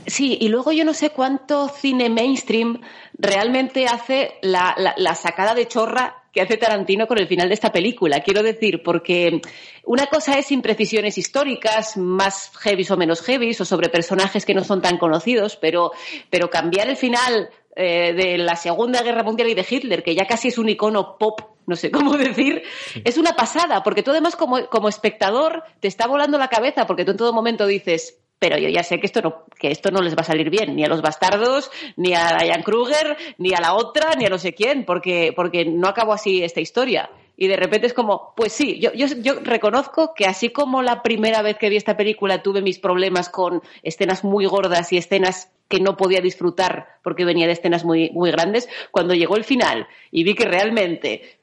[0.07, 2.81] Sí, y luego yo no sé cuánto cine mainstream
[3.19, 7.55] realmente hace la, la- la sacada de chorra que hace Tarantino con el final de
[7.55, 8.21] esta película.
[8.21, 9.43] Quiero decir, porque
[9.83, 14.63] una cosa es imprecisiones históricas, más heavies o menos heavies, o sobre personajes que no
[14.63, 15.91] son tan conocidos, pero,
[16.31, 20.27] pero cambiar el final eh, de la Segunda Guerra Mundial y de Hitler, que ya
[20.29, 22.63] casi es un icono pop, no sé cómo decir,
[23.03, 27.05] es una pasada, porque tú además como, como espectador te está volando la cabeza, porque
[27.05, 30.01] tú en todo momento dices, pero yo ya sé que esto no, que esto no
[30.01, 33.61] les va a salir bien, ni a los bastardos, ni a Diane Kruger, ni a
[33.61, 37.11] la otra, ni a no sé quién, porque, porque no acabó así esta historia.
[37.37, 41.03] Y de repente es como, pues sí, yo, yo, yo reconozco que así como la
[41.03, 45.53] primera vez que vi esta película tuve mis problemas con escenas muy gordas y escenas
[45.69, 49.87] que no podía disfrutar porque venía de escenas muy, muy grandes, cuando llegó el final
[50.11, 51.41] y vi que realmente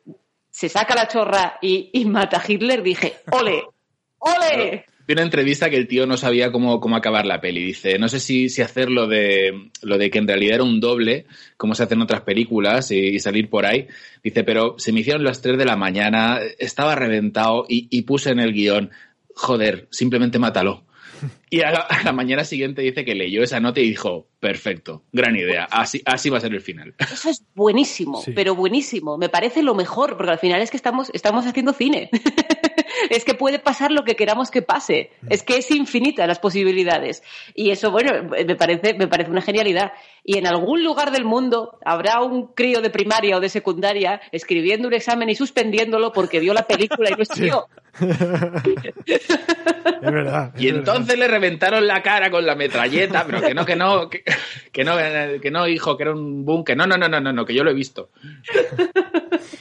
[0.49, 3.63] se saca la chorra y, y mata a Hitler, dije, ¡ole!
[4.19, 4.85] ¡ole!
[5.07, 7.63] Vi una entrevista que el tío no sabía cómo, cómo acabar la peli.
[7.63, 10.79] Dice, no sé si, si hacer lo de, lo de que en realidad era un
[10.79, 11.25] doble,
[11.57, 13.87] como se hace en otras películas, y, y salir por ahí.
[14.23, 18.31] Dice, pero se me hicieron las 3 de la mañana, estaba reventado y, y puse
[18.31, 18.89] en el guion,
[19.35, 20.83] joder, simplemente mátalo.
[21.49, 25.03] Y a la, a la mañana siguiente dice que leyó esa nota y dijo, perfecto,
[25.13, 26.93] gran idea, así, así va a ser el final.
[26.99, 28.31] Eso es buenísimo, Sí.
[28.35, 29.17] pero buenísimo.
[29.17, 32.09] Me parece lo mejor, porque al final es que estamos, estamos haciendo cine.
[33.09, 35.11] es que puede pasar lo que queramos que pase.
[35.29, 37.23] Es que es infinita las posibilidades.
[37.53, 39.93] Y eso, bueno, me parece, me parece una genialidad.
[40.23, 44.87] Y en algún lugar del mundo habrá un crío de primaria o de secundaria escribiendo
[44.87, 47.67] un examen y suspendiéndolo porque vio la película y no estudió.
[49.05, 50.53] Es verdad.
[50.57, 54.23] Y entonces le reventaron la cara con la metralleta, pero que no, que no, que,
[54.71, 54.95] que no,
[55.41, 57.53] que no, hijo, que era un boom, que no, no, no, no, no, no, que
[57.53, 58.09] yo lo he visto.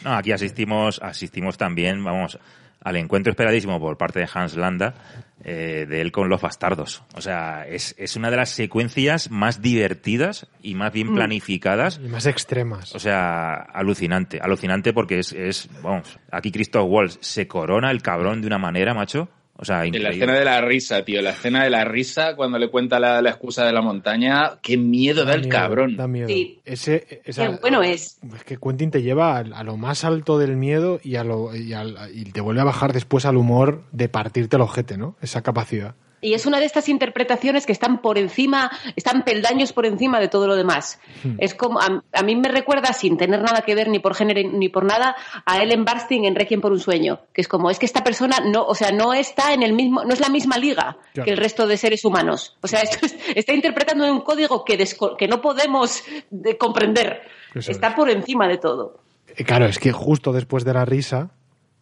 [0.02, 2.38] No, aquí asistimos, asistimos también, vamos,
[2.84, 4.94] al encuentro esperadísimo por parte de Hans Landa
[5.42, 7.02] eh, de él con los bastardos.
[7.14, 11.14] O sea, es, es una de las secuencias más divertidas y más bien Mm.
[11.16, 12.00] planificadas.
[12.02, 12.94] Y más extremas.
[12.94, 18.40] O sea, alucinante, alucinante porque es, es vamos, aquí Christoph Waltz se corona el cabrón
[18.40, 19.28] de una manera, macho.
[19.56, 20.10] O sea, En la increíble.
[20.16, 23.30] escena de la risa, tío, la escena de la risa cuando le cuenta la, la
[23.30, 25.96] excusa de la montaña, qué miedo da, el miedo, cabrón.
[25.96, 26.26] Da miedo.
[26.28, 26.60] Sí.
[26.64, 28.18] Ese, esa- Qué bueno es.
[28.34, 31.54] Es que Quentin te lleva a, a lo más alto del miedo y, a lo,
[31.54, 35.16] y, al- y te vuelve a bajar después al humor de partirte el ojete, ¿no?
[35.22, 35.94] Esa capacidad.
[36.24, 40.28] Y es una de estas interpretaciones que están por encima, están peldaños por encima de
[40.28, 40.98] todo lo demás.
[41.22, 41.34] Hmm.
[41.38, 44.40] Es como, a, a mí me recuerda, sin tener nada que ver ni por género
[44.50, 47.20] ni por nada, a Ellen Barstein en Requiem por un sueño.
[47.32, 50.02] Que es como, es que esta persona no, o sea, no está en el mismo,
[50.04, 51.24] no es la misma liga Claro.
[51.26, 52.56] que el resto de seres humanos.
[52.62, 54.78] O sea, esto es- está interpretando un código que,
[55.18, 57.20] que no podemos de- comprender.
[57.54, 58.98] Eso está por encima de todo.
[59.36, 61.30] Eh, Claro, es que justo después de la risa,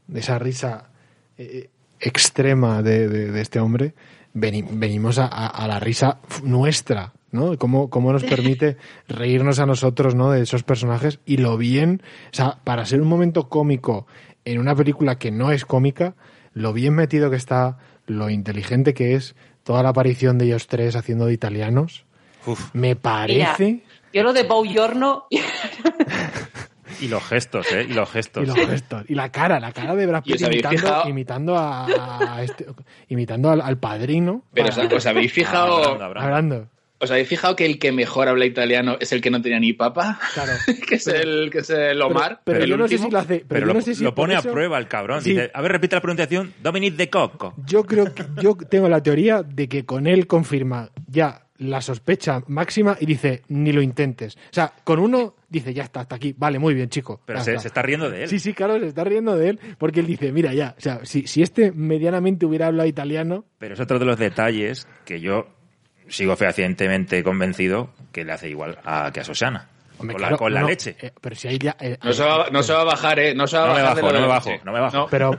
[0.09, 0.91] de esa risa
[1.39, 3.95] eh, extrema de, de- de este hombre,
[4.35, 7.57] veni- venimos a, a- a la risa nuestra, ¿no?
[7.59, 8.77] Cómo, cómo nos permite
[9.09, 10.31] reírnos a nosotros, ¿no?
[10.31, 12.03] De esos personajes y lo bien,
[12.33, 14.07] o sea, para ser un momento cómico
[14.45, 16.15] en una película que no es cómica,
[16.55, 20.97] lo bien metido que está, lo inteligente que es, toda la aparición de ellos tres
[20.97, 22.05] haciendo de italianos,
[22.73, 23.65] me parece...
[23.65, 25.25] Mira, yo lo de Bow Giorno,
[27.01, 27.87] Y los gestos, ¿eh?
[27.89, 28.43] Y los gestos.
[28.43, 29.05] Y los gestos.
[29.09, 31.87] Y la cara, la cara de Brad ¿Y os Pitt habéis imitando, imitando, a,
[32.37, 32.67] a este-
[33.09, 34.45] imitando al, al padrino.
[34.55, 36.69] Pero os, os habéis fijado, Hablando.
[36.99, 39.73] os habéis fijado que el que mejor habla italiano es el que no tenía ni
[39.73, 40.53] papa, Claro.
[40.89, 43.37] que es el que es el Omar, pero el yo no sé si lo hace.
[43.39, 45.23] Pero, Pero yo lo, no sé si lo por pone eso- a prueba el cabrón.
[45.23, 45.31] Sí.
[45.31, 46.55] Dice, a ver, repite la pronunciación.
[46.63, 47.55] Dominic de Coco.
[47.67, 52.43] Yo creo que yo tengo la teoría de que con él confirma ya la sospecha
[52.49, 54.37] máxima y dice ni lo intentes.
[54.37, 56.35] O sea, con uno dice ya está, hasta aquí.
[56.37, 57.21] Vale, muy bien, chico.
[57.25, 58.29] Pero se, se está riendo de él.
[58.29, 61.01] Sí, sí, claro, se está riendo de él porque él dice, mira, ya, o sea,
[61.05, 65.47] si, si este medianamente hubiera hablado italiano, Pero es otro de los detalles que yo
[66.09, 69.69] sigo fehacientemente convencido que le hace igual a, que a Susana.
[69.99, 70.97] Hombre, con claro, la, con la no, leche.
[71.01, 71.77] eh, pero si hay ya...
[71.79, 73.35] eh, No se, va, no se va a bajar, ¿eh?
[73.35, 73.97] No se va a No me bajar.
[73.97, 75.07] de bajo, no me bajo, no me bajo.
[75.11, 75.31] Pero,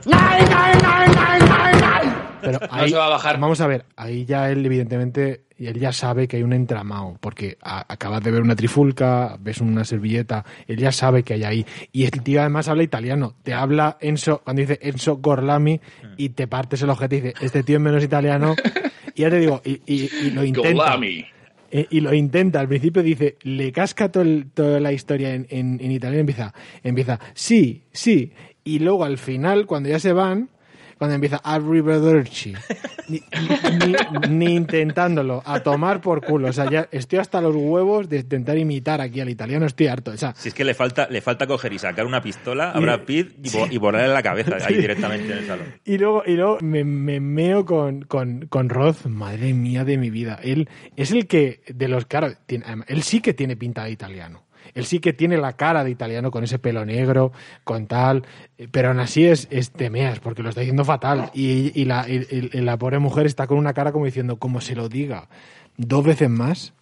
[2.40, 3.38] pero No ahí, se va a bajar.
[3.38, 7.16] Vamos a ver, ahí ya él evidentemente, y él ya sabe que hay un entramado,
[7.20, 11.44] porque a- acabas de ver una trifulca, ves una servilleta, él ya sabe que hay
[11.44, 11.66] ahí.
[11.92, 15.80] Y el tío además habla italiano, te habla Enzo, cuando dice Enzo Gorlami,
[16.16, 18.56] y te partes el ojete y dice, este tío es menos italiano,
[19.14, 20.68] y ya te digo, y, y- y lo intenta.
[20.84, 21.24] Golami.
[21.70, 25.46] Eh, y lo intenta, al principio dice, le casca todo el- toda la historia en,
[25.50, 30.50] en, en italiano, empieza, empieza, sí, sí, y luego al final, cuando ya se van,
[31.04, 32.54] cuando empieza arrivederci,
[33.08, 33.22] ni,
[33.86, 38.18] ni- ni intentándolo, a tomar por culo, o sea, ya estoy hasta los huevos de
[38.20, 41.20] intentar imitar aquí al italiano, estoy harto, o sea, Si es que le falta, le
[41.20, 44.22] falta coger y sacar una pistola a Y- Brad Pitt y, bo- y borrarle la
[44.22, 45.66] cabeza ahí directamente en el salón.
[45.84, 50.10] Y luego, y luego me, me meo con, con, con Roth, madre mía de mi
[50.10, 50.38] vida.
[50.42, 54.43] Él es el que, de los caras, tiene- él sí que tiene pinta de italiano.
[54.74, 57.32] Él sí que tiene la cara de italiano con ese pelo negro,
[57.64, 58.24] con tal,
[58.58, 61.30] eh, pero aún así es, es temeas, porque lo está diciendo fatal.
[61.32, 64.88] Y, la, y la pobre mujer está con una cara como diciendo, como se lo
[64.88, 65.28] diga
[65.76, 66.72] dos veces más,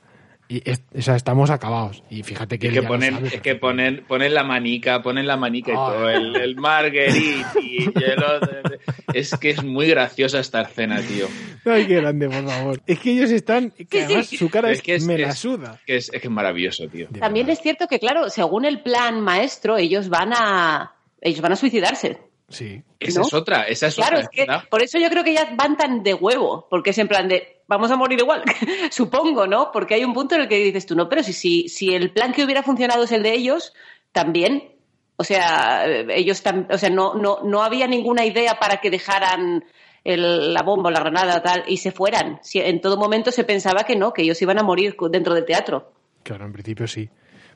[0.56, 2.02] y es- o sea, estamos acabados.
[2.10, 5.36] Y fíjate que Es que ponen, sabe es que ponen, ponen la manica, ponen la
[5.36, 5.86] manica y Ah.
[5.92, 8.78] todo, el, el marguerite y el otro.
[9.14, 11.26] Es que es muy graciosa esta escena, tío.
[11.64, 12.80] Ay, qué grande, por favor.
[12.86, 15.78] Es que ellos están, que además su cara es, que es, me la suda.
[15.86, 17.08] que es, es que es maravilloso, tío.
[17.20, 21.56] también es cierto que, claro, según el plan maestro, ellos van a, ellos van a
[21.56, 22.18] suicidarse.
[22.52, 22.82] Sí.
[23.00, 23.26] Esa ¿no?
[23.26, 24.28] es otra, esa es Claro, otra.
[24.30, 27.08] es que por eso yo creo que ya van tan de huevo, porque es en
[27.08, 28.42] plan de vamos a morir igual,
[28.90, 29.70] supongo, ¿no?
[29.72, 32.12] Porque hay un punto en el que dices tú, no, pero si, si, si el
[32.12, 33.72] plan que hubiera funcionado es el de ellos,
[34.12, 34.68] también.
[35.16, 39.64] O sea, ellos tam- o sea, no, no, no había ninguna idea para que dejaran
[40.04, 42.40] el- la bomba o la granada tal y se fueran.
[42.42, 45.44] Si- en todo momento se pensaba que no, que ellos iban a morir dentro del
[45.44, 45.92] teatro.
[46.24, 47.08] Claro, en principio sí.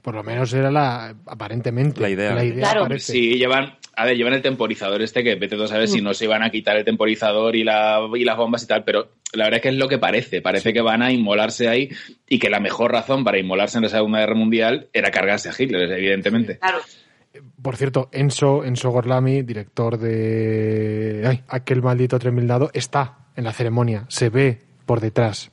[0.07, 2.33] Por lo menos era la, aparentemente, la idea.
[2.79, 3.11] parece.
[3.11, 6.15] Sí, llevan, a ver, llevan el temporizador este que vete tú a saber si no
[6.15, 9.47] se iban a quitar el temporizador y, la, y las bombas y tal, pero la
[9.47, 10.41] verdad es que es lo que parece.
[10.41, 11.91] Parece que van a inmolarse ahí
[12.29, 15.55] y que la mejor razón para inmolarse en la Segunda Guerra Mundial era cargarse a
[15.59, 16.61] Hitler, evidentemente.
[16.61, 16.79] Claro.
[17.61, 23.53] Por cierto, Enzo, Enzo Gorlami, director de ay, aquel maldito 3000 dado, está en la
[23.53, 24.05] ceremonia.
[24.07, 25.51] Se ve por detrás.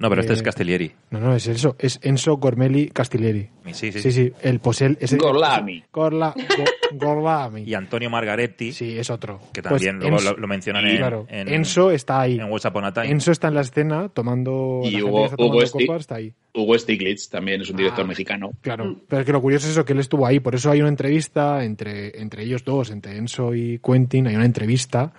[0.00, 0.90] No, pero este Eh, es Castellieri.
[1.10, 1.76] No, no, es eso.
[1.78, 3.50] Es Enzo Gormeli Castiglieri.
[3.72, 4.00] Sí, sí.
[4.00, 4.96] Sí, sí, el posel.
[5.00, 5.84] Ese, Gorlami.
[5.92, 6.64] Gorla, Go-
[6.98, 7.62] Gorlami.
[7.64, 8.72] Y Antonio Margaretti.
[8.72, 9.40] Sí, es otro.
[9.52, 12.38] Que Pues también luego Enzo- lo, lo mencionan y, en, claro, en- Enzo está ahí.
[12.40, 13.10] en What's Upon a Time.
[13.10, 14.80] Enzo está en la escena tomando.
[14.84, 16.32] Y Hugo, está tomando está ahí.
[16.54, 18.50] Hugo Stiglitz también es un director Ah, mexicano.
[18.62, 20.40] Claro, pero es que lo curioso es eso, que él estuvo ahí.
[20.40, 24.46] Por eso hay una entrevista entre, entre ellos dos, entre Enzo y Quentin, hay una
[24.46, 25.12] entrevista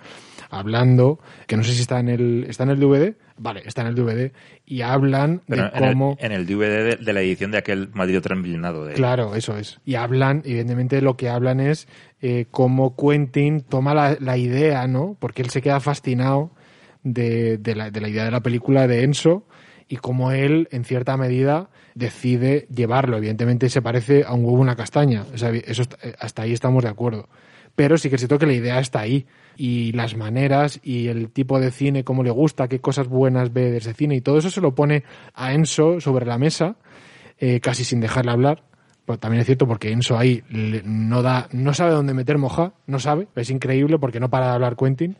[0.52, 3.88] hablando, que no sé si está en el, está en el DVD, vale, está en
[3.88, 4.32] el DVD,
[4.66, 6.16] y hablan Pero de en, el, cómo...
[6.20, 9.80] en el DVD de, de la edición de aquel maldito transmillenado de Claro, eso es.
[9.84, 11.88] Y hablan, evidentemente lo que hablan es
[12.20, 15.16] eh, cómo Quentin toma la, la idea, ¿no?
[15.18, 16.52] Porque él se queda fascinado
[17.02, 19.46] de, de la, de la idea de la película de Enzo
[19.88, 23.16] y cómo él, en cierta medida, decide llevarlo.
[23.16, 25.24] Evidentemente se parece a un huevo una castaña.
[25.32, 27.28] O sea, eso, eh, hasta ahí estamos de acuerdo.
[27.74, 29.26] Pero sí que es cierto que la idea está ahí.
[29.56, 33.70] Y las maneras y el tipo de cine, cómo le gusta, qué cosas buenas ve
[33.70, 36.76] de ese cine y todo eso se lo pone a Enzo sobre la mesa,
[37.38, 38.62] eh, casi sin dejarle hablar.
[39.04, 42.98] Pero también es cierto porque Enzo ahí no da, no sabe dónde meter moja, no
[42.98, 45.16] sabe, es increíble porque no para de hablar Quentin.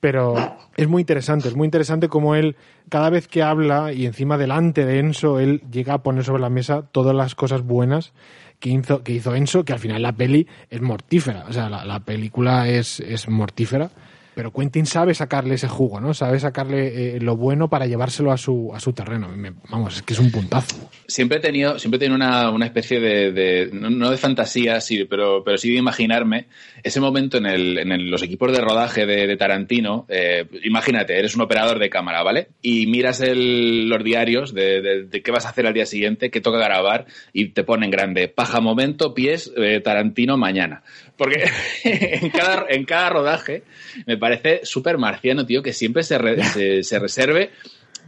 [0.00, 0.34] Pero
[0.76, 2.56] es muy interesante, es muy interesante como él,
[2.88, 6.48] cada vez que habla y encima delante de Enzo, él llega a poner sobre la
[6.48, 8.14] mesa todas las cosas buenas
[8.60, 11.46] que hizo, que hizo Enzo, que al final la peli es mortífera.
[11.48, 13.90] O sea, la, la película es, es mortífera.
[14.34, 16.14] Pero Quentin sabe sacarle ese jugo, ¿no?
[16.14, 19.28] Sabe sacarle eh, lo bueno para llevárselo a su, a su terreno.
[19.68, 20.90] Vamos, es que es un puntazo.
[21.06, 25.42] Siempre he tenido, siempre he tenido una, una especie de, no, de fantasía, sí, pero,
[25.44, 26.46] pero sí de imaginarme
[26.82, 30.06] ese momento en, el, en los equipos de rodaje de, Tarantino.
[30.08, 32.48] eh, imagínate, eres un operador de cámara, ¿vale?
[32.62, 37.06] Y miras los diarios de qué vas a hacer al día siguiente, qué toca grabar,
[37.32, 40.82] y te ponen grande, paja momento, pies, eh, Tarantino mañana.
[41.16, 41.44] Porque
[41.84, 43.62] en cada, en cada rodaje
[44.06, 47.50] me parece súper marciano, tío, que siempre se, re- se, se reserve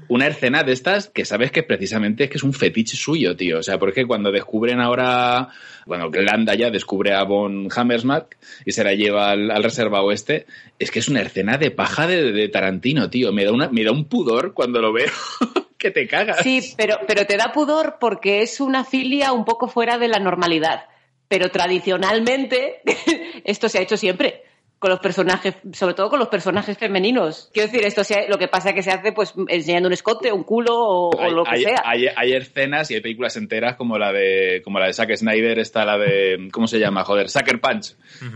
[0.08, 3.58] una escena de estas que sabes que precisamente es que es un fetiche suyo, tío.
[3.58, 5.48] O sea, porque cuando descubren ahora,
[5.86, 10.02] bueno, que Landa ya descubre a Von Hammersmark y se la lleva al, al reserva
[10.02, 10.46] oeste,
[10.78, 13.32] es que es una escena de paja de, de Tarantino, tío.
[13.32, 15.10] Me da, una, me da un pudor cuando lo veo
[15.78, 16.38] que te cagas.
[16.42, 20.18] Sí, pero, pero te da pudor porque es una filia un poco fuera de la
[20.18, 20.84] normalidad.
[21.28, 22.82] Pero tradicionalmente
[23.44, 24.42] esto se ha hecho siempre
[24.82, 27.48] con los personajes, sobre todo con los personajes femeninos.
[27.54, 30.32] Quiero decir, esto se- lo que pasa es que se hace pues enseñando un escote,
[30.32, 31.76] un culo o, o lo que hay, sea.
[31.84, 35.60] hay- hay escenas y hay películas enteras como la de como la de Zack Snyder,
[35.60, 37.04] está la de ¿cómo se llama?
[37.04, 37.94] Joder, Sucker Punch.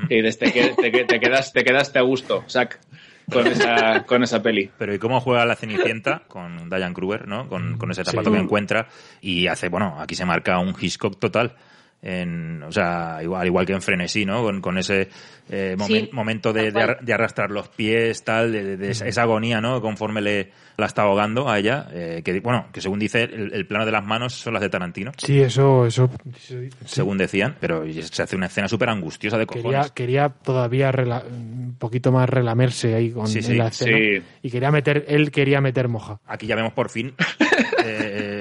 [0.09, 2.79] Y dices, te, que- te te quedas te quedaste a gusto, Zack,
[3.31, 4.71] con esa con esa peli.
[4.79, 7.49] Pero ¿y cómo juega la Cenicienta con Diane Kruger, ¿no?
[7.49, 8.13] Con, con ese Sí.
[8.13, 8.87] zapato que encuentra
[9.21, 11.57] y hace, bueno, aquí se marca un Hitchcock total.
[12.03, 14.43] En, o sea, igual, igual que en Frenesí, ¿no?
[14.43, 15.09] Con, con ese
[15.49, 18.91] eh, momen- Sí, momento de, de ar- de arrastrar los pies, tal, de, de- de
[18.91, 19.81] esa, esa agonía, ¿no?
[19.81, 23.67] Conforme le la está ahogando a ella, eh, que bueno, que según dice, el, el
[23.67, 26.11] plano de las manos son las de Tarantino, Sí, eso, eso.
[26.39, 26.69] sí.
[26.85, 29.91] según decían, pero se hace una escena súper angustiosa de cojones.
[29.93, 33.97] Quería, quería todavía rela- un poquito más relamerse ahí con Sí, en sí, la escena.
[33.97, 34.23] sí.
[34.43, 36.21] Y quería meter, él quería meter moja.
[36.27, 37.15] Aquí ya vemos por fin
[37.85, 38.36] eh,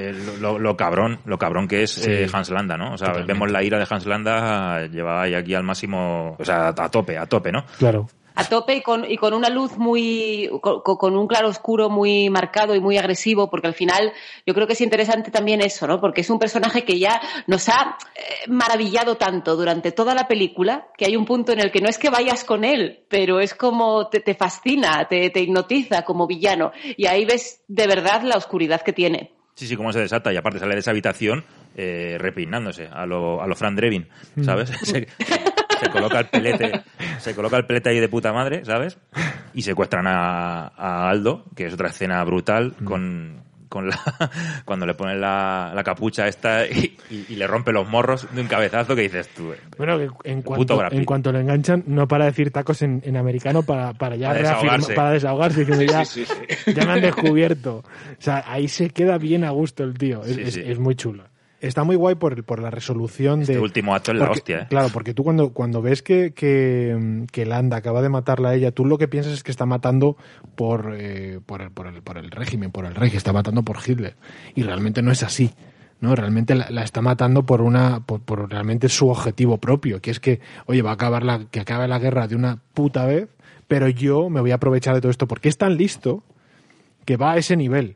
[0.60, 2.10] lo, cabrón, lo cabrón que es Sí.
[2.12, 2.94] eh, Hans Landa, ¿no?
[2.94, 3.34] O sea, Totalmente.
[3.34, 7.18] vemos la ira de Hans Landa llevada ahí aquí al máximo, o sea, a tope,
[7.18, 7.66] a tope, ¿no?
[7.78, 8.08] Claro.
[8.38, 12.30] a tope y con, y con una luz muy, con, con un claro oscuro muy
[12.30, 14.12] marcado y muy agresivo, porque al final
[14.46, 16.02] yo creo que es interesante también eso, ¿no?
[16.02, 20.88] Porque es un personaje que ya nos ha eh, maravillado tanto durante toda la película
[20.98, 23.56] que hay un punto en el que no es que vayas con él, pero es
[23.56, 26.74] como te, te fascina, te, te hipnotiza como villano.
[26.98, 29.32] Y ahí ves de verdad la oscuridad que tiene.
[29.56, 33.42] Sí, sí, cómo se desata y aparte sale de esa habitación eh, repeinándose a lo,
[33.42, 34.08] a lo Fran Drebin,
[34.44, 34.70] ¿sabes?
[34.84, 35.08] Se,
[35.80, 36.84] se coloca el pelete,
[37.20, 38.98] se coloca el pelete ahí de puta madre, ¿sabes?
[39.54, 44.00] Y secuestran a, a Aldo, que es otra escena brutal con, con la,
[44.66, 48.42] cuando le ponen la, la capucha esta y, y- y le rompe los morros de
[48.42, 49.52] un cabezazo que dices tú.
[49.54, 53.18] eh, Bueno, que en cuanto, en cuanto lo enganchan, no para decir tacos en, en
[53.18, 54.94] americano para, para ya Para reafirmar- desahogarse.
[54.94, 56.34] para desahogarse, diciendo ya, Sí, sí,
[56.66, 56.74] sí.
[56.74, 57.78] ya me han descubierto.
[57.78, 60.24] O sea, ahí se queda bien a gusto el tío.
[60.24, 61.24] Es, Sí, es- es muy chulo.
[61.68, 63.60] Está muy guay por, el- por la resolución Este de...
[63.60, 64.68] último acto es la hostia, ¿eh?
[64.70, 68.72] Claro, porque tú cuando, cuando ves que, que, que Landa acaba de matarla a ella,
[68.72, 70.18] tú lo que piensas es que está matando
[70.56, 73.64] por, eh, por, el, por, el, por el régimen, por el rey, que está matando
[73.64, 74.16] por Hitler.
[74.56, 75.52] Y realmente no es así.
[76.02, 76.14] ¿no?
[76.16, 80.20] Realmente la, la está matando por una por, por realmente su objetivo propio, que es
[80.20, 83.30] que, oye, va a acabar la, que acabe la guerra de una puta vez,
[83.68, 86.22] pero yo me voy a aprovechar de todo esto, porque es tan listo
[87.06, 87.96] que va a ese nivel.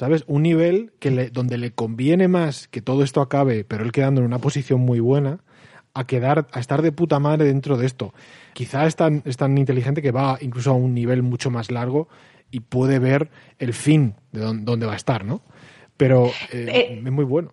[0.00, 0.24] ¿Sabes?
[0.26, 4.22] Un nivel que le, donde le conviene más que todo esto acabe, pero él quedando
[4.22, 5.40] en una posición muy buena,
[5.92, 8.14] a quedar, a estar de puta madre dentro de esto.
[8.54, 12.08] Quizá es tan, es tan inteligente que va incluso a un nivel mucho más largo
[12.50, 15.42] y puede ver el fin de dónde, dónde va a estar, ¿no?
[15.98, 17.52] Pero eh, Eh, es muy bueno.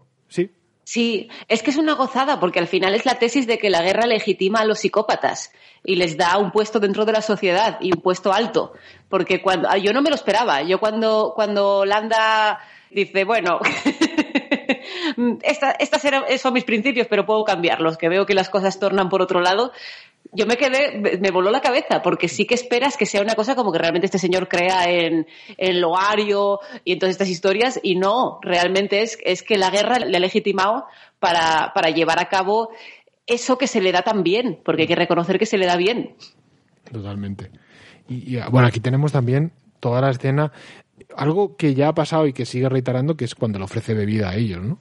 [0.88, 1.28] Sí.
[1.50, 4.08] Es que es una gozada, porque al final es la tesis de que la guerra
[4.08, 5.52] legitima a los psicópatas
[5.84, 8.72] y les da un puesto dentro de la sociedad y un puesto alto.
[9.10, 10.62] Porque cuando, ah, yo no me lo esperaba.
[10.62, 13.60] Yo cuando, cuando Landa dice, bueno,
[15.44, 19.10] esta- estas eran- son mis principios, pero puedo cambiarlos, que veo que las cosas tornan
[19.10, 19.72] por otro lado.
[20.34, 23.56] Yo me quedé, me- voló la cabeza, porque sí que esperas que sea una cosa
[23.56, 25.26] como que realmente este señor crea en,
[25.58, 30.00] en Loario y en todas estas historias, y no, realmente es, es que la guerra
[30.00, 30.86] le ha legitimado
[31.20, 32.70] para, para llevar a cabo
[33.26, 35.78] eso que se le da tan bien, porque hay que reconocer que se le da
[35.78, 36.16] bien.
[36.92, 37.52] Totalmente.
[38.10, 40.52] Y, bueno, aquí tenemos también toda la escena,
[41.18, 44.30] algo que ya ha pasado y que sigue reiterando, que es cuando le ofrece bebida
[44.30, 44.78] a ellos, ¿no?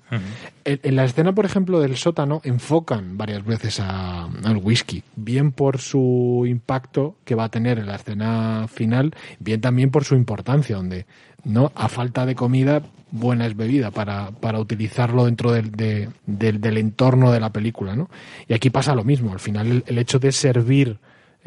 [0.64, 5.50] En, en la escena, por ejemplo, del sótano, enfocan varias veces a- al whisky, bien
[5.52, 10.14] por su impacto que va a tener en la escena final, bien también por su
[10.14, 11.06] importancia, donde
[11.44, 12.82] no a falta de comida,
[13.12, 17.94] buena es bebida para, para utilizarlo dentro del, de- del, del entorno de la película,
[17.96, 18.10] ¿no?
[18.48, 20.98] Y aquí pasa lo mismo, al final el, el hecho de servir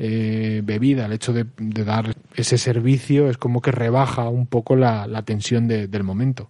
[0.02, 4.78] eh, bebida, el hecho de, de dar ese servicio es como que rebaja un poco
[4.78, 6.50] la, la tensión de- del momento.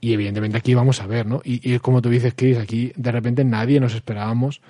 [0.00, 1.42] Y evidentemente aquí vamos a ver, ¿no?
[1.44, 4.60] Y, y como tú dices, Chris, aquí de repente nadie nos esperábamos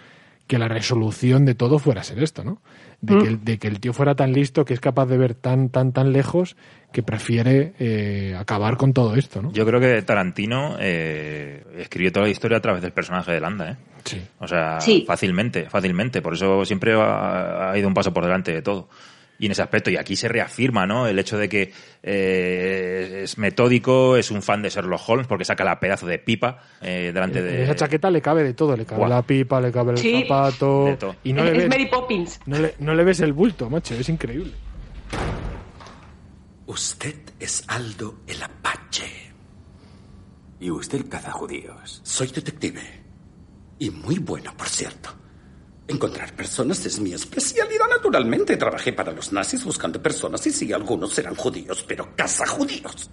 [0.52, 2.60] que la resolución de todo fuera a ser esto, ¿no?
[3.00, 5.32] De, que, el, de que el tío fuera tan listo que es capaz de ver
[5.34, 6.56] tan, tan, tan lejos
[6.92, 9.50] que prefiere eh, acabar con todo esto, ¿no?
[9.50, 13.70] Yo creo que Tarantino eh, escribió toda la historia a través del personaje de Landa,
[13.70, 13.76] ¿eh?
[14.05, 14.20] Sí.
[14.40, 15.05] O sea, Sí.
[15.06, 16.20] fácilmente, fácilmente.
[16.20, 18.90] Por eso siempre ha, ha ido un paso por delante de todo.
[19.39, 21.09] Y en ese aspecto, y aquí se reafirma, ¿no?
[21.09, 25.65] El hecho de que eh, es metódico, es un fan de Sherlock Holmes, porque saca
[25.65, 27.62] la pedazo de pipa eh, delante En de.
[27.65, 30.23] esa chaqueta le cabe de todo, le cabe la pipa, le cabe el Sí.
[30.23, 32.41] zapato y no es le, ves, Mary Poppins.
[32.47, 34.52] no, le, no le ves el bulto, macho, es increíble.
[36.67, 39.33] Usted es Aldo el Apache.
[40.61, 42.01] Y usted caza judíos.
[42.05, 42.81] Soy detective.
[43.81, 45.11] Y muy bueno, por cierto.
[45.89, 47.89] Encontrar personas es mi especialidad.
[47.89, 53.11] Naturalmente, trabajé para los nazis buscando personas y sí, algunos eran judíos, pero caza judíos.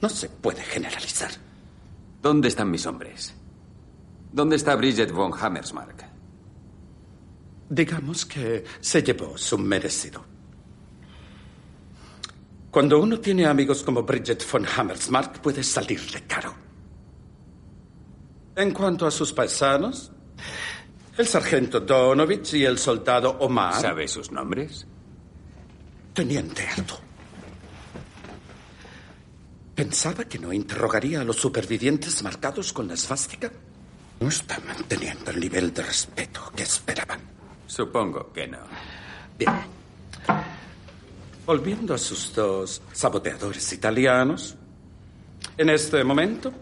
[0.00, 1.30] No se puede generalizar.
[2.22, 3.34] ¿Dónde están mis hombres?
[4.32, 6.04] ¿Dónde está Bridget von Hammersmark?
[7.68, 10.24] Digamos que se llevó su merecido.
[12.70, 16.54] Cuando uno tiene amigos como Bridget von Hammersmark, puede salirle caro.
[18.54, 20.12] En cuanto a sus paisanos,
[21.20, 23.80] el sargento Donovich y el soldado Omar.
[23.80, 24.86] ¿Sabe sus nombres?
[26.14, 26.98] Teniente Aldo.
[29.74, 33.50] ¿Pensaba que no interrogaría a los supervivientes marcados con la esvástica?
[34.18, 37.20] No está manteniendo el nivel de respeto que esperaban.
[37.66, 38.58] Supongo que no.
[39.38, 39.52] Bien.
[41.46, 44.56] Volviendo a sus dos saboteadores italianos,
[45.56, 46.52] en este momento,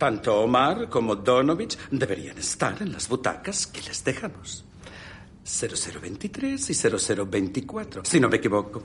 [0.00, 4.64] tanto Omar como Donovich deberían estar en las butacas que les dejamos.
[5.44, 8.82] 0023 y 0024, si no me equivoco.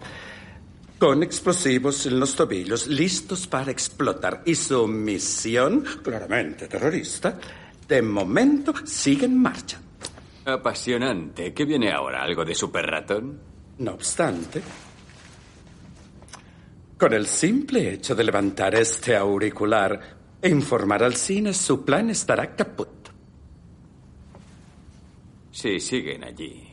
[1.00, 4.44] Con explosivos en los tobillos, listos para explotar.
[4.46, 7.40] Y su misión, claramente terrorista,
[7.88, 9.80] de momento sigue en marcha.
[10.44, 11.54] Apasionante.
[11.54, 12.24] ¿Qué viene ahora?
[12.24, 13.40] ¿Algo de super ratón?
[13.78, 14.62] No obstante,
[16.98, 22.90] con el simple hecho de levantar este auricular informar al cine, su plan estará caput.
[25.52, 26.68] Si siguen allí.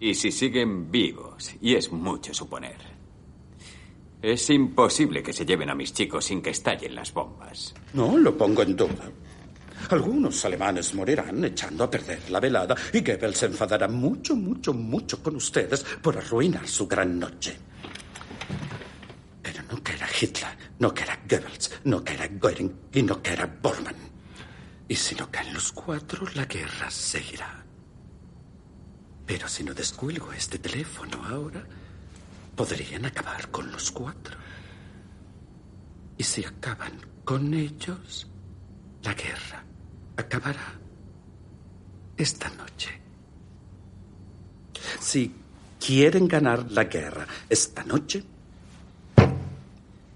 [0.00, 1.54] Y si siguen vivos.
[1.60, 2.96] Y es mucho suponer.
[4.20, 7.74] Es imposible que se lleven a mis chicos sin que estallen las bombas.
[7.94, 9.10] No lo pongo en duda.
[9.90, 15.22] Algunos alemanes morirán echando a perder la velada y Goebbels se enfadará mucho, mucho, mucho
[15.22, 17.56] con ustedes por arruinar su gran noche.
[19.76, 23.32] No que era Hitler, no que era Goebbels, no que era Göring y no que
[23.34, 23.94] era Bormann.
[24.88, 27.62] Y si no caen los cuatro, la guerra seguirá.
[29.26, 31.62] Pero si no descuelgo este teléfono ahora,
[32.54, 34.38] podrían acabar con los cuatro.
[36.16, 38.26] Y si acaban con ellos,
[39.02, 39.62] La guerra
[40.16, 40.72] acabará
[42.16, 42.98] esta noche.
[44.98, 45.32] Si
[45.78, 48.24] quieren ganar la guerra esta noche,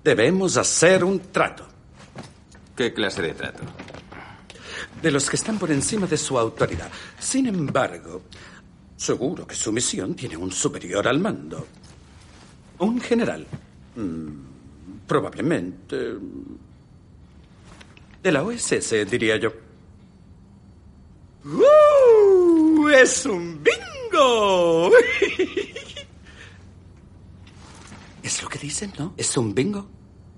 [0.03, 1.67] debemos hacer un trato.
[2.77, 3.63] ¿Qué clase de trato?
[5.03, 6.91] De los que están por encima de su autoridad.
[7.19, 8.23] Sin embargo,
[8.97, 11.67] seguro que su misión tiene un superior al mando.
[12.79, 13.47] Un general.
[13.97, 16.15] Mm, probablemente.
[18.23, 19.53] De la OSS, diría yo.
[21.45, 22.89] ¡Uh!
[22.89, 24.91] ¡Es un bingo!
[28.23, 29.15] ¿Es lo que dicen, no?
[29.17, 29.89] ¿Es un bingo?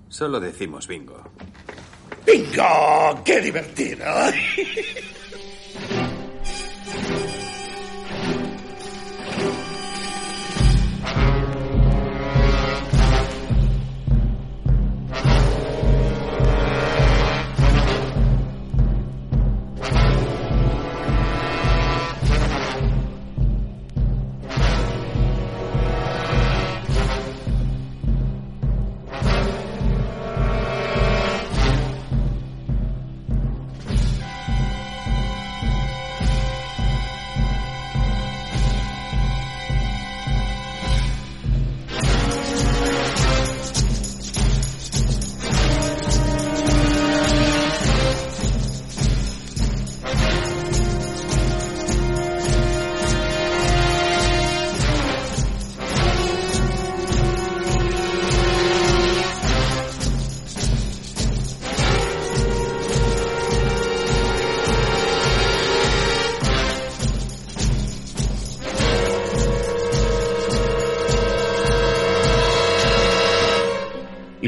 [0.08, 1.22] Solo decimos bingo.
[2.26, 3.22] ¡Bingo!
[3.24, 4.04] ¡Qué divertido!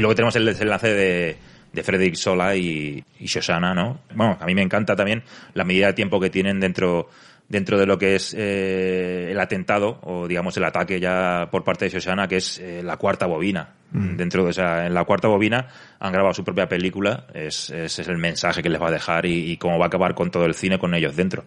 [0.05, 1.37] luego tenemos el desenlace de,
[1.73, 4.01] de Frederick Sola y, y Shoshana, ¿no?
[4.13, 5.23] Bueno, a mí me encanta también
[5.55, 7.09] la medida de tiempo que tienen dentro
[7.47, 11.85] dentro de lo que es eh, el atentado o digamos el ataque ya por parte
[11.85, 14.17] de Shoshana que es eh, la cuarta bobina Mm.
[14.17, 15.67] dentro de esa en la cuarta bobina
[15.99, 19.27] han grabado su propia película es, ese es el mensaje que les va a dejar
[19.27, 21.45] y, y cómo va a acabar con todo el cine con ellos dentro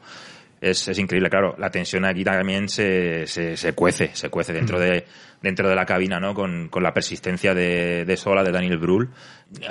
[0.61, 1.55] es, es increíble, claro.
[1.59, 5.05] La tensión aquí también se, se, se cuece, se cuece dentro de,
[5.43, 6.35] dentro de la cabina, ¿no?
[6.35, 9.11] Con, con la persistencia de, de Sola, de Daniel Brühl.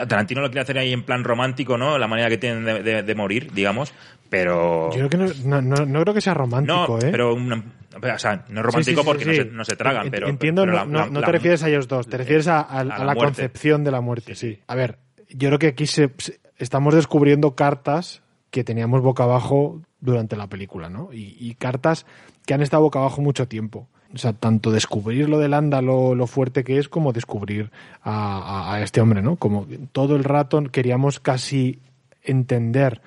[0.08, 1.98] Tarantino lo quiere hacer ahí en plan romántico, ¿no?
[1.98, 3.94] La manera que tienen de, de- de morir, digamos.
[4.30, 4.90] Pero.
[4.92, 7.10] Yo creo que no, no, no- creo que sea romántico, no, ¿eh?
[7.12, 7.64] pero una-
[7.96, 9.26] o sea, no es romántico Sí, sí, sí, porque.
[9.26, 10.28] No, se, no se tragan, pero.
[10.28, 12.48] Entiendo, pero no, la- no- la- no la- te refieres a ellos dos, te refieres
[12.48, 14.60] a, a- a la concepción de la muerte, sí.
[14.68, 14.98] A ver,
[15.30, 18.22] yo creo que aquí se, se- estamos descubriendo cartas
[18.52, 21.10] que teníamos boca abajo durante la película, ¿no?
[21.14, 22.06] Y, y cartas
[22.46, 23.88] que han estado boca abajo mucho tiempo.
[24.14, 27.72] O sea, tanto descubrir lo de Landa, lo, fuerte que es, como descubrir
[28.04, 29.36] a, este hombre, ¿no?
[29.36, 31.80] Como todo el rato queríamos casi
[32.24, 33.02] entender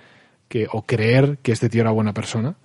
[0.48, 2.56] que, o creer que este tío era buena persona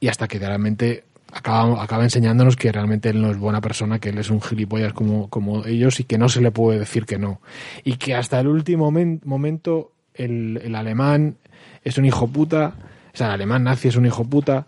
[0.00, 4.08] y hasta que realmente acaba, acaba enseñándonos que realmente él no es buena persona, que
[4.08, 7.18] él es un gilipollas como, como ellos y que no se le puede decir que
[7.18, 7.40] no.
[7.84, 11.36] Y que hasta el último momen- momento el, el alemán
[11.84, 12.74] es un hijo puta,
[13.12, 14.66] o sea, el alemán nazi es un hijo puta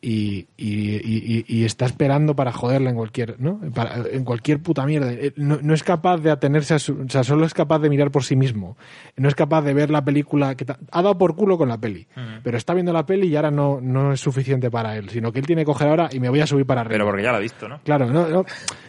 [0.00, 3.60] y, y, y- y está esperando para joderla en cualquier, ¿no?
[3.74, 5.12] Para- en cualquier puta mierda.
[5.12, 7.88] Eh, No, no es capaz de atenerse a su, o sea, solo es capaz de
[7.90, 8.76] mirar por sí mismo.
[9.16, 11.78] No es capaz de ver la película que ta- ha dado por culo con la
[11.78, 12.06] peli.
[12.42, 15.38] Pero está viendo la peli y ahora no, no es suficiente para él, sino que
[15.40, 16.94] él tiene que coger ahora y me voy a subir para arriba.
[16.94, 17.80] Pero porque ya lo ha visto, ¿no?
[17.82, 18.44] Claro, no, no,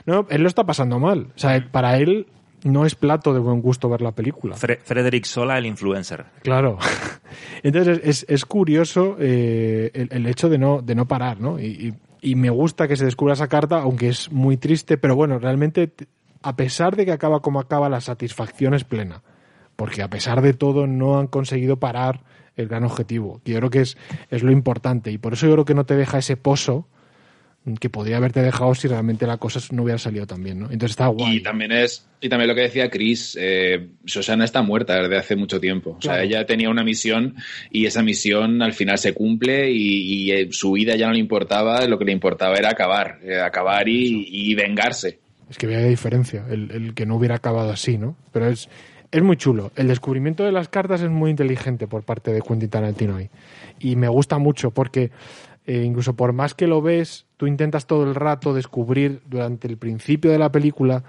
[0.06, 1.28] no, él lo está pasando mal.
[1.36, 2.28] O sea, para él
[2.64, 4.56] no es plato de buen gusto ver la película.
[4.56, 6.26] Fre- Frederick Sola, el influencer.
[6.42, 6.78] Claro.
[7.64, 11.60] Entonces es, es curioso eh, el, el hecho de no, de no parar, ¿no?
[11.60, 15.16] Y, y- y me gusta que se descubra esa carta, aunque es muy triste, pero
[15.16, 15.92] bueno, realmente,
[16.42, 19.22] a pesar de que acaba como acaba, la satisfacción es plena.
[19.76, 22.24] Porque a pesar de todo no han conseguido parar
[22.56, 23.40] el gran objetivo.
[23.46, 23.98] que yo creo que es,
[24.32, 25.12] es lo importante.
[25.12, 26.88] Y por eso yo creo que no te deja ese pozo
[27.76, 30.66] que podría haberte dejado si realmente la cosa no hubiera salido tan bien, ¿no?
[30.66, 31.38] Entonces está guay.
[31.38, 35.36] Y también es y también lo que decía Chris, eh, Susana está muerta desde hace
[35.36, 35.98] mucho tiempo.
[36.00, 37.36] O sea, ella tenía una misión
[37.72, 41.20] y esa misión al final se cumple y, y, eh, su vida ya no le
[41.20, 45.20] importaba, lo que le importaba era acabar, eh, acabar y, y vengarse.
[45.50, 48.18] Es que veía diferencia, el, el que no hubiera acabado así, ¿no?
[48.34, 48.68] Pero es,
[49.12, 49.72] es muy chulo.
[49.76, 53.30] El descubrimiento de las cartas es muy inteligente por parte de Quentin Tarantino ahí.
[53.80, 55.12] Y me gusta mucho porque
[55.68, 59.78] eh, incluso por más que lo ves, tú intentas todo el rato descubrir durante el
[59.78, 61.04] principio de la película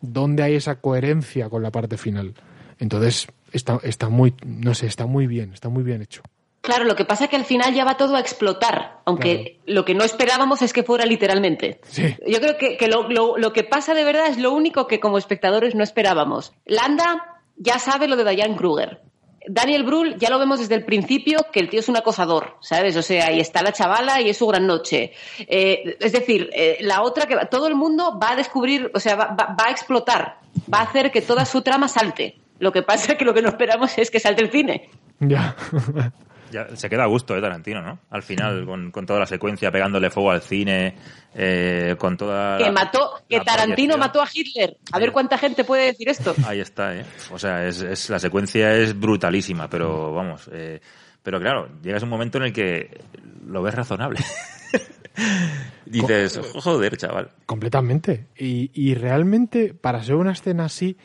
[0.00, 2.34] dónde hay esa coherencia con la parte final.
[2.78, 6.22] Entonces está, está muy, no sé, está muy bien, está muy bien hecho.
[6.60, 9.84] Claro, lo que pasa es que al final ya va todo a explotar, aunque lo
[9.84, 11.78] que no esperábamos es que fuera literalmente.
[11.84, 12.16] Sí.
[12.26, 14.98] Yo creo que, que lo, lo- lo que pasa de verdad es lo único que
[14.98, 16.54] como espectadores no esperábamos.
[16.64, 19.02] Landa ya sabe lo de Diane Kruger.
[19.46, 22.96] Daniel Brühl ya lo vemos desde el principio que el tío es un acosador, ¿sabes?
[22.96, 25.12] O sea, ahí está la chavala y es su gran noche.
[25.40, 29.00] Eh, es decir, eh, la otra que va- todo el mundo va a descubrir, o
[29.00, 30.38] sea, va, va- va a explotar,
[30.72, 32.36] va a hacer que toda su trama salte.
[32.58, 34.88] Lo que pasa es que lo que no esperamos es que salte el cine.
[35.20, 35.54] Ya.
[36.54, 37.98] Ya, se queda a gusto, ¿eh, Tarantino, ¿no?
[38.10, 40.94] Al final, con, con toda la secuencia, pegándole fuego al cine,
[41.34, 42.58] eh, con toda...
[42.58, 43.98] Que la- mató, que Tarantino proyección.
[44.00, 44.76] mató a Hitler.
[44.92, 46.32] A ver cuánta gente puede decir esto.
[46.46, 47.04] Ahí está, ¿eh?
[47.32, 50.48] O sea, es, es- la secuencia es brutalísima, pero vamos.
[50.52, 50.80] eh,
[51.24, 53.00] pero claro, llegas a un momento en el que
[53.46, 54.20] lo ves razonable.
[55.86, 57.30] Dices, joder, chaval.
[57.46, 58.26] Completamente.
[58.38, 60.96] Y, y realmente, para ser una escena así,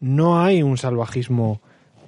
[0.00, 1.62] no hay un salvajismo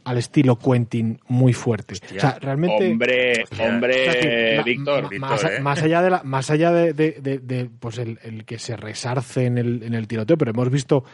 [0.08, 1.94] al estilo Quentin muy fuerte.
[1.94, 2.90] O sea, realmente.
[2.90, 5.02] Hombre, hombre, O sea, que ma- Víctor.
[5.02, 5.60] ma- más, Víctor, ¿eh?
[5.60, 8.76] más allá de la, más allá de, de- de- de, pues el, el que se
[8.76, 11.04] resarce en el, en el tiroteo, pero hemos visto,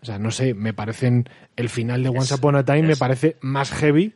[0.00, 3.36] o sea, no sé, me parecen el final de Once Upon a Time me parece
[3.40, 4.12] más heavy.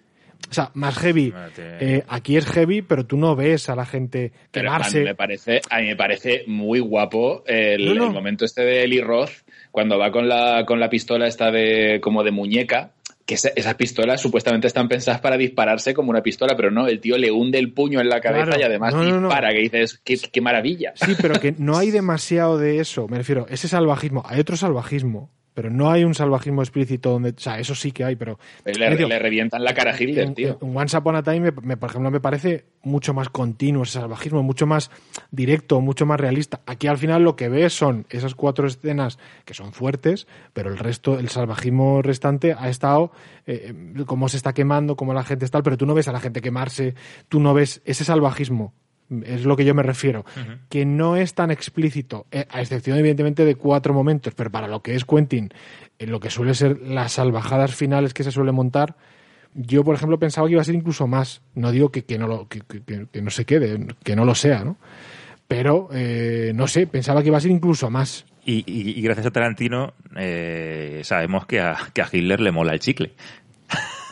[0.51, 1.35] O sea, más heavy.
[1.59, 5.03] Eh, aquí es heavy, pero tú no ves a la gente Pero a mí quemarse.
[5.03, 8.07] me parece, a mí me parece muy guapo el, No, no.
[8.07, 9.31] el momento este de Eli Roth
[9.71, 12.91] cuando va con la, con la pistola esta de como de muñeca.
[13.27, 16.99] Que esa- esas pistolas supuestamente están pensadas para dispararse como una pistola, pero no, el
[16.99, 18.61] tío le hunde el puño en la cabeza Claro.
[18.61, 19.29] y además No, no, no.
[19.29, 20.93] dispara, que dices, qué, qué maravilla.
[20.95, 23.07] Sí, pero que no hay demasiado de eso.
[23.07, 24.23] Me refiero, ese salvajismo.
[24.27, 27.31] Hay otro salvajismo, pero no hay un salvajismo explícito donde.
[27.31, 28.39] O sea, eso sí que hay, pero.
[28.65, 30.57] Le, refiero, le revientan la cara a Hitler, en- tío.
[30.63, 33.95] en Once Upon a Time, me- me- por ejemplo, me parece mucho más continuo ese
[33.95, 34.93] salvajismo, mucho más
[35.33, 36.61] directo, mucho más realista.
[36.65, 40.79] Aquí al final lo que ves son esas cuatro escenas que son fuertes, pero el
[40.79, 43.11] resto, el salvajismo restante ha estado
[43.49, 46.13] eh, eh, cómo se está quemando, cómo la gente está, pero tú no ves a
[46.13, 46.95] la gente quemarse,
[47.29, 48.73] tú no ves ese salvajismo.
[49.25, 50.25] Es lo que yo me refiero.
[50.69, 54.83] Que no es tan explícito, eh, a excepción, evidentemente, de cuatro momentos, pero para lo
[54.83, 55.51] que es Quentin,
[55.99, 58.97] en lo que suele ser las salvajadas finales que se suele montar,
[59.55, 61.41] yo, por ejemplo, pensaba que iba a ser incluso más.
[61.55, 64.25] No digo que, que no, lo, que, que- que- que no se quede, que no
[64.27, 64.77] lo sea, ¿no?
[65.49, 68.27] Pero, eh, no sé, pensaba que iba a ser incluso más.
[68.45, 72.73] Y, y- y gracias a Tarantino eh, sabemos que a, que a Hitler le mola
[72.75, 73.13] el chicle.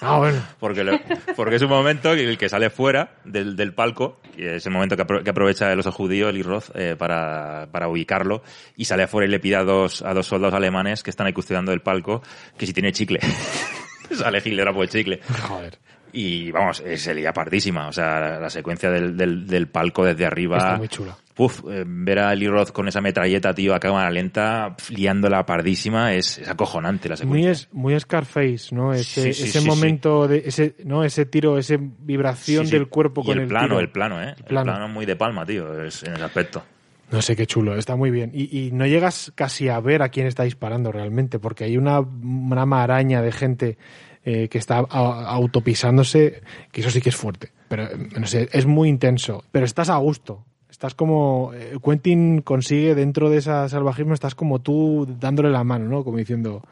[0.03, 0.43] Ah, bueno.
[0.61, 1.01] Porque,
[1.35, 4.73] porque es un momento en el que sale fuera del, del palco, y es el
[4.73, 8.43] momento que, apro- que aprovecha el oso judío, el Roth, eh, para, para ubicarlo,
[8.77, 11.33] y sale afuera y le pide a dos, a dos soldados alemanes que están ahí
[11.33, 12.23] custodiando el palco
[12.59, 13.21] que si tiene chicle.
[14.13, 15.21] sale Hitler a por el chicle.
[15.43, 15.79] Joder.
[16.13, 17.89] Y vamos, eh, se lía pardísima.
[17.89, 20.57] O sea, la, la secuencia del, del, del palco desde arriba.
[20.59, 21.17] Está muy chula.
[21.37, 26.15] Puf, eh, ver a Eli Roth con esa metralleta, tío, a cámara lenta, liándola pardísima,
[26.15, 27.43] es, es acojonante la secuencia.
[27.45, 28.95] Muy, es, muy Scarface, ¿no?
[28.95, 31.05] Ese, Sí, sí, ese sí, momento, de ese, ¿no?
[31.05, 33.81] Ese tiro, esa vibración del cuerpo Y con el, el, plano, tiro.
[33.81, 34.35] el plano, ¿eh?
[34.35, 34.73] El plano.
[34.73, 34.89] plano.
[34.89, 36.65] muy de palma, tío, es, en ese aspecto.
[37.13, 38.31] No sé qué chulo, está muy bien.
[38.33, 42.01] Y, y no llegas casi a ver a quién está disparando realmente, porque hay una,
[42.01, 43.79] una maraña de gente
[44.25, 46.43] eh, que está a- autopisándose,
[46.73, 47.53] que eso sí que es fuerte.
[47.69, 49.45] Pero eh, no sé, es muy intenso.
[49.53, 50.45] Pero estás a gusto.
[50.77, 51.53] Estás como.
[51.55, 56.05] eh, Quentin consigue dentro de ese salvajismo, estás como tú dándole la mano, ¿no?
[56.05, 56.63] Como diciendo,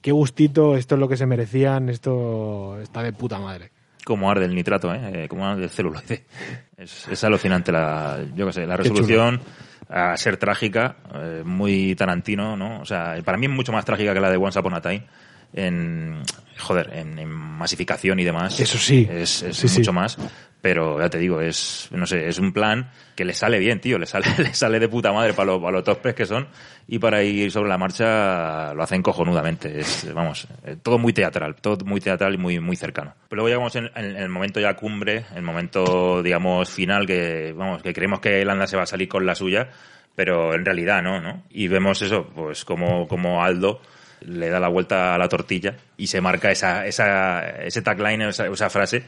[0.00, 3.72] qué gustito, esto es lo que se merecían, esto está de puta madre.
[4.04, 5.24] Como arde el nitrato, ¿eh?
[5.24, 6.24] Eh, Como arde el celuloide.
[6.76, 9.40] Es, es alucinante la, yo qué sé, la resolución
[9.88, 12.80] a ser trágica, eh, muy Tarantino, ¿no?
[12.82, 15.04] O sea, para mí es mucho más trágica que la de Once Upon a Time.
[15.52, 16.22] En,
[16.58, 18.58] joder, en, en masificación y demás.
[18.60, 19.08] Eso sí.
[19.10, 19.78] Es, es Sí, sí.
[19.80, 20.18] mucho más.
[20.64, 23.98] Pero ya te digo, es, no sé, es un plan que le sale bien, tío.
[23.98, 26.48] Le sale, le sale de puta madre para los, para los tospes que son.
[26.88, 29.80] Y para ir sobre la marcha lo hacen cojonudamente.
[29.80, 33.12] Es, vamos, eh, todo muy teatral, todo muy teatral y muy, muy cercano.
[33.28, 37.92] Pero luego llegamos en, el momento ya cumbre, el momento, digamos, final que, vamos, que
[37.92, 39.68] creemos que Landa se va a salir con la suya,
[40.16, 41.42] pero en realidad no, ¿no?
[41.50, 43.82] Y vemos eso, pues como, como Aldo
[44.22, 48.70] le da la vuelta a la tortilla y se marca esa, esa, ese tagline, esa
[48.70, 49.04] frase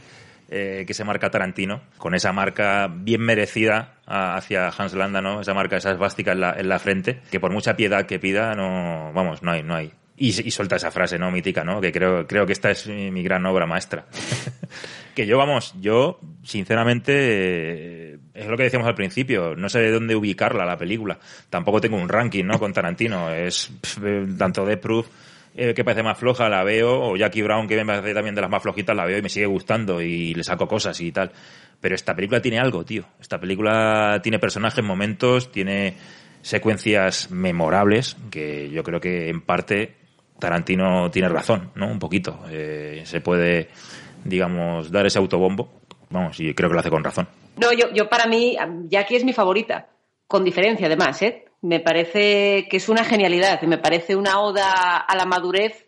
[0.48, 5.40] eh, que se marca Tarantino, con esa marca bien merecida hacia Hans Landa, ¿no?
[5.40, 8.54] Esa marca, esa esvástica en la, en la frente, que por mucha piedad que pida,
[8.54, 9.92] no, vamos, no hay, no hay.
[10.18, 11.30] Y, suelta esa frase, ¿no?
[11.30, 11.78] Mítica, ¿no?
[11.78, 14.06] Que creo, creo que esta es mi, gran obra maestra.
[15.14, 19.90] que yo, vamos, yo, sinceramente, eh, es lo que decíamos al principio, no sé de
[19.90, 21.18] dónde ubicarla la película.
[21.50, 22.58] Tampoco tengo un ranking, ¿no?
[22.58, 23.30] Con Tarantino.
[23.30, 25.06] Es pf, eh, tanto de Proof,
[25.58, 28.42] eh, que parece más floja, la veo, o Jackie Brown, que me parece también de
[28.42, 31.32] las más flojitas, la veo y me sigue gustando y le saco cosas y tal.
[31.80, 33.04] Pero esta película tiene algo, tío.
[33.18, 35.94] Esta película tiene personajes, momentos, tiene
[36.42, 39.94] secuencias memorables, que yo creo que en parte
[40.38, 41.88] Tarantino tiene razón, ¿no?
[41.88, 42.44] Un poquito.
[42.50, 43.70] Eh, se puede,
[44.24, 45.80] digamos, dar ese autobombo.
[46.10, 47.28] Vamos, y creo que lo hace con razón.
[47.56, 48.56] No, yo, yo para mí,
[48.88, 49.88] Jackie es mi favorita,
[50.26, 51.45] con diferencia además, ¿eh?
[51.62, 55.86] Me parece que es una genialidad, me parece una oda a la madurez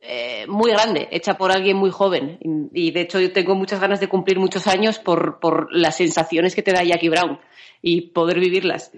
[0.00, 2.38] eh, muy grande, hecha por alguien muy joven.
[2.74, 5.96] Y, y, de hecho yo tengo muchas ganas de cumplir muchos años por, por las
[5.96, 7.40] sensaciones que te da Jackie Brown
[7.80, 8.92] y poder vivirlas.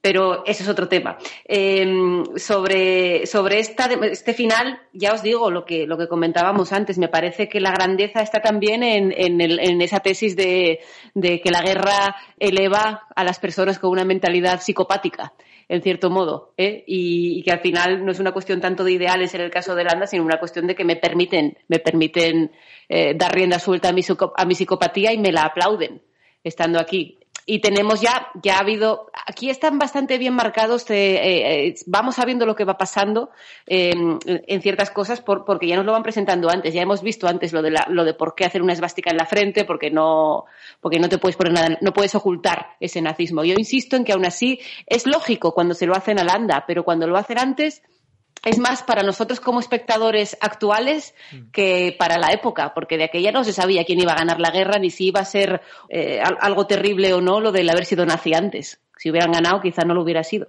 [0.00, 1.18] Pero ese es otro tema.
[1.44, 6.98] Eh, sobre sobre esta, este final, ya os digo lo que, lo que comentábamos antes.
[6.98, 10.80] Me parece que la grandeza está también en, en, esa tesis de,
[11.14, 15.32] de, que la guerra eleva a las personas con una mentalidad psicopática,
[15.68, 16.54] en cierto modo.
[16.56, 16.84] ¿eh?
[16.86, 19.74] Y, y, que al final no es una cuestión tanto de ideales en el caso
[19.74, 22.52] de Landa, sino una cuestión de que me permiten, me permiten
[22.88, 24.02] eh, dar rienda suelta a mi,
[24.36, 26.02] a mi psicopatía y me la aplauden
[26.44, 27.17] estando aquí
[27.50, 32.44] y tenemos ya, ya ha habido, aquí están bastante bien marcados, eh, eh, vamos sabiendo
[32.44, 33.30] lo que va pasando
[33.66, 33.94] eh,
[34.26, 37.54] en ciertas cosas por, porque ya nos lo van presentando antes, ya hemos visto antes
[37.54, 40.44] lo de, la, lo de por qué hacer una esvástica en la frente, porque no,
[40.82, 43.42] porque no te puedes poner nada, no puedes ocultar ese nazismo.
[43.44, 46.84] Yo insisto en que aún así es lógico cuando se lo hacen a Landa, pero
[46.84, 47.82] cuando lo hacen antes,
[48.44, 51.14] es más para nosotros como espectadores actuales
[51.52, 54.50] que para la época, porque de aquella no se sabía quién iba a ganar la
[54.50, 58.06] guerra ni si iba a ser eh, algo terrible o no lo del haber sido
[58.06, 58.80] nazi antes.
[58.96, 60.48] Si hubieran ganado, quizá no lo hubiera sido.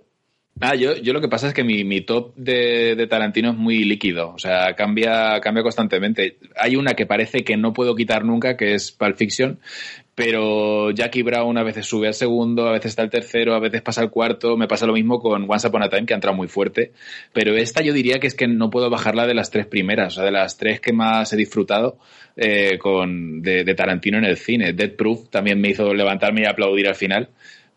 [0.62, 3.56] Ah, yo, yo lo que pasa es que mi, mi top de, de, Tarantino es
[3.56, 6.38] muy líquido, o sea, cambia, cambia constantemente.
[6.58, 9.60] Hay una que parece que no puedo quitar nunca, que es Pulp Fiction,
[10.20, 13.82] pero Jackie Brown a veces sube al segundo, a veces está al tercero, a veces
[13.82, 14.58] pasa al cuarto.
[14.58, 16.92] Me pasa lo mismo con Once Upon a Time, que ha entrado muy fuerte.
[17.32, 20.16] Pero esta yo diría que es que no puedo bajarla de las tres primeras, o
[20.16, 22.00] sea, de las tres que más he disfrutado
[22.36, 24.74] eh, con, de, de, Tarantino en el cine.
[24.74, 27.30] Dead Proof también me hizo levantarme y aplaudir al final.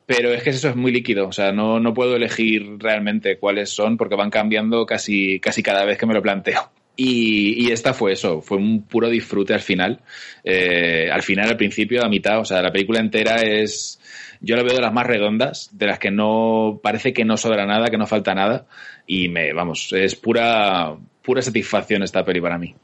[0.06, 3.70] Pero es que eso es muy líquido, o sea, no, no puedo elegir realmente cuáles
[3.70, 6.70] son porque van cambiando casi, casi cada vez que me lo planteo.
[6.94, 10.00] Y, y, esta fue eso, fue un puro disfrute al final.
[10.44, 13.98] Eh, al final, al principio, a mitad, o sea, la película entera es.
[14.40, 16.80] Yo la veo de las más redondas, de las que no.
[16.82, 18.66] Parece que no sobra nada, que no falta nada.
[19.06, 22.74] Y me, vamos, es pura, pura satisfacción esta peli para mí.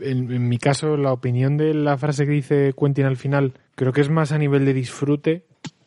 [0.00, 3.92] En, en mi caso, la opinión de la frase que dice Quentin al final, creo
[3.92, 5.44] que es más a nivel de disfrute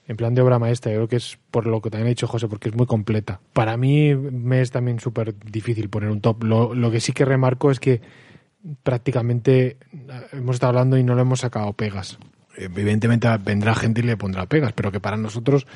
[0.07, 0.91] en plan de obra maestra.
[0.91, 3.41] Yo creo que es por lo que también ha dicho José, porque es muy completa.
[3.53, 6.43] Para mí me es también súper difícil poner un top.
[6.43, 8.01] Lo, que sí que remarco es que
[8.83, 9.77] prácticamente
[10.31, 12.17] hemos estado hablando y no le hemos sacado pegas.
[12.55, 15.67] Evidentemente vendrá gente y le pondrá pegas, pero que para nosotros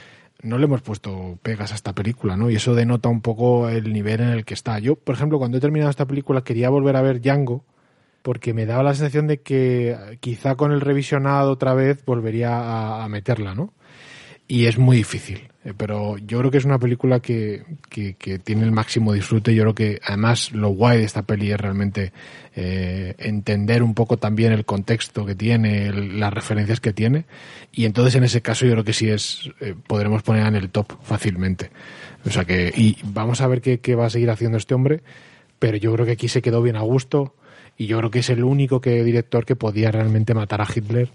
[0.42, 2.50] no le hemos puesto pegas a esta película, ¿no?
[2.50, 4.80] Y eso denota un poco el nivel en el que está.
[4.80, 7.64] Yo, por ejemplo, cuando he terminado esta película quería volver a ver Django,
[8.24, 13.08] porque me daba la sensación de que quizá con el revisionado otra vez volvería a
[13.10, 13.74] meterla, ¿no?
[14.52, 15.48] Y es muy difícil.
[15.64, 19.56] Eh, pero yo creo que es una película que, que, tiene el máximo disfrute.
[19.56, 22.12] Yo creo que además lo guay de esta peli es realmente
[22.54, 27.24] eh, entender un poco también el contexto que tiene, el, las referencias que tiene.
[27.72, 30.70] Y entonces en ese caso yo creo que sí es, eh, podremos poner en el
[30.70, 31.72] top fácilmente.
[32.26, 35.02] O sea que, y vamos a ver qué, qué va a seguir haciendo este hombre,
[35.60, 37.36] pero yo creo que aquí se quedó bien a gusto
[37.78, 41.10] y yo creo que es el único que, director que podía realmente matar a Hitler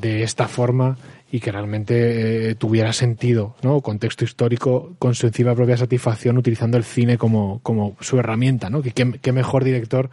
[0.00, 0.96] de esta forma
[1.30, 3.80] y que realmente eh, tuviera sentido, ¿no?
[3.80, 8.82] Contexto histórico con su encima propia satisfacción utilizando el cine como, como su herramienta, ¿no?
[8.82, 10.10] Que qué mejor director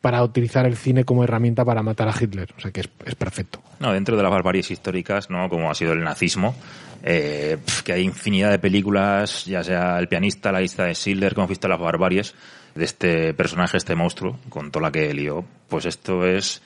[0.00, 2.52] para utilizar el cine como herramienta para matar a Hitler.
[2.58, 3.62] O sea que es, es perfecto.
[3.80, 5.48] No, dentro de las barbaries históricas, ¿no?
[5.48, 6.54] Como ha sido el nazismo,
[7.02, 11.46] eh, que hay infinidad de películas, ya sea El pianista, La lista de Schindler, como
[11.46, 12.34] visto las barbaries
[12.74, 15.42] de este personaje, este monstruo, con toda la que lió.
[15.68, 16.60] Pues esto es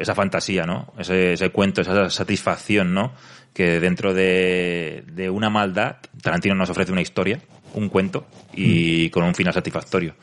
[0.00, 0.92] esa fantasía, ¿no?
[0.98, 3.12] Ese, ese cuento, esa satisfacción, ¿no?
[3.52, 7.40] Que dentro de, de, una maldad, Tarantino nos ofrece una historia,
[7.74, 9.10] un cuento, y mm.
[9.10, 10.14] con un final satisfactorio.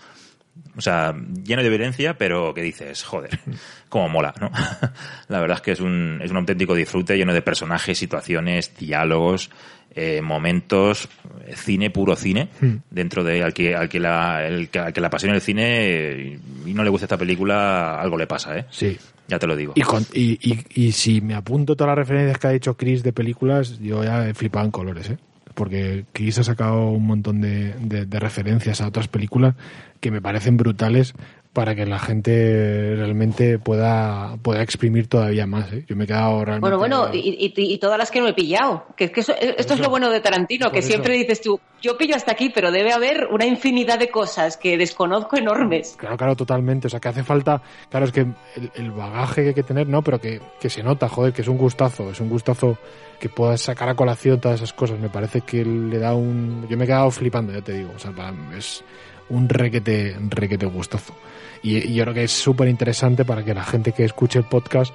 [0.75, 3.39] O sea, lleno de violencia, pero que dices, joder,
[3.89, 4.51] cómo mola, ¿no?
[5.27, 9.51] La verdad es que es un, es un auténtico disfrute lleno de personajes, situaciones, diálogos,
[9.95, 11.07] eh, momentos,
[11.55, 12.75] cine, puro cine, mm.
[12.89, 16.73] dentro de al que, al que la, el, al que la apasiona el cine y
[16.73, 18.65] no le gusta esta película, algo le pasa, ¿eh?
[18.71, 18.97] Sí.
[19.27, 19.73] Ya te lo digo.
[19.75, 23.79] Y, y, y, si me apunto todas las referencias que ha dicho Chris de películas,
[23.79, 25.17] yo ya he flipado en colores, ¿eh?
[25.53, 29.55] Porque Chris ha sacado un montón de, de referencias a otras películas
[29.99, 31.13] que me parecen brutales
[31.53, 35.71] para que la gente realmente pueda, pueda exprimir todavía más.
[35.73, 35.85] ¿eh?
[35.87, 36.61] Yo me he quedado realmente...
[36.61, 38.85] Bueno, bueno, y, y, y, todas las que no he pillado.
[38.95, 41.21] Que, que eso, esto eso, es lo bueno de Tarantino, que siempre eso.
[41.21, 45.37] dices tú, yo pillo hasta aquí, pero debe haber una infinidad de cosas que desconozco
[45.37, 45.95] enormes.
[45.97, 46.87] Claro, claro, totalmente.
[46.87, 49.87] O sea, que hace falta, claro, es que el, el bagaje que hay que tener,
[49.87, 52.77] no, pero que, que se nota, joder, que es un gustazo, es un gustazo
[53.19, 54.99] que puedas sacar a colación todas esas cosas.
[54.99, 56.67] Me parece que le da un...
[56.69, 57.91] Yo me he quedado flipando, ya te digo.
[57.95, 58.11] O sea,
[58.55, 58.83] es
[59.29, 61.15] un requete, requete gustazo.
[61.63, 64.93] Y, yo creo que es súper interesante para que la gente que escuche el podcast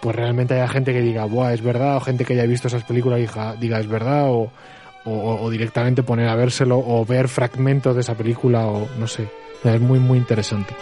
[0.00, 2.84] pues realmente haya gente que diga, Buah, es verdad, o gente que haya visto esas
[2.84, 4.50] películas y diga, diga es verdad, o,
[5.04, 9.28] o, o, directamente poner a vérselo, o ver fragmentos de esa película, o no sé.
[9.62, 10.74] Es muy, muy interesante.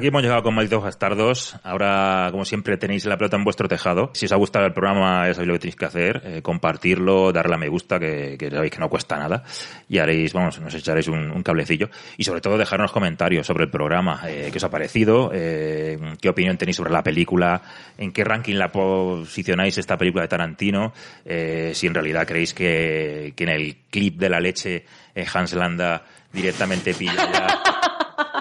[0.00, 1.56] Aquí hemos llegado con Malditos Bastardos.
[1.62, 4.10] Ahora, como siempre, tenéis la pelota en vuestro tejado.
[4.14, 6.22] Si os ha gustado el programa, ya sabéis lo que tenéis que hacer.
[6.24, 9.42] eh, compartirlo, darle a me gusta, que, que sabéis que no cuesta nada.
[9.90, 11.90] Y haréis, vamos, nos echaréis un, un cablecillo.
[12.16, 14.22] Y sobre todo, dejarnos comentarios sobre el programa.
[14.26, 15.30] Eh, ¿Qué os ha parecido?
[15.34, 17.60] Eh, ¿Qué opinión tenéis sobre la película?
[17.98, 20.94] ¿En qué ranking la posicionáis esta película de Tarantino?
[21.26, 25.52] Eh, si en realidad creéis que, que en el clip de la leche eh, Hans
[25.52, 27.28] Landa directamente pilla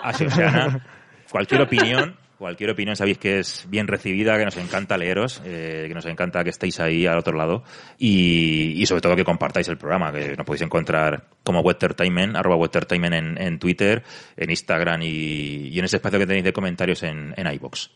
[0.04, 0.86] a Shoshana.
[1.32, 5.94] Cualquier opinión, cualquier opinión sabéis que es bien recibida, que nos encanta leeros, eh, que
[5.94, 7.64] nos encanta que estéis ahí al otro lado
[7.98, 12.56] y, y sobre todo que compartáis el programa, que nos podéis encontrar como Wettertainment, arroba
[12.56, 14.04] Wettertainment en, en Twitter,
[14.38, 17.90] en Instagram y, y en ese espacio que tenéis de comentarios en, en iVoox.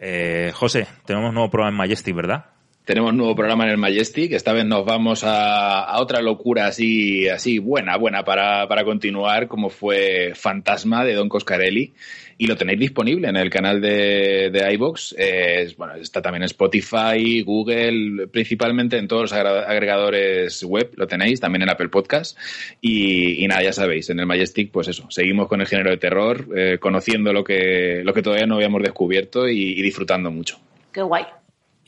[0.00, 2.46] Eh, José, tenemos un nuevo programa en Majestic, ¿verdad?
[2.88, 4.32] Tenemos nuevo programa en el Majestic.
[4.32, 9.68] Esta vez nos vamos a, otra locura así, así buena, buena para, para continuar, como
[9.68, 11.92] fue Fantasma de Don Coscarelli.
[12.38, 15.14] Y lo tenéis disponible en el canal de, de iVox.
[15.18, 20.90] Eh, bueno, está también en Spotify, Google, principalmente en todos los agregadores web.
[20.96, 22.38] Lo tenéis, también en Apple Podcast.
[22.80, 26.46] Y, nada, ya sabéis, en el Majestic, pues eso, seguimos con el género de terror,
[26.56, 30.58] eh, conociendo lo que, lo que todavía no habíamos descubierto y disfrutando mucho.
[30.90, 31.24] Qué guay.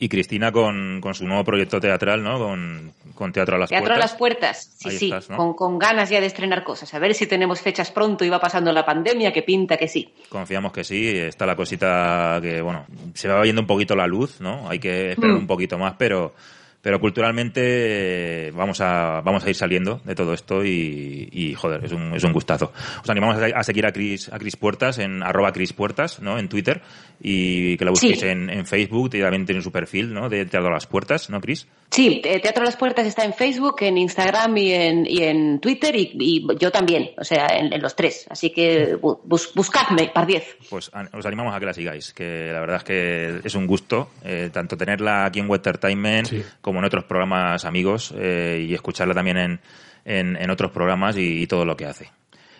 [0.03, 2.39] Y Cristina con, con su nuevo proyecto teatral, ¿no?
[2.39, 4.11] Con, con Teatro a las Teatro a Puertas.
[4.11, 5.37] las puertas, sí, Ahí sí, estás, ¿no?
[5.37, 6.91] con, con ganas ya de estrenar cosas.
[6.95, 10.11] A ver si tenemos fechas pronto y va pasando la pandemia, que pinta que sí.
[10.27, 14.41] Confiamos que sí, está la cosita que, bueno, se va viendo un poquito la luz,
[14.41, 14.67] ¿no?
[14.67, 15.39] Hay que esperar Mm.
[15.41, 16.33] un poquito más, pero,
[16.81, 21.91] pero culturalmente vamos a, vamos a ir saliendo de todo esto y, y, joder, es
[21.91, 22.71] un, es un gustazo.
[23.03, 26.37] Os animamos a, a seguir a Cris, a Cris Puertas en arroba Cris Puertas, ¿no?
[26.39, 26.81] En Twitter
[27.23, 28.27] y que la busquéis Sí.
[28.27, 30.27] en, en Facebook y también tiene su perfil, ¿no?
[30.29, 31.67] De Teatro a las Puertas, ¿no, Cris?
[31.91, 35.59] Sí, eh, Teatro a las Puertas está en Facebook, en Instagram y en, y en
[35.59, 38.25] Twitter y, y yo también, o sea, en, en los tres.
[38.29, 40.57] Así que bu- bus- buscadme, par diez.
[40.69, 43.67] Pues an- os animamos a que la sigáis, que la verdad es que es un
[43.67, 46.29] gusto eh, tanto tenerla aquí en Entertainment
[46.61, 49.59] como en otros programas amigos eh, y escucharla también en,
[50.05, 52.09] en, en otros programas y, y todo lo que hace.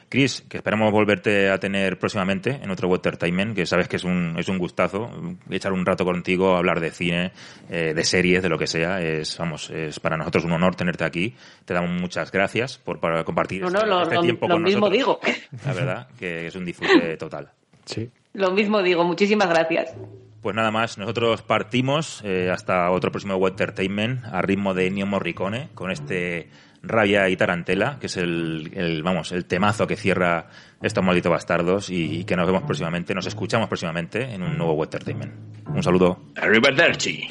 [0.10, 4.36] Chris, que esperamos volverte a tener próximamente en otro Entertainment, que sabes que es un,
[4.38, 5.10] es un gustazo
[5.50, 7.32] echar un rato contigo, hablar de cine,
[7.70, 9.02] eh, de series, de lo que sea.
[9.02, 11.34] Es, vamos, es para nosotros un honor tenerte aquí.
[11.64, 14.56] Te damos muchas gracias por para compartir No, este, no, lo, este lo- tiempo lo
[14.56, 14.98] con mismo nosotros.
[15.24, 15.60] digo.
[15.66, 17.50] La verdad, que es un disfrute total.
[17.86, 18.10] Sí.
[18.34, 19.06] Lo mismo digo.
[19.06, 19.96] Muchísimas gracias.
[20.42, 25.70] Pues nada más, nosotros partimos eh, hasta otro próximo Entertainment a ritmo de Ennio Morricone
[25.76, 26.50] con este
[26.82, 30.48] Rabia y Tarantela, que es el, el, vamos, el temazo que cierra
[30.82, 34.84] estos malditos bastardos y, y que nos vemos próximamente, nos escuchamos próximamente en un nuevo
[34.84, 35.34] Entertainment.
[35.68, 36.24] Un saludo.
[36.36, 37.28] Arrivederci.